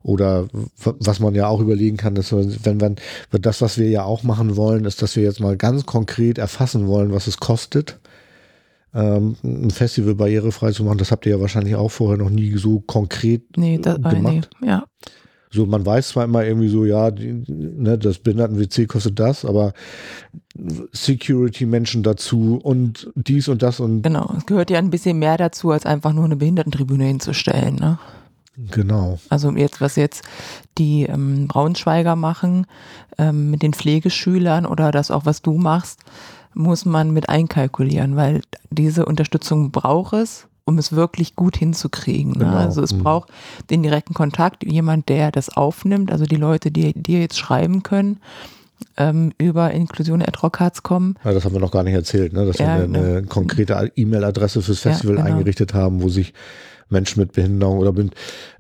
Oder 0.04 0.48
was 0.84 1.20
man 1.20 1.36
ja 1.36 1.48
auch 1.48 1.60
überlegen 1.60 1.98
kann, 1.98 2.16
ist, 2.16 2.34
wenn 2.34 2.78
man, 2.78 2.96
das, 3.32 3.62
was 3.62 3.78
wir 3.78 3.88
ja 3.90 4.04
auch 4.04 4.24
machen 4.24 4.56
wollen, 4.56 4.86
ist, 4.86 5.02
dass 5.02 5.16
wir 5.16 5.24
jetzt 5.24 5.40
mal 5.40 5.58
ganz 5.58 5.86
konkret 5.86 6.40
erfassen 6.40 6.88
wollen, 6.88 7.12
was 7.12 7.28
es 7.28 7.38
kostet, 7.38 8.00
ähm, 8.96 9.36
ein 9.44 9.70
Festival 9.70 10.16
barrierefrei 10.16 10.72
zu 10.72 10.84
machen. 10.84 10.98
Das 10.98 11.12
habt 11.12 11.26
ihr 11.26 11.34
ja 11.34 11.40
wahrscheinlich 11.40 11.76
auch 11.76 11.90
vorher 11.90 12.18
noch 12.18 12.32
nie 12.32 12.58
so 12.58 12.80
konkret 12.80 13.58
nee, 13.58 13.78
das, 13.78 13.98
äh, 13.98 14.16
gemacht. 14.16 14.50
Nee, 14.60 14.68
ja. 14.68 14.86
So, 15.54 15.66
man 15.66 15.86
weiß 15.86 16.10
zwar 16.10 16.24
immer 16.24 16.46
irgendwie 16.46 16.70
so, 16.70 16.86
ja, 16.86 17.12
die, 17.12 17.44
ne, 17.48 17.98
das 17.98 18.20
Behinderten-WC 18.20 18.86
kostet 18.86 19.20
das, 19.20 19.44
aber 19.44 19.74
Security-Menschen 20.94 22.04
dazu 22.04 22.60
und 22.64 23.12
dies 23.16 23.50
und 23.50 23.62
das 23.62 23.82
und. 23.82 24.02
Genau, 24.02 24.34
es 24.38 24.46
gehört 24.46 24.70
ja 24.70 24.80
ein 24.80 24.90
bisschen 24.90 25.20
mehr 25.20 25.38
dazu, 25.38 25.72
als 25.72 25.86
einfach 25.86 26.14
nur 26.14 26.26
eine 26.26 26.38
Behindertentribüne 26.38 27.06
hinzustellen, 27.06 27.76
ne? 27.76 28.00
Genau. 28.70 29.20
Also 29.30 29.52
jetzt, 29.52 29.82
was 29.82 29.96
jetzt 29.96 30.24
die 30.78 31.04
ähm, 31.04 31.48
Braunschweiger 31.48 32.16
machen 32.16 32.68
ähm, 33.18 33.50
mit 33.50 33.62
den 33.62 33.74
Pflegeschülern 33.74 34.66
oder 34.66 34.92
das 34.92 35.10
auch, 35.10 35.26
was 35.26 35.42
du 35.42 35.54
machst, 35.54 36.02
muss 36.54 36.86
man 36.86 37.12
mit 37.12 37.30
einkalkulieren, 37.30 38.16
weil 38.16 38.42
diese 38.70 39.06
Unterstützung 39.06 39.72
braucht 39.72 40.14
es 40.14 40.48
um 40.72 40.78
es 40.78 40.94
wirklich 40.94 41.36
gut 41.36 41.58
hinzukriegen. 41.58 42.32
Ne? 42.32 42.46
Genau. 42.46 42.56
Also 42.56 42.82
es 42.82 42.94
mhm. 42.94 43.04
braucht 43.04 43.30
den 43.70 43.84
direkten 43.84 44.14
Kontakt, 44.14 44.64
jemand, 44.64 45.10
der 45.10 45.32
das 45.32 45.50
aufnimmt, 45.50 46.12
also 46.12 46.26
die 46.26 46.38
Leute, 46.38 46.72
die 46.72 46.94
dir 46.94 47.20
jetzt 47.20 47.38
schreiben 47.38 47.84
können, 47.84 48.20
ähm, 48.98 49.34
über 49.38 49.72
Inklusion 49.72 50.22
at 50.22 50.42
Rockharts 50.42 50.82
kommen. 50.82 51.16
Ja, 51.24 51.34
das 51.34 51.46
haben 51.46 51.54
wir 51.54 51.60
noch 51.60 51.72
gar 51.72 51.84
nicht 51.84 51.94
erzählt, 51.94 52.34
ne? 52.34 52.46
dass 52.46 52.58
ja, 52.58 52.78
wir 52.78 52.84
eine 52.86 53.22
ne. 53.22 53.24
konkrete 53.24 53.92
E-Mail-Adresse 53.96 54.62
fürs 54.62 54.80
Festival 54.80 55.18
ja, 55.18 55.24
genau. 55.24 55.36
eingerichtet 55.36 55.74
haben, 55.74 56.02
wo 56.02 56.10
sich 56.10 56.34
Menschen 56.90 57.20
mit 57.20 57.34
Behinderung 57.34 57.78
oder 57.78 57.94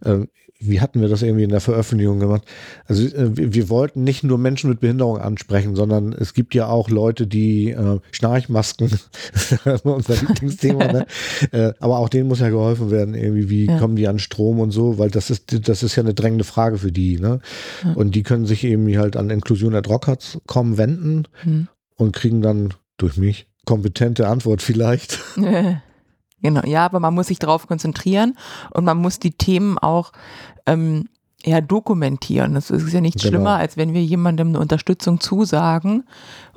äh, 0.05 0.27
wie 0.61 0.79
hatten 0.79 1.01
wir 1.01 1.09
das 1.09 1.21
irgendwie 1.21 1.43
in 1.43 1.49
der 1.49 1.59
Veröffentlichung 1.59 2.19
gemacht? 2.19 2.43
Also 2.85 3.03
äh, 3.03 3.31
wir, 3.35 3.69
wollten 3.69 4.03
nicht 4.03 4.23
nur 4.23 4.37
Menschen 4.37 4.69
mit 4.69 4.79
Behinderung 4.79 5.17
ansprechen, 5.17 5.75
sondern 5.75 6.13
es 6.13 6.33
gibt 6.33 6.53
ja 6.53 6.67
auch 6.67 6.89
Leute, 6.89 7.27
die 7.27 7.71
äh, 7.71 7.99
Schnarchmasken, 8.11 8.91
unser 9.83 10.15
Lieblingsthema, 10.15 10.85
ne? 10.85 11.05
äh, 11.51 11.73
aber 11.79 11.97
auch 11.97 12.09
denen 12.09 12.27
muss 12.27 12.39
ja 12.39 12.49
geholfen 12.49 12.91
werden, 12.91 13.15
irgendwie, 13.15 13.49
wie 13.49 13.65
ja. 13.65 13.79
kommen 13.79 13.95
die 13.95 14.07
an 14.07 14.19
Strom 14.19 14.59
und 14.59 14.71
so, 14.71 14.97
weil 14.97 15.09
das 15.09 15.29
ist, 15.29 15.67
das 15.67 15.83
ist 15.83 15.95
ja 15.95 16.03
eine 16.03 16.13
drängende 16.13 16.43
Frage 16.43 16.77
für 16.77 16.91
die, 16.91 17.19
ne? 17.19 17.39
Ja. 17.83 17.93
Und 17.93 18.15
die 18.15 18.23
können 18.23 18.45
sich 18.45 18.63
eben 18.63 18.87
halt 18.97 19.17
an 19.17 19.29
Inklusion 19.29 19.75
at 19.75 19.89
Rockards 19.89 20.39
kommen, 20.47 20.77
wenden 20.77 21.27
mhm. 21.43 21.67
und 21.95 22.15
kriegen 22.15 22.41
dann 22.41 22.73
durch 22.97 23.17
mich 23.17 23.47
kompetente 23.65 24.27
Antwort 24.27 24.61
vielleicht. 24.61 25.19
Genau, 26.41 26.61
ja, 26.65 26.85
aber 26.85 26.99
man 26.99 27.13
muss 27.13 27.27
sich 27.27 27.39
darauf 27.39 27.67
konzentrieren 27.67 28.35
und 28.71 28.83
man 28.83 28.97
muss 28.97 29.19
die 29.19 29.31
Themen 29.31 29.77
auch 29.77 30.11
ähm, 30.65 31.07
ja, 31.45 31.61
dokumentieren. 31.61 32.53
Das 32.53 32.69
ist 32.69 32.91
ja 32.91 33.01
nichts 33.01 33.21
genau. 33.21 33.31
schlimmer, 33.31 33.55
als 33.57 33.77
wenn 33.77 33.93
wir 33.93 34.03
jemandem 34.03 34.49
eine 34.49 34.59
Unterstützung 34.59 35.19
zusagen 35.19 36.03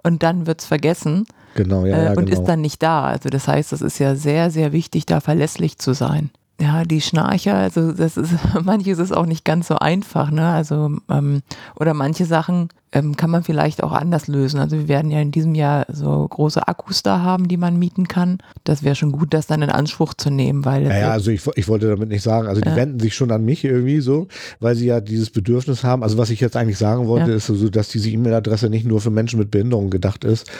und 0.02 0.22
dann 0.22 0.46
wird 0.46 0.60
es 0.60 0.66
vergessen. 0.66 1.26
Genau, 1.54 1.84
ja, 1.86 1.96
ja 1.96 2.12
äh, 2.12 2.16
und 2.16 2.26
genau. 2.26 2.40
ist 2.40 2.46
dann 2.46 2.60
nicht 2.60 2.82
da. 2.82 3.04
Also 3.04 3.28
das 3.28 3.48
heißt, 3.48 3.72
es 3.72 3.82
ist 3.82 3.98
ja 3.98 4.14
sehr, 4.14 4.50
sehr 4.50 4.72
wichtig, 4.72 5.06
da 5.06 5.20
verlässlich 5.20 5.78
zu 5.78 5.94
sein. 5.94 6.30
Ja, 6.60 6.84
die 6.84 7.00
Schnarcher, 7.00 7.56
also 7.56 7.92
das 7.92 8.16
ist, 8.16 8.32
manches 8.62 8.98
ist 8.98 9.12
auch 9.12 9.26
nicht 9.26 9.44
ganz 9.44 9.68
so 9.68 9.76
einfach, 9.76 10.30
ne? 10.30 10.50
Also, 10.50 10.98
ähm, 11.10 11.42
oder 11.76 11.94
manche 11.94 12.26
Sachen 12.26 12.68
ähm, 12.94 13.16
kann 13.16 13.30
man 13.30 13.42
vielleicht 13.42 13.82
auch 13.82 13.92
anders 13.92 14.28
lösen. 14.28 14.60
Also 14.60 14.78
wir 14.78 14.88
werden 14.88 15.10
ja 15.10 15.20
in 15.20 15.32
diesem 15.32 15.54
Jahr 15.54 15.84
so 15.92 16.26
große 16.28 16.66
Akkus 16.66 17.02
da 17.02 17.20
haben, 17.20 17.48
die 17.48 17.56
man 17.56 17.76
mieten 17.76 18.06
kann. 18.06 18.38
Das 18.62 18.84
wäre 18.84 18.94
schon 18.94 19.10
gut, 19.10 19.34
das 19.34 19.46
dann 19.48 19.62
in 19.62 19.70
Anspruch 19.70 20.14
zu 20.14 20.30
nehmen, 20.30 20.64
weil. 20.64 20.84
Ja, 20.84 20.98
ja 20.98 21.10
also 21.10 21.32
ich, 21.32 21.42
ich 21.56 21.66
wollte 21.68 21.88
damit 21.88 22.08
nicht 22.08 22.22
sagen, 22.22 22.46
also 22.46 22.60
die 22.60 22.68
ja. 22.68 22.76
wenden 22.76 23.00
sich 23.00 23.14
schon 23.14 23.32
an 23.32 23.44
mich 23.44 23.64
irgendwie 23.64 24.00
so, 24.00 24.28
weil 24.60 24.76
sie 24.76 24.86
ja 24.86 25.00
dieses 25.00 25.30
Bedürfnis 25.30 25.82
haben. 25.82 26.04
Also 26.04 26.16
was 26.18 26.30
ich 26.30 26.40
jetzt 26.40 26.56
eigentlich 26.56 26.78
sagen 26.78 27.08
wollte, 27.08 27.30
ja. 27.30 27.36
ist 27.36 27.46
so, 27.46 27.68
dass 27.68 27.88
diese 27.88 28.08
E-Mail-Adresse 28.10 28.70
nicht 28.70 28.86
nur 28.86 29.00
für 29.00 29.10
Menschen 29.10 29.40
mit 29.40 29.50
Behinderung 29.50 29.90
gedacht 29.90 30.22
ist, 30.22 30.50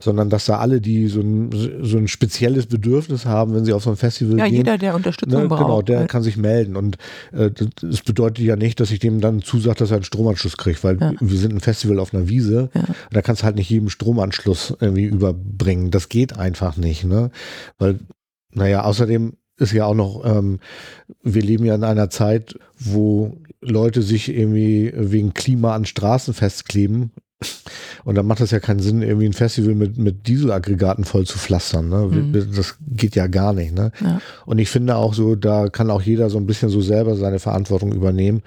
sondern 0.00 0.30
dass 0.30 0.46
da 0.46 0.58
alle, 0.58 0.80
die 0.80 1.08
so 1.08 1.20
ein, 1.20 1.50
so 1.82 1.96
ein 1.96 2.08
spezielles 2.08 2.66
Bedürfnis 2.66 3.24
haben, 3.24 3.54
wenn 3.54 3.64
sie 3.64 3.72
auf 3.72 3.84
so 3.84 3.90
ein 3.90 3.96
Festival 3.96 4.38
ja, 4.38 4.44
gehen. 4.44 4.52
Ja, 4.52 4.58
jeder, 4.58 4.78
der 4.78 4.94
Unterstützung 4.94 5.42
ne, 5.42 5.48
braucht. 5.48 5.62
Genau, 5.62 5.82
der 5.82 6.06
kann 6.06 6.22
sich 6.22 6.36
melden. 6.36 6.76
Und 6.76 6.98
äh, 7.32 7.50
das 7.80 8.02
bedeutet 8.02 8.44
ja 8.44 8.56
nicht, 8.56 8.80
dass 8.80 8.90
ich 8.90 8.98
dem 8.98 9.20
dann 9.20 9.42
zusage, 9.42 9.78
dass 9.78 9.90
er 9.90 9.96
einen 9.96 10.04
Stromanschluss 10.04 10.56
kriegt, 10.56 10.82
weil 10.84 11.00
ja. 11.00 11.12
wir 11.20 11.38
sind 11.38 11.54
ein 11.54 11.60
Festival 11.60 11.83
auf 11.98 12.14
einer 12.14 12.28
Wiese. 12.28 12.70
Ja. 12.74 12.84
Da 13.10 13.22
kannst 13.22 13.42
du 13.42 13.46
halt 13.46 13.56
nicht 13.56 13.70
jedem 13.70 13.88
Stromanschluss 13.88 14.76
irgendwie 14.80 15.04
überbringen. 15.04 15.90
Das 15.90 16.08
geht 16.08 16.36
einfach 16.38 16.76
nicht, 16.76 17.04
ne? 17.04 17.30
Weil, 17.78 18.00
naja, 18.52 18.84
außerdem 18.84 19.34
ist 19.56 19.72
ja 19.72 19.84
auch 19.86 19.94
noch, 19.94 20.24
ähm, 20.24 20.58
wir 21.22 21.42
leben 21.42 21.64
ja 21.64 21.74
in 21.74 21.84
einer 21.84 22.10
Zeit, 22.10 22.58
wo 22.76 23.38
Leute 23.60 24.02
sich 24.02 24.28
irgendwie 24.28 24.92
wegen 24.94 25.32
Klima 25.32 25.74
an 25.74 25.84
Straßen 25.84 26.34
festkleben 26.34 27.12
und 28.04 28.14
dann 28.16 28.26
macht 28.26 28.40
es 28.40 28.50
ja 28.50 28.60
keinen 28.60 28.80
Sinn, 28.80 29.02
irgendwie 29.02 29.26
ein 29.26 29.32
Festival 29.32 29.74
mit, 29.74 29.98
mit 29.98 30.26
Dieselaggregaten 30.26 31.04
voll 31.04 31.26
zu 31.26 31.38
pflastern. 31.38 31.88
Ne? 31.88 32.08
Mhm. 32.10 32.32
Das 32.54 32.76
geht 32.86 33.16
ja 33.16 33.26
gar 33.26 33.52
nicht. 33.52 33.74
Ne? 33.74 33.92
Ja. 34.00 34.20
Und 34.46 34.58
ich 34.58 34.68
finde 34.68 34.96
auch 34.96 35.14
so, 35.14 35.34
da 35.34 35.68
kann 35.68 35.90
auch 35.90 36.02
jeder 36.02 36.30
so 36.30 36.38
ein 36.38 36.46
bisschen 36.46 36.68
so 36.68 36.80
selber 36.80 37.16
seine 37.16 37.38
Verantwortung 37.38 37.92
übernehmen. 37.92 38.42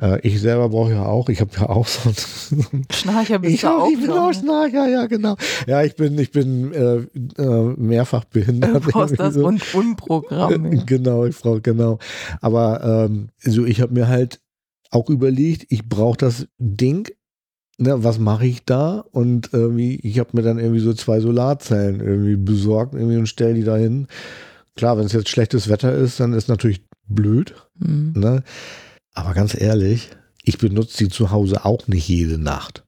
Äh, 0.00 0.20
ich 0.26 0.40
selber 0.40 0.68
brauche 0.68 0.92
ja 0.92 1.04
auch, 1.04 1.28
ich 1.28 1.40
habe 1.40 1.50
ja 1.56 1.68
auch 1.68 1.86
so 1.86 2.10
ein 2.10 2.86
Schnarcher 2.90 3.38
bist 3.38 3.54
ich 3.54 3.60
du 3.60 3.68
auch. 3.68 3.90
Ich 3.90 4.00
bin 4.00 4.10
auch 4.10 4.32
Schnarcher, 4.32 4.88
ja 4.88 5.06
genau. 5.06 5.36
Ja, 5.66 5.82
ich 5.82 5.96
bin, 5.96 6.18
ich 6.18 6.30
bin 6.30 6.72
äh, 6.72 6.96
äh, 7.42 7.74
mehrfach 7.76 8.24
behindert. 8.24 8.74
Du 8.74 8.80
brauchst 8.90 9.18
das 9.18 9.34
so. 9.34 9.42
Rundfunkprogramm. 9.42 10.72
Ja. 10.72 10.82
Genau, 10.90 11.24
ich 11.24 11.36
brauche, 11.38 11.60
genau. 11.60 11.98
Aber 12.40 13.06
ähm, 13.08 13.28
so, 13.38 13.64
ich 13.64 13.80
habe 13.80 13.92
mir 13.92 14.08
halt 14.08 14.40
auch 14.90 15.08
überlegt, 15.08 15.66
ich 15.68 15.88
brauche 15.88 16.16
das 16.16 16.46
Ding 16.58 17.08
ne, 17.80 18.02
was 18.04 18.18
mache 18.18 18.46
ich 18.46 18.64
da? 18.64 19.04
Und 19.10 19.50
irgendwie, 19.52 19.96
ich 19.96 20.18
habe 20.18 20.30
mir 20.32 20.42
dann 20.42 20.58
irgendwie 20.58 20.80
so 20.80 20.92
zwei 20.92 21.20
Solarzellen 21.20 22.00
irgendwie 22.00 22.36
besorgt 22.36 22.94
irgendwie 22.94 23.16
und 23.16 23.26
stelle 23.26 23.54
die 23.54 23.64
da 23.64 23.76
hin. 23.76 24.06
Klar, 24.76 24.98
wenn 24.98 25.06
es 25.06 25.12
jetzt 25.12 25.28
schlechtes 25.28 25.68
Wetter 25.68 25.92
ist, 25.94 26.20
dann 26.20 26.32
ist 26.32 26.48
natürlich 26.48 26.84
blöd. 27.06 27.54
Mhm. 27.78 28.12
Ne? 28.16 28.42
Aber 29.14 29.34
ganz 29.34 29.58
ehrlich, 29.60 30.10
ich 30.42 30.58
benutze 30.58 31.04
die 31.04 31.10
zu 31.10 31.30
Hause 31.30 31.64
auch 31.64 31.88
nicht 31.88 32.08
jede 32.08 32.38
Nacht. 32.38 32.84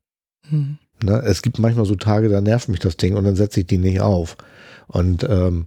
Mhm. 0.50 0.78
Ne? 1.02 1.22
Es 1.24 1.42
gibt 1.42 1.58
manchmal 1.58 1.84
so 1.84 1.96
Tage, 1.96 2.28
da 2.28 2.40
nervt 2.40 2.68
mich 2.68 2.80
das 2.80 2.96
Ding 2.96 3.16
und 3.16 3.24
dann 3.24 3.36
setze 3.36 3.60
ich 3.60 3.66
die 3.66 3.78
nicht 3.78 4.00
auf. 4.00 4.36
Und 4.86 5.24
ähm, 5.28 5.66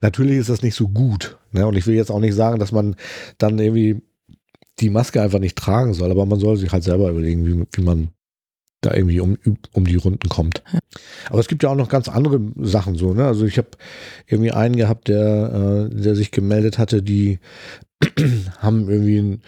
natürlich 0.00 0.38
ist 0.38 0.48
das 0.48 0.62
nicht 0.62 0.74
so 0.74 0.88
gut. 0.88 1.38
Ne? 1.52 1.66
Und 1.66 1.76
ich 1.76 1.86
will 1.86 1.94
jetzt 1.94 2.10
auch 2.10 2.20
nicht 2.20 2.34
sagen, 2.34 2.58
dass 2.58 2.72
man 2.72 2.96
dann 3.38 3.58
irgendwie 3.58 4.02
die 4.80 4.90
Maske 4.90 5.22
einfach 5.22 5.38
nicht 5.38 5.56
tragen 5.56 5.94
soll, 5.94 6.10
aber 6.10 6.26
man 6.26 6.40
soll 6.40 6.56
sich 6.56 6.72
halt 6.72 6.82
selber 6.82 7.08
überlegen, 7.10 7.46
wie, 7.46 7.64
wie 7.72 7.82
man 7.82 8.08
da 8.80 8.92
irgendwie 8.92 9.20
um, 9.20 9.38
um 9.72 9.86
die 9.86 9.96
Runden 9.96 10.28
kommt. 10.28 10.62
Aber 11.30 11.38
es 11.38 11.48
gibt 11.48 11.62
ja 11.62 11.70
auch 11.70 11.76
noch 11.76 11.88
ganz 11.88 12.08
andere 12.08 12.40
Sachen 12.56 12.96
so, 12.96 13.14
ne? 13.14 13.24
Also 13.26 13.46
ich 13.46 13.56
habe 13.56 13.68
irgendwie 14.26 14.50
einen 14.50 14.76
gehabt, 14.76 15.08
der, 15.08 15.88
äh, 15.90 15.94
der 15.94 16.14
sich 16.16 16.30
gemeldet 16.32 16.78
hatte, 16.78 17.02
die 17.02 17.38
haben 18.58 18.88
irgendwie 18.88 19.18
ein, 19.18 19.42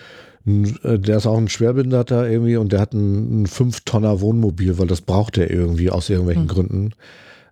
der 0.47 1.17
ist 1.17 1.27
auch 1.27 1.37
ein 1.37 1.49
Schwerbehinderter 1.49 2.29
irgendwie 2.31 2.57
und 2.57 2.73
der 2.73 2.81
hat 2.81 2.93
ein, 2.93 3.43
ein 3.43 3.47
5-Tonner 3.47 4.21
Wohnmobil, 4.21 4.79
weil 4.79 4.87
das 4.87 5.01
braucht 5.01 5.39
er 5.39 5.51
irgendwie 5.51 5.91
aus 5.91 6.09
irgendwelchen 6.09 6.45
mhm. 6.45 6.49
Gründen. 6.49 6.93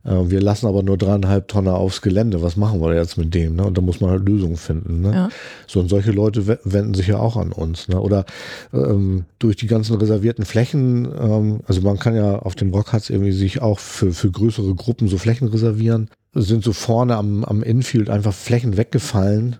Äh, 0.04 0.30
wir 0.30 0.40
lassen 0.40 0.66
aber 0.66 0.82
nur 0.82 0.96
dreieinhalb 0.96 1.48
Tonner 1.48 1.74
aufs 1.74 2.02
Gelände. 2.02 2.42
Was 2.42 2.56
machen 2.56 2.80
wir 2.80 2.94
jetzt 2.94 3.16
mit 3.16 3.34
dem? 3.34 3.56
Ne? 3.56 3.64
Und 3.64 3.76
da 3.76 3.82
muss 3.82 4.00
man 4.00 4.10
halt 4.10 4.28
Lösungen 4.28 4.56
finden. 4.56 5.00
Ne? 5.00 5.12
Ja. 5.12 5.28
So, 5.66 5.80
und 5.80 5.88
solche 5.88 6.12
Leute 6.12 6.46
wenden 6.46 6.94
sich 6.94 7.08
ja 7.08 7.18
auch 7.18 7.36
an 7.36 7.52
uns. 7.52 7.88
Ne? 7.88 8.00
Oder 8.00 8.24
ähm, 8.72 9.24
durch 9.38 9.56
die 9.56 9.66
ganzen 9.66 9.96
reservierten 9.96 10.44
Flächen, 10.44 11.06
ähm, 11.18 11.60
also 11.66 11.80
man 11.80 11.98
kann 11.98 12.14
ja 12.14 12.38
auf 12.38 12.54
dem 12.54 12.70
Rockharz 12.72 13.10
irgendwie 13.10 13.32
sich 13.32 13.62
auch 13.62 13.78
für, 13.78 14.12
für 14.12 14.30
größere 14.30 14.74
Gruppen 14.74 15.08
so 15.08 15.18
Flächen 15.18 15.48
reservieren. 15.48 16.10
Sind 16.34 16.64
so 16.64 16.72
vorne 16.72 17.16
am, 17.16 17.44
am 17.44 17.62
Infield 17.62 18.10
einfach 18.10 18.34
Flächen 18.34 18.76
weggefallen, 18.76 19.56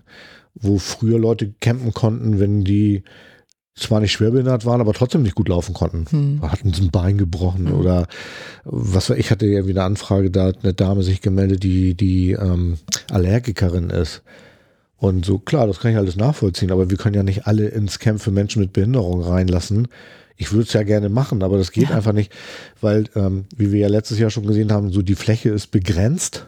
wo 0.55 0.77
früher 0.79 1.19
Leute 1.19 1.53
campen 1.59 1.93
konnten, 1.93 2.39
wenn 2.39 2.63
die 2.63 3.03
zwar 3.77 3.99
nicht 3.99 4.13
schwerbehindert 4.13 4.65
waren, 4.65 4.79
aber 4.79 4.93
trotzdem 4.93 5.21
nicht 5.23 5.35
gut 5.35 5.49
laufen 5.49 5.73
konnten. 5.73 6.05
Hm. 6.09 6.41
Hatten 6.49 6.73
sie 6.73 6.83
ein 6.83 6.91
Bein 6.91 7.17
gebrochen 7.17 7.67
Hm. 7.67 7.73
oder 7.79 8.07
was 8.63 9.09
weiß 9.09 9.17
ich, 9.17 9.31
hatte 9.31 9.45
ja 9.47 9.67
wieder 9.67 9.81
eine 9.81 9.87
Anfrage, 9.91 10.31
da 10.31 10.45
hat 10.45 10.59
eine 10.63 10.73
Dame 10.73 11.03
sich 11.03 11.21
gemeldet, 11.21 11.63
die, 11.63 11.93
die 11.93 12.31
ähm, 12.31 12.77
Allergikerin 13.11 13.89
ist. 13.89 14.23
Und 14.97 15.25
so, 15.25 15.39
klar, 15.39 15.67
das 15.67 15.79
kann 15.81 15.91
ich 15.91 15.97
alles 15.97 16.15
nachvollziehen, 16.15 16.71
aber 16.71 16.89
wir 16.89 16.97
können 16.97 17.15
ja 17.15 17.23
nicht 17.23 17.47
alle 17.47 17.67
ins 17.67 17.99
Camp 17.99 18.21
für 18.21 18.31
Menschen 18.31 18.61
mit 18.61 18.71
Behinderung 18.71 19.21
reinlassen. 19.21 19.89
Ich 20.37 20.51
würde 20.53 20.63
es 20.63 20.73
ja 20.73 20.83
gerne 20.83 21.09
machen, 21.09 21.43
aber 21.43 21.57
das 21.57 21.71
geht 21.73 21.89
Ja. 21.89 21.95
einfach 21.97 22.13
nicht, 22.13 22.31
weil, 22.79 23.05
ähm, 23.15 23.45
wie 23.57 23.73
wir 23.73 23.79
ja 23.81 23.87
letztes 23.89 24.19
Jahr 24.19 24.29
schon 24.29 24.47
gesehen 24.47 24.71
haben, 24.71 24.91
so 24.91 25.01
die 25.01 25.15
Fläche 25.15 25.49
ist 25.49 25.67
begrenzt. 25.71 26.47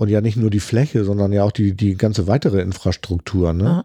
Und 0.00 0.08
ja 0.08 0.22
nicht 0.22 0.38
nur 0.38 0.48
die 0.48 0.60
Fläche, 0.60 1.04
sondern 1.04 1.30
ja 1.30 1.44
auch 1.44 1.52
die, 1.52 1.74
die 1.74 1.94
ganze 1.94 2.26
weitere 2.26 2.62
Infrastruktur. 2.62 3.52
Ne? 3.52 3.84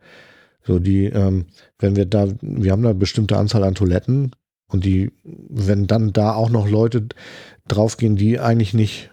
So 0.65 0.79
die, 0.79 1.07
ähm, 1.07 1.47
wenn 1.77 1.97
wir 1.97 2.05
da, 2.05 2.29
wir 2.39 2.71
haben 2.71 2.83
da 2.83 2.91
eine 2.91 2.97
bestimmte 2.97 3.35
Anzahl 3.35 3.65
an 3.65 3.75
Toiletten 3.75 4.31
und 4.69 4.85
die, 4.85 5.11
wenn 5.23 5.87
dann 5.87 6.13
da 6.13 6.33
auch 6.33 6.49
noch 6.49 6.69
Leute 6.69 7.09
draufgehen, 7.67 8.15
die 8.15 8.39
eigentlich 8.39 8.73
nicht 8.73 9.11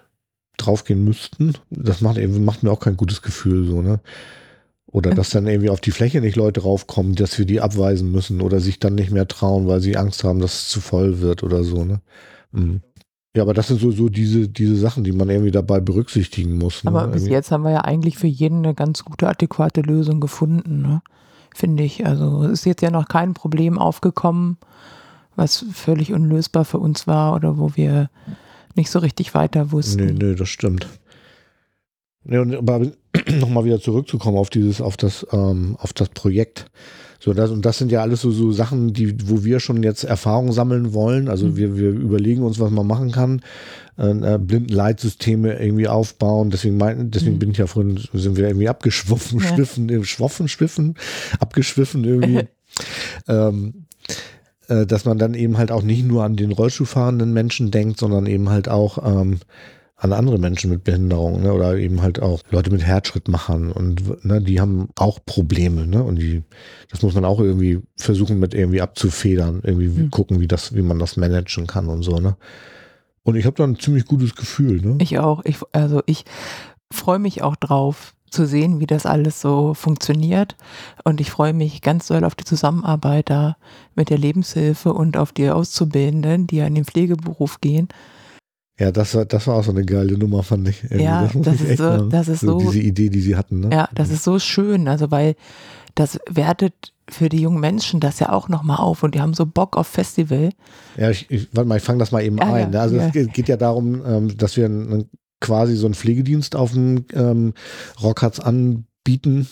draufgehen 0.58 1.02
müssten, 1.02 1.54
das 1.70 2.02
macht 2.02 2.18
eben, 2.18 2.44
macht 2.44 2.62
mir 2.62 2.70
auch 2.70 2.78
kein 2.78 2.96
gutes 2.96 3.20
Gefühl, 3.20 3.66
so, 3.66 3.82
ne? 3.82 3.98
Oder 4.86 5.10
dass 5.10 5.30
dann 5.30 5.48
irgendwie 5.48 5.70
auf 5.70 5.80
die 5.80 5.90
Fläche 5.90 6.20
nicht 6.20 6.36
Leute 6.36 6.62
raufkommen, 6.62 7.16
dass 7.16 7.36
wir 7.36 7.46
die 7.46 7.60
abweisen 7.60 8.12
müssen 8.12 8.40
oder 8.40 8.60
sich 8.60 8.78
dann 8.78 8.94
nicht 8.94 9.10
mehr 9.10 9.26
trauen, 9.26 9.66
weil 9.66 9.80
sie 9.80 9.96
Angst 9.96 10.22
haben, 10.22 10.38
dass 10.38 10.54
es 10.54 10.68
zu 10.68 10.80
voll 10.80 11.20
wird 11.20 11.42
oder 11.42 11.64
so, 11.64 11.84
ne? 11.84 12.00
Mhm. 12.52 12.80
Ja, 13.34 13.42
aber 13.42 13.54
das 13.54 13.68
sind 13.68 13.80
so, 13.80 13.90
so 13.90 14.10
diese, 14.10 14.48
diese 14.48 14.76
Sachen, 14.76 15.04
die 15.04 15.12
man 15.12 15.30
irgendwie 15.30 15.50
dabei 15.50 15.80
berücksichtigen 15.80 16.58
muss. 16.58 16.84
Ne? 16.84 16.90
Aber 16.90 17.06
bis 17.06 17.22
Irgendwie. 17.22 17.32
jetzt 17.32 17.50
haben 17.50 17.64
wir 17.64 17.70
ja 17.70 17.80
eigentlich 17.80 18.18
für 18.18 18.26
jeden 18.26 18.58
eine 18.58 18.74
ganz 18.74 19.04
gute, 19.04 19.26
adäquate 19.26 19.80
Lösung 19.80 20.20
gefunden, 20.20 20.82
ne? 20.82 21.02
finde 21.54 21.82
ich. 21.82 22.04
Also 22.06 22.44
es 22.44 22.60
ist 22.60 22.64
jetzt 22.66 22.82
ja 22.82 22.90
noch 22.90 23.08
kein 23.08 23.32
Problem 23.32 23.78
aufgekommen, 23.78 24.58
was 25.34 25.64
völlig 25.72 26.12
unlösbar 26.12 26.66
für 26.66 26.78
uns 26.78 27.06
war 27.06 27.34
oder 27.34 27.56
wo 27.56 27.74
wir 27.74 28.10
nicht 28.74 28.90
so 28.90 28.98
richtig 28.98 29.34
weiter 29.34 29.72
wussten. 29.72 30.04
Nee, 30.04 30.12
nee, 30.12 30.34
das 30.34 30.48
stimmt. 30.50 30.86
Nee, 32.24 32.38
und 32.38 32.54
aber 32.54 32.86
nochmal 33.40 33.64
wieder 33.64 33.80
zurückzukommen 33.80 34.36
auf 34.36 34.50
dieses, 34.50 34.82
auf 34.82 34.98
das, 34.98 35.26
ähm, 35.32 35.76
auf 35.80 35.94
das 35.94 36.10
Projekt. 36.10 36.66
So, 37.24 37.32
das, 37.34 37.50
und 37.52 37.64
das 37.64 37.78
sind 37.78 37.92
ja 37.92 38.00
alles 38.02 38.20
so, 38.22 38.32
so 38.32 38.50
Sachen, 38.50 38.92
die, 38.94 39.14
wo 39.30 39.44
wir 39.44 39.60
schon 39.60 39.84
jetzt 39.84 40.02
Erfahrung 40.02 40.50
sammeln 40.52 40.92
wollen. 40.92 41.28
Also 41.28 41.46
Mhm. 41.46 41.56
wir, 41.56 41.76
wir 41.76 41.90
überlegen 41.90 42.42
uns, 42.42 42.58
was 42.58 42.72
man 42.72 42.84
machen 42.84 43.12
kann. 43.12 43.42
Äh, 43.96 44.38
Blindenleitsysteme 44.38 45.62
irgendwie 45.62 45.86
aufbauen. 45.86 46.50
Deswegen 46.50 46.78
mein, 46.78 47.12
deswegen 47.12 47.34
Mhm. 47.36 47.38
bin 47.38 47.50
ich 47.52 47.58
ja 47.58 47.68
vorhin, 47.68 48.00
sind 48.12 48.36
wir 48.36 48.48
irgendwie 48.48 48.68
abgeschwoffen, 48.68 49.38
Ja. 49.38 49.46
schwiffen, 49.54 49.88
äh, 49.88 50.02
schwoffen, 50.02 50.48
schwiffen, 50.48 50.96
abgeschwiffen 51.38 52.02
irgendwie. 52.02 52.48
ähm, 53.28 53.84
äh, 54.68 54.84
dass 54.86 55.04
man 55.04 55.18
dann 55.18 55.34
eben 55.34 55.58
halt 55.58 55.70
auch 55.70 55.82
nicht 55.82 56.04
nur 56.04 56.24
an 56.24 56.34
den 56.34 56.50
Rollstuhlfahrenden 56.50 57.32
Menschen 57.32 57.70
denkt, 57.70 58.00
sondern 58.00 58.26
eben 58.26 58.48
halt 58.48 58.68
auch 58.68 58.98
ähm, 59.04 59.38
an 60.02 60.12
andere 60.12 60.36
Menschen 60.36 60.68
mit 60.68 60.82
Behinderung 60.82 61.42
ne? 61.42 61.52
oder 61.52 61.76
eben 61.76 62.02
halt 62.02 62.20
auch 62.20 62.40
Leute 62.50 62.72
mit 62.72 62.82
Herzschrittmachern 62.82 63.70
und 63.70 64.24
ne, 64.24 64.42
die 64.42 64.60
haben 64.60 64.88
auch 64.96 65.20
Probleme 65.24 65.86
ne? 65.86 66.02
und 66.02 66.16
die, 66.16 66.42
das 66.90 67.02
muss 67.02 67.14
man 67.14 67.24
auch 67.24 67.38
irgendwie 67.38 67.80
versuchen 67.96 68.40
mit 68.40 68.52
irgendwie 68.52 68.80
abzufedern, 68.80 69.60
irgendwie 69.62 69.86
Hm. 69.86 70.10
gucken, 70.10 70.40
wie 70.40 70.48
das, 70.48 70.74
wie 70.74 70.82
man 70.82 70.98
das 70.98 71.16
managen 71.16 71.68
kann 71.68 71.86
und 71.86 72.02
so 72.02 72.18
ne. 72.18 72.36
Und 73.22 73.36
ich 73.36 73.46
habe 73.46 73.54
da 73.54 73.62
ein 73.62 73.78
ziemlich 73.78 74.04
gutes 74.04 74.34
Gefühl 74.34 74.80
ne. 74.80 74.96
Ich 74.98 75.20
auch. 75.20 75.44
Ich, 75.44 75.58
also 75.70 76.02
ich 76.06 76.24
freue 76.92 77.20
mich 77.20 77.42
auch 77.42 77.54
drauf 77.54 78.14
zu 78.28 78.44
sehen, 78.44 78.80
wie 78.80 78.86
das 78.86 79.06
alles 79.06 79.40
so 79.40 79.72
funktioniert. 79.72 80.56
Und 81.04 81.20
ich 81.20 81.30
freue 81.30 81.52
mich 81.52 81.80
ganz 81.80 82.08
doll 82.08 82.24
auf 82.24 82.34
die 82.34 82.44
Zusammenarbeit 82.44 83.30
da 83.30 83.56
mit 83.94 84.10
der 84.10 84.18
Lebenshilfe 84.18 84.92
und 84.92 85.16
auf 85.16 85.30
die 85.30 85.48
Auszubildenden, 85.48 86.48
die 86.48 86.56
ja 86.56 86.66
in 86.66 86.74
den 86.74 86.86
Pflegeberuf 86.86 87.60
gehen. 87.60 87.86
Ja, 88.82 88.90
das 88.90 89.14
war, 89.14 89.24
das 89.24 89.46
war 89.46 89.54
auch 89.56 89.64
so 89.64 89.70
eine 89.70 89.84
geile 89.84 90.18
Nummer, 90.18 90.42
fand 90.42 90.68
ich. 90.68 90.82
Irgendwie. 90.82 91.04
Ja, 91.04 91.30
das 91.34 91.54
ich 91.60 91.68
ist 91.68 91.78
so- 91.78 92.06
das 92.08 92.26
ist 92.28 92.40
so- 92.40 92.58
Diese 92.58 92.80
Idee, 92.80 93.10
die 93.10 93.20
sie 93.20 93.36
hatten, 93.36 93.60
ne? 93.60 93.70
Ja, 93.72 93.88
das 93.94 94.10
ist 94.10 94.24
so 94.24 94.38
schön. 94.40 94.88
Also 94.88 95.10
weil 95.12 95.36
das 95.94 96.18
wertet 96.28 96.74
für 97.08 97.28
die 97.28 97.40
jungen 97.42 97.60
Menschen 97.60 98.00
das 98.00 98.18
ja 98.18 98.30
auch 98.32 98.48
nochmal 98.48 98.78
auf 98.78 99.02
und 99.04 99.14
die 99.14 99.20
haben 99.20 99.34
so 99.34 99.46
Bock 99.46 99.76
auf 99.76 99.86
Festival. 99.86 100.50
Ja, 100.96 101.10
ich, 101.10 101.30
ich 101.30 101.48
warte 101.54 101.68
mal, 101.68 101.76
ich 101.76 101.82
fange 101.84 101.98
das 102.00 102.10
mal 102.10 102.22
eben 102.24 102.38
Ja, 102.38 102.52
ein. 102.52 102.60
ja, 102.60 102.68
ne? 102.70 102.80
also 102.80 102.96
ja. 102.96 103.10
es 103.14 103.28
geht, 103.32 103.48
ja 103.48 103.56
darum, 103.56 104.02
ähm, 104.04 104.36
dass 104.36 104.56
wir 104.56 104.64
einen, 104.64 105.08
quasi 105.40 105.76
so 105.76 105.86
einen 105.86 105.94
Pflegedienst 105.94 106.56
auf 106.56 106.72
dem 106.72 107.04
ähm, 107.12 107.52
Rockharz 108.02 108.40
anbieten. 108.40 109.46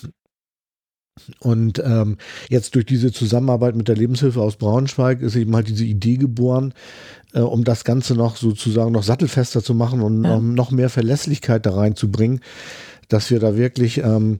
Und 1.40 1.82
ähm, 1.84 2.16
jetzt 2.48 2.74
durch 2.74 2.86
diese 2.86 3.12
Zusammenarbeit 3.12 3.76
mit 3.76 3.88
der 3.88 3.96
Lebenshilfe 3.96 4.40
aus 4.40 4.56
Braunschweig 4.56 5.20
ist 5.20 5.36
eben 5.36 5.54
halt 5.54 5.68
diese 5.68 5.84
Idee 5.84 6.16
geboren, 6.16 6.72
äh, 7.34 7.40
um 7.40 7.64
das 7.64 7.84
Ganze 7.84 8.14
noch 8.14 8.36
sozusagen 8.36 8.92
noch 8.92 9.02
sattelfester 9.02 9.62
zu 9.62 9.74
machen 9.74 10.00
und 10.02 10.24
Ja. 10.24 10.34
um 10.36 10.54
noch 10.54 10.70
mehr 10.70 10.90
Verlässlichkeit 10.90 11.66
da 11.66 11.74
reinzubringen, 11.74 12.40
dass 13.08 13.30
wir 13.30 13.40
da 13.40 13.56
wirklich 13.56 13.98
ähm, 13.98 14.38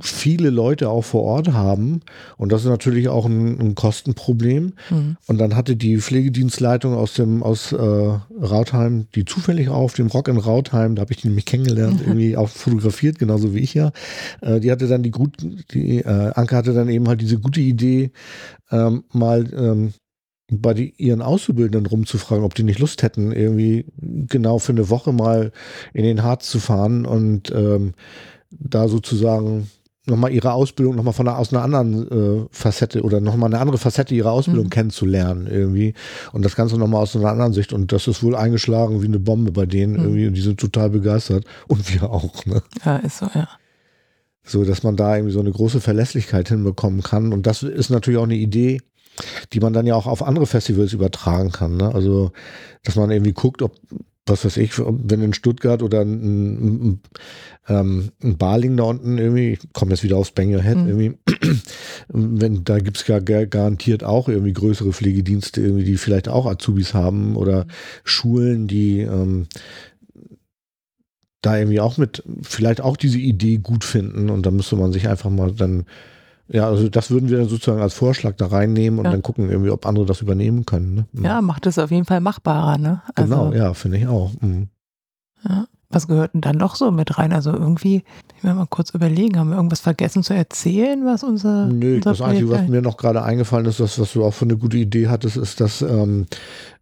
viele 0.00 0.50
Leute 0.50 0.88
auch 0.88 1.02
vor 1.02 1.22
Ort 1.22 1.52
haben. 1.52 2.00
Und 2.36 2.50
das 2.50 2.62
ist 2.62 2.68
natürlich 2.68 3.08
auch 3.08 3.26
ein, 3.26 3.60
ein 3.60 3.74
Kostenproblem. 3.74 4.72
Hm. 4.88 5.16
Und 5.26 5.38
dann 5.38 5.54
hatte 5.54 5.76
die 5.76 5.98
Pflegedienstleitung 5.98 6.94
aus 6.94 7.14
dem 7.14 7.42
aus 7.42 7.72
äh, 7.72 7.76
Rautheim, 7.76 9.06
die 9.14 9.24
zufällig 9.24 9.68
auch 9.68 9.76
auf 9.76 9.94
dem 9.94 10.08
Rock 10.08 10.28
in 10.28 10.36
Rautheim, 10.38 10.96
da 10.96 11.02
habe 11.02 11.12
ich 11.12 11.20
die 11.20 11.28
nämlich 11.28 11.46
kennengelernt, 11.46 12.00
irgendwie 12.06 12.36
auch 12.36 12.48
fotografiert, 12.48 13.18
genauso 13.18 13.54
wie 13.54 13.60
ich 13.60 13.74
ja. 13.74 13.92
Äh, 14.40 14.60
die 14.60 14.72
hatte 14.72 14.88
dann 14.88 15.02
die 15.02 15.10
gut, 15.12 15.36
die 15.72 15.98
äh, 15.98 16.32
Anke 16.34 16.56
hatte 16.56 16.72
dann 16.72 16.88
eben 16.88 17.06
halt 17.08 17.20
diese 17.20 17.38
gute 17.38 17.60
Idee, 17.60 18.10
ähm, 18.70 19.04
mal 19.12 19.46
ähm, 19.54 19.92
bei 20.60 20.74
die, 20.74 20.94
ihren 20.98 21.22
Auszubildenden 21.22 21.86
rumzufragen, 21.86 22.44
ob 22.44 22.54
die 22.54 22.62
nicht 22.64 22.78
Lust 22.78 23.02
hätten, 23.02 23.32
irgendwie 23.32 23.86
genau 23.98 24.58
für 24.58 24.72
eine 24.72 24.90
Woche 24.90 25.12
mal 25.12 25.52
in 25.94 26.04
den 26.04 26.22
Harz 26.22 26.48
zu 26.50 26.58
fahren 26.60 27.06
und 27.06 27.50
ähm, 27.54 27.94
da 28.50 28.88
sozusagen 28.88 29.70
nochmal 30.04 30.32
ihre 30.32 30.52
Ausbildung 30.52 30.96
nochmal 30.96 31.12
von 31.12 31.28
einer, 31.28 31.38
aus 31.38 31.52
einer 31.52 31.62
anderen 31.62 32.42
äh, 32.42 32.46
Facette 32.50 33.02
oder 33.02 33.20
nochmal 33.20 33.50
eine 33.50 33.60
andere 33.60 33.78
Facette 33.78 34.14
ihrer 34.16 34.32
Ausbildung 34.32 34.64
Mhm. 34.66 34.70
kennenzulernen 34.70 35.46
irgendwie 35.46 35.94
und 36.32 36.44
das 36.44 36.56
Ganze 36.56 36.76
nochmal 36.76 37.02
aus 37.02 37.14
einer 37.14 37.30
anderen 37.30 37.52
Sicht 37.52 37.72
und 37.72 37.92
das 37.92 38.08
ist 38.08 38.22
wohl 38.22 38.34
eingeschlagen 38.34 39.00
wie 39.00 39.06
eine 39.06 39.20
Bombe 39.20 39.52
bei 39.52 39.64
denen 39.64 39.92
Mhm. 39.94 40.00
irgendwie 40.02 40.26
und 40.26 40.34
die 40.34 40.40
sind 40.40 40.58
total 40.58 40.90
begeistert 40.90 41.44
und 41.68 41.88
wir 41.94 42.10
auch, 42.10 42.44
ne? 42.46 42.62
Ja, 42.84 42.96
ist 42.96 43.18
so, 43.18 43.26
ja. 43.34 43.48
So, 44.44 44.64
dass 44.64 44.82
man 44.82 44.96
da 44.96 45.14
irgendwie 45.14 45.32
so 45.32 45.38
eine 45.38 45.52
große 45.52 45.80
Verlässlichkeit 45.80 46.48
hinbekommen 46.48 47.02
kann 47.04 47.32
und 47.32 47.46
das 47.46 47.62
ist 47.62 47.90
natürlich 47.90 48.18
auch 48.18 48.24
eine 48.24 48.34
Idee, 48.34 48.80
die 49.52 49.60
man 49.60 49.72
dann 49.72 49.86
ja 49.86 49.94
auch 49.94 50.06
auf 50.06 50.22
andere 50.22 50.46
Festivals 50.46 50.92
übertragen 50.92 51.52
kann, 51.52 51.76
ne? 51.76 51.94
Also, 51.94 52.32
dass 52.84 52.96
man 52.96 53.10
irgendwie 53.10 53.32
guckt, 53.32 53.62
ob 53.62 53.76
was 54.26 54.44
weiß 54.44 54.56
ich, 54.58 54.78
wenn 54.78 55.20
in 55.20 55.34
Stuttgart 55.34 55.82
oder 55.82 56.02
ein, 56.02 56.92
ein, 56.92 57.00
ein, 57.66 58.38
Baling 58.38 58.76
da 58.76 58.84
unten 58.84 59.18
irgendwie, 59.18 59.54
ich 59.54 59.72
komme 59.72 59.90
jetzt 59.92 60.04
wieder 60.04 60.16
aufs 60.16 60.30
Bang 60.30 60.54
Your 60.54 60.62
Head, 60.62 60.78
Mhm. 60.78 60.88
irgendwie, 60.88 61.18
wenn, 62.08 62.62
da 62.64 62.78
gibt's 62.78 63.06
ja 63.08 63.18
gar- 63.18 63.46
garantiert 63.46 64.04
auch 64.04 64.28
irgendwie 64.28 64.52
größere 64.52 64.92
Pflegedienste, 64.92 65.60
irgendwie, 65.60 65.84
die 65.84 65.96
vielleicht 65.96 66.28
auch 66.28 66.46
Azubis 66.46 66.94
haben 66.94 67.36
oder 67.36 67.66
Schulen, 68.04 68.68
die 68.68 69.00
ähm, 69.00 69.48
da 71.40 71.58
irgendwie 71.58 71.80
auch 71.80 71.98
mit, 71.98 72.22
vielleicht 72.42 72.80
auch 72.80 72.96
diese 72.96 73.18
Idee 73.18 73.58
gut 73.58 73.84
finden 73.84 74.30
und 74.30 74.46
da 74.46 74.52
müsste 74.52 74.76
man 74.76 74.92
sich 74.92 75.08
einfach 75.08 75.30
mal 75.30 75.50
dann, 75.52 75.84
ja, 76.52 76.66
also 76.68 76.88
das 76.88 77.10
würden 77.10 77.28
wir 77.30 77.38
dann 77.38 77.48
sozusagen 77.48 77.80
als 77.80 77.94
Vorschlag 77.94 78.36
da 78.36 78.46
reinnehmen 78.46 78.98
und 78.98 79.06
Ja. 79.06 79.10
dann 79.12 79.22
gucken 79.22 79.50
irgendwie, 79.50 79.70
ob 79.70 79.86
andere 79.86 80.06
das 80.06 80.20
übernehmen 80.20 80.66
können. 80.66 81.06
Ne? 81.12 81.28
Ja, 81.28 81.40
macht 81.40 81.66
es 81.66 81.78
auf 81.78 81.90
jeden 81.90 82.04
Fall 82.04 82.20
machbarer, 82.20 82.78
ne? 82.78 83.02
Also, 83.14 83.34
Genau, 83.34 83.52
ja, 83.52 83.74
finde 83.74 83.98
ich 83.98 84.06
auch. 84.06 84.32
Mhm. 84.40 84.68
Ja. 85.48 85.66
Was 85.94 86.08
gehört 86.08 86.32
denn 86.32 86.40
dann 86.40 86.56
noch 86.56 86.74
so 86.74 86.90
mit 86.90 87.18
rein? 87.18 87.32
Also 87.34 87.52
irgendwie, 87.52 88.02
ich 88.38 88.44
will 88.44 88.54
mal 88.54 88.66
kurz 88.66 88.90
überlegen, 88.94 89.38
haben 89.38 89.50
wir 89.50 89.56
irgendwas 89.56 89.80
vergessen 89.80 90.22
zu 90.22 90.32
erzählen, 90.32 91.04
was 91.04 91.22
unser. 91.22 91.66
Nö, 91.66 91.96
unser 91.96 92.10
das 92.12 92.22
Einzige, 92.22 92.48
was 92.48 92.66
mir 92.66 92.80
noch 92.80 92.96
gerade 92.96 93.22
eingefallen 93.22 93.66
ist, 93.66 93.78
das, 93.78 93.98
was 93.98 94.12
du 94.14 94.24
auch 94.24 94.32
für 94.32 94.46
eine 94.46 94.56
gute 94.56 94.78
Idee 94.78 95.08
hattest, 95.08 95.36
ist, 95.36 95.60
dass 95.60 95.82
ähm, 95.82 96.26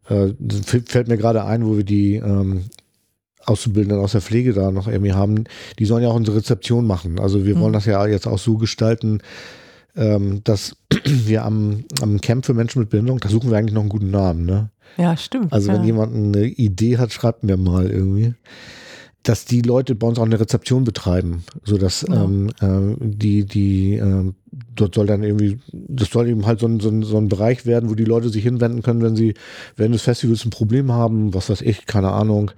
äh, 0.09 0.33
das 0.39 0.61
fällt 0.66 1.09
mir 1.09 1.16
gerade 1.16 1.45
ein, 1.45 1.66
wo 1.66 1.77
wir 1.77 1.83
die 1.83 2.14
ähm, 2.16 2.66
Auszubildenden 3.47 3.99
aus 4.01 4.12
der 4.12 4.21
Pflege 4.21 4.53
da 4.53 4.71
noch 4.71 4.87
irgendwie 4.87 5.12
haben, 5.14 5.43
die 5.81 5.87
sollen 5.87 6.05
ja 6.05 6.09
auch 6.11 6.14
unsere 6.14 6.37
Rezeption 6.37 6.87
machen. 6.87 7.18
Also 7.18 7.45
wir 7.45 7.57
Mhm. 7.57 7.61
wollen 7.62 7.73
das 7.73 7.87
ja 7.87 8.07
jetzt 8.07 8.29
auch 8.29 8.39
so 8.39 8.59
gestalten, 8.59 9.23
ähm, 9.97 10.43
dass 10.45 10.76
wir 11.05 11.45
am, 11.45 11.84
am 12.01 12.20
Camp 12.20 12.47
für 12.47 12.55
Menschen 12.55 12.80
mit 12.80 12.91
Behinderung, 12.91 13.20
da 13.20 13.28
suchen 13.28 13.51
wir 13.51 13.59
eigentlich 13.59 13.74
noch 13.74 13.82
einen 13.82 13.91
guten 13.91 14.11
Namen, 14.11 14.45
ne? 14.45 14.70
Ja, 14.97 15.16
stimmt. 15.16 15.53
Also 15.53 15.68
ja. 15.68 15.74
wenn 15.74 15.84
jemand 15.84 16.14
eine 16.14 16.47
Idee 16.47 16.99
hat, 16.99 17.12
schreibt 17.12 17.45
mir 17.45 17.57
mal 17.57 17.91
irgendwie. 17.91 18.34
Dass 19.22 19.45
die 19.45 19.61
Leute 19.61 19.95
bei 19.95 20.07
uns 20.07 20.18
auch 20.18 20.24
eine 20.24 20.41
Rezeption 20.41 20.84
betreiben, 20.84 21.45
so 21.62 21.76
dass 21.76 22.07
Ja. 22.09 22.24
ähm, 22.24 22.49
äh, 22.61 22.97
die 22.99 23.45
die 23.45 23.97
ähm, 23.97 24.34
dort 24.74 24.95
soll 24.95 25.07
dann 25.07 25.22
irgendwie 25.22 25.61
das 25.70 26.09
soll 26.09 26.28
eben 26.28 26.47
halt 26.47 26.61
so 26.61 26.66
ein, 26.66 26.80
so, 26.80 26.88
ein, 26.88 27.03
so 27.03 27.18
ein 27.18 27.28
Bereich 27.28 27.66
werden, 27.66 27.91
wo 27.91 27.95
die 27.95 28.05
Leute 28.05 28.30
sich 28.30 28.43
hinwenden 28.43 28.82
können, 28.82 29.03
wenn 29.03 29.16
sie 29.16 29.34
während 29.76 29.95
des 29.95 30.03
Festivals 30.03 30.47
ein 30.47 30.51
Problem 30.51 30.91
haben, 30.91 31.34
was 31.34 31.51
weiß 31.51 31.61
ich, 31.61 31.84
keine 31.84 32.12
Ahnung, 32.12 32.51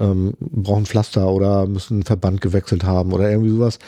ähm, 0.00 0.32
brauchen 0.40 0.86
Pflaster 0.86 1.30
oder 1.30 1.66
müssen 1.66 1.94
einen 1.94 2.02
Verband 2.04 2.40
gewechselt 2.40 2.84
haben 2.84 3.12
oder 3.12 3.30
irgendwie 3.30 3.50
sowas. 3.50 3.78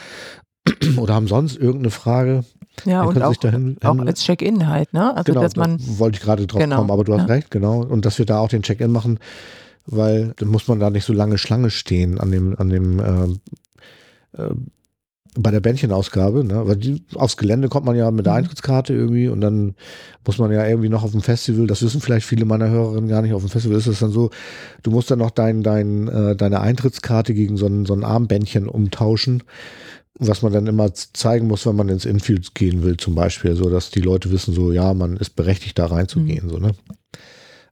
oder 0.98 1.14
haben 1.14 1.26
sonst 1.28 1.56
irgendeine 1.56 1.90
Frage, 1.90 2.44
Ja, 2.84 3.02
und 3.02 3.20
auch, 3.22 3.34
dahin- 3.36 3.76
auch 3.82 3.98
als 3.98 4.22
Check-in 4.22 4.66
halt, 4.68 4.92
ne? 4.92 5.16
Also, 5.16 5.32
genau, 5.32 5.42
dass 5.42 5.56
man, 5.56 5.78
da 5.78 5.98
wollte 5.98 6.16
ich 6.18 6.22
gerade 6.22 6.46
drauf 6.46 6.60
Genau, 6.60 6.76
kommen, 6.76 6.90
aber 6.90 7.04
du 7.04 7.12
hast 7.14 7.28
ja. 7.28 7.34
recht, 7.34 7.50
genau. 7.50 7.82
Und 7.82 8.04
dass 8.04 8.18
wir 8.18 8.26
da 8.26 8.38
auch 8.38 8.48
den 8.48 8.62
Check-in 8.62 8.90
machen, 8.92 9.18
weil 9.86 10.34
dann 10.36 10.48
muss 10.48 10.68
man 10.68 10.78
da 10.80 10.90
nicht 10.90 11.04
so 11.04 11.12
lange 11.12 11.38
Schlange 11.38 11.70
stehen 11.70 12.18
an 12.18 12.30
dem, 12.30 12.56
an 12.58 12.68
dem 12.68 13.00
ähm, 13.00 13.40
äh, 14.36 14.54
bei 15.38 15.52
der 15.52 15.60
Bändchenausgabe, 15.60 16.42
ne? 16.44 16.66
Weil 16.66 16.76
die, 16.76 17.04
aufs 17.14 17.36
Gelände 17.36 17.68
kommt 17.68 17.86
man 17.86 17.94
ja 17.96 18.10
mit 18.10 18.26
der 18.26 18.32
Mhm. 18.32 18.38
Eintrittskarte 18.40 18.92
irgendwie 18.94 19.28
und 19.28 19.40
dann 19.40 19.74
muss 20.26 20.38
man 20.38 20.50
ja 20.50 20.66
irgendwie 20.66 20.88
noch 20.88 21.04
auf 21.04 21.12
dem 21.12 21.20
Festival, 21.22 21.66
das 21.68 21.82
wissen 21.82 22.00
vielleicht 22.00 22.26
viele 22.26 22.44
meiner 22.44 22.68
Hörerinnen 22.68 23.08
gar 23.08 23.22
nicht, 23.22 23.32
auf 23.32 23.42
dem 23.42 23.48
Festival 23.48 23.78
ist 23.78 23.86
es 23.86 24.00
dann 24.00 24.10
so, 24.10 24.30
du 24.82 24.90
musst 24.90 25.08
dann 25.10 25.20
noch 25.20 25.30
dein, 25.30 25.62
dein, 25.62 26.08
äh, 26.08 26.34
deine 26.36 26.60
Eintrittskarte 26.60 27.32
gegen 27.32 27.56
so 27.56 27.66
ein, 27.66 27.86
so 27.86 27.94
ein 27.94 28.02
Armbändchen 28.04 28.66
umtauschen, 28.68 29.44
was 30.20 30.42
man 30.42 30.52
dann 30.52 30.66
immer 30.66 30.92
zeigen 30.94 31.46
muss, 31.48 31.66
wenn 31.66 31.76
man 31.76 31.88
ins 31.88 32.04
Infield 32.04 32.54
gehen 32.54 32.82
will, 32.82 32.96
zum 32.96 33.14
Beispiel, 33.14 33.56
so 33.56 33.70
dass 33.70 33.90
die 33.90 34.00
Leute 34.00 34.30
wissen, 34.30 34.54
so 34.54 34.70
ja, 34.70 34.94
man 34.94 35.16
ist 35.16 35.34
berechtigt, 35.34 35.78
da 35.78 35.86
reinzugehen, 35.86 36.48
so, 36.48 36.58
ne? 36.58 36.72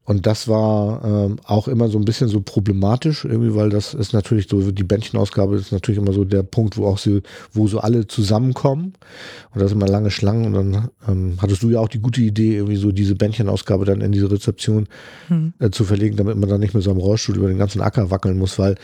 Und 0.09 0.25
das 0.25 0.49
war 0.49 1.05
ähm, 1.05 1.37
auch 1.45 1.69
immer 1.69 1.89
so 1.89 1.99
ein 1.99 2.07
bisschen 2.07 2.29
so 2.29 2.41
problematisch, 2.41 3.27
irgendwie, 3.27 3.55
weil 3.55 3.69
das 3.69 3.93
ist 3.93 4.15
natürlich 4.15 4.49
so, 4.49 4.73
die 4.73 4.83
Bändchenausgabe 4.83 5.57
ist 5.57 5.71
natürlich 5.71 6.01
immer 6.01 6.15
so 6.15 6.25
der 6.25 6.43
Punkt, 6.43 6.79
wo 6.79 6.87
auch 6.87 6.97
sie, 6.97 7.21
wo 7.53 7.69
so 7.69 7.81
alle 7.81 8.07
zusammenkommen. 8.07 8.95
Und 9.53 9.61
da 9.61 9.69
sind 9.69 9.77
immer 9.77 9.87
lange 9.87 10.11
Schlangen 10.11 10.47
und 10.47 10.55
dann 10.55 10.89
ähm, 11.07 11.35
hattest 11.43 11.63
du 11.63 11.69
ja 11.69 11.81
auch 11.81 11.91
die 11.91 12.01
gute 12.01 12.23
Idee, 12.23 12.57
irgendwie 12.57 12.77
so 12.77 12.91
diese 12.91 13.17
Bändchenausgabe 13.17 13.85
dann 13.85 14.01
in 14.01 14.11
diese 14.11 14.31
Rezeption 14.31 14.89
hm, 15.27 15.53
äh, 15.59 15.69
zu 15.69 15.85
verlegen, 15.85 16.17
damit 16.17 16.39
man 16.39 16.49
dann 16.49 16.61
nicht 16.61 16.73
mit 16.73 16.83
so 16.83 16.91
einem 16.91 17.01
Rollstuhl 17.01 17.37
über 17.37 17.49
den 17.49 17.59
ganzen 17.59 17.83
Acker 17.83 18.11
wackeln 18.11 18.39
muss, 18.39 18.59
weil 18.59 18.77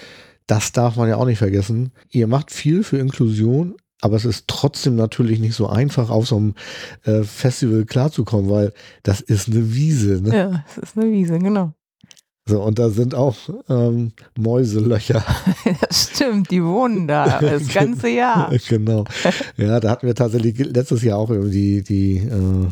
das 0.47 0.73
darf 0.73 0.97
man 0.97 1.09
ja 1.09 1.17
auch 1.17 1.27
nicht 1.27 1.39
vergessen. 1.39 1.93
Ihr 2.11 2.27
macht 2.27 2.51
viel 2.51 2.83
für 2.83 2.99
Inklusion, 2.99 3.77
aber 4.01 4.17
es 4.17 4.25
ist 4.25 4.49
trotzdem 4.49 4.97
natürlich 4.97 5.41
nicht 5.41 5.55
so 5.55 5.67
einfach, 5.67 6.11
auf 6.11 6.27
so 6.27 6.37
einem 6.37 6.55
äh, 7.05 7.23
Festival 7.23 7.85
klarzukommen, 7.85 8.51
weil 8.51 8.73
das 9.03 9.21
ist 9.21 9.49
eine 9.49 9.75
Wiese. 9.75 10.21
Ne? 10.23 10.37
ja, 10.37 10.65
es 10.69 10.91
ist 10.91 10.99
eine 10.99 11.11
Wiese, 11.11 11.39
genau. 11.39 11.73
So, 12.47 12.63
und 12.63 12.79
da 12.79 12.91
sind 12.91 13.15
auch 13.15 13.37
ähm, 13.69 14.13
Mäuselöcher. 14.39 15.25
Das 15.81 16.11
stimmt, 16.13 16.51
die 16.51 16.63
wohnen 16.63 17.09
da 17.09 17.41
das 17.41 17.69
ganze 17.73 18.09
Jahr. 18.11 18.53
genau. 18.69 19.05
Ja, 19.57 19.81
da 19.81 19.91
hatten 19.91 20.07
wir 20.07 20.15
tatsächlich 20.15 20.59
letztes 20.59 21.03
Jahr 21.03 21.19
auch 21.19 21.31
irgendwie 21.31 21.81
die, 21.81 22.19
äh, 22.19 22.67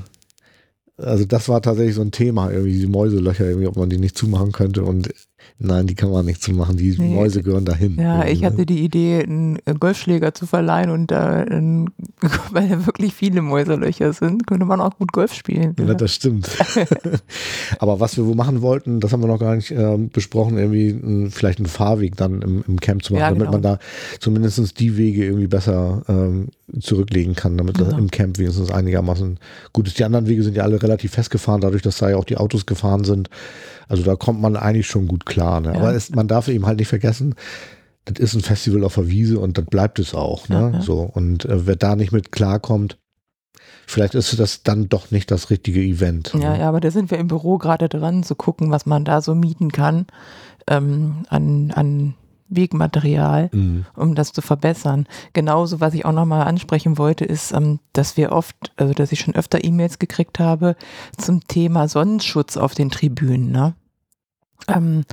also 1.02 1.24
das 1.24 1.48
war 1.48 1.62
tatsächlich 1.62 1.94
so 1.94 2.02
ein 2.02 2.10
Thema, 2.10 2.50
irgendwie 2.50 2.80
die 2.80 2.86
Mäuselöcher, 2.86 3.46
irgendwie, 3.46 3.66
ob 3.66 3.76
man 3.76 3.88
die 3.88 3.98
nicht 3.98 4.18
zumachen 4.18 4.52
könnte. 4.52 4.84
Und 4.84 5.14
nein, 5.58 5.86
die 5.86 5.94
kann 5.94 6.10
man 6.10 6.26
nicht 6.26 6.42
zumachen. 6.42 6.76
Die 6.76 6.96
Nee. 6.98 7.14
Mäuse 7.14 7.42
gehören 7.42 7.64
dahin. 7.64 7.96
Ja, 7.98 8.24
ich 8.24 8.30
Irgendwie, 8.30 8.40
ne? 8.40 8.46
hatte 8.46 8.66
die 8.66 8.84
Idee, 8.84 9.22
einen 9.22 9.58
Golfschläger 9.78 10.34
zu 10.34 10.46
verleihen 10.46 10.90
und 10.90 11.12
ähm, 11.12 11.88
weil 12.50 12.68
da 12.68 12.86
wirklich 12.86 13.14
viele 13.14 13.42
Mäuselöcher 13.42 14.12
sind, 14.12 14.46
könnte 14.46 14.64
man 14.66 14.80
auch 14.80 14.98
gut 14.98 15.12
Golf 15.12 15.32
spielen. 15.34 15.74
Ja, 15.78 15.94
das 15.94 16.14
stimmt. 16.14 16.48
Aber 17.78 18.00
was 18.00 18.16
wir 18.16 18.26
wo 18.26 18.34
machen 18.34 18.62
wollten, 18.62 19.00
das 19.00 19.12
haben 19.12 19.22
wir 19.22 19.26
noch 19.28 19.38
gar 19.40 19.54
nicht 19.56 19.70
ähm, 19.70 20.10
besprochen, 20.10 20.58
irgendwie 20.58 20.90
ein, 20.90 21.30
vielleicht 21.30 21.58
einen 21.58 21.66
Fahrweg 21.66 22.16
dann 22.16 22.42
im, 22.42 22.64
im 22.66 22.80
Camp 22.80 23.02
zu 23.04 23.12
machen, 23.14 23.20
Ja, 23.20 23.28
damit 23.28 23.40
genau. 23.42 23.52
man 23.52 23.62
da 23.62 23.78
zumindest 24.20 24.78
die 24.80 24.96
Wege 24.96 25.24
irgendwie 25.24 25.46
besser 25.46 26.02
ähm, 26.08 26.48
zurücklegen 26.80 27.34
kann, 27.34 27.56
damit 27.58 27.78
das 27.80 27.88
Genau. 27.88 27.98
im 27.98 28.10
Camp 28.10 28.38
wenigstens 28.38 28.70
einigermaßen 28.70 29.38
gut 29.72 29.86
ist. 29.88 29.98
Die 29.98 30.04
anderen 30.04 30.26
Wege 30.26 30.42
sind 30.42 30.56
ja 30.56 30.62
alle 30.62 30.82
relativ 30.82 31.12
festgefahren, 31.12 31.60
dadurch, 31.60 31.82
dass 31.82 31.98
da 31.98 32.10
ja 32.10 32.16
auch 32.16 32.24
die 32.24 32.36
Autos 32.36 32.66
gefahren 32.66 33.04
sind. 33.04 33.28
Also 33.92 34.04
da 34.04 34.16
kommt 34.16 34.40
man 34.40 34.56
eigentlich 34.56 34.86
schon 34.86 35.06
gut 35.06 35.26
klar. 35.26 35.60
Ne? 35.60 35.74
Ja. 35.74 35.78
Aber 35.78 35.94
es, 35.94 36.08
man 36.08 36.26
darf 36.26 36.48
eben 36.48 36.64
halt 36.64 36.78
nicht 36.78 36.88
vergessen, 36.88 37.34
das 38.06 38.18
ist 38.18 38.34
ein 38.34 38.40
Festival 38.40 38.84
auf 38.84 38.94
der 38.94 39.08
Wiese 39.08 39.38
und 39.38 39.58
das 39.58 39.66
bleibt 39.66 39.98
es 39.98 40.14
auch. 40.14 40.48
Ne? 40.48 40.80
So, 40.80 41.00
und 41.00 41.44
äh, 41.44 41.66
wer 41.66 41.76
da 41.76 41.94
nicht 41.94 42.10
mit 42.10 42.32
klarkommt, 42.32 42.96
vielleicht 43.86 44.14
ist 44.14 44.40
das 44.40 44.62
dann 44.62 44.88
doch 44.88 45.10
nicht 45.10 45.30
das 45.30 45.50
richtige 45.50 45.82
Event. 45.82 46.32
Ja, 46.32 46.54
ne? 46.54 46.60
ja, 46.60 46.68
aber 46.70 46.80
da 46.80 46.90
sind 46.90 47.10
wir 47.10 47.18
im 47.18 47.28
Büro 47.28 47.58
gerade 47.58 47.90
dran, 47.90 48.22
zu 48.22 48.34
gucken, 48.34 48.70
was 48.70 48.86
man 48.86 49.04
da 49.04 49.20
so 49.20 49.34
mieten 49.34 49.70
kann 49.72 50.06
ähm, 50.66 51.24
an, 51.28 51.70
an 51.72 52.14
Wegmaterial, 52.48 53.50
Mhm. 53.52 53.84
um 53.94 54.14
das 54.14 54.32
zu 54.32 54.40
verbessern. 54.40 55.06
Genauso, 55.34 55.80
was 55.80 55.92
ich 55.92 56.06
auch 56.06 56.12
nochmal 56.12 56.46
ansprechen 56.46 56.96
wollte, 56.96 57.26
ist, 57.26 57.52
ähm, 57.52 57.78
dass 57.92 58.16
wir 58.16 58.32
oft, 58.32 58.56
also 58.76 58.94
dass 58.94 59.12
ich 59.12 59.20
schon 59.20 59.34
öfter 59.34 59.62
E-Mails 59.62 59.98
gekriegt 59.98 60.38
habe 60.38 60.76
zum 61.18 61.46
Thema 61.46 61.88
Sonnenschutz 61.88 62.56
auf 62.56 62.74
den 62.74 62.90
Tribünen. 62.90 63.50
Ne? 63.52 63.74
Ähm, 64.68 65.04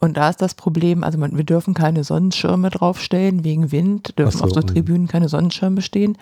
und 0.00 0.16
da 0.16 0.30
ist 0.30 0.40
das 0.40 0.54
Problem, 0.54 1.04
also 1.04 1.18
man, 1.18 1.36
wir 1.36 1.44
dürfen 1.44 1.74
keine 1.74 2.04
Sonnenschirme 2.04 2.70
draufstellen 2.70 3.44
wegen 3.44 3.70
Wind, 3.70 4.18
dürfen 4.18 4.38
so, 4.38 4.44
auf 4.44 4.50
so 4.50 4.60
mhm. 4.60 4.66
Tribünen 4.66 5.08
keine 5.08 5.28
Sonnenschirme 5.28 5.82
stehen. 5.82 6.16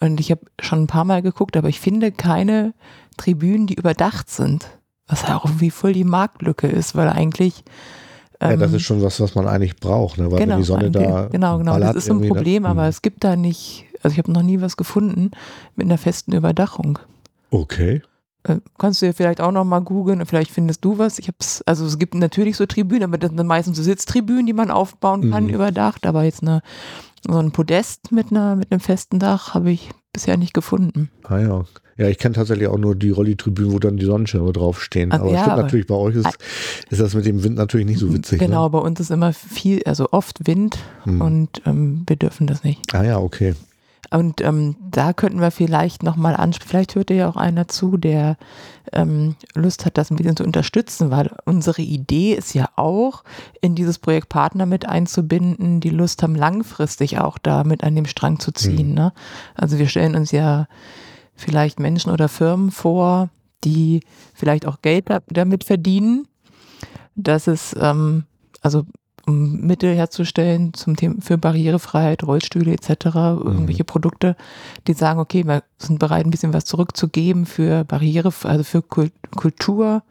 Und 0.00 0.18
ich 0.18 0.32
habe 0.32 0.40
schon 0.60 0.82
ein 0.82 0.86
paar 0.88 1.04
Mal 1.04 1.22
geguckt, 1.22 1.56
aber 1.56 1.68
ich 1.68 1.78
finde 1.78 2.10
keine 2.10 2.74
Tribünen, 3.16 3.68
die 3.68 3.74
überdacht 3.74 4.28
sind. 4.28 4.66
Was 5.06 5.22
ja 5.22 5.36
auch 5.36 5.44
irgendwie 5.44 5.70
voll 5.70 5.92
die 5.92 6.04
Marktlücke 6.04 6.66
ist, 6.66 6.96
weil 6.96 7.08
eigentlich. 7.08 7.62
Ja, 8.40 8.56
das 8.56 8.70
ähm, 8.70 8.76
ist 8.76 8.82
schon 8.82 9.02
was, 9.02 9.20
was 9.20 9.36
man 9.36 9.46
eigentlich 9.46 9.76
braucht, 9.76 10.18
ne? 10.18 10.30
weil 10.32 10.40
genau, 10.40 10.54
wenn 10.54 10.60
die 10.60 10.66
Sonne 10.66 10.90
da. 10.90 11.28
Genau, 11.30 11.58
genau. 11.58 11.78
Das 11.78 11.94
ist 11.94 12.06
so 12.06 12.14
ein 12.14 12.20
ne? 12.20 12.28
Problem, 12.28 12.66
aber 12.66 12.82
Hm. 12.82 12.88
es 12.88 13.02
gibt 13.02 13.22
da 13.22 13.36
nicht, 13.36 13.84
also 14.02 14.14
ich 14.14 14.18
habe 14.18 14.32
noch 14.32 14.42
nie 14.42 14.60
was 14.60 14.76
gefunden 14.76 15.30
mit 15.76 15.86
einer 15.86 15.98
festen 15.98 16.32
Überdachung. 16.32 16.98
Okay. 17.50 18.02
Äh, 18.44 18.56
kannst 18.78 19.00
du 19.02 19.06
ja 19.06 19.12
vielleicht 19.12 19.40
auch 19.40 19.52
noch 19.52 19.64
mal 19.64 19.80
googeln 19.80 20.20
und 20.20 20.26
vielleicht 20.26 20.50
findest 20.50 20.84
du 20.84 20.98
was. 20.98 21.18
Ich 21.18 21.28
hab's, 21.28 21.62
also 21.66 21.84
es 21.86 21.98
gibt 21.98 22.14
natürlich 22.14 22.56
so 22.56 22.66
Tribünen, 22.66 23.04
aber 23.04 23.18
das 23.18 23.30
sind 23.30 23.46
meistens 23.46 23.76
so 23.76 23.82
Sitztribünen, 23.82 24.46
die 24.46 24.52
man 24.52 24.70
aufbauen 24.70 25.30
kann, 25.30 25.44
Mhm. 25.44 25.50
überdacht, 25.54 26.06
aber 26.06 26.24
jetzt 26.24 26.42
eine, 26.42 26.60
so 27.24 27.36
ein 27.38 27.52
Podest 27.52 28.10
mit 28.10 28.30
einer, 28.32 28.56
mit 28.56 28.72
einem 28.72 28.80
festen 28.80 29.18
Dach 29.20 29.54
habe 29.54 29.70
ich 29.70 29.90
bisher 30.12 30.36
nicht 30.36 30.54
gefunden. 30.54 31.10
Ah 31.24 31.38
ja. 31.38 31.64
Ja, 31.98 32.08
ich 32.08 32.18
kenne 32.18 32.34
tatsächlich 32.34 32.68
auch 32.68 32.78
nur 32.78 32.96
die 32.96 33.10
Rolli-Tribünen, 33.10 33.70
wo 33.70 33.78
dann 33.78 33.98
die 33.98 34.06
Sonnenschirme 34.06 34.50
draufstehen. 34.52 35.12
Ah, 35.12 35.16
aber 35.16 35.30
ja, 35.30 35.40
stimmt 35.40 35.52
aber- 35.52 35.62
natürlich, 35.62 35.86
bei 35.86 35.94
euch 35.94 36.16
ist, 36.16 36.26
ist 36.90 37.00
das 37.00 37.14
mit 37.14 37.26
dem 37.26 37.44
Wind 37.44 37.56
natürlich 37.56 37.86
nicht 37.86 37.98
so 38.00 38.12
witzig. 38.12 38.40
Genau, 38.40 38.64
Ne? 38.64 38.70
bei 38.70 38.78
uns 38.78 38.98
ist 38.98 39.10
immer 39.10 39.32
viel, 39.34 39.82
also 39.84 40.08
oft 40.10 40.46
Wind 40.46 40.78
Hm. 41.04 41.20
und 41.20 41.62
ähm, 41.66 42.02
wir 42.08 42.16
dürfen 42.16 42.46
das 42.46 42.64
nicht. 42.64 42.92
Ah 42.94 43.04
ja, 43.04 43.18
okay. 43.18 43.54
Und 44.10 44.40
ähm, 44.40 44.76
da 44.90 45.12
könnten 45.12 45.40
wir 45.40 45.50
vielleicht 45.50 46.02
nochmal 46.02 46.34
ansprechen, 46.36 46.68
vielleicht 46.68 46.94
hört 46.96 47.10
ja 47.10 47.28
auch 47.28 47.36
einer 47.36 47.68
zu, 47.68 47.96
der 47.96 48.36
ähm, 48.92 49.36
Lust 49.54 49.86
hat, 49.86 49.96
das 49.96 50.10
ein 50.10 50.16
bisschen 50.16 50.36
zu 50.36 50.44
unterstützen, 50.44 51.10
weil 51.10 51.30
unsere 51.46 51.82
Idee 51.82 52.34
ist 52.34 52.52
ja 52.52 52.68
auch, 52.76 53.24
in 53.60 53.74
dieses 53.74 53.98
Projekt 53.98 54.28
Partner 54.28 54.66
mit 54.66 54.86
einzubinden, 54.86 55.80
die 55.80 55.90
Lust 55.90 56.22
haben, 56.22 56.34
langfristig 56.34 57.18
auch 57.20 57.38
da 57.38 57.64
mit 57.64 57.84
an 57.84 57.94
dem 57.94 58.06
Strang 58.06 58.38
zu 58.38 58.52
ziehen. 58.52 58.90
Mhm. 58.90 58.94
Ne? 58.94 59.12
Also 59.54 59.78
wir 59.78 59.88
stellen 59.88 60.14
uns 60.14 60.30
ja 60.30 60.66
vielleicht 61.34 61.80
Menschen 61.80 62.12
oder 62.12 62.28
Firmen 62.28 62.70
vor, 62.70 63.30
die 63.64 64.00
vielleicht 64.34 64.66
auch 64.66 64.82
Geld 64.82 65.08
da, 65.08 65.20
damit 65.28 65.64
verdienen, 65.64 66.26
dass 67.14 67.46
es, 67.46 67.74
ähm, 67.80 68.24
also 68.60 68.84
um 69.26 69.60
Mittel 69.60 69.94
herzustellen 69.94 70.74
zum 70.74 70.96
Thema 70.96 71.16
für 71.20 71.38
Barrierefreiheit, 71.38 72.24
Rollstühle 72.24 72.72
etc., 72.72 73.06
irgendwelche 73.14 73.84
Produkte, 73.84 74.36
die 74.86 74.94
sagen, 74.94 75.20
okay, 75.20 75.44
wir 75.44 75.62
sind 75.78 75.98
bereit, 75.98 76.24
ein 76.26 76.30
bisschen 76.30 76.52
was 76.52 76.64
zurückzugeben 76.64 77.46
für 77.46 77.84
Barriere, 77.84 78.32
also 78.44 78.64
für 78.64 78.80
Kult- 78.82 79.12
Kultur, 79.36 80.02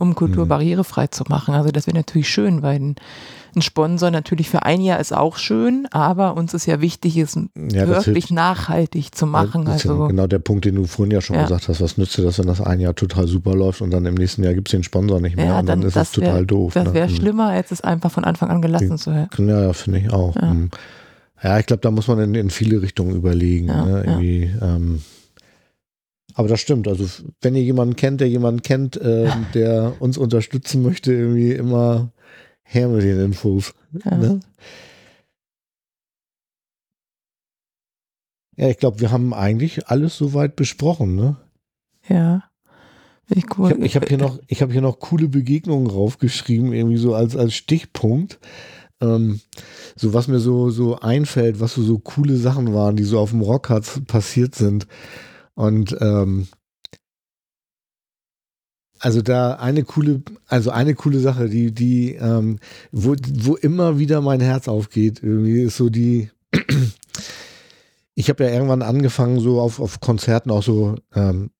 um 0.00 0.14
Kultur 0.16 0.46
Mhm. 0.46 0.48
barrierefrei 0.48 1.06
zu 1.08 1.24
machen. 1.28 1.54
Also 1.54 1.70
das 1.70 1.86
wäre 1.86 1.96
natürlich 1.96 2.28
schön, 2.28 2.62
weil 2.62 2.80
ein, 2.80 2.96
ein 3.54 3.62
Sponsor 3.62 4.10
natürlich 4.10 4.48
für 4.48 4.64
ein 4.64 4.80
Jahr 4.80 4.98
ist 4.98 5.14
auch 5.14 5.36
schön, 5.36 5.86
aber 5.90 6.36
uns 6.36 6.54
ist 6.54 6.66
ja 6.66 6.80
wichtig, 6.80 7.16
es 7.18 7.34
Ja, 7.54 7.86
wirklich 7.86 8.30
nachhaltig 8.30 9.14
zu 9.14 9.26
machen. 9.26 9.66
Das 9.66 9.76
ist 9.76 9.84
ja 9.84 9.90
Also 9.92 10.06
genau 10.08 10.26
der 10.26 10.38
Punkt, 10.38 10.64
den 10.64 10.76
du 10.76 10.86
vorhin 10.86 11.12
ja 11.12 11.20
schon 11.20 11.36
Ja. 11.36 11.42
gesagt 11.42 11.68
hast. 11.68 11.80
Was 11.80 11.98
nützt 11.98 12.16
dir 12.16 12.22
das, 12.22 12.38
wenn 12.38 12.46
das 12.46 12.60
ein 12.60 12.80
Jahr 12.80 12.94
total 12.94 13.28
super 13.28 13.54
läuft 13.54 13.82
und 13.82 13.90
dann 13.90 14.06
im 14.06 14.14
nächsten 14.14 14.42
Jahr 14.42 14.54
gibt 14.54 14.68
es 14.68 14.72
den 14.72 14.82
Sponsor 14.82 15.20
nicht 15.20 15.36
mehr 15.36 15.44
ja, 15.46 15.58
und 15.60 15.66
dann, 15.68 15.80
dann, 15.80 15.88
ist 15.88 15.96
es 15.96 16.10
das 16.10 16.12
total 16.12 16.46
doof. 16.46 16.72
das 16.74 16.84
ne? 16.88 16.94
wäre 16.94 17.08
Hm. 17.08 17.14
schlimmer, 17.16 17.48
als 17.50 17.70
es 17.70 17.82
einfach 17.82 18.10
von 18.10 18.24
Anfang 18.24 18.48
an 18.48 18.62
gelassen 18.62 18.96
zu 18.96 19.14
haben. 19.14 19.48
Ja, 19.48 19.72
finde 19.74 19.98
ich 20.00 20.10
auch. 20.12 20.34
Ja. 20.34 20.50
Hm. 20.50 20.70
Ja, 21.42 21.58
ich 21.58 21.66
glaube, 21.66 21.80
da 21.80 21.90
muss 21.90 22.06
man 22.08 22.18
in, 22.20 22.34
in 22.34 22.50
viele 22.50 22.82
Richtungen 22.82 23.14
überlegen. 23.16 23.68
Ja, 23.68 23.84
ne? 23.84 24.02
Irgendwie, 24.06 24.50
ähm, 24.62 25.02
aber 26.40 26.48
das 26.48 26.60
stimmt. 26.60 26.88
Also, 26.88 27.06
wenn 27.40 27.54
ihr 27.54 27.62
jemanden 27.62 27.96
kennt, 27.96 28.20
der 28.20 28.28
jemanden 28.28 28.62
kennt, 28.62 28.98
ähm, 29.02 29.46
der 29.54 30.00
uns 30.00 30.18
unterstützen 30.18 30.82
möchte, 30.82 31.12
irgendwie 31.12 31.52
immer 31.52 32.12
her 32.62 32.88
mit 32.88 33.02
den 33.02 33.20
Infos. 33.20 33.74
Ja. 34.04 34.16
Ne? 34.16 34.40
Ja, 38.56 38.68
ich 38.68 38.78
glaube, 38.78 39.00
wir 39.00 39.10
haben 39.10 39.32
eigentlich 39.32 39.88
alles 39.88 40.16
soweit 40.16 40.56
besprochen. 40.56 41.14
Ne? 41.14 41.36
Ja. 42.08 42.44
Ich 43.28 43.44
cool. 43.56 43.76
Ich 43.84 43.94
habe 43.94 44.04
hab 44.04 44.08
hier, 44.08 44.18
noch- 44.18 44.40
ich 44.48 44.60
hab 44.60 44.72
hier 44.72 44.80
noch 44.82 44.98
coole 44.98 45.28
Begegnungen 45.28 45.86
raufgeschrieben, 45.86 46.72
irgendwie 46.72 46.96
so 46.96 47.14
als, 47.14 47.36
als 47.36 47.54
Stichpunkt. 47.54 48.38
Ähm, 49.00 49.40
so 49.96 50.12
was 50.12 50.28
mir 50.28 50.40
so, 50.40 50.70
so 50.70 50.98
einfällt, 50.98 51.60
was 51.60 51.74
so, 51.74 51.82
so 51.82 51.98
coole 51.98 52.36
Sachen 52.36 52.74
waren, 52.74 52.96
die 52.96 53.04
so 53.04 53.18
auf 53.18 53.30
dem 53.30 53.40
Rockharz 53.40 54.00
passiert 54.06 54.54
sind. 54.54 54.86
Und 55.54 55.96
ähm, 56.00 56.48
also 58.98 59.22
da 59.22 59.54
eine 59.54 59.84
coole, 59.84 60.22
also 60.46 60.70
eine 60.70 60.94
coole 60.94 61.20
Sache, 61.20 61.48
die, 61.48 61.72
die, 61.72 62.14
ähm, 62.14 62.58
wo, 62.92 63.16
wo 63.34 63.56
immer 63.56 63.98
wieder 63.98 64.20
mein 64.20 64.40
Herz 64.40 64.68
aufgeht, 64.68 65.22
irgendwie 65.22 65.62
ist 65.62 65.76
so 65.76 65.88
die, 65.88 66.30
ich 68.14 68.28
habe 68.28 68.44
ja 68.44 68.50
irgendwann 68.50 68.82
angefangen, 68.82 69.40
so 69.40 69.60
auf, 69.60 69.80
auf 69.80 70.00
Konzerten 70.00 70.50
auch 70.50 70.62
so 70.62 70.96
ähm, 71.14 71.50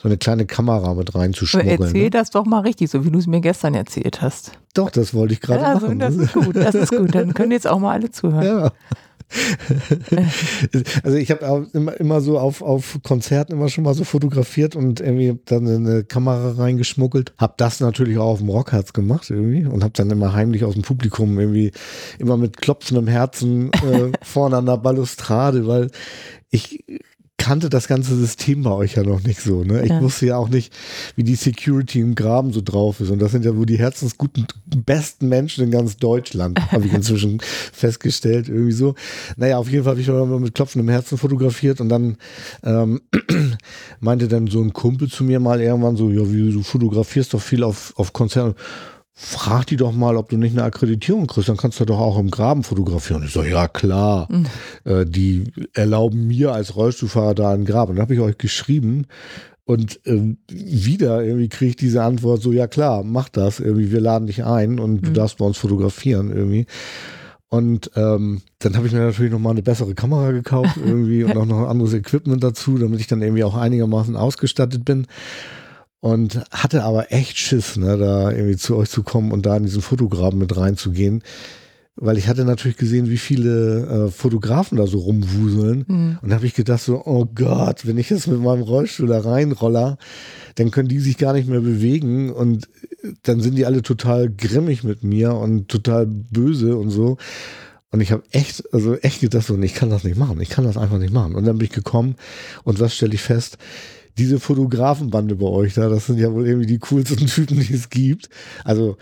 so 0.00 0.08
eine 0.08 0.16
kleine 0.16 0.46
Kamera 0.46 0.94
mit 0.94 1.14
reinzuschmuggeln. 1.14 1.82
Erzähl 1.82 2.04
ne? 2.04 2.10
das 2.10 2.30
doch 2.30 2.46
mal 2.46 2.60
richtig, 2.60 2.88
so 2.88 3.04
wie 3.04 3.10
du 3.10 3.18
es 3.18 3.26
mir 3.26 3.40
gestern 3.40 3.74
erzählt 3.74 4.22
hast. 4.22 4.52
Doch, 4.74 4.90
das 4.90 5.12
wollte 5.12 5.34
ich 5.34 5.40
gerade 5.40 5.62
Ja, 5.62 5.74
also, 5.74 5.86
machen. 5.86 5.98
das 5.98 6.14
ist 6.14 6.32
gut, 6.34 6.54
das 6.54 6.74
ist 6.76 6.90
gut. 6.92 7.14
Dann 7.14 7.34
können 7.34 7.50
jetzt 7.50 7.66
auch 7.66 7.80
mal 7.80 7.92
alle 7.92 8.10
zuhören. 8.10 8.44
Ja. 8.46 8.72
also 11.02 11.16
ich 11.16 11.30
habe 11.30 11.66
immer, 11.72 11.98
immer 12.00 12.20
so 12.20 12.38
auf, 12.38 12.62
auf 12.62 12.98
Konzerten 13.02 13.52
immer 13.52 13.68
schon 13.68 13.84
mal 13.84 13.94
so 13.94 14.04
fotografiert 14.04 14.74
und 14.76 15.00
irgendwie 15.00 15.38
dann 15.44 15.66
eine 15.66 16.04
Kamera 16.04 16.52
reingeschmuggelt. 16.52 17.34
Hab 17.36 17.58
das 17.58 17.80
natürlich 17.80 18.18
auch 18.18 18.32
auf 18.32 18.38
dem 18.38 18.48
Rockherz 18.48 18.92
gemacht 18.92 19.30
irgendwie 19.30 19.66
und 19.66 19.84
hab 19.84 19.94
dann 19.94 20.10
immer 20.10 20.32
heimlich 20.32 20.64
aus 20.64 20.74
dem 20.74 20.82
Publikum 20.82 21.38
irgendwie 21.38 21.72
immer 22.18 22.36
mit 22.36 22.56
klopfendem 22.56 23.06
Herzen 23.06 23.70
äh, 23.72 24.12
vorne 24.22 24.56
an 24.56 24.66
der 24.66 24.78
Balustrade, 24.78 25.66
weil 25.66 25.90
ich 26.50 26.84
kannte 27.38 27.70
das 27.70 27.88
ganze 27.88 28.16
System 28.16 28.62
bei 28.64 28.72
euch 28.72 28.96
ja 28.96 29.04
noch 29.04 29.22
nicht 29.22 29.40
so. 29.40 29.62
Ne? 29.64 29.82
Ich 29.84 29.90
Ja. 29.90 30.02
wusste 30.02 30.26
ja 30.26 30.36
auch 30.36 30.48
nicht, 30.48 30.72
wie 31.16 31.22
die 31.22 31.36
Security 31.36 32.00
im 32.00 32.14
Graben 32.14 32.52
so 32.52 32.60
drauf 32.62 33.00
ist. 33.00 33.10
Und 33.10 33.20
das 33.20 33.30
sind 33.32 33.44
ja 33.44 33.56
wohl 33.56 33.64
die 33.64 33.78
herzensguten, 33.78 34.46
besten 34.84 35.28
Menschen 35.28 35.64
in 35.64 35.70
ganz 35.70 35.96
Deutschland, 35.96 36.60
habe 36.72 36.86
ich 36.86 36.92
inzwischen 36.92 37.38
festgestellt. 37.72 38.48
Irgendwie 38.48 38.72
so. 38.72 38.94
Naja, 39.36 39.56
auf 39.58 39.70
jeden 39.70 39.84
Fall 39.84 39.92
habe 39.92 40.00
ich 40.00 40.08
immer 40.08 40.26
mit 40.40 40.54
klopfendem 40.54 40.88
Herzen 40.90 41.16
fotografiert 41.16 41.80
und 41.80 41.88
dann 41.88 42.16
ähm, 42.64 43.00
meinte 44.00 44.28
dann 44.28 44.48
so 44.48 44.60
ein 44.60 44.72
Kumpel 44.72 45.08
zu 45.08 45.24
mir 45.24 45.40
mal 45.40 45.60
irgendwann 45.60 45.96
so, 45.96 46.10
ja, 46.10 46.30
wie 46.30 46.52
du 46.52 46.62
fotografierst 46.62 47.32
doch 47.34 47.40
viel 47.40 47.62
auf, 47.62 47.92
auf 47.96 48.12
Konzerten. 48.12 48.54
Frag 49.20 49.66
die 49.66 49.74
doch 49.74 49.90
mal, 49.90 50.16
ob 50.16 50.28
du 50.28 50.36
nicht 50.36 50.52
eine 50.52 50.62
Akkreditierung 50.62 51.26
kriegst, 51.26 51.48
dann 51.48 51.56
kannst 51.56 51.80
du 51.80 51.84
doch 51.84 51.98
auch 51.98 52.20
im 52.20 52.30
Graben 52.30 52.62
fotografieren. 52.62 53.24
Ich 53.24 53.32
so, 53.32 53.42
ja 53.42 53.66
klar, 53.66 54.28
äh, 54.84 55.04
die 55.04 55.52
erlauben 55.74 56.28
mir 56.28 56.52
als 56.52 56.76
Rollstuhlfahrer 56.76 57.34
da 57.34 57.50
einen 57.50 57.64
Graben. 57.64 57.96
Dann 57.96 58.02
habe 58.02 58.14
ich 58.14 58.20
euch 58.20 58.38
geschrieben 58.38 59.06
und 59.64 59.98
ähm, 60.06 60.38
wieder 60.48 61.24
irgendwie 61.24 61.48
kriege 61.48 61.70
ich 61.70 61.76
diese 61.76 62.04
Antwort 62.04 62.42
so, 62.42 62.52
ja 62.52 62.68
klar, 62.68 63.02
mach 63.02 63.28
das, 63.28 63.58
irgendwie, 63.58 63.90
wir 63.90 64.00
laden 64.00 64.28
dich 64.28 64.44
ein 64.44 64.78
und 64.78 65.02
du 65.04 65.10
darfst 65.10 65.38
bei 65.38 65.44
uns 65.44 65.58
fotografieren 65.58 66.30
irgendwie. 66.30 66.66
Und 67.48 67.90
ähm, 67.96 68.42
dann 68.60 68.76
habe 68.76 68.86
ich 68.86 68.92
mir 68.92 69.00
natürlich 69.00 69.32
noch 69.32 69.40
mal 69.40 69.50
eine 69.50 69.62
bessere 69.62 69.96
Kamera 69.96 70.30
gekauft 70.30 70.76
irgendwie 70.84 71.24
und 71.24 71.36
auch 71.36 71.44
noch 71.44 71.68
anderes 71.68 71.92
Equipment 71.92 72.44
dazu, 72.44 72.78
damit 72.78 73.00
ich 73.00 73.08
dann 73.08 73.20
irgendwie 73.20 73.42
auch 73.42 73.56
einigermaßen 73.56 74.14
ausgestattet 74.14 74.84
bin. 74.84 75.08
Und 76.00 76.40
hatte 76.50 76.84
aber 76.84 77.12
echt 77.12 77.38
Schiss, 77.38 77.76
ne, 77.76 77.96
da 77.98 78.30
irgendwie 78.30 78.56
zu 78.56 78.76
euch 78.76 78.88
zu 78.88 79.02
kommen 79.02 79.32
und 79.32 79.46
da 79.46 79.56
in 79.56 79.64
diesen 79.64 79.82
Fotograben 79.82 80.38
mit 80.38 80.56
reinzugehen. 80.56 81.22
Weil 81.96 82.16
ich 82.16 82.28
hatte 82.28 82.44
natürlich 82.44 82.76
gesehen, 82.76 83.10
wie 83.10 83.16
viele 83.16 84.06
äh, 84.06 84.10
Fotografen 84.10 84.78
da 84.78 84.86
so 84.86 84.98
rumwuseln. 84.98 85.84
Mhm. 85.88 86.18
Und 86.22 86.28
da 86.28 86.36
habe 86.36 86.46
ich 86.46 86.54
gedacht 86.54 86.82
so, 86.82 87.02
oh 87.04 87.26
Gott, 87.26 87.84
wenn 87.86 87.98
ich 87.98 88.10
jetzt 88.10 88.28
mit 88.28 88.40
meinem 88.40 88.62
Rollstuhl 88.62 89.08
da 89.08 89.18
reinroller, 89.18 89.98
dann 90.54 90.70
können 90.70 90.88
die 90.88 91.00
sich 91.00 91.18
gar 91.18 91.32
nicht 91.32 91.48
mehr 91.48 91.60
bewegen 91.60 92.30
und 92.30 92.68
äh, 93.02 93.14
dann 93.24 93.40
sind 93.40 93.56
die 93.56 93.66
alle 93.66 93.82
total 93.82 94.30
grimmig 94.30 94.84
mit 94.84 95.02
mir 95.02 95.34
und 95.34 95.66
total 95.66 96.06
böse 96.06 96.76
und 96.76 96.90
so. 96.90 97.16
Und 97.90 98.00
ich 98.00 98.12
habe 98.12 98.22
echt, 98.30 98.62
also 98.72 98.96
echt 98.96 99.20
gedacht 99.20 99.46
so, 99.46 99.58
ich 99.58 99.74
kann 99.74 99.90
das 99.90 100.04
nicht 100.04 100.16
machen, 100.16 100.40
ich 100.40 100.50
kann 100.50 100.64
das 100.64 100.76
einfach 100.76 100.98
nicht 100.98 101.12
machen. 101.12 101.34
Und 101.34 101.46
dann 101.46 101.58
bin 101.58 101.66
ich 101.66 101.72
gekommen 101.72 102.14
und 102.62 102.78
was 102.78 102.94
stelle 102.94 103.14
ich 103.14 103.22
fest? 103.22 103.58
Diese 104.18 104.40
Fotografenbande 104.40 105.36
bei 105.36 105.46
euch 105.46 105.74
da, 105.74 105.88
das 105.88 106.06
sind 106.06 106.18
ja 106.18 106.32
wohl 106.32 106.46
irgendwie 106.46 106.66
die 106.66 106.78
coolsten 106.78 107.26
Typen, 107.26 107.60
die 107.60 107.74
es 107.74 107.88
gibt. 107.88 108.28
Also 108.64 108.96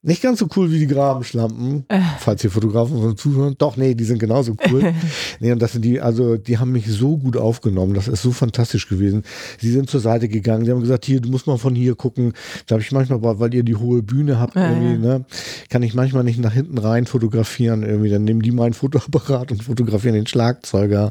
nicht 0.00 0.22
ganz 0.22 0.38
so 0.38 0.46
cool 0.56 0.70
wie 0.70 0.78
die 0.78 0.86
Grabenschlampen, 0.86 1.84
falls 2.20 2.44
ihr 2.44 2.52
Fotografen 2.52 3.00
von 3.00 3.16
zuhören. 3.16 3.56
Doch, 3.58 3.76
nee, 3.76 3.94
die 3.94 4.04
sind 4.04 4.18
genauso 4.18 4.56
cool. 4.70 4.94
nee, 5.40 5.50
und 5.50 5.60
das 5.60 5.72
sind 5.72 5.84
die, 5.84 6.00
also 6.00 6.36
die 6.36 6.58
haben 6.58 6.70
mich 6.70 6.86
so 6.86 7.18
gut 7.18 7.36
aufgenommen. 7.36 7.94
Das 7.94 8.06
ist 8.06 8.22
so 8.22 8.30
fantastisch 8.30 8.88
gewesen. 8.88 9.24
Sie 9.58 9.72
sind 9.72 9.90
zur 9.90 9.98
Seite 9.98 10.28
gegangen, 10.28 10.64
die 10.64 10.70
haben 10.70 10.80
gesagt, 10.80 11.04
hier, 11.04 11.20
du 11.20 11.28
musst 11.28 11.48
mal 11.48 11.58
von 11.58 11.74
hier 11.74 11.96
gucken. 11.96 12.32
Da 12.66 12.74
habe 12.74 12.82
ich 12.82 12.92
manchmal, 12.92 13.20
weil 13.40 13.52
ihr 13.52 13.64
die 13.64 13.74
hohe 13.74 14.02
Bühne 14.04 14.38
habt, 14.38 14.54
Ja, 14.54 14.70
irgendwie, 14.70 14.98
ne, 15.04 15.24
kann 15.68 15.82
ich 15.82 15.94
manchmal 15.94 16.22
nicht 16.22 16.38
nach 16.38 16.52
hinten 16.52 16.78
rein 16.78 17.06
fotografieren. 17.06 17.82
Irgendwie, 17.82 18.10
dann 18.10 18.22
nehmen 18.22 18.42
die 18.42 18.52
meinen 18.52 18.74
Fotoapparat 18.74 19.50
und 19.50 19.64
fotografieren 19.64 20.14
den 20.14 20.28
Schlagzeuger. 20.28 21.10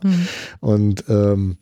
Und 0.62 1.04
ähm, 1.10 1.58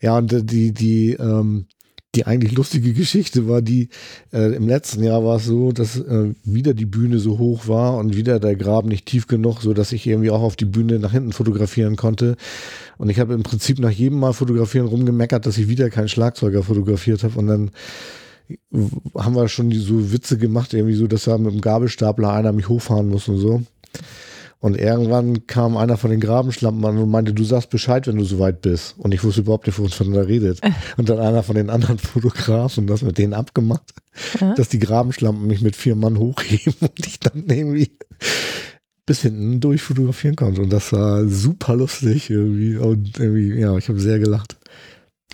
ja, 0.00 0.16
und 0.18 0.32
äh, 0.32 0.44
die, 0.44 0.72
die, 0.72 1.12
ähm, 1.12 1.66
die 2.14 2.26
eigentlich 2.26 2.52
lustige 2.52 2.94
Geschichte 2.94 3.46
war 3.46 3.60
die, 3.62 3.90
äh, 4.32 4.54
im 4.54 4.66
letzten 4.66 5.02
Jahr 5.02 5.24
war 5.24 5.36
es 5.36 5.44
so, 5.44 5.72
dass 5.72 5.98
äh, 5.98 6.34
wieder 6.44 6.72
die 6.72 6.86
Bühne 6.86 7.18
so 7.18 7.38
hoch 7.38 7.68
war 7.68 7.96
und 7.98 8.16
wieder 8.16 8.40
der 8.40 8.56
Graben 8.56 8.88
nicht 8.88 9.06
tief 9.06 9.26
genug, 9.26 9.60
so 9.60 9.74
dass 9.74 9.92
ich 9.92 10.06
irgendwie 10.06 10.30
auch 10.30 10.42
auf 10.42 10.56
die 10.56 10.64
Bühne 10.64 10.98
nach 10.98 11.12
hinten 11.12 11.32
fotografieren 11.32 11.96
konnte. 11.96 12.36
Und 12.96 13.10
ich 13.10 13.20
habe 13.20 13.34
im 13.34 13.42
Prinzip 13.42 13.78
nach 13.78 13.90
jedem 13.90 14.18
Mal 14.18 14.32
fotografieren 14.32 14.86
rumgemeckert, 14.86 15.44
dass 15.44 15.58
ich 15.58 15.68
wieder 15.68 15.90
keinen 15.90 16.08
Schlagzeuger 16.08 16.62
fotografiert 16.62 17.22
habe 17.22 17.38
und 17.38 17.46
dann 17.46 17.70
haben 19.16 19.34
wir 19.34 19.48
schon 19.48 19.70
die 19.70 19.78
so 19.78 20.12
Witze 20.12 20.38
gemacht, 20.38 20.72
irgendwie 20.72 20.94
so, 20.94 21.06
dass 21.08 21.24
da 21.24 21.36
mit 21.36 21.52
dem 21.52 21.60
Gabelstapler 21.60 22.32
einer 22.32 22.52
mich 22.52 22.68
hochfahren 22.68 23.08
muss 23.08 23.28
und 23.28 23.38
so. 23.38 23.62
Und 24.66 24.76
irgendwann 24.76 25.46
kam 25.46 25.76
einer 25.76 25.96
von 25.96 26.10
den 26.10 26.18
Grabenschlampen 26.18 26.84
an 26.84 26.98
und 26.98 27.08
meinte, 27.08 27.32
du 27.32 27.44
sagst 27.44 27.70
Bescheid, 27.70 28.08
wenn 28.08 28.16
du 28.16 28.24
soweit 28.24 28.62
bist. 28.62 28.96
Und 28.98 29.14
ich 29.14 29.22
wusste 29.22 29.42
überhaupt 29.42 29.68
nicht, 29.68 29.78
wovon 29.78 30.12
er 30.12 30.26
redet. 30.26 30.60
Und 30.96 31.08
dann 31.08 31.20
einer 31.20 31.44
von 31.44 31.54
den 31.54 31.70
anderen 31.70 31.98
Fotografen 32.00 32.88
das 32.88 33.02
mit 33.02 33.16
denen 33.16 33.32
abgemacht, 33.32 33.94
dass 34.56 34.68
die 34.68 34.80
Grabenschlampen 34.80 35.46
mich 35.46 35.62
mit 35.62 35.76
vier 35.76 35.94
Mann 35.94 36.18
hochheben 36.18 36.74
und 36.80 37.06
ich 37.06 37.20
dann 37.20 37.44
irgendwie 37.46 37.92
bis 39.06 39.22
hinten 39.22 39.60
durchfotografieren 39.60 40.34
konnte. 40.34 40.62
Und 40.62 40.72
das 40.72 40.92
war 40.92 41.28
super 41.28 41.76
lustig 41.76 42.28
irgendwie. 42.28 42.76
Und 42.76 43.20
irgendwie, 43.20 43.60
ja, 43.60 43.76
ich 43.76 43.88
habe 43.88 44.00
sehr 44.00 44.18
gelacht. 44.18 44.55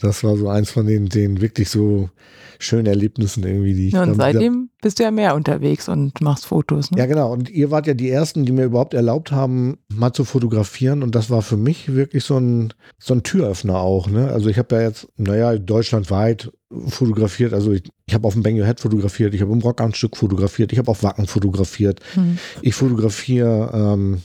Das 0.02 0.24
war 0.24 0.36
so 0.36 0.48
eins 0.48 0.70
von 0.70 0.86
den, 0.86 1.08
den 1.08 1.40
wirklich 1.40 1.70
so 1.70 2.10
schönen 2.58 2.86
Erlebnissen 2.86 3.44
irgendwie, 3.44 3.74
die 3.74 3.88
ich 3.88 3.94
Ja, 3.94 4.02
und 4.02 4.14
seitdem 4.14 4.70
bist 4.80 4.98
du 4.98 5.02
ja 5.02 5.10
mehr 5.10 5.34
unterwegs 5.34 5.88
und 5.88 6.20
machst 6.20 6.46
Fotos. 6.46 6.90
Ne? 6.90 6.98
ja, 6.98 7.06
genau. 7.06 7.32
Und 7.32 7.50
ihr 7.50 7.70
wart 7.70 7.86
ja 7.86 7.94
die 7.94 8.10
Ersten, 8.10 8.44
die 8.44 8.52
mir 8.52 8.64
überhaupt 8.64 8.94
erlaubt 8.94 9.32
haben, 9.32 9.78
mal 9.88 10.12
zu 10.12 10.24
fotografieren. 10.24 11.02
Und 11.02 11.14
das 11.14 11.30
war 11.30 11.42
für 11.42 11.56
mich 11.56 11.94
wirklich 11.94 12.24
so 12.24 12.38
ein, 12.38 12.72
so 12.98 13.14
ein 13.14 13.22
Türöffner 13.22 13.76
auch. 13.76 14.08
Ne? 14.08 14.28
Also 14.28 14.48
ich 14.48 14.58
habe 14.58 14.76
ja 14.76 14.82
jetzt, 14.82 15.08
naja, 15.16 15.56
deutschlandweit 15.56 16.52
fotografiert. 16.88 17.52
Also 17.52 17.72
ich, 17.72 17.84
ich 18.06 18.14
habe 18.14 18.26
auf 18.26 18.34
dem 18.34 18.42
Bang 18.42 18.58
Your 18.58 18.66
Head 18.66 18.80
fotografiert, 18.80 19.34
ich 19.34 19.42
habe 19.42 19.52
im 19.52 19.60
Rock 19.60 19.80
am 19.80 19.94
Stück 19.94 20.16
fotografiert, 20.16 20.72
ich 20.72 20.78
habe 20.78 20.90
auf 20.90 21.02
Wacken 21.02 21.26
fotografiert. 21.26 22.00
Mhm. 22.16 22.38
Ich 22.62 22.74
fotografiere 22.74 23.70
ähm, 23.74 24.22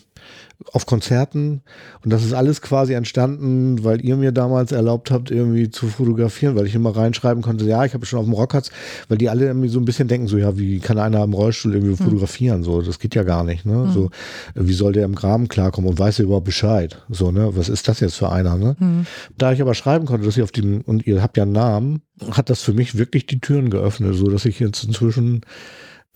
auf 0.72 0.86
Konzerten. 0.86 1.62
Und 2.04 2.12
das 2.12 2.24
ist 2.24 2.34
alles 2.34 2.62
quasi 2.62 2.94
entstanden, 2.94 3.84
weil 3.84 4.04
ihr 4.04 4.18
mir 4.18 4.32
damals 4.32 4.72
erlaubt 4.72 5.12
habt, 5.12 5.30
irgendwie 5.30 5.70
zu 5.70 5.88
fotografieren, 5.88 6.56
weil 6.56 6.66
ich 6.66 6.76
immer 6.76 6.96
reinschreiben 6.96 7.44
konnte, 7.44 7.66
ja, 7.66 7.86
ich 7.86 7.94
habe 7.94 8.06
schon 8.06 8.20
auf 8.20 8.26
dem 8.26 8.34
Rockharz, 8.34 8.72
weil 9.08 9.18
die 9.18 9.30
alle 9.30 9.46
irgendwie 9.46 9.70
so 9.70 9.80
ein 9.80 9.86
bisschen 9.86 10.08
denken, 10.08 10.28
so, 10.28 10.38
ja, 10.38 10.58
wie 10.58 10.80
kann 10.80 10.98
einer 10.98 11.24
im 11.24 11.34
Rollstuhl 11.34 11.76
irgendwie 11.76 11.96
fotografieren, 11.96 12.64
so, 12.64 12.82
das 12.82 13.00
geht 13.00 13.16
ja 13.16 13.24
gar 13.24 13.44
nicht, 13.44 13.66
ne, 13.66 13.90
so, 13.94 14.10
wie 14.56 14.74
soll 14.74 14.94
der 14.94 15.06
im 15.06 15.16
Graben 15.16 15.48
klarkommen 15.48 15.90
und 15.90 16.00
weiß 16.00 16.20
er 16.20 16.26
überhaupt 16.26 16.46
Bescheid, 16.46 17.04
so, 17.10 17.32
ne, 17.32 17.52
was 17.56 17.70
ist 17.70 17.88
das 17.88 18.00
jetzt 18.00 18.16
für 18.16 18.32
einer, 18.32 18.58
ne? 18.58 18.76
Da 19.38 19.52
ich 19.52 19.62
aber 19.62 19.74
schreiben 19.74 20.06
konnte, 20.06 20.26
dass 20.26 20.38
ihr 20.38 20.44
auf 20.44 20.52
dem, 20.52 20.82
und 20.82 21.06
ihr 21.06 21.22
habt 21.22 21.38
ja 21.38 21.44
einen 21.44 21.52
Namen, 21.52 22.02
hat 22.32 22.50
das 22.50 22.62
für 22.62 22.74
mich 22.74 22.98
wirklich 22.98 23.26
die 23.28 23.40
Türen 23.40 23.70
geöffnet, 23.70 24.16
so, 24.16 24.28
dass 24.30 24.46
ich 24.46 24.60
jetzt 24.60 24.84
inzwischen 24.84 25.42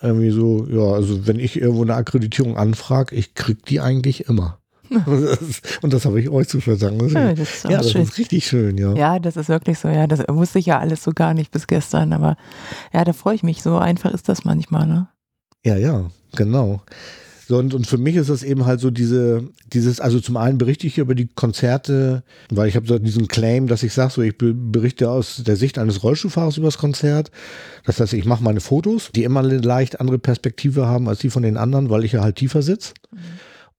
irgendwie 0.02 0.32
so, 0.32 0.68
ja, 0.68 0.94
also 0.94 1.28
wenn 1.28 1.40
ich 1.40 1.60
irgendwo 1.60 1.84
eine 1.84 1.96
Akkreditierung 1.96 2.58
anfrage, 2.58 3.16
ich 3.16 3.36
krieg 3.36 3.66
die 3.66 3.80
eigentlich 3.80 4.28
immer. 4.28 4.58
Und 5.82 5.94
das, 5.94 6.06
habe 6.06 6.20
ich 6.20 6.30
euch 6.30 6.50
zu 6.50 6.60
verdanken. 6.60 7.00
Das 7.00 7.14
Ja, 7.14 7.34
das 7.34 7.50
ist 7.50 7.64
ja, 7.64 7.78
das 7.78 7.92
schön. 7.92 8.02
ist 8.02 8.18
richtig 8.18 8.46
schön, 8.46 8.78
ja. 8.78 8.94
Ja, 8.94 9.20
das 9.20 9.38
ist 9.38 9.48
wirklich 9.48 9.80
so. 9.80 9.88
Ja, 9.88 10.06
das 10.06 10.20
wusste 10.28 10.60
ich 10.60 10.66
ja 10.66 10.80
alles 10.80 11.02
so 11.04 11.12
gar 11.12 11.34
nicht 11.34 11.52
bis 11.52 11.68
gestern. 11.68 12.12
Aber 12.12 12.36
ja, 12.92 13.06
da 13.06 13.14
freue 13.14 13.36
ich 13.36 13.44
mich. 13.44 13.64
So 13.64 13.78
einfach 13.78 14.12
ist 14.12 14.28
das 14.28 14.44
manchmal. 14.44 14.88
Ne? 14.88 15.08
Ja, 15.64 15.78
ja, 15.78 16.12
genau. 16.36 16.82
Und, 17.52 17.74
und 17.74 17.88
für 17.88 17.98
mich 17.98 18.16
ist 18.16 18.30
das 18.30 18.44
eben 18.44 18.66
halt 18.66 18.80
so 18.80 18.92
diese, 18.92 19.44
dieses, 19.72 20.00
also 20.00 20.20
zum 20.20 20.38
einen 20.38 20.58
berichte 20.58 20.88
ich 20.88 20.98
über 20.98 21.16
die 21.16 21.28
Konzerte, 21.28 22.24
weil 22.50 22.68
ich 22.68 22.76
habe 22.76 22.88
so 22.88 23.00
diesen 23.00 23.28
Claim, 23.28 23.68
dass 23.68 23.84
ich 23.84 23.94
sage, 23.94 24.12
so 24.14 24.22
ich 24.22 24.38
be- 24.38 24.54
berichte 24.54 25.10
aus 25.10 25.44
der 25.46 25.56
Sicht 25.56 25.78
eines 25.78 26.04
Rollstuhlfahrers 26.04 26.58
über 26.58 26.68
das 26.68 26.78
Konzert. 26.78 27.32
Das 27.86 28.00
heißt, 28.00 28.14
ich 28.14 28.26
mache 28.26 28.44
meine 28.44 28.62
Fotos, 28.62 29.12
die 29.14 29.24
immer 29.24 29.42
eine 29.42 29.58
leicht 29.58 30.00
andere 30.00 30.20
Perspektive 30.20 30.88
haben 30.88 31.08
als 31.10 31.20
die 31.20 31.30
von 31.30 31.44
den 31.44 31.58
anderen, 31.58 31.90
weil 31.90 32.06
ich 32.06 32.14
ja 32.14 32.22
halt 32.22 32.36
tiefer 32.36 32.62
sitze. 32.62 32.94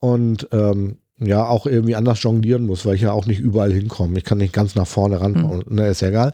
Und 0.01 0.49
ähm, 0.53 0.97
ja, 1.21 1.47
auch 1.47 1.67
irgendwie 1.67 1.95
anders 1.95 2.23
jonglieren 2.23 2.67
muss, 2.67 2.85
weil 2.85 2.97
ich 2.97 3.03
ja 3.03 3.13
auch 3.13 3.27
nicht 3.27 3.39
überall 3.39 3.73
hinkomme. 3.73 4.19
Ich 4.19 4.25
kann 4.25 4.39
nicht 4.39 4.53
ganz 4.53 4.75
nach 4.75 4.89
vorne 4.89 5.21
ran, 5.21 5.63
ne, 5.69 5.87
ist 5.89 6.01
ja 6.01 6.09
egal. 6.09 6.33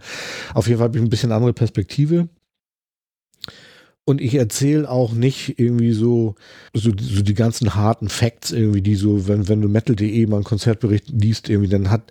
Auf 0.54 0.66
jeden 0.66 0.78
Fall 0.78 0.88
habe 0.88 0.96
ich 0.96 1.04
ein 1.04 1.10
bisschen 1.10 1.32
andere 1.32 1.52
Perspektive. 1.52 2.28
Und 4.08 4.22
ich 4.22 4.36
erzähle 4.36 4.90
auch 4.90 5.12
nicht 5.12 5.58
irgendwie 5.58 5.92
so, 5.92 6.34
so, 6.72 6.92
so 6.98 7.20
die 7.20 7.34
ganzen 7.34 7.74
harten 7.74 8.08
Facts 8.08 8.52
irgendwie, 8.52 8.80
die 8.80 8.94
so, 8.94 9.28
wenn, 9.28 9.48
wenn 9.48 9.60
du 9.60 9.68
metal.de 9.68 10.26
mal 10.26 10.36
einen 10.36 10.44
Konzertbericht 10.44 11.10
liest, 11.10 11.50
irgendwie, 11.50 11.68
dann 11.68 11.90
hat, 11.90 12.10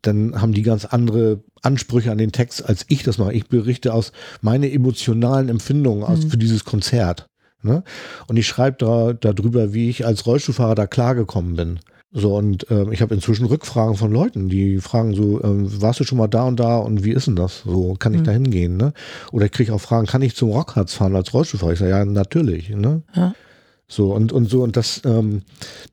dann 0.00 0.40
haben 0.40 0.54
die 0.54 0.62
ganz 0.62 0.86
andere 0.86 1.44
Ansprüche 1.60 2.10
an 2.10 2.16
den 2.16 2.32
Text, 2.32 2.66
als 2.66 2.86
ich 2.88 3.02
das 3.02 3.18
mache. 3.18 3.34
Ich 3.34 3.48
berichte 3.48 3.92
aus 3.92 4.12
meine 4.40 4.72
emotionalen 4.72 5.50
Empfindungen 5.50 6.04
aus, 6.04 6.24
für 6.24 6.38
dieses 6.38 6.64
Konzert. 6.64 7.28
Ne? 7.60 7.84
Und 8.28 8.38
ich 8.38 8.46
schreibe 8.46 8.78
da 8.78 9.12
darüber, 9.12 9.74
wie 9.74 9.90
ich 9.90 10.06
als 10.06 10.24
Rollstuhlfahrer 10.24 10.74
da 10.74 10.86
klargekommen 10.86 11.54
bin. 11.54 11.80
So, 12.12 12.36
und 12.36 12.66
ähm, 12.70 12.92
ich 12.92 13.02
habe 13.02 13.14
inzwischen 13.14 13.46
Rückfragen 13.46 13.96
von 13.96 14.12
Leuten, 14.12 14.48
die 14.48 14.78
fragen 14.78 15.14
so, 15.14 15.42
ähm, 15.42 15.82
warst 15.82 16.00
du 16.00 16.04
schon 16.04 16.18
mal 16.18 16.28
da 16.28 16.44
und 16.44 16.58
da 16.58 16.78
und 16.78 17.04
wie 17.04 17.10
ist 17.12 17.26
denn 17.26 17.36
das? 17.36 17.62
So, 17.66 17.94
kann 17.98 18.14
ich 18.14 18.20
Mhm. 18.20 18.24
da 18.24 18.32
hingehen? 18.32 18.76
Ne? 18.76 18.92
Oder 19.32 19.46
ich 19.46 19.52
kriege 19.52 19.74
auch 19.74 19.80
Fragen, 19.80 20.06
kann 20.06 20.22
ich 20.22 20.34
zum 20.36 20.50
Rockharz 20.50 20.94
fahren 20.94 21.16
als 21.16 21.34
Rollstuhlfahrer? 21.34 21.72
Ich 21.72 21.78
sage, 21.80 21.90
ja, 21.90 22.04
natürlich. 22.04 22.70
Ne? 22.70 23.02
Ja. 23.14 23.34
So, 23.88 24.12
und, 24.14 24.32
und 24.32 24.48
so, 24.50 24.62
und 24.62 24.76
das, 24.76 25.02
ähm, 25.04 25.42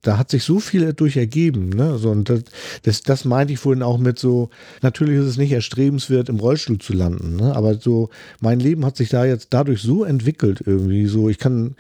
da 0.02 0.18
hat 0.18 0.32
sich 0.32 0.44
so 0.44 0.60
viel 0.60 0.94
durch 0.94 1.16
ergeben, 1.16 1.70
ne? 1.70 2.00
So, 2.00 2.10
und 2.10 2.28
das, 2.28 2.42
das, 2.82 3.04
das 3.04 3.24
meinte 3.24 3.54
ich 3.54 3.60
vorhin 3.60 3.84
auch 3.84 4.00
mit 4.00 4.18
so, 4.18 4.50
natürlich 4.82 5.20
ist 5.20 5.26
es 5.28 5.38
nicht 5.38 5.52
erstrebenswert, 5.52 6.28
im 6.28 6.40
Rollstuhl 6.40 6.80
zu 6.80 6.94
landen, 6.94 7.36
ne? 7.36 7.56
Aber 7.56 7.76
so, 7.76 8.10
mein 8.42 8.60
Leben 8.60 8.84
hat 8.84 8.98
sich 8.98 9.10
da 9.10 9.26
jetzt 9.26 9.50
dadurch 9.52 9.84
so 9.84 10.04
entwickelt 10.06 10.64
irgendwie. 10.66 11.06
So, 11.06 11.30
ich 11.30 11.38
kann 11.38 11.76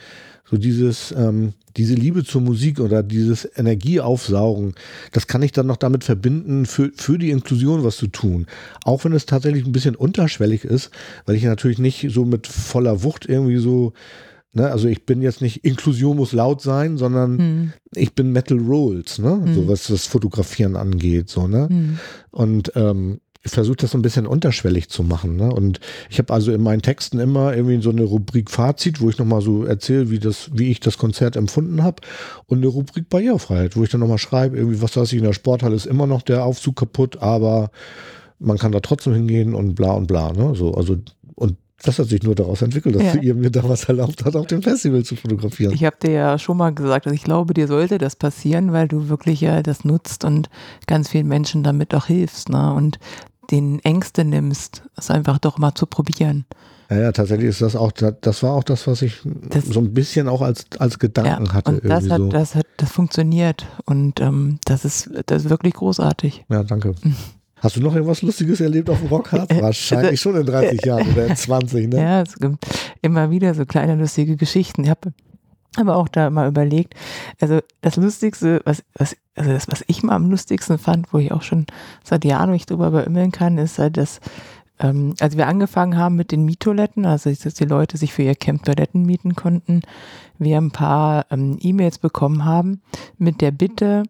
so 0.53 0.59
dieses, 0.59 1.11
ähm, 1.17 1.53
diese 1.77 1.95
Liebe 1.95 2.23
zur 2.23 2.41
Musik 2.41 2.79
oder 2.79 3.01
dieses 3.01 3.49
Energieaufsaugen, 3.57 4.75
das 5.11 5.25
kann 5.27 5.41
ich 5.41 5.51
dann 5.51 5.65
noch 5.67 5.77
damit 5.77 6.03
verbinden, 6.03 6.65
für, 6.65 6.91
für 6.95 7.17
die 7.17 7.31
Inklusion 7.31 7.83
was 7.83 7.97
zu 7.97 8.07
tun. 8.07 8.45
Auch 8.83 9.03
wenn 9.03 9.13
es 9.13 9.25
tatsächlich 9.25 9.65
ein 9.65 9.71
bisschen 9.71 9.95
unterschwellig 9.95 10.63
ist, 10.63 10.91
weil 11.25 11.35
ich 11.35 11.43
natürlich 11.43 11.79
nicht 11.79 12.07
so 12.11 12.25
mit 12.25 12.45
voller 12.47 13.03
Wucht 13.03 13.25
irgendwie 13.27 13.57
so, 13.57 13.93
ne, 14.53 14.69
also 14.69 14.87
ich 14.87 15.05
bin 15.05 15.21
jetzt 15.23 15.41
nicht 15.41 15.65
Inklusion 15.65 16.17
muss 16.17 16.31
laut 16.33 16.61
sein, 16.61 16.97
sondern 16.97 17.39
Hm. 17.39 17.73
ich 17.95 18.13
bin 18.13 18.31
Metal 18.31 18.59
Rolls, 18.59 19.17
ne, 19.17 19.41
so 19.55 19.61
Mhm. 19.61 19.67
was 19.67 19.87
das 19.87 20.05
Fotografieren 20.05 20.75
angeht, 20.75 21.29
so, 21.29 21.47
ne. 21.47 21.67
Hm. 21.69 21.99
Und 22.29 22.71
ähm, 22.75 23.19
ich 23.45 23.51
versuche 23.51 23.75
das 23.75 23.91
so 23.91 23.97
ein 23.97 24.01
bisschen 24.01 24.25
unterschwellig 24.25 24.89
zu 24.89 25.03
machen. 25.03 25.35
Ne? 25.35 25.51
Und 25.51 25.81
ich 26.09 26.17
habe 26.17 26.33
also 26.33 26.53
in 26.53 26.63
meinen 26.63 26.81
Texten 26.81 27.19
immer 27.19 27.53
irgendwie 27.53 27.81
so 27.81 27.89
eine 27.89 28.03
Rubrik 28.03 28.49
Fazit, 28.49 29.01
wo 29.01 29.09
ich 29.09 29.17
nochmal 29.17 29.41
so 29.41 29.65
erzähle, 29.65 30.09
wie, 30.09 30.19
das, 30.19 30.49
wie 30.53 30.71
ich 30.71 30.79
das 30.79 30.97
Konzert 30.97 31.35
empfunden 31.35 31.83
habe. 31.83 32.01
Und 32.45 32.59
eine 32.59 32.67
Rubrik 32.67 33.09
Barrierefreiheit, 33.09 33.75
wo 33.75 33.83
ich 33.83 33.89
dann 33.89 33.99
nochmal 33.99 34.17
schreibe, 34.17 34.55
irgendwie, 34.57 34.81
was 34.81 34.95
weiß 34.95 35.11
ich, 35.11 35.17
in 35.17 35.25
der 35.25 35.33
Sporthalle 35.33 35.75
ist 35.75 35.85
immer 35.85 36.07
noch 36.07 36.21
der 36.21 36.45
Aufzug 36.45 36.77
kaputt, 36.77 37.21
aber 37.21 37.69
man 38.39 38.57
kann 38.57 38.71
da 38.71 38.79
trotzdem 38.79 39.13
hingehen 39.13 39.53
und 39.53 39.75
bla 39.75 39.91
und 39.91 40.07
bla. 40.07 40.31
Ne? 40.31 40.55
So, 40.55 40.73
also, 40.75 40.97
und 41.35 41.57
das 41.81 41.99
hat 41.99 42.07
sich 42.07 42.23
nur 42.23 42.35
daraus 42.35 42.61
entwickelt, 42.61 42.95
dass 42.95 43.15
Ja. 43.15 43.21
ihr 43.21 43.35
mir 43.35 43.51
da 43.51 43.67
was 43.67 43.83
erlaubt 43.83 44.23
hat, 44.23 44.37
auf 44.37 44.47
dem 44.47 44.61
Festival 44.61 45.03
zu 45.03 45.17
fotografieren. 45.17 45.73
Ich 45.73 45.83
habe 45.83 45.97
dir 46.01 46.11
ja 46.11 46.39
schon 46.39 46.55
mal 46.55 46.73
gesagt, 46.73 47.07
dass 47.07 47.13
ich 47.13 47.23
glaube, 47.23 47.53
dir 47.53 47.67
sollte 47.67 47.97
das 47.97 48.15
passieren, 48.15 48.71
weil 48.71 48.87
du 48.87 49.09
wirklich 49.09 49.41
ja 49.41 49.61
das 49.61 49.83
nutzt 49.83 50.23
und 50.23 50.49
ganz 50.87 51.09
vielen 51.09 51.27
Menschen 51.27 51.61
damit 51.61 51.93
auch 51.93 52.05
hilfst, 52.05 52.47
ne? 52.47 52.73
Und 52.73 52.99
den 53.51 53.79
Ängste 53.83 54.23
nimmst, 54.25 54.83
es 54.97 55.09
einfach 55.11 55.37
doch 55.37 55.57
mal 55.57 55.73
zu 55.75 55.85
probieren. 55.85 56.45
Ja, 56.89 56.97
ja, 56.99 57.11
tatsächlich 57.11 57.49
ist 57.49 57.61
das 57.61 57.75
auch, 57.75 57.91
das 57.91 58.43
war 58.43 58.51
auch 58.53 58.63
das, 58.63 58.85
was 58.87 59.01
ich 59.01 59.21
Das- 59.49 59.65
so 59.65 59.79
ein 59.79 59.93
bisschen 59.93 60.27
auch 60.27 60.41
als, 60.41 60.65
als 60.79 60.99
Gedanken 60.99 61.51
hatte. 61.53 61.71
und 61.71 61.85
das 61.85 62.09
hat, 62.09 62.17
so. 62.19 62.27
das 62.29 62.55
hat, 62.55 62.65
das 62.77 62.91
funktioniert 62.91 63.65
und 63.85 64.19
ähm, 64.19 64.59
das 64.65 64.85
ist, 64.85 65.09
das 65.25 65.45
ist 65.45 65.49
wirklich 65.49 65.73
großartig. 65.73 66.45
Ja, 66.49 66.63
danke. 66.63 66.93
Hast 67.61 67.77
du 67.77 67.79
noch 67.81 67.93
irgendwas 67.95 68.21
Lustiges 68.21 68.59
erlebt 68.59 68.89
auf 68.89 68.99
dem 68.99 69.07
Rockharz? 69.07 69.49
Äh, 69.49 69.61
Wahrscheinlich 69.61 70.19
schon 70.19 70.35
in 70.35 70.45
30 70.45 70.83
Jahren 70.85 71.07
oder 71.13 71.27
in 71.27 71.35
20, 71.35 71.87
ne? 71.87 71.95
Ja, 72.01 72.21
es 72.21 72.35
gibt 72.35 72.57
immer 73.01 73.31
wieder 73.31 73.53
so 73.55 73.65
kleine 73.65 73.95
lustige 73.95 74.35
Geschichten. 74.35 74.83
Ich 74.83 74.89
habe 74.89 75.13
aber 75.77 75.97
auch 75.97 76.07
da 76.07 76.29
mal 76.29 76.47
überlegt, 76.47 76.93
also 77.39 77.59
das 77.81 77.95
Lustigste, 77.95 78.61
was, 78.65 78.83
was, 78.95 79.15
also 79.35 79.51
das, 79.51 79.67
was 79.69 79.83
ich 79.87 80.03
mal 80.03 80.15
am 80.15 80.29
lustigsten 80.29 80.77
fand, 80.77 81.13
wo 81.13 81.17
ich 81.17 81.31
auch 81.31 81.41
schon 81.41 81.65
seit 82.03 82.25
Jahren 82.25 82.51
mich 82.51 82.65
drüber 82.65 82.91
beimmeln 82.91 83.31
kann, 83.31 83.57
ist 83.57 83.79
halt, 83.79 83.97
dass 83.97 84.19
ähm, 84.79 85.15
als 85.19 85.37
wir 85.37 85.47
angefangen 85.47 85.97
haben 85.97 86.15
mit 86.15 86.31
den 86.31 86.45
Miettoiletten, 86.45 87.05
also 87.05 87.31
dass 87.31 87.53
die 87.53 87.65
Leute 87.65 87.97
sich 87.97 88.13
für 88.13 88.23
ihr 88.23 88.35
Camp 88.35 88.65
Toiletten 88.65 89.05
mieten 89.05 89.35
konnten, 89.35 89.81
wir 90.39 90.57
ein 90.57 90.71
paar 90.71 91.25
ähm, 91.31 91.57
E-Mails 91.59 91.99
bekommen 91.99 92.45
haben 92.45 92.81
mit 93.17 93.41
der 93.41 93.51
Bitte, 93.51 94.03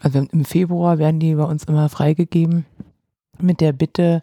also 0.00 0.26
im 0.30 0.44
Februar 0.44 0.98
werden 0.98 1.20
die 1.20 1.34
bei 1.34 1.44
uns 1.44 1.64
immer 1.64 1.88
freigegeben, 1.88 2.66
mit 3.40 3.60
der 3.60 3.72
Bitte, 3.72 4.22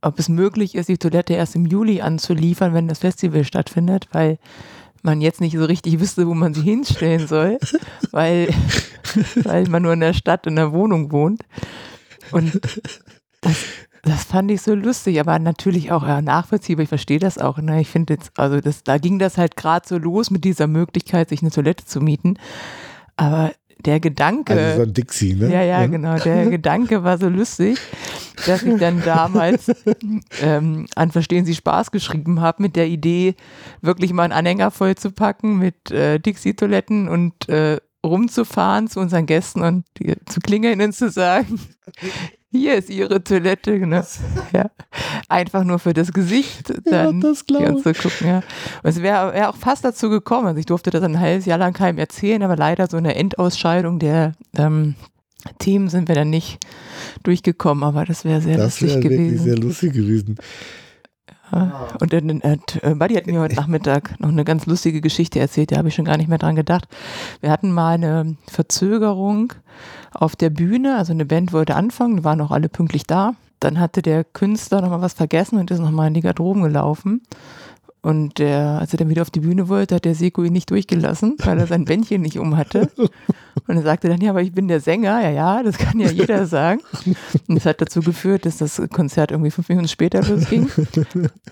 ob 0.00 0.18
es 0.18 0.28
möglich 0.28 0.74
ist, 0.74 0.88
die 0.88 0.98
Toilette 0.98 1.34
erst 1.34 1.56
im 1.56 1.66
Juli 1.66 2.00
anzuliefern, 2.00 2.74
wenn 2.74 2.88
das 2.88 3.00
Festival 3.00 3.44
stattfindet, 3.44 4.08
weil 4.12 4.38
man 5.02 5.20
jetzt 5.20 5.40
nicht 5.40 5.56
so 5.56 5.64
richtig 5.64 6.00
wüsste, 6.00 6.26
wo 6.26 6.34
man 6.34 6.54
sie 6.54 6.62
hinstellen 6.62 7.26
soll, 7.26 7.58
weil, 8.10 8.48
weil 9.42 9.68
man 9.68 9.82
nur 9.82 9.92
in 9.92 10.00
der 10.00 10.14
Stadt 10.14 10.46
in 10.46 10.56
der 10.56 10.72
Wohnung 10.72 11.12
wohnt. 11.12 11.42
Und 12.32 12.60
das, 13.40 13.64
das 14.02 14.24
fand 14.24 14.50
ich 14.50 14.62
so 14.62 14.74
lustig, 14.74 15.20
aber 15.20 15.38
natürlich 15.38 15.92
auch 15.92 16.06
ja, 16.06 16.22
nachvollziehbar. 16.22 16.84
Ich 16.84 16.88
verstehe 16.88 17.18
das 17.18 17.38
auch. 17.38 17.58
Ne? 17.58 17.80
Ich 17.80 17.88
finde 17.88 18.14
jetzt, 18.14 18.30
also 18.38 18.60
das, 18.60 18.84
da 18.84 18.98
ging 18.98 19.18
das 19.18 19.38
halt 19.38 19.56
gerade 19.56 19.86
so 19.86 19.98
los 19.98 20.30
mit 20.30 20.44
dieser 20.44 20.66
Möglichkeit, 20.66 21.28
sich 21.28 21.42
eine 21.42 21.50
Toilette 21.50 21.84
zu 21.84 22.00
mieten. 22.00 22.38
Aber 23.16 23.52
der 23.84 24.00
Gedanke. 24.00 24.52
Also 24.52 24.76
so 24.76 24.82
ein 24.82 24.94
Dixie, 24.94 25.34
ne? 25.34 25.52
Ja, 25.52 25.62
ja, 25.62 25.86
genau. 25.86 26.18
Der 26.18 26.46
Gedanke 26.46 27.04
war 27.04 27.18
so 27.18 27.28
lustig, 27.28 27.78
dass 28.46 28.62
ich 28.62 28.78
dann 28.78 29.02
damals 29.02 29.70
ähm, 30.42 30.86
an 30.94 31.10
Verstehen 31.10 31.46
Sie 31.46 31.54
Spaß 31.54 31.90
geschrieben 31.90 32.40
habe 32.40 32.62
mit 32.62 32.76
der 32.76 32.88
Idee, 32.88 33.34
wirklich 33.80 34.12
mal 34.12 34.24
einen 34.24 34.32
Anhänger 34.32 34.70
voll 34.70 34.94
zu 34.94 35.10
packen 35.10 35.58
mit 35.58 35.90
äh, 35.90 36.18
Dixie-Toiletten 36.18 37.08
und 37.08 37.48
äh, 37.48 37.78
rumzufahren 38.04 38.88
zu 38.88 39.00
unseren 39.00 39.26
Gästen 39.26 39.62
und 39.62 39.84
die, 39.98 40.14
zu 40.26 40.40
klingeln 40.40 40.80
und 40.80 40.92
zu 40.92 41.10
sagen, 41.10 41.58
hier 42.50 42.76
ist 42.76 42.90
Ihre 42.90 43.22
Toilette. 43.22 43.86
Ne? 43.86 44.04
Ja. 44.52 44.70
Einfach 45.28 45.64
nur 45.64 45.78
für 45.78 45.92
das 45.92 46.12
Gesicht 46.12 46.72
dann 46.84 47.20
das 47.20 47.44
glaube 47.44 47.74
uns 47.74 47.82
zu 47.82 47.92
gucken. 47.92 48.26
Ja. 48.26 48.36
Und 48.82 48.90
es 48.90 49.02
wäre 49.02 49.34
wär 49.34 49.50
auch 49.50 49.56
fast 49.56 49.84
dazu 49.84 50.08
gekommen. 50.08 50.46
Also 50.46 50.60
ich 50.60 50.66
durfte 50.66 50.90
das 50.90 51.02
ein 51.02 51.20
halbes 51.20 51.46
Jahr 51.46 51.58
lang 51.58 51.72
keinem 51.72 51.98
erzählen, 51.98 52.42
aber 52.42 52.56
leider 52.56 52.86
so 52.86 52.96
eine 52.96 53.14
Endausscheidung 53.14 53.98
der 53.98 54.32
ähm, 54.56 54.94
Themen 55.58 55.88
sind 55.88 56.08
wir 56.08 56.14
dann 56.14 56.30
nicht 56.30 56.58
durchgekommen, 57.22 57.84
aber 57.84 58.04
das 58.04 58.24
wäre 58.24 58.40
sehr 58.40 58.56
Das 58.56 58.80
lustig 58.80 58.88
wäre 58.88 59.02
wirklich 59.02 59.18
gewesen. 59.28 59.44
sehr 59.44 59.58
lustig 59.58 59.92
gewesen. 59.92 60.36
Ja. 61.52 61.88
Und 62.00 62.12
dann 62.12 62.42
hat 62.42 62.82
äh, 62.82 62.94
Buddy 62.94 63.14
hat 63.14 63.26
mir 63.28 63.38
heute 63.40 63.54
Nachmittag 63.54 64.18
noch 64.18 64.30
eine 64.30 64.44
ganz 64.44 64.66
lustige 64.66 65.00
Geschichte 65.00 65.38
erzählt, 65.38 65.70
da 65.70 65.76
habe 65.76 65.88
ich 65.88 65.94
schon 65.94 66.04
gar 66.04 66.16
nicht 66.16 66.28
mehr 66.28 66.38
dran 66.38 66.56
gedacht. 66.56 66.88
Wir 67.40 67.50
hatten 67.50 67.70
mal 67.70 67.94
eine 67.94 68.36
Verzögerung 68.50 69.52
auf 70.12 70.34
der 70.34 70.50
Bühne, 70.50 70.96
also 70.96 71.12
eine 71.12 71.24
Band 71.24 71.52
wollte 71.52 71.76
anfangen, 71.76 72.24
waren 72.24 72.40
auch 72.40 72.50
alle 72.50 72.68
pünktlich 72.68 73.04
da. 73.06 73.34
Dann 73.60 73.78
hatte 73.78 74.02
der 74.02 74.24
Künstler 74.24 74.80
nochmal 74.80 75.00
was 75.00 75.14
vergessen 75.14 75.58
und 75.58 75.70
ist 75.70 75.78
nochmal 75.78 76.08
in 76.08 76.14
die 76.14 76.20
Garderoben 76.20 76.62
gelaufen. 76.62 77.22
Und 78.06 78.38
der, 78.38 78.78
als 78.80 78.92
er 78.94 78.98
dann 78.98 79.08
wieder 79.08 79.22
auf 79.22 79.30
die 79.32 79.40
Bühne 79.40 79.68
wollte, 79.68 79.96
hat 79.96 80.04
der 80.04 80.14
Seko 80.14 80.44
ihn 80.44 80.52
nicht 80.52 80.70
durchgelassen, 80.70 81.34
weil 81.42 81.58
er 81.58 81.66
sein 81.66 81.84
Bändchen 81.86 82.22
nicht 82.22 82.38
um 82.38 82.56
hatte. 82.56 82.88
Und 83.66 83.76
er 83.76 83.82
sagte 83.82 84.08
dann, 84.08 84.20
ja, 84.20 84.30
aber 84.30 84.42
ich 84.42 84.52
bin 84.52 84.68
der 84.68 84.78
Sänger. 84.78 85.20
Ja, 85.22 85.30
ja, 85.30 85.62
das 85.64 85.76
kann 85.76 85.98
ja 85.98 86.08
jeder 86.08 86.46
sagen. 86.46 86.80
Und 87.48 87.56
das 87.56 87.66
hat 87.66 87.80
dazu 87.80 88.02
geführt, 88.02 88.46
dass 88.46 88.58
das 88.58 88.80
Konzert 88.92 89.32
irgendwie 89.32 89.50
fünf 89.50 89.68
Minuten 89.70 89.88
später 89.88 90.22
losging. 90.22 90.70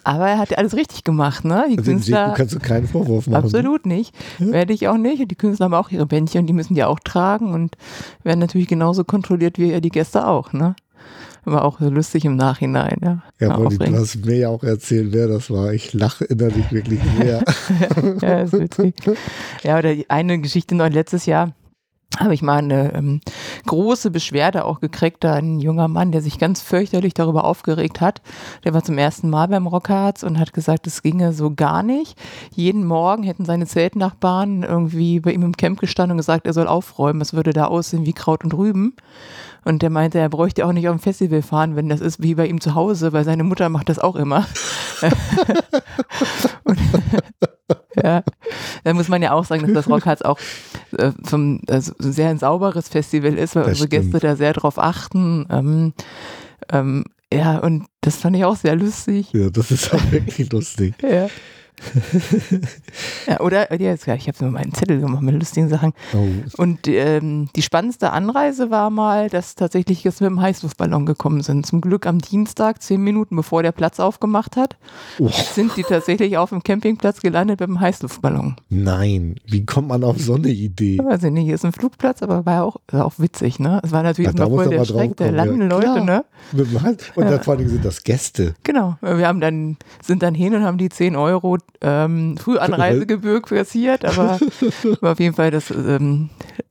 Aber 0.04 0.28
er 0.28 0.38
hat 0.38 0.52
ja 0.52 0.58
alles 0.58 0.76
richtig 0.76 1.02
gemacht, 1.02 1.44
ne? 1.44 1.64
Die 1.70 1.76
Also 1.78 1.90
dem 1.90 1.98
Seko 1.98 2.16
Künstler. 2.18 2.34
kannst 2.36 2.54
du 2.54 2.60
keinen 2.60 2.86
Vorwurf 2.86 3.26
machen. 3.26 3.42
Absolut 3.44 3.84
nicht. 3.84 4.14
Werde 4.38 4.72
ich 4.74 4.86
auch 4.86 4.96
nicht. 4.96 5.20
Und 5.22 5.32
die 5.32 5.34
Künstler 5.34 5.64
haben 5.64 5.74
auch 5.74 5.90
ihre 5.90 6.06
Bändchen 6.06 6.42
und 6.42 6.46
die 6.46 6.52
müssen 6.52 6.76
die 6.76 6.84
auch 6.84 7.00
tragen 7.00 7.52
und 7.52 7.76
werden 8.22 8.38
natürlich 8.38 8.68
genauso 8.68 9.02
kontrolliert 9.02 9.58
wie 9.58 9.80
die 9.80 9.88
Gäste 9.88 10.24
auch, 10.28 10.52
ne? 10.52 10.76
Aber 11.44 11.64
auch 11.64 11.80
so 11.80 11.90
lustig 11.90 12.24
im 12.24 12.36
Nachhinein, 12.36 12.98
ja. 13.02 13.22
Ja, 13.38 13.50
War 13.50 13.60
Molly, 13.60 13.78
du 13.78 13.92
hast 13.92 14.24
mir 14.24 14.36
ja 14.36 14.48
auch 14.48 14.62
erzählt, 14.62 15.12
wer 15.12 15.28
das 15.28 15.50
war. 15.50 15.72
Ich 15.72 15.92
lache 15.92 16.24
innerlich 16.24 16.70
wirklich 16.72 17.00
sehr. 17.18 17.44
ja, 18.22 18.40
ist 18.40 18.52
witzig. 18.52 18.94
Ja, 19.62 19.78
oder 19.78 19.94
eine 20.08 20.40
Geschichte 20.40 20.74
noch 20.74 20.88
letztes 20.88 21.26
Jahr 21.26 21.54
habe 22.18 22.34
ich 22.34 22.42
mal 22.42 22.58
eine 22.58 22.94
ähm, 22.94 23.20
große 23.66 24.10
Beschwerde 24.10 24.64
auch 24.64 24.80
gekriegt, 24.80 25.24
da 25.24 25.34
ein 25.34 25.58
junger 25.58 25.88
Mann, 25.88 26.12
der 26.12 26.22
sich 26.22 26.38
ganz 26.38 26.60
fürchterlich 26.60 27.14
darüber 27.14 27.44
aufgeregt 27.44 28.00
hat. 28.00 28.22
Der 28.64 28.74
war 28.74 28.82
zum 28.82 28.98
ersten 28.98 29.30
Mal 29.30 29.48
beim 29.48 29.66
Rockharz 29.66 30.22
und 30.22 30.38
hat 30.38 30.52
gesagt, 30.52 30.86
es 30.86 31.02
ginge 31.02 31.32
so 31.32 31.50
gar 31.50 31.82
nicht. 31.82 32.16
Jeden 32.54 32.84
Morgen 32.84 33.22
hätten 33.22 33.44
seine 33.44 33.66
Zeltnachbarn 33.66 34.62
irgendwie 34.62 35.20
bei 35.20 35.32
ihm 35.32 35.42
im 35.42 35.56
Camp 35.56 35.80
gestanden 35.80 36.12
und 36.12 36.18
gesagt, 36.18 36.46
er 36.46 36.52
soll 36.52 36.68
aufräumen. 36.68 37.20
Es 37.20 37.34
würde 37.34 37.52
da 37.52 37.66
aussehen 37.66 38.06
wie 38.06 38.12
Kraut 38.12 38.44
und 38.44 38.54
Rüben. 38.54 38.94
Und 39.64 39.82
der 39.82 39.90
meinte, 39.90 40.18
er 40.18 40.28
bräuchte 40.28 40.66
auch 40.66 40.72
nicht 40.72 40.88
auf 40.88 40.94
ein 40.94 41.00
Festival 41.00 41.42
fahren, 41.42 41.76
wenn 41.76 41.88
das 41.88 42.00
ist 42.00 42.22
wie 42.22 42.34
bei 42.34 42.46
ihm 42.46 42.60
zu 42.60 42.74
Hause, 42.74 43.12
weil 43.12 43.24
seine 43.24 43.44
Mutter 43.44 43.68
macht 43.68 43.88
das 43.88 43.98
auch 43.98 44.16
immer. 44.16 44.46
und, 46.64 46.78
ja, 48.02 48.22
da 48.84 48.94
muss 48.94 49.08
man 49.08 49.22
ja 49.22 49.32
auch 49.32 49.44
sagen, 49.44 49.62
dass 49.62 49.72
das 49.72 49.88
Rockharz 49.88 50.22
auch 50.22 50.38
äh, 50.98 51.12
vom, 51.22 51.60
also 51.68 51.92
sehr 51.98 52.28
ein 52.28 52.38
sauberes 52.38 52.88
Festival 52.88 53.34
ist, 53.34 53.54
weil 53.56 53.62
Das 53.64 53.72
unsere 53.72 53.88
Gäste 53.88 54.08
stimmt. 54.08 54.24
da 54.24 54.36
sehr 54.36 54.52
drauf 54.52 54.78
achten. 54.78 55.46
Ähm, 55.50 55.92
ähm, 56.70 57.04
ja, 57.32 57.58
und 57.58 57.86
das 58.00 58.16
fand 58.16 58.36
ich 58.36 58.44
auch 58.44 58.56
sehr 58.56 58.76
lustig. 58.76 59.32
ja, 59.32 59.50
das 59.50 59.70
ist 59.70 59.92
auch 59.92 60.10
wirklich 60.12 60.50
lustig. 60.52 60.94
Ja. 61.02 61.28
Ja, 63.26 63.40
oder, 63.40 63.72
ja, 63.80 63.94
ja, 63.94 64.14
ich 64.14 64.28
habe 64.28 64.38
nur 64.40 64.50
meinen 64.50 64.74
Zettel 64.74 65.00
gemacht 65.00 65.22
mit 65.22 65.34
lustigen 65.34 65.68
Sachen. 65.68 65.92
Oh. 66.12 66.26
Und 66.62 66.86
ähm, 66.88 67.48
die 67.56 67.62
spannendste 67.62 68.12
Anreise 68.12 68.70
war 68.70 68.90
mal, 68.90 69.30
dass 69.30 69.54
tatsächlich 69.54 70.04
jetzt 70.04 70.20
mit 70.20 70.28
dem 70.28 70.40
Heißluftballon 70.40 71.06
gekommen 71.06 71.42
sind. 71.42 71.66
Zum 71.66 71.80
Glück 71.80 72.06
am 72.06 72.18
Dienstag, 72.18 72.82
zehn 72.82 73.00
Minuten 73.02 73.34
bevor 73.36 73.62
der 73.62 73.72
Platz 73.72 73.98
aufgemacht 74.00 74.56
hat, 74.56 74.76
Oh, 75.18 75.28
sind 75.28 75.76
die 75.76 75.82
tatsächlich 75.82 76.36
auf 76.36 76.50
dem 76.50 76.62
Campingplatz 76.62 77.20
gelandet 77.20 77.60
mit 77.60 77.68
dem 77.68 77.80
Heißluftballon. 77.80 78.56
nein, 78.68 79.36
wie 79.46 79.64
kommt 79.64 79.88
man 79.88 80.04
auf 80.04 80.20
so 80.20 80.34
eine 80.34 80.48
Idee? 80.48 80.96
Ich 80.96 81.04
weiß 81.04 81.22
ich 81.24 81.30
nicht, 81.32 81.44
hier 81.44 81.54
ist 81.54 81.64
ein 81.64 81.72
Flugplatz, 81.72 82.22
aber 82.22 82.44
war 82.44 82.64
auch, 82.64 82.76
war 82.88 83.06
auch 83.06 83.14
witzig, 83.18 83.58
ne? 83.58 83.80
Es 83.82 83.92
war 83.92 84.02
natürlich 84.02 84.32
da 84.34 84.48
muss 84.48 84.64
voll 84.64 84.72
er 84.72 84.78
der 84.78 84.84
Schreck 84.84 85.16
der 85.16 85.32
draufkommen, 85.32 85.68
landen 85.68 85.82
ja. 85.82 85.90
Leute, 85.90 86.04
Klar. 86.04 86.04
ne? 86.04 86.24
Und 87.14 87.24
dann 87.30 87.42
vor 87.42 87.54
allem 87.54 87.68
sind 87.68 87.84
das 87.84 88.02
Gäste. 88.02 88.54
Genau. 88.62 88.96
Wir 89.00 89.26
haben 89.26 89.40
dann, 89.40 89.76
sind 90.02 90.22
dann 90.22 90.34
hin 90.34 90.54
und 90.54 90.62
haben 90.62 90.78
die 90.78 90.88
10 90.88 91.16
Euro 91.16 91.58
ähm, 91.80 92.36
Frühanreisegebühr 92.36 93.42
kassiert, 93.42 94.04
aber 94.04 94.38
war 95.00 95.12
auf 95.12 95.20
jeden 95.20 95.34
Fall 95.34 95.50
das, 95.50 95.70
ähm, 95.70 96.30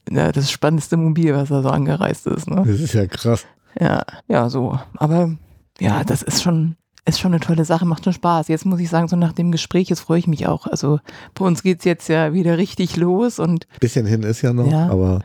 ja, 0.09 0.31
das 0.31 0.49
spannendste 0.51 0.97
Mobil, 0.97 1.33
was 1.35 1.49
da 1.49 1.61
so 1.61 1.69
angereist 1.69 2.27
ist. 2.27 2.49
Ne? 2.49 2.63
Das 2.65 2.79
ist 2.79 2.93
ja 2.93 3.05
krass. 3.05 3.45
Ja, 3.79 4.03
ja, 4.27 4.49
so. 4.49 4.79
Aber 4.97 5.35
ja, 5.79 6.03
das 6.03 6.21
ist 6.23 6.41
schon, 6.43 6.75
ist 7.05 7.19
schon 7.19 7.31
eine 7.33 7.39
tolle 7.41 7.65
Sache, 7.65 7.85
macht 7.85 8.03
schon 8.05 8.13
Spaß. 8.13 8.47
Jetzt 8.47 8.65
muss 8.65 8.79
ich 8.79 8.89
sagen, 8.89 9.07
so 9.07 9.15
nach 9.15 9.33
dem 9.33 9.51
Gespräch, 9.51 9.89
jetzt 9.89 10.01
freue 10.01 10.19
ich 10.19 10.27
mich 10.27 10.47
auch. 10.47 10.67
Also 10.67 10.99
bei 11.35 11.45
uns 11.45 11.63
geht 11.63 11.79
es 11.79 11.85
jetzt 11.85 12.07
ja 12.09 12.33
wieder 12.33 12.57
richtig 12.57 12.95
los 12.97 13.39
und 13.39 13.67
Bisschen 13.79 14.05
hin 14.05 14.23
ist 14.23 14.41
ja 14.41 14.53
noch, 14.53 14.71
Ja. 14.71 14.89
aber 14.89 15.21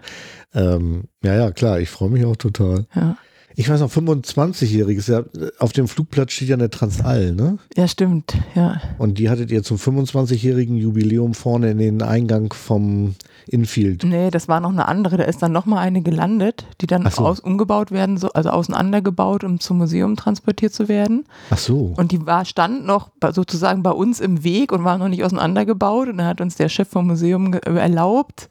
ähm, 0.54 1.04
ja, 1.22 1.34
ja, 1.34 1.50
klar, 1.50 1.78
ich 1.80 1.90
freue 1.90 2.10
mich 2.10 2.24
auch 2.24 2.36
total. 2.36 2.86
ja, 2.94 3.16
Ich 3.58 3.68
weiß 3.68 3.80
noch, 3.80 3.90
25-Jähriges, 3.90 5.10
ja, 5.10 5.24
auf 5.58 5.72
dem 5.72 5.88
Flugplatz 5.88 6.30
steht 6.30 6.48
ja 6.48 6.54
eine 6.54 6.70
Transall, 6.70 7.32
ne? 7.32 7.58
ja 7.76 7.88
stimmt, 7.88 8.34
ja. 8.54 8.80
Und 8.98 9.18
die 9.18 9.30
hattet 9.30 9.50
ihr 9.50 9.64
zum 9.64 9.78
25-jährigen 9.78 10.76
Jubiläum 10.76 11.34
vorne 11.34 11.72
in 11.72 11.78
den 11.78 12.00
Eingang 12.00 12.52
vom 12.52 13.16
Infield. 13.48 14.04
Nee, 14.04 14.30
das 14.30 14.46
war 14.46 14.60
noch 14.60 14.70
eine 14.70 14.86
andere. 14.86 15.16
Da 15.16 15.24
ist 15.24 15.42
dann 15.42 15.50
nochmal 15.50 15.78
eine 15.78 16.02
gelandet, 16.02 16.66
die 16.80 16.86
dann 16.86 17.10
so. 17.10 17.26
aus, 17.26 17.40
umgebaut 17.40 17.90
werden, 17.90 18.16
so, 18.16 18.28
also 18.28 18.50
auseinandergebaut, 18.50 19.42
um 19.42 19.58
zum 19.58 19.78
Museum 19.78 20.14
transportiert 20.14 20.72
zu 20.72 20.88
werden. 20.88 21.24
Ach 21.50 21.58
so. 21.58 21.94
Und 21.96 22.12
die 22.12 22.24
war, 22.26 22.44
stand 22.44 22.86
noch 22.86 23.10
sozusagen 23.32 23.82
bei 23.82 23.90
uns 23.90 24.20
im 24.20 24.44
Weg 24.44 24.70
und 24.70 24.84
war 24.84 24.98
noch 24.98 25.08
nicht 25.08 25.24
auseinandergebaut. 25.24 26.06
Und 26.06 26.18
dann 26.18 26.28
hat 26.28 26.40
uns 26.40 26.54
der 26.54 26.68
Chef 26.68 26.86
vom 26.86 27.08
Museum 27.08 27.54
erlaubt, 27.54 28.50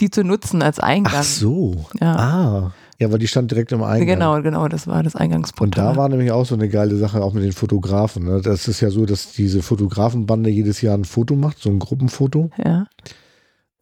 die 0.00 0.10
zu 0.10 0.24
nutzen 0.24 0.60
als 0.60 0.80
Eingang. 0.80 1.14
Ach 1.18 1.22
so. 1.22 1.84
Ja. 2.00 2.16
Ah. 2.16 2.72
Ja, 3.00 3.10
weil 3.10 3.18
die 3.18 3.28
stand 3.28 3.50
direkt 3.50 3.72
im 3.72 3.82
Eingang. 3.82 4.06
Genau, 4.06 4.42
genau, 4.42 4.68
das 4.68 4.86
war 4.86 5.02
das 5.02 5.14
Und 5.14 5.22
Eingangsportal. 5.22 5.94
da 5.94 5.96
war 5.96 6.08
nämlich 6.10 6.32
auch 6.32 6.44
so 6.44 6.54
eine 6.54 6.68
geile 6.68 6.96
Sache, 6.96 7.22
auch 7.22 7.32
mit 7.32 7.42
den 7.42 7.52
Fotografen. 7.52 8.24
Ne? 8.24 8.42
Das 8.42 8.68
ist 8.68 8.80
ja 8.80 8.90
so, 8.90 9.06
dass 9.06 9.32
diese 9.32 9.62
Fotografenbande 9.62 10.50
jedes 10.50 10.82
Jahr 10.82 10.98
ein 10.98 11.04
Foto 11.06 11.34
macht, 11.34 11.58
so 11.58 11.70
ein 11.70 11.78
Gruppenfoto. 11.78 12.50
ja. 12.62 12.86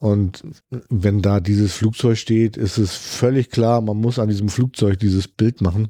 Und 0.01 0.45
wenn 0.91 1.23
da 1.23 1.41
dieses 1.41 1.73
Flugzeug 1.73 2.19
steht, 2.19 2.57
ist 2.57 2.79
es 2.79 2.95
völlig 2.95 3.51
klar, 3.51 3.81
man 3.81 3.97
muss 3.97 4.21
an 4.21 4.29
diesem 4.29 4.49
Flugzeug 4.49 5.01
dieses 5.01 5.27
Bild 5.27 5.61
machen. 5.61 5.89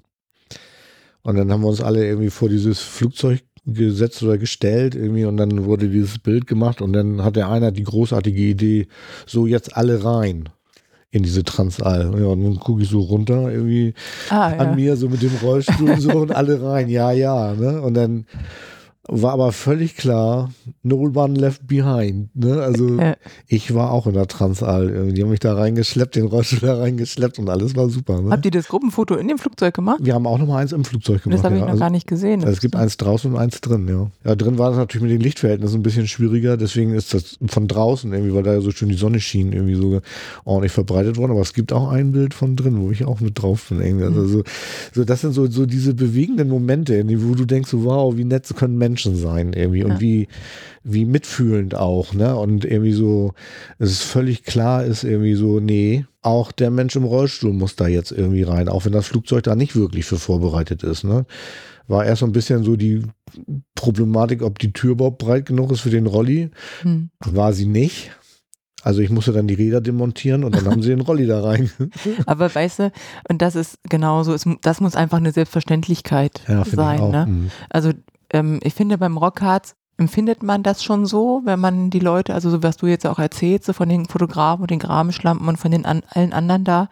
Und 1.21 1.37
dann 1.37 1.53
haben 1.53 1.61
wir 1.61 1.69
uns 1.69 1.83
alle 1.83 2.07
irgendwie 2.07 2.31
vor 2.31 2.49
dieses 2.49 2.81
Flugzeug 2.81 3.43
gesetzt 3.67 4.23
oder 4.23 4.39
gestellt 4.39 4.95
irgendwie 4.95 5.27
und 5.27 5.37
dann 5.37 5.67
wurde 5.67 5.91
dieses 5.91 6.19
Bild 6.19 6.47
gemacht 6.47 6.81
und 6.81 6.95
dann 6.95 7.23
hat 7.23 7.37
der 7.37 7.51
einer 7.51 7.71
die 7.71 7.83
großartige 7.83 8.41
Idee, 8.41 8.89
so 9.27 9.47
jetzt 9.47 9.77
alle 9.77 10.03
rein 10.03 10.49
in 11.11 11.23
diese 11.23 11.43
Transall. 11.45 12.15
Ja, 12.21 12.27
und 12.27 12.43
dann 12.45 12.59
gucke 12.61 12.83
ich 12.83 12.89
so 12.89 13.01
runter 13.01 13.51
irgendwie 13.51 13.95
Ah, 14.31 14.51
ja. 14.51 14.57
an 14.59 14.75
mir, 14.77 14.97
so 14.97 15.09
mit 15.09 15.23
dem 15.23 15.35
Rollstuhl 15.43 15.99
so 16.01 16.11
und 16.13 16.33
alle 16.33 16.63
rein, 16.63 16.89
ja, 16.89 17.13
ja. 17.13 17.55
Ne? 17.55 17.81
Und 17.81 17.95
dann 17.95 18.27
war 19.09 19.33
aber 19.33 19.53
völlig 19.53 19.97
klar, 19.97 20.51
no 20.83 20.97
one 21.15 21.35
left 21.35 21.67
behind. 21.67 22.35
Ne? 22.37 22.61
Also 22.63 22.99
Ja. 22.99 23.17
ich 23.47 23.75
war 23.75 23.91
auch 23.91 24.07
in 24.07 24.13
der 24.15 24.27
Transall. 24.27 25.13
Die 25.13 25.23
haben 25.23 25.31
mich 25.31 25.41
da 25.41 25.55
reingeschleppt, 25.55 26.17
den 26.17 26.27
Rollstuhl 26.27 26.59
da 26.61 26.77
reingeschleppt 26.79 27.39
und 27.39 27.49
alles 27.49 27.75
war 27.75 27.89
super. 27.89 28.21
Ne? 28.21 28.31
Habt 28.31 28.45
ihr 28.45 28.51
das 28.51 28.69
Gruppenfoto 28.69 29.15
in 29.17 29.29
dem 29.29 29.39
Flugzeug 29.39 29.73
gemacht? 29.75 30.01
Wir 30.03 30.15
haben 30.15 30.27
auch 30.27 30.39
noch 30.39 30.47
mal 30.47 30.59
eins 30.59 30.73
im 30.73 30.85
Flugzeug 30.85 31.23
gemacht. 31.23 31.39
Das 31.39 31.45
habe 31.45 31.55
ich 31.55 31.61
ja. 31.61 31.65
noch 31.67 31.73
Also- 31.73 31.81
gar 31.81 31.91
nicht 31.91 32.07
gesehen. 32.07 32.41
also 32.41 32.53
es 32.53 32.61
gibt 32.61 32.77
eins 32.77 32.97
draußen 32.99 33.33
und 33.33 33.39
eins 33.39 33.61
drin, 33.63 33.89
ja. 33.89 34.11
Ja, 34.25 34.35
drin 34.37 34.59
war 34.59 34.69
das 34.71 34.79
natürlich 34.79 35.03
mit 35.03 35.13
den 35.13 35.21
Lichtverhältnissen 35.23 35.81
ein 35.81 35.83
bisschen 35.83 36.07
schwieriger, 36.07 36.57
deswegen 36.59 36.93
ist 36.95 37.15
das 37.15 37.39
von 37.47 37.67
draußen 37.67 38.13
irgendwie, 38.13 38.35
weil 38.35 38.43
da 38.43 38.53
ja 38.53 38.61
so 38.61 38.71
schön 38.73 38.91
die 38.91 38.95
Sonne 38.97 39.21
schien, 39.21 39.53
irgendwie 39.53 39.75
so 39.77 40.01
ordentlich 40.45 40.73
verbreitet 40.73 41.17
worden. 41.17 41.33
Aber 41.33 41.41
es 41.41 41.55
gibt 41.55 41.73
auch 41.73 41.89
ein 41.89 42.13
Bild 42.13 42.35
von 42.35 42.57
drin, 42.57 42.81
wo 42.83 42.91
ich 42.91 43.05
auch 43.07 43.21
mit 43.21 43.41
drauf 43.41 43.69
bin. 43.71 43.81
Irgendwie. 43.81 44.05
Also 44.05 44.27
so, 44.27 44.43
so, 44.93 45.05
das 45.05 45.23
sind 45.23 45.33
so, 45.33 45.47
so 45.47 45.65
diese 45.65 45.95
bewegenden 45.95 46.49
Momente, 46.51 47.03
wo 47.23 47.35
du 47.35 47.45
denkst, 47.47 47.71
so, 47.71 47.85
wow, 47.85 48.15
wie 48.17 48.25
nett 48.25 48.45
können 48.55 48.77
Menschen 48.77 48.98
sein 49.05 49.53
irgendwie 49.53 49.85
und 49.85 49.93
Ja. 49.93 50.01
wie, 50.01 50.29
wie 50.83 51.05
mitfühlend 51.05 51.75
auch, 51.75 52.15
ne? 52.15 52.37
Und 52.37 52.65
irgendwie 52.65 52.93
so, 52.93 53.33
es 53.79 53.91
ist 53.91 54.03
völlig 54.03 54.45
klar 54.45 54.85
ist 54.85 55.05
irgendwie 55.05 55.35
so, 55.35 55.61
nee, 55.61 56.07
auch 56.23 56.53
der 56.53 56.71
Mensch 56.71 56.97
im 56.97 57.05
Rollstuhl 57.05 57.53
muss 57.53 57.77
da 57.77 57.87
jetzt 57.89 58.13
irgendwie 58.13 58.43
rein, 58.43 58.69
auch 58.69 58.85
wenn 58.85 58.93
das 58.93 59.07
Flugzeug 59.07 59.45
da 59.45 59.55
nicht 59.55 59.77
wirklich 59.77 60.05
für 60.05 60.19
vorbereitet 60.19 60.83
ist, 60.83 61.05
ne? 61.05 61.27
War 61.87 62.05
erst 62.05 62.21
so 62.21 62.27
ein 62.27 62.33
bisschen 62.33 62.65
so 62.65 62.77
die 62.77 63.03
Problematik, 63.75 64.43
ob 64.43 64.59
die 64.59 64.73
Tür 64.73 64.93
überhaupt 64.93 65.19
breit 65.19 65.47
genug 65.47 65.73
ist 65.73 65.81
für 65.81 65.91
den 65.91 66.07
Rolli. 66.07 66.51
Hm. 66.83 67.11
War 67.25 67.53
sie 67.53 67.67
nicht. 67.67 68.11
Also 68.83 69.01
ich 69.01 69.11
musste 69.11 69.33
dann 69.33 69.49
die 69.49 69.55
Räder 69.55 69.81
demontieren 69.81 70.45
und 70.45 70.55
dann 70.55 70.67
haben 70.67 70.83
sie 70.83 70.91
den 70.91 71.01
Rolli 71.01 71.27
da 71.27 71.43
rein. 71.43 71.71
Aber 72.27 72.55
weißt 72.55 72.79
du, 72.79 72.93
und 73.29 73.43
das 73.43 73.57
ist 73.57 73.79
genauso, 73.89 74.33
es, 74.35 74.45
das 74.63 74.81
muss 74.81 74.95
einfach 74.95 75.17
eine 75.17 75.33
Selbstverständlichkeit 75.33 76.43
Ja, 76.47 76.65
sein. 76.65 77.11
Ne? 77.11 77.27
Mhm. 77.27 77.51
Also 77.71 77.93
ähm, 78.33 78.61
ich 78.63 78.75
finde 78.75 78.99
beim 78.99 79.17
Rockharz 79.17 79.75
empfindet 79.97 80.45
man 80.45 80.63
das 80.63 80.85
schon 80.85 81.07
so, 81.07 81.43
wenn 81.45 81.59
man 81.59 81.91
die 81.91 81.99
Leute, 81.99 82.33
also 82.33 82.51
so 82.51 82.63
was 82.63 82.77
du 82.77 82.87
jetzt 82.87 83.05
auch 83.07 83.19
erzählst, 83.19 83.65
so 83.65 83.73
von 83.73 83.89
den 83.89 84.07
Fotografen 84.07 84.63
und 84.63 84.71
den 84.71 84.79
Grabenschlampen 84.79 85.49
und 85.49 85.57
von 85.57 85.73
den 85.73 85.85
an, 85.85 86.03
allen 86.11 86.33
anderen 86.33 86.63
da. 86.63 86.89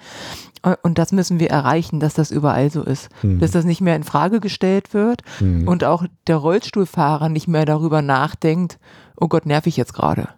Äh, 0.64 0.74
Und 0.82 0.98
das 0.98 1.12
müssen 1.12 1.38
wir 1.38 1.48
erreichen, 1.50 2.00
dass 2.00 2.14
das 2.14 2.32
überall 2.32 2.68
so 2.70 2.82
ist. 2.82 3.08
Mhm. 3.22 3.38
Dass 3.38 3.52
das 3.52 3.64
nicht 3.64 3.80
mehr 3.80 3.94
in 3.94 4.02
Frage 4.02 4.40
gestellt 4.40 4.92
wird 4.92 5.22
Mhm. 5.38 5.68
und 5.68 5.84
auch 5.84 6.04
der 6.26 6.36
Rollstuhlfahrer 6.36 7.28
nicht 7.28 7.46
mehr 7.46 7.64
darüber 7.64 8.02
nachdenkt, 8.02 8.78
oh 9.20 9.28
Gott, 9.28 9.46
nerv 9.46 9.66
ich 9.68 9.76
jetzt 9.76 9.94
gerade. 9.94 10.28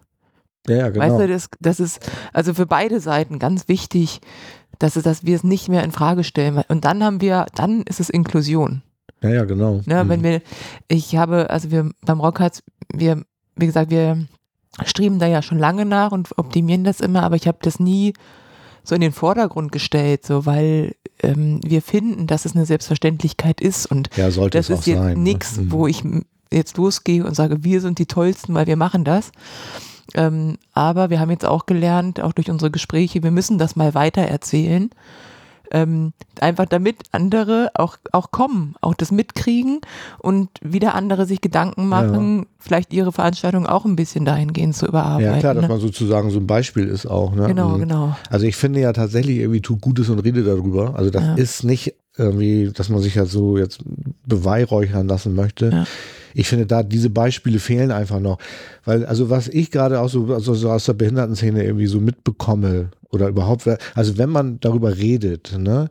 Ja, 0.67 0.75
ja, 0.75 0.89
genau. 0.89 1.05
Weißt 1.05 1.19
du, 1.19 1.27
das, 1.27 1.49
das 1.59 1.79
ist 1.79 2.07
also 2.33 2.53
für 2.53 2.67
beide 2.67 2.99
Seiten 2.99 3.39
ganz 3.39 3.67
wichtig, 3.67 4.21
dass, 4.77 4.95
es, 4.95 5.03
dass 5.03 5.25
wir 5.25 5.35
es 5.35 5.43
nicht 5.43 5.69
mehr 5.69 5.83
in 5.83 5.91
Frage 5.91 6.23
stellen. 6.23 6.61
Und 6.67 6.85
dann 6.85 7.03
haben 7.03 7.19
wir, 7.19 7.47
dann 7.55 7.81
ist 7.81 7.99
es 7.99 8.11
Inklusion. 8.11 8.83
Ja, 9.21 9.29
ja, 9.29 9.45
genau. 9.45 9.81
Ne, 9.85 10.03
Mhm. 10.03 10.09
Wenn 10.09 10.23
wir, 10.23 10.41
ich 10.87 11.15
habe, 11.15 11.49
also 11.49 11.71
wir 11.71 11.89
beim 12.05 12.19
Rockharz, 12.19 12.63
wir, 12.93 13.23
wie 13.55 13.65
gesagt, 13.65 13.91
wir 13.91 14.25
streben 14.85 15.19
da 15.19 15.27
ja 15.27 15.41
schon 15.41 15.57
lange 15.59 15.85
nach 15.85 16.11
und 16.11 16.37
optimieren 16.37 16.83
das 16.83 16.99
immer, 17.01 17.23
aber 17.23 17.35
ich 17.35 17.47
habe 17.47 17.57
das 17.61 17.79
nie 17.79 18.13
so 18.83 18.95
in 18.95 19.01
den 19.01 19.11
Vordergrund 19.11 19.71
gestellt, 19.71 20.25
so 20.25 20.45
weil 20.45 20.95
ähm, 21.21 21.59
wir 21.65 21.81
finden, 21.81 22.27
dass 22.27 22.45
es 22.45 22.55
eine 22.55 22.65
Selbstverständlichkeit 22.65 23.59
ist 23.61 23.85
und 23.87 24.09
ja, 24.15 24.31
sollte 24.31 24.57
das 24.57 24.69
es 24.69 24.79
ist 24.81 24.85
jetzt 24.87 24.97
sein. 24.99 25.17
ne? 25.17 25.23
nichts, 25.23 25.57
Mhm. 25.57 25.71
wo 25.71 25.85
ich 25.87 26.03
jetzt 26.51 26.77
losgehe 26.77 27.25
und 27.25 27.35
sage, 27.35 27.63
wir 27.63 27.81
sind 27.81 27.99
die 27.99 28.05
Tollsten, 28.07 28.53
weil 28.55 28.67
wir 28.67 28.77
machen 28.77 29.03
das. 29.03 29.31
Ähm, 30.15 30.57
aber 30.73 31.09
wir 31.11 31.19
haben 31.19 31.29
jetzt 31.29 31.45
auch 31.45 31.67
gelernt, 31.67 32.19
auch 32.21 32.33
durch 32.33 32.49
unsere 32.49 32.71
Gespräche, 32.71 33.21
wir 33.21 33.29
müssen 33.31 33.59
das 33.59 33.75
mal 33.75 33.93
weiter 33.93 34.21
erzählen. 34.23 34.89
Ähm, 35.71 36.13
einfach 36.39 36.65
damit 36.65 36.97
andere 37.11 37.69
auch, 37.75 37.97
auch 38.11 38.31
kommen, 38.31 38.75
auch 38.81 38.95
das 38.95 39.11
mitkriegen 39.11 39.81
und 40.17 40.49
wieder 40.61 40.95
andere 40.95 41.25
sich 41.27 41.41
Gedanken 41.41 41.87
machen, 41.87 42.47
vielleicht 42.57 42.91
ihre 42.91 43.11
Veranstaltung 43.11 43.67
auch 43.67 43.85
ein 43.85 43.95
bisschen 43.95 44.25
dahingehend 44.25 44.75
zu 44.75 44.87
überarbeiten. 44.87 45.31
Ja, 45.33 45.39
klar, 45.39 45.53
dass 45.53 45.63
ne? 45.63 45.69
man 45.69 45.79
sozusagen 45.79 46.31
so 46.31 46.39
ein 46.39 46.47
Beispiel 46.47 46.87
ist 46.87 47.05
auch. 47.05 47.35
Ne? 47.35 47.45
Genau, 47.47 47.69
Mhm. 47.69 47.79
genau. 47.81 48.15
Also 48.29 48.45
ich 48.47 48.55
finde 48.55 48.79
ja 48.79 48.93
tatsächlich 48.93 49.37
irgendwie 49.37 49.61
tut 49.61 49.79
Gutes 49.81 50.09
und 50.09 50.19
rede 50.19 50.43
darüber. 50.43 50.95
Also 50.95 51.11
das 51.11 51.23
Ja. 51.23 51.33
ist 51.35 51.63
nicht 51.63 51.93
irgendwie, 52.17 52.71
dass 52.73 52.89
man 52.89 53.01
sich 53.01 53.15
ja 53.15 53.25
so 53.25 53.57
jetzt 53.57 53.79
beweihräuchern 54.25 55.07
lassen 55.07 55.35
möchte. 55.35 55.69
Ja. 55.69 55.85
Ich 56.33 56.47
finde 56.47 56.65
da 56.65 56.83
diese 56.83 57.09
Beispiele 57.09 57.59
fehlen 57.59 57.91
einfach 57.91 58.19
noch. 58.19 58.37
Weil, 58.85 59.05
also 59.05 59.29
was 59.29 59.47
ich 59.47 59.71
gerade 59.71 59.99
auch 59.99 60.09
so, 60.09 60.33
also 60.33 60.53
so 60.53 60.69
aus 60.71 60.85
der 60.85 60.93
Behindertenszene 60.93 61.63
irgendwie 61.63 61.87
so 61.87 61.99
mitbekomme 61.99 62.89
oder 63.11 63.27
überhaupt, 63.27 63.67
also 63.95 64.17
wenn 64.17 64.29
man 64.29 64.59
darüber 64.59 64.97
redet, 64.97 65.57
ne, 65.57 65.89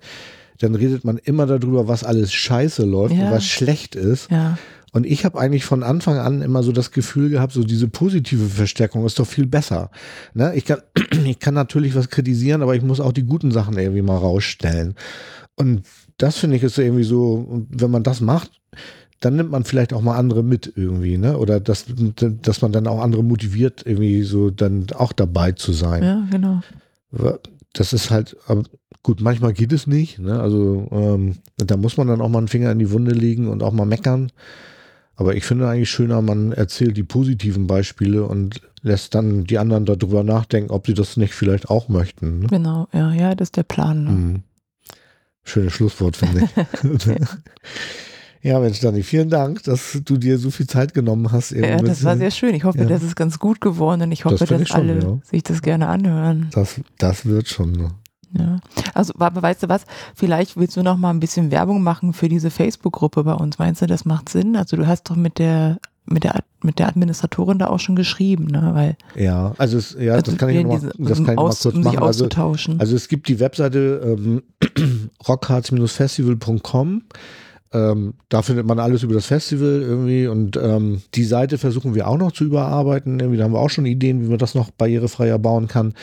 dann 0.60 0.74
redet 0.74 1.04
man 1.04 1.18
immer 1.18 1.46
darüber, 1.46 1.88
was 1.88 2.04
alles 2.04 2.32
scheiße 2.32 2.84
läuft 2.84 3.14
Ja. 3.14 3.26
und 3.26 3.30
was 3.32 3.44
schlecht 3.46 3.94
ist. 3.94 4.30
Ja, 4.30 4.58
Und 4.92 5.06
ich 5.06 5.24
habe 5.24 5.38
eigentlich 5.38 5.64
von 5.64 5.82
Anfang 5.82 6.16
an 6.18 6.42
immer 6.42 6.62
so 6.62 6.72
das 6.72 6.90
Gefühl 6.90 7.28
gehabt, 7.30 7.52
so 7.52 7.62
diese 7.62 7.88
positive 7.88 8.46
Verstärkung 8.46 9.04
ist 9.06 9.18
doch 9.18 9.26
viel 9.26 9.46
besser. 9.46 9.90
Ne? 10.34 10.52
Ich, 10.56 10.64
kann, 10.64 10.78
ich 11.26 11.38
kann 11.38 11.54
natürlich 11.54 11.94
was 11.94 12.08
kritisieren, 12.08 12.62
aber 12.62 12.74
ich 12.74 12.82
muss 12.82 12.98
auch 13.00 13.12
die 13.12 13.22
guten 13.24 13.50
Sachen 13.52 13.78
irgendwie 13.78 14.02
mal 14.02 14.16
rausstellen. 14.16 14.94
Und 15.56 15.82
das 16.16 16.38
finde 16.38 16.56
ich 16.56 16.62
ist 16.64 16.78
irgendwie 16.78 17.04
so, 17.04 17.66
wenn 17.70 17.90
man 17.90 18.02
das 18.02 18.20
macht, 18.20 18.50
dann 19.20 19.36
nimmt 19.36 19.50
man 19.50 19.64
vielleicht 19.64 19.92
auch 19.92 20.00
mal 20.00 20.16
andere 20.16 20.42
mit 20.42 20.72
irgendwie, 20.76 21.18
ne? 21.18 21.38
Oder 21.38 21.60
dass, 21.60 21.86
dass 21.88 22.62
man 22.62 22.72
dann 22.72 22.86
auch 22.86 23.00
andere 23.00 23.24
motiviert, 23.24 23.82
irgendwie 23.84 24.22
so 24.22 24.50
dann 24.50 24.86
auch 24.94 25.12
dabei 25.12 25.52
zu 25.52 25.72
sein. 25.72 26.02
ja, 26.02 26.26
genau. 26.30 26.60
Das 27.72 27.92
ist 27.92 28.10
halt, 28.10 28.36
aber 28.46 28.64
gut, 29.02 29.20
manchmal 29.20 29.52
geht 29.52 29.72
es 29.72 29.86
nicht. 29.86 30.18
Ne? 30.18 30.38
Also 30.40 30.88
ähm, 30.90 31.36
da 31.56 31.76
muss 31.76 31.96
man 31.96 32.06
dann 32.06 32.20
auch 32.20 32.28
mal 32.28 32.38
einen 32.38 32.48
Finger 32.48 32.70
in 32.70 32.78
die 32.78 32.90
Wunde 32.90 33.12
legen 33.12 33.48
und 33.48 33.62
auch 33.62 33.72
mal 33.72 33.86
meckern. 33.86 34.30
Aber 35.16 35.34
ich 35.34 35.44
finde 35.44 35.68
eigentlich 35.68 35.90
schöner, 35.90 36.22
man 36.22 36.52
erzählt 36.52 36.96
die 36.96 37.02
positiven 37.02 37.66
Beispiele 37.66 38.24
und 38.24 38.60
lässt 38.82 39.14
dann 39.14 39.44
die 39.44 39.58
anderen 39.58 39.84
darüber 39.84 40.22
nachdenken, 40.22 40.70
ob 40.70 40.86
sie 40.86 40.94
das 40.94 41.16
nicht 41.16 41.34
vielleicht 41.34 41.70
auch 41.70 41.88
möchten. 41.88 42.40
Ne? 42.40 42.46
Genau, 42.46 42.86
ja, 42.92 43.12
ja, 43.12 43.34
das 43.34 43.46
ist 43.46 43.56
der 43.56 43.64
Plan. 43.64 44.04
Ne? 44.04 44.10
Mhm. 44.10 44.42
Schönes 45.42 45.72
Schlusswort, 45.72 46.16
finde 46.16 46.44
ich. 46.44 47.18
ja, 48.42 48.58
Mensch, 48.60 48.80
Dani, 48.80 49.02
vielen 49.02 49.28
Dank, 49.30 49.62
dass 49.64 49.98
du 50.04 50.16
dir 50.16 50.38
so 50.38 50.50
viel 50.50 50.66
Zeit 50.66 50.94
genommen 50.94 51.32
hast. 51.32 51.52
eben 51.52 51.64
Ja, 51.64 51.76
das 51.78 52.04
war 52.04 52.16
sehr 52.16 52.30
schön. 52.30 52.54
Ich 52.54 52.64
hoffe, 52.64 52.78
Ja. 52.78 52.84
das 52.84 53.02
ist 53.02 53.16
ganz 53.16 53.38
gut 53.38 53.60
geworden 53.60 54.02
und 54.02 54.12
ich 54.12 54.24
hoffe, 54.24 54.36
Das 54.38 54.48
dass 54.48 54.60
ich 54.60 54.68
schon, 54.68 54.80
alle 54.80 54.98
ja. 55.02 55.18
sich 55.24 55.42
das 55.42 55.62
gerne 55.62 55.88
anhören. 55.88 56.48
Das, 56.52 56.80
das 56.98 57.26
wird 57.26 57.48
schon. 57.48 57.72
Ne? 57.72 57.90
Ja. 58.38 58.58
Also, 58.94 59.14
aber 59.18 59.42
weißt 59.42 59.62
du 59.62 59.68
was? 59.68 59.84
Vielleicht 60.14 60.56
willst 60.56 60.76
du 60.76 60.82
noch 60.82 60.96
mal 60.98 61.10
ein 61.10 61.20
bisschen 61.20 61.50
Werbung 61.50 61.82
machen 61.82 62.12
für 62.12 62.28
diese 62.28 62.50
Facebook-Gruppe 62.50 63.24
bei 63.24 63.32
uns. 63.34 63.58
Meinst 63.58 63.82
du, 63.82 63.86
das 63.86 64.04
macht 64.04 64.28
Sinn? 64.28 64.54
Also, 64.56 64.76
du 64.76 64.86
hast 64.86 65.08
doch 65.10 65.16
mit 65.16 65.38
der 65.38 65.78
mit 66.10 66.24
der 66.24 66.42
mit 66.62 66.78
der 66.78 66.88
Administratorin 66.88 67.58
da 67.58 67.66
auch 67.68 67.78
schon 67.80 67.94
geschrieben, 67.94 68.46
ne? 68.46 68.70
Weil 68.72 68.96
Ja, 69.14 69.52
also, 69.58 69.76
es, 69.76 69.94
ja, 69.98 70.12
also 70.14 70.30
das 70.30 70.38
kann 70.38 70.48
ich 70.48 70.56
wir 70.56 70.62
noch 70.62 70.70
mal, 70.70 70.76
diese- 70.80 70.92
das 70.96 70.96
kann 70.96 71.10
ich 71.10 71.18
noch 71.18 71.26
mal 71.36 71.42
aus, 71.42 71.62
kurz 71.62 71.74
um 71.74 71.82
machen. 71.82 71.96
Also, 71.98 72.04
auszutauschen. 72.24 72.80
Also 72.80 72.96
es 72.96 73.08
gibt 73.08 73.28
die 73.28 73.40
Webseite 73.40 74.16
ähm, 74.18 74.42
rockharz-festival.com. 75.28 77.02
Ähm, 77.72 78.14
da 78.30 78.42
findet 78.42 78.66
man 78.66 78.78
alles 78.78 79.02
über 79.02 79.14
das 79.14 79.26
Festival 79.26 79.82
irgendwie 79.82 80.26
und 80.26 80.56
ähm, 80.56 81.02
die 81.14 81.24
Seite 81.24 81.58
versuchen 81.58 81.94
wir 81.94 82.08
auch 82.08 82.16
noch 82.16 82.32
zu 82.32 82.44
überarbeiten. 82.44 83.20
Irgendwie 83.20 83.36
da 83.36 83.44
haben 83.44 83.52
wir 83.52 83.60
auch 83.60 83.70
schon 83.70 83.84
Ideen, 83.84 84.22
wie 84.22 84.28
man 84.28 84.38
das 84.38 84.54
noch 84.54 84.70
barrierefreier 84.70 85.38
bauen 85.38 85.68
kann. 85.68 85.94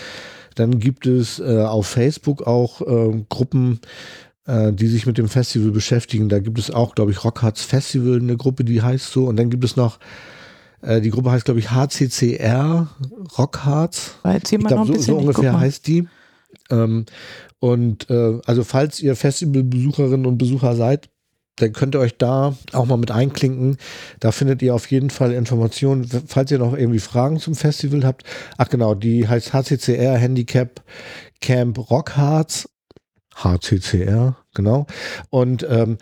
Dann 0.54 0.80
gibt 0.80 1.08
es 1.08 1.40
äh, 1.40 1.64
auf 1.64 1.88
Facebook 1.88 2.44
auch 2.44 2.82
äh, 2.82 3.24
Gruppen, 3.30 3.80
äh, 4.46 4.72
die 4.74 4.88
sich 4.88 5.06
mit 5.06 5.18
dem 5.18 5.28
Festival 5.28 5.72
beschäftigen. 5.72 6.30
Da 6.30 6.40
gibt 6.40 6.60
es 6.60 6.72
auch, 6.72 6.96
glaube 6.96 7.12
ich, 7.12 7.24
Rockharz 7.24 7.62
Festival, 7.62 8.20
eine 8.20 8.38
Gruppe, 8.38 8.64
die 8.64 8.82
heißt 8.82 9.12
so. 9.12 9.26
Und 9.26 9.38
dann 9.38 9.50
gibt 9.50 9.64
es 9.64 9.76
noch, 9.76 10.00
äh, 10.82 11.02
die 11.02 11.10
Gruppe 11.10 11.32
heißt, 11.32 11.46
glaube 11.46 11.60
ich, 11.60 11.72
HCCR 11.72 12.90
erzähl 14.24 14.60
Ich 14.60 14.68
glaube, 14.68 14.86
so, 14.86 15.00
so 15.00 15.18
ungefähr 15.18 15.60
heißt 15.60 15.88
die. 15.88 16.08
Ähm, 16.70 17.06
und 17.60 18.10
äh, 18.10 18.40
also 18.46 18.64
falls 18.64 19.02
ihr 19.02 19.16
Festivalbesucherinnen 19.16 20.26
und 20.26 20.38
Besucher 20.38 20.76
seid, 20.76 21.10
dann 21.58 21.74
könnt 21.74 21.96
ihr 21.96 22.00
euch 22.00 22.18
da 22.18 22.56
auch 22.74 22.86
mal 22.86 22.98
mit 22.98 23.12
einklinken. 23.12 23.78
Da 24.20 24.32
findet 24.32 24.62
ihr 24.62 24.76
auf 24.76 24.90
jeden 24.92 25.10
Fall 25.10 25.32
Informationen. 25.32 26.06
Falls 26.28 26.52
ihr 26.52 26.60
noch 26.60 26.76
irgendwie 26.76 27.00
Fragen 27.00 27.40
zum 27.40 27.56
Festival 27.56 28.04
habt, 28.04 28.24
ach 28.58 28.70
genau, 28.70 28.94
die 28.94 29.28
heißt 29.28 29.54
HCCR 29.54 30.18
Handicap 30.18 30.84
Camp 31.42 31.90
Rockharz. 31.90 32.70
HCCR, 33.36 34.38
genau. 34.54 34.86
Und, 35.30 35.66
ähm, 35.70 35.98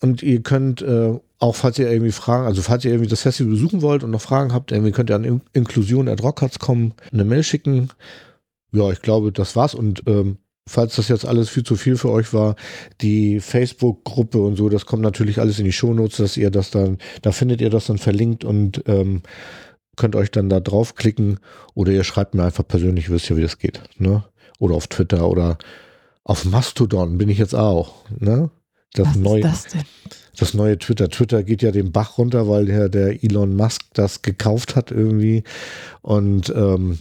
und 0.00 0.22
ihr 0.22 0.42
könnt 0.42 0.82
äh, 0.82 1.18
auch, 1.38 1.56
falls 1.56 1.78
ihr 1.78 1.90
irgendwie 1.90 2.12
Fragen, 2.12 2.46
also 2.46 2.62
falls 2.62 2.84
ihr 2.84 2.92
irgendwie 2.92 3.10
das 3.10 3.22
Festival 3.22 3.52
besuchen 3.52 3.82
wollt 3.82 4.04
und 4.04 4.10
noch 4.10 4.20
Fragen 4.20 4.52
habt, 4.52 4.72
irgendwie 4.72 4.92
könnt 4.92 5.10
ihr 5.10 5.16
an 5.16 5.24
In 5.24 5.40
Inklusion 5.52 6.08
at 6.08 6.22
Rockharz 6.22 6.58
kommen, 6.58 6.94
eine 7.12 7.24
Mail 7.24 7.42
schicken. 7.42 7.90
Ja, 8.72 8.90
ich 8.90 9.02
glaube, 9.02 9.32
das 9.32 9.56
war's. 9.56 9.74
Und 9.74 10.02
ähm, 10.06 10.38
falls 10.68 10.96
das 10.96 11.08
jetzt 11.08 11.24
alles 11.24 11.48
viel 11.48 11.62
zu 11.62 11.76
viel 11.76 11.96
für 11.96 12.10
euch 12.10 12.32
war, 12.32 12.56
die 13.00 13.40
Facebook-Gruppe 13.40 14.38
und 14.38 14.56
so, 14.56 14.68
das 14.68 14.86
kommt 14.86 15.02
natürlich 15.02 15.38
alles 15.38 15.58
in 15.58 15.64
die 15.64 15.72
Shownotes, 15.72 16.16
dass 16.16 16.36
ihr 16.36 16.50
das 16.50 16.70
dann, 16.70 16.98
da 17.22 17.32
findet 17.32 17.60
ihr 17.60 17.70
das 17.70 17.86
dann 17.86 17.98
verlinkt 17.98 18.44
und 18.44 18.82
ähm, 18.86 19.22
könnt 19.96 20.16
euch 20.16 20.30
dann 20.30 20.48
da 20.48 20.60
draufklicken 20.60 21.38
oder 21.74 21.92
ihr 21.92 22.04
schreibt 22.04 22.34
mir 22.34 22.44
einfach 22.44 22.66
persönlich, 22.66 23.08
ihr 23.08 23.14
wisst 23.14 23.28
ja, 23.28 23.36
wie 23.36 23.42
das 23.42 23.58
geht. 23.58 23.80
Ne? 23.98 24.24
Oder 24.58 24.74
auf 24.74 24.88
Twitter 24.88 25.28
oder 25.28 25.58
auf 26.24 26.44
Mastodon 26.44 27.18
bin 27.18 27.28
ich 27.28 27.38
jetzt 27.38 27.54
auch. 27.54 28.04
Ne? 28.18 28.50
Das 28.92 29.08
Was 29.08 29.16
neue, 29.16 29.40
das 29.42 29.64
das 30.36 30.54
neue 30.54 30.78
Twitter. 30.78 31.08
Twitter 31.08 31.42
geht 31.42 31.62
ja 31.62 31.70
den 31.70 31.92
Bach 31.92 32.18
runter, 32.18 32.48
weil 32.48 32.66
der, 32.66 32.88
der 32.88 33.22
Elon 33.22 33.54
Musk 33.54 33.82
das 33.94 34.22
gekauft 34.22 34.76
hat 34.76 34.90
irgendwie 34.90 35.44
und 36.02 36.50
ähm, 36.54 36.98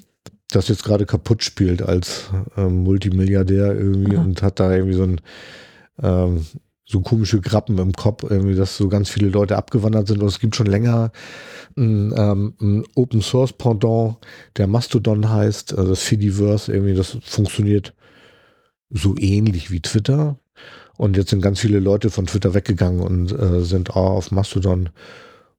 das 0.56 0.68
jetzt 0.68 0.84
gerade 0.84 1.06
kaputt 1.06 1.44
spielt 1.44 1.82
als 1.82 2.30
ähm, 2.58 2.84
Multimilliardär 2.84 3.76
irgendwie 3.76 4.18
Aha. 4.18 4.24
und 4.24 4.42
hat 4.42 4.60
da 4.60 4.74
irgendwie 4.74 4.96
so 4.96 5.04
ein 5.04 5.22
ähm, 6.02 6.46
so 6.88 7.02
komische 7.02 7.42
Grappen 7.42 7.78
im 7.80 7.94
Kopf, 7.94 8.24
irgendwie, 8.30 8.56
dass 8.56 8.78
so 8.78 8.90
ganz 8.90 9.10
viele 9.10 9.30
Leute 9.30 9.58
abgewandert 9.58 10.08
sind. 10.08 10.22
Und 10.22 10.28
es 10.28 10.40
gibt 10.40 10.56
schon 10.56 10.68
länger 10.68 11.12
ein, 11.76 12.14
ähm, 12.16 12.54
ein 12.62 12.84
Open 12.96 13.22
Source 13.22 13.54
Pendant, 13.54 14.18
der 14.58 14.68
Mastodon 14.68 15.30
heißt, 15.30 15.76
also 15.76 15.90
das 15.90 16.04
Fediverse, 16.04 16.72
irgendwie, 16.72 16.94
das 16.94 17.18
funktioniert 17.24 17.96
so 18.92 19.16
ähnlich 19.18 19.72
wie 19.72 19.82
Twitter. 19.82 20.38
Und 20.98 21.18
jetzt 21.18 21.32
sind 21.32 21.42
ganz 21.42 21.60
viele 21.60 21.80
Leute 21.80 22.10
von 22.10 22.28
Twitter 22.28 22.54
weggegangen 22.54 23.02
und 23.02 23.32
äh, 23.32 23.62
sind 23.62 23.90
auch 23.90 24.12
auf 24.12 24.32
Mastodon. 24.32 24.90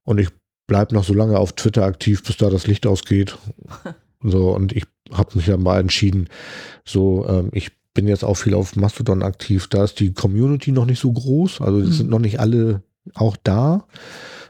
Und 0.04 0.18
ich 0.18 0.28
bleibe 0.66 0.94
noch 0.94 1.04
so 1.04 1.12
lange 1.12 1.38
auf 1.38 1.52
Twitter 1.52 1.84
aktiv, 1.84 2.22
bis 2.22 2.36
da 2.36 2.50
das 2.50 2.66
Licht 2.66 2.86
ausgeht. 2.86 3.36
So, 4.30 4.50
und 4.54 4.72
ich 4.72 4.84
habe 5.12 5.36
mich 5.36 5.46
ja 5.46 5.56
mal 5.56 5.80
entschieden, 5.80 6.28
so, 6.84 7.26
ähm, 7.28 7.50
ich 7.52 7.70
bin 7.94 8.08
jetzt 8.08 8.24
auch 8.24 8.34
viel 8.36 8.54
auf 8.54 8.76
Mastodon 8.76 9.22
aktiv. 9.22 9.68
Da 9.68 9.84
ist 9.84 10.00
die 10.00 10.12
Community 10.12 10.72
noch 10.72 10.84
nicht 10.86 11.00
so 11.00 11.12
groß, 11.12 11.60
also 11.60 11.78
es 11.80 11.88
Mhm. 11.88 11.92
sind 11.92 12.10
noch 12.10 12.18
nicht 12.18 12.40
alle 12.40 12.82
auch 13.14 13.36
da, 13.42 13.86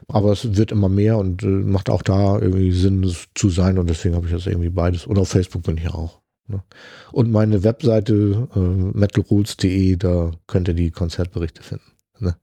aber 0.07 0.31
es 0.31 0.57
wird 0.57 0.71
immer 0.71 0.89
mehr 0.89 1.17
und 1.17 1.43
äh, 1.43 1.47
macht 1.47 1.89
auch 1.89 2.01
da 2.01 2.39
irgendwie 2.39 2.71
Sinn 2.71 3.03
es 3.03 3.27
zu 3.35 3.49
sein 3.49 3.77
und 3.77 3.89
deswegen 3.89 4.15
habe 4.15 4.25
ich 4.25 4.31
das 4.33 4.47
irgendwie 4.47 4.69
beides. 4.69 5.05
Und 5.05 5.17
auf 5.19 5.29
Facebook 5.29 5.63
bin 5.63 5.77
ich 5.77 5.89
auch. 5.89 6.19
Ne? 6.47 6.63
Und 7.11 7.31
meine 7.31 7.63
Webseite 7.63 8.47
äh, 8.55 8.59
metalrules.de, 8.59 9.95
da 9.97 10.31
könnt 10.47 10.67
ihr 10.69 10.73
die 10.73 10.91
Konzertberichte 10.91 11.61
finden. 11.61 11.85
Ne? 12.19 12.35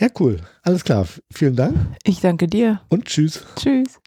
Ja, 0.00 0.08
cool. 0.18 0.38
Alles 0.62 0.82
klar. 0.84 1.06
Vielen 1.30 1.56
Dank 1.56 1.76
Ich 2.04 2.20
danke 2.20 2.46
dir. 2.46 2.80
und 2.88 3.04
tschüss. 3.04 3.44
Tschüss. 3.56 4.02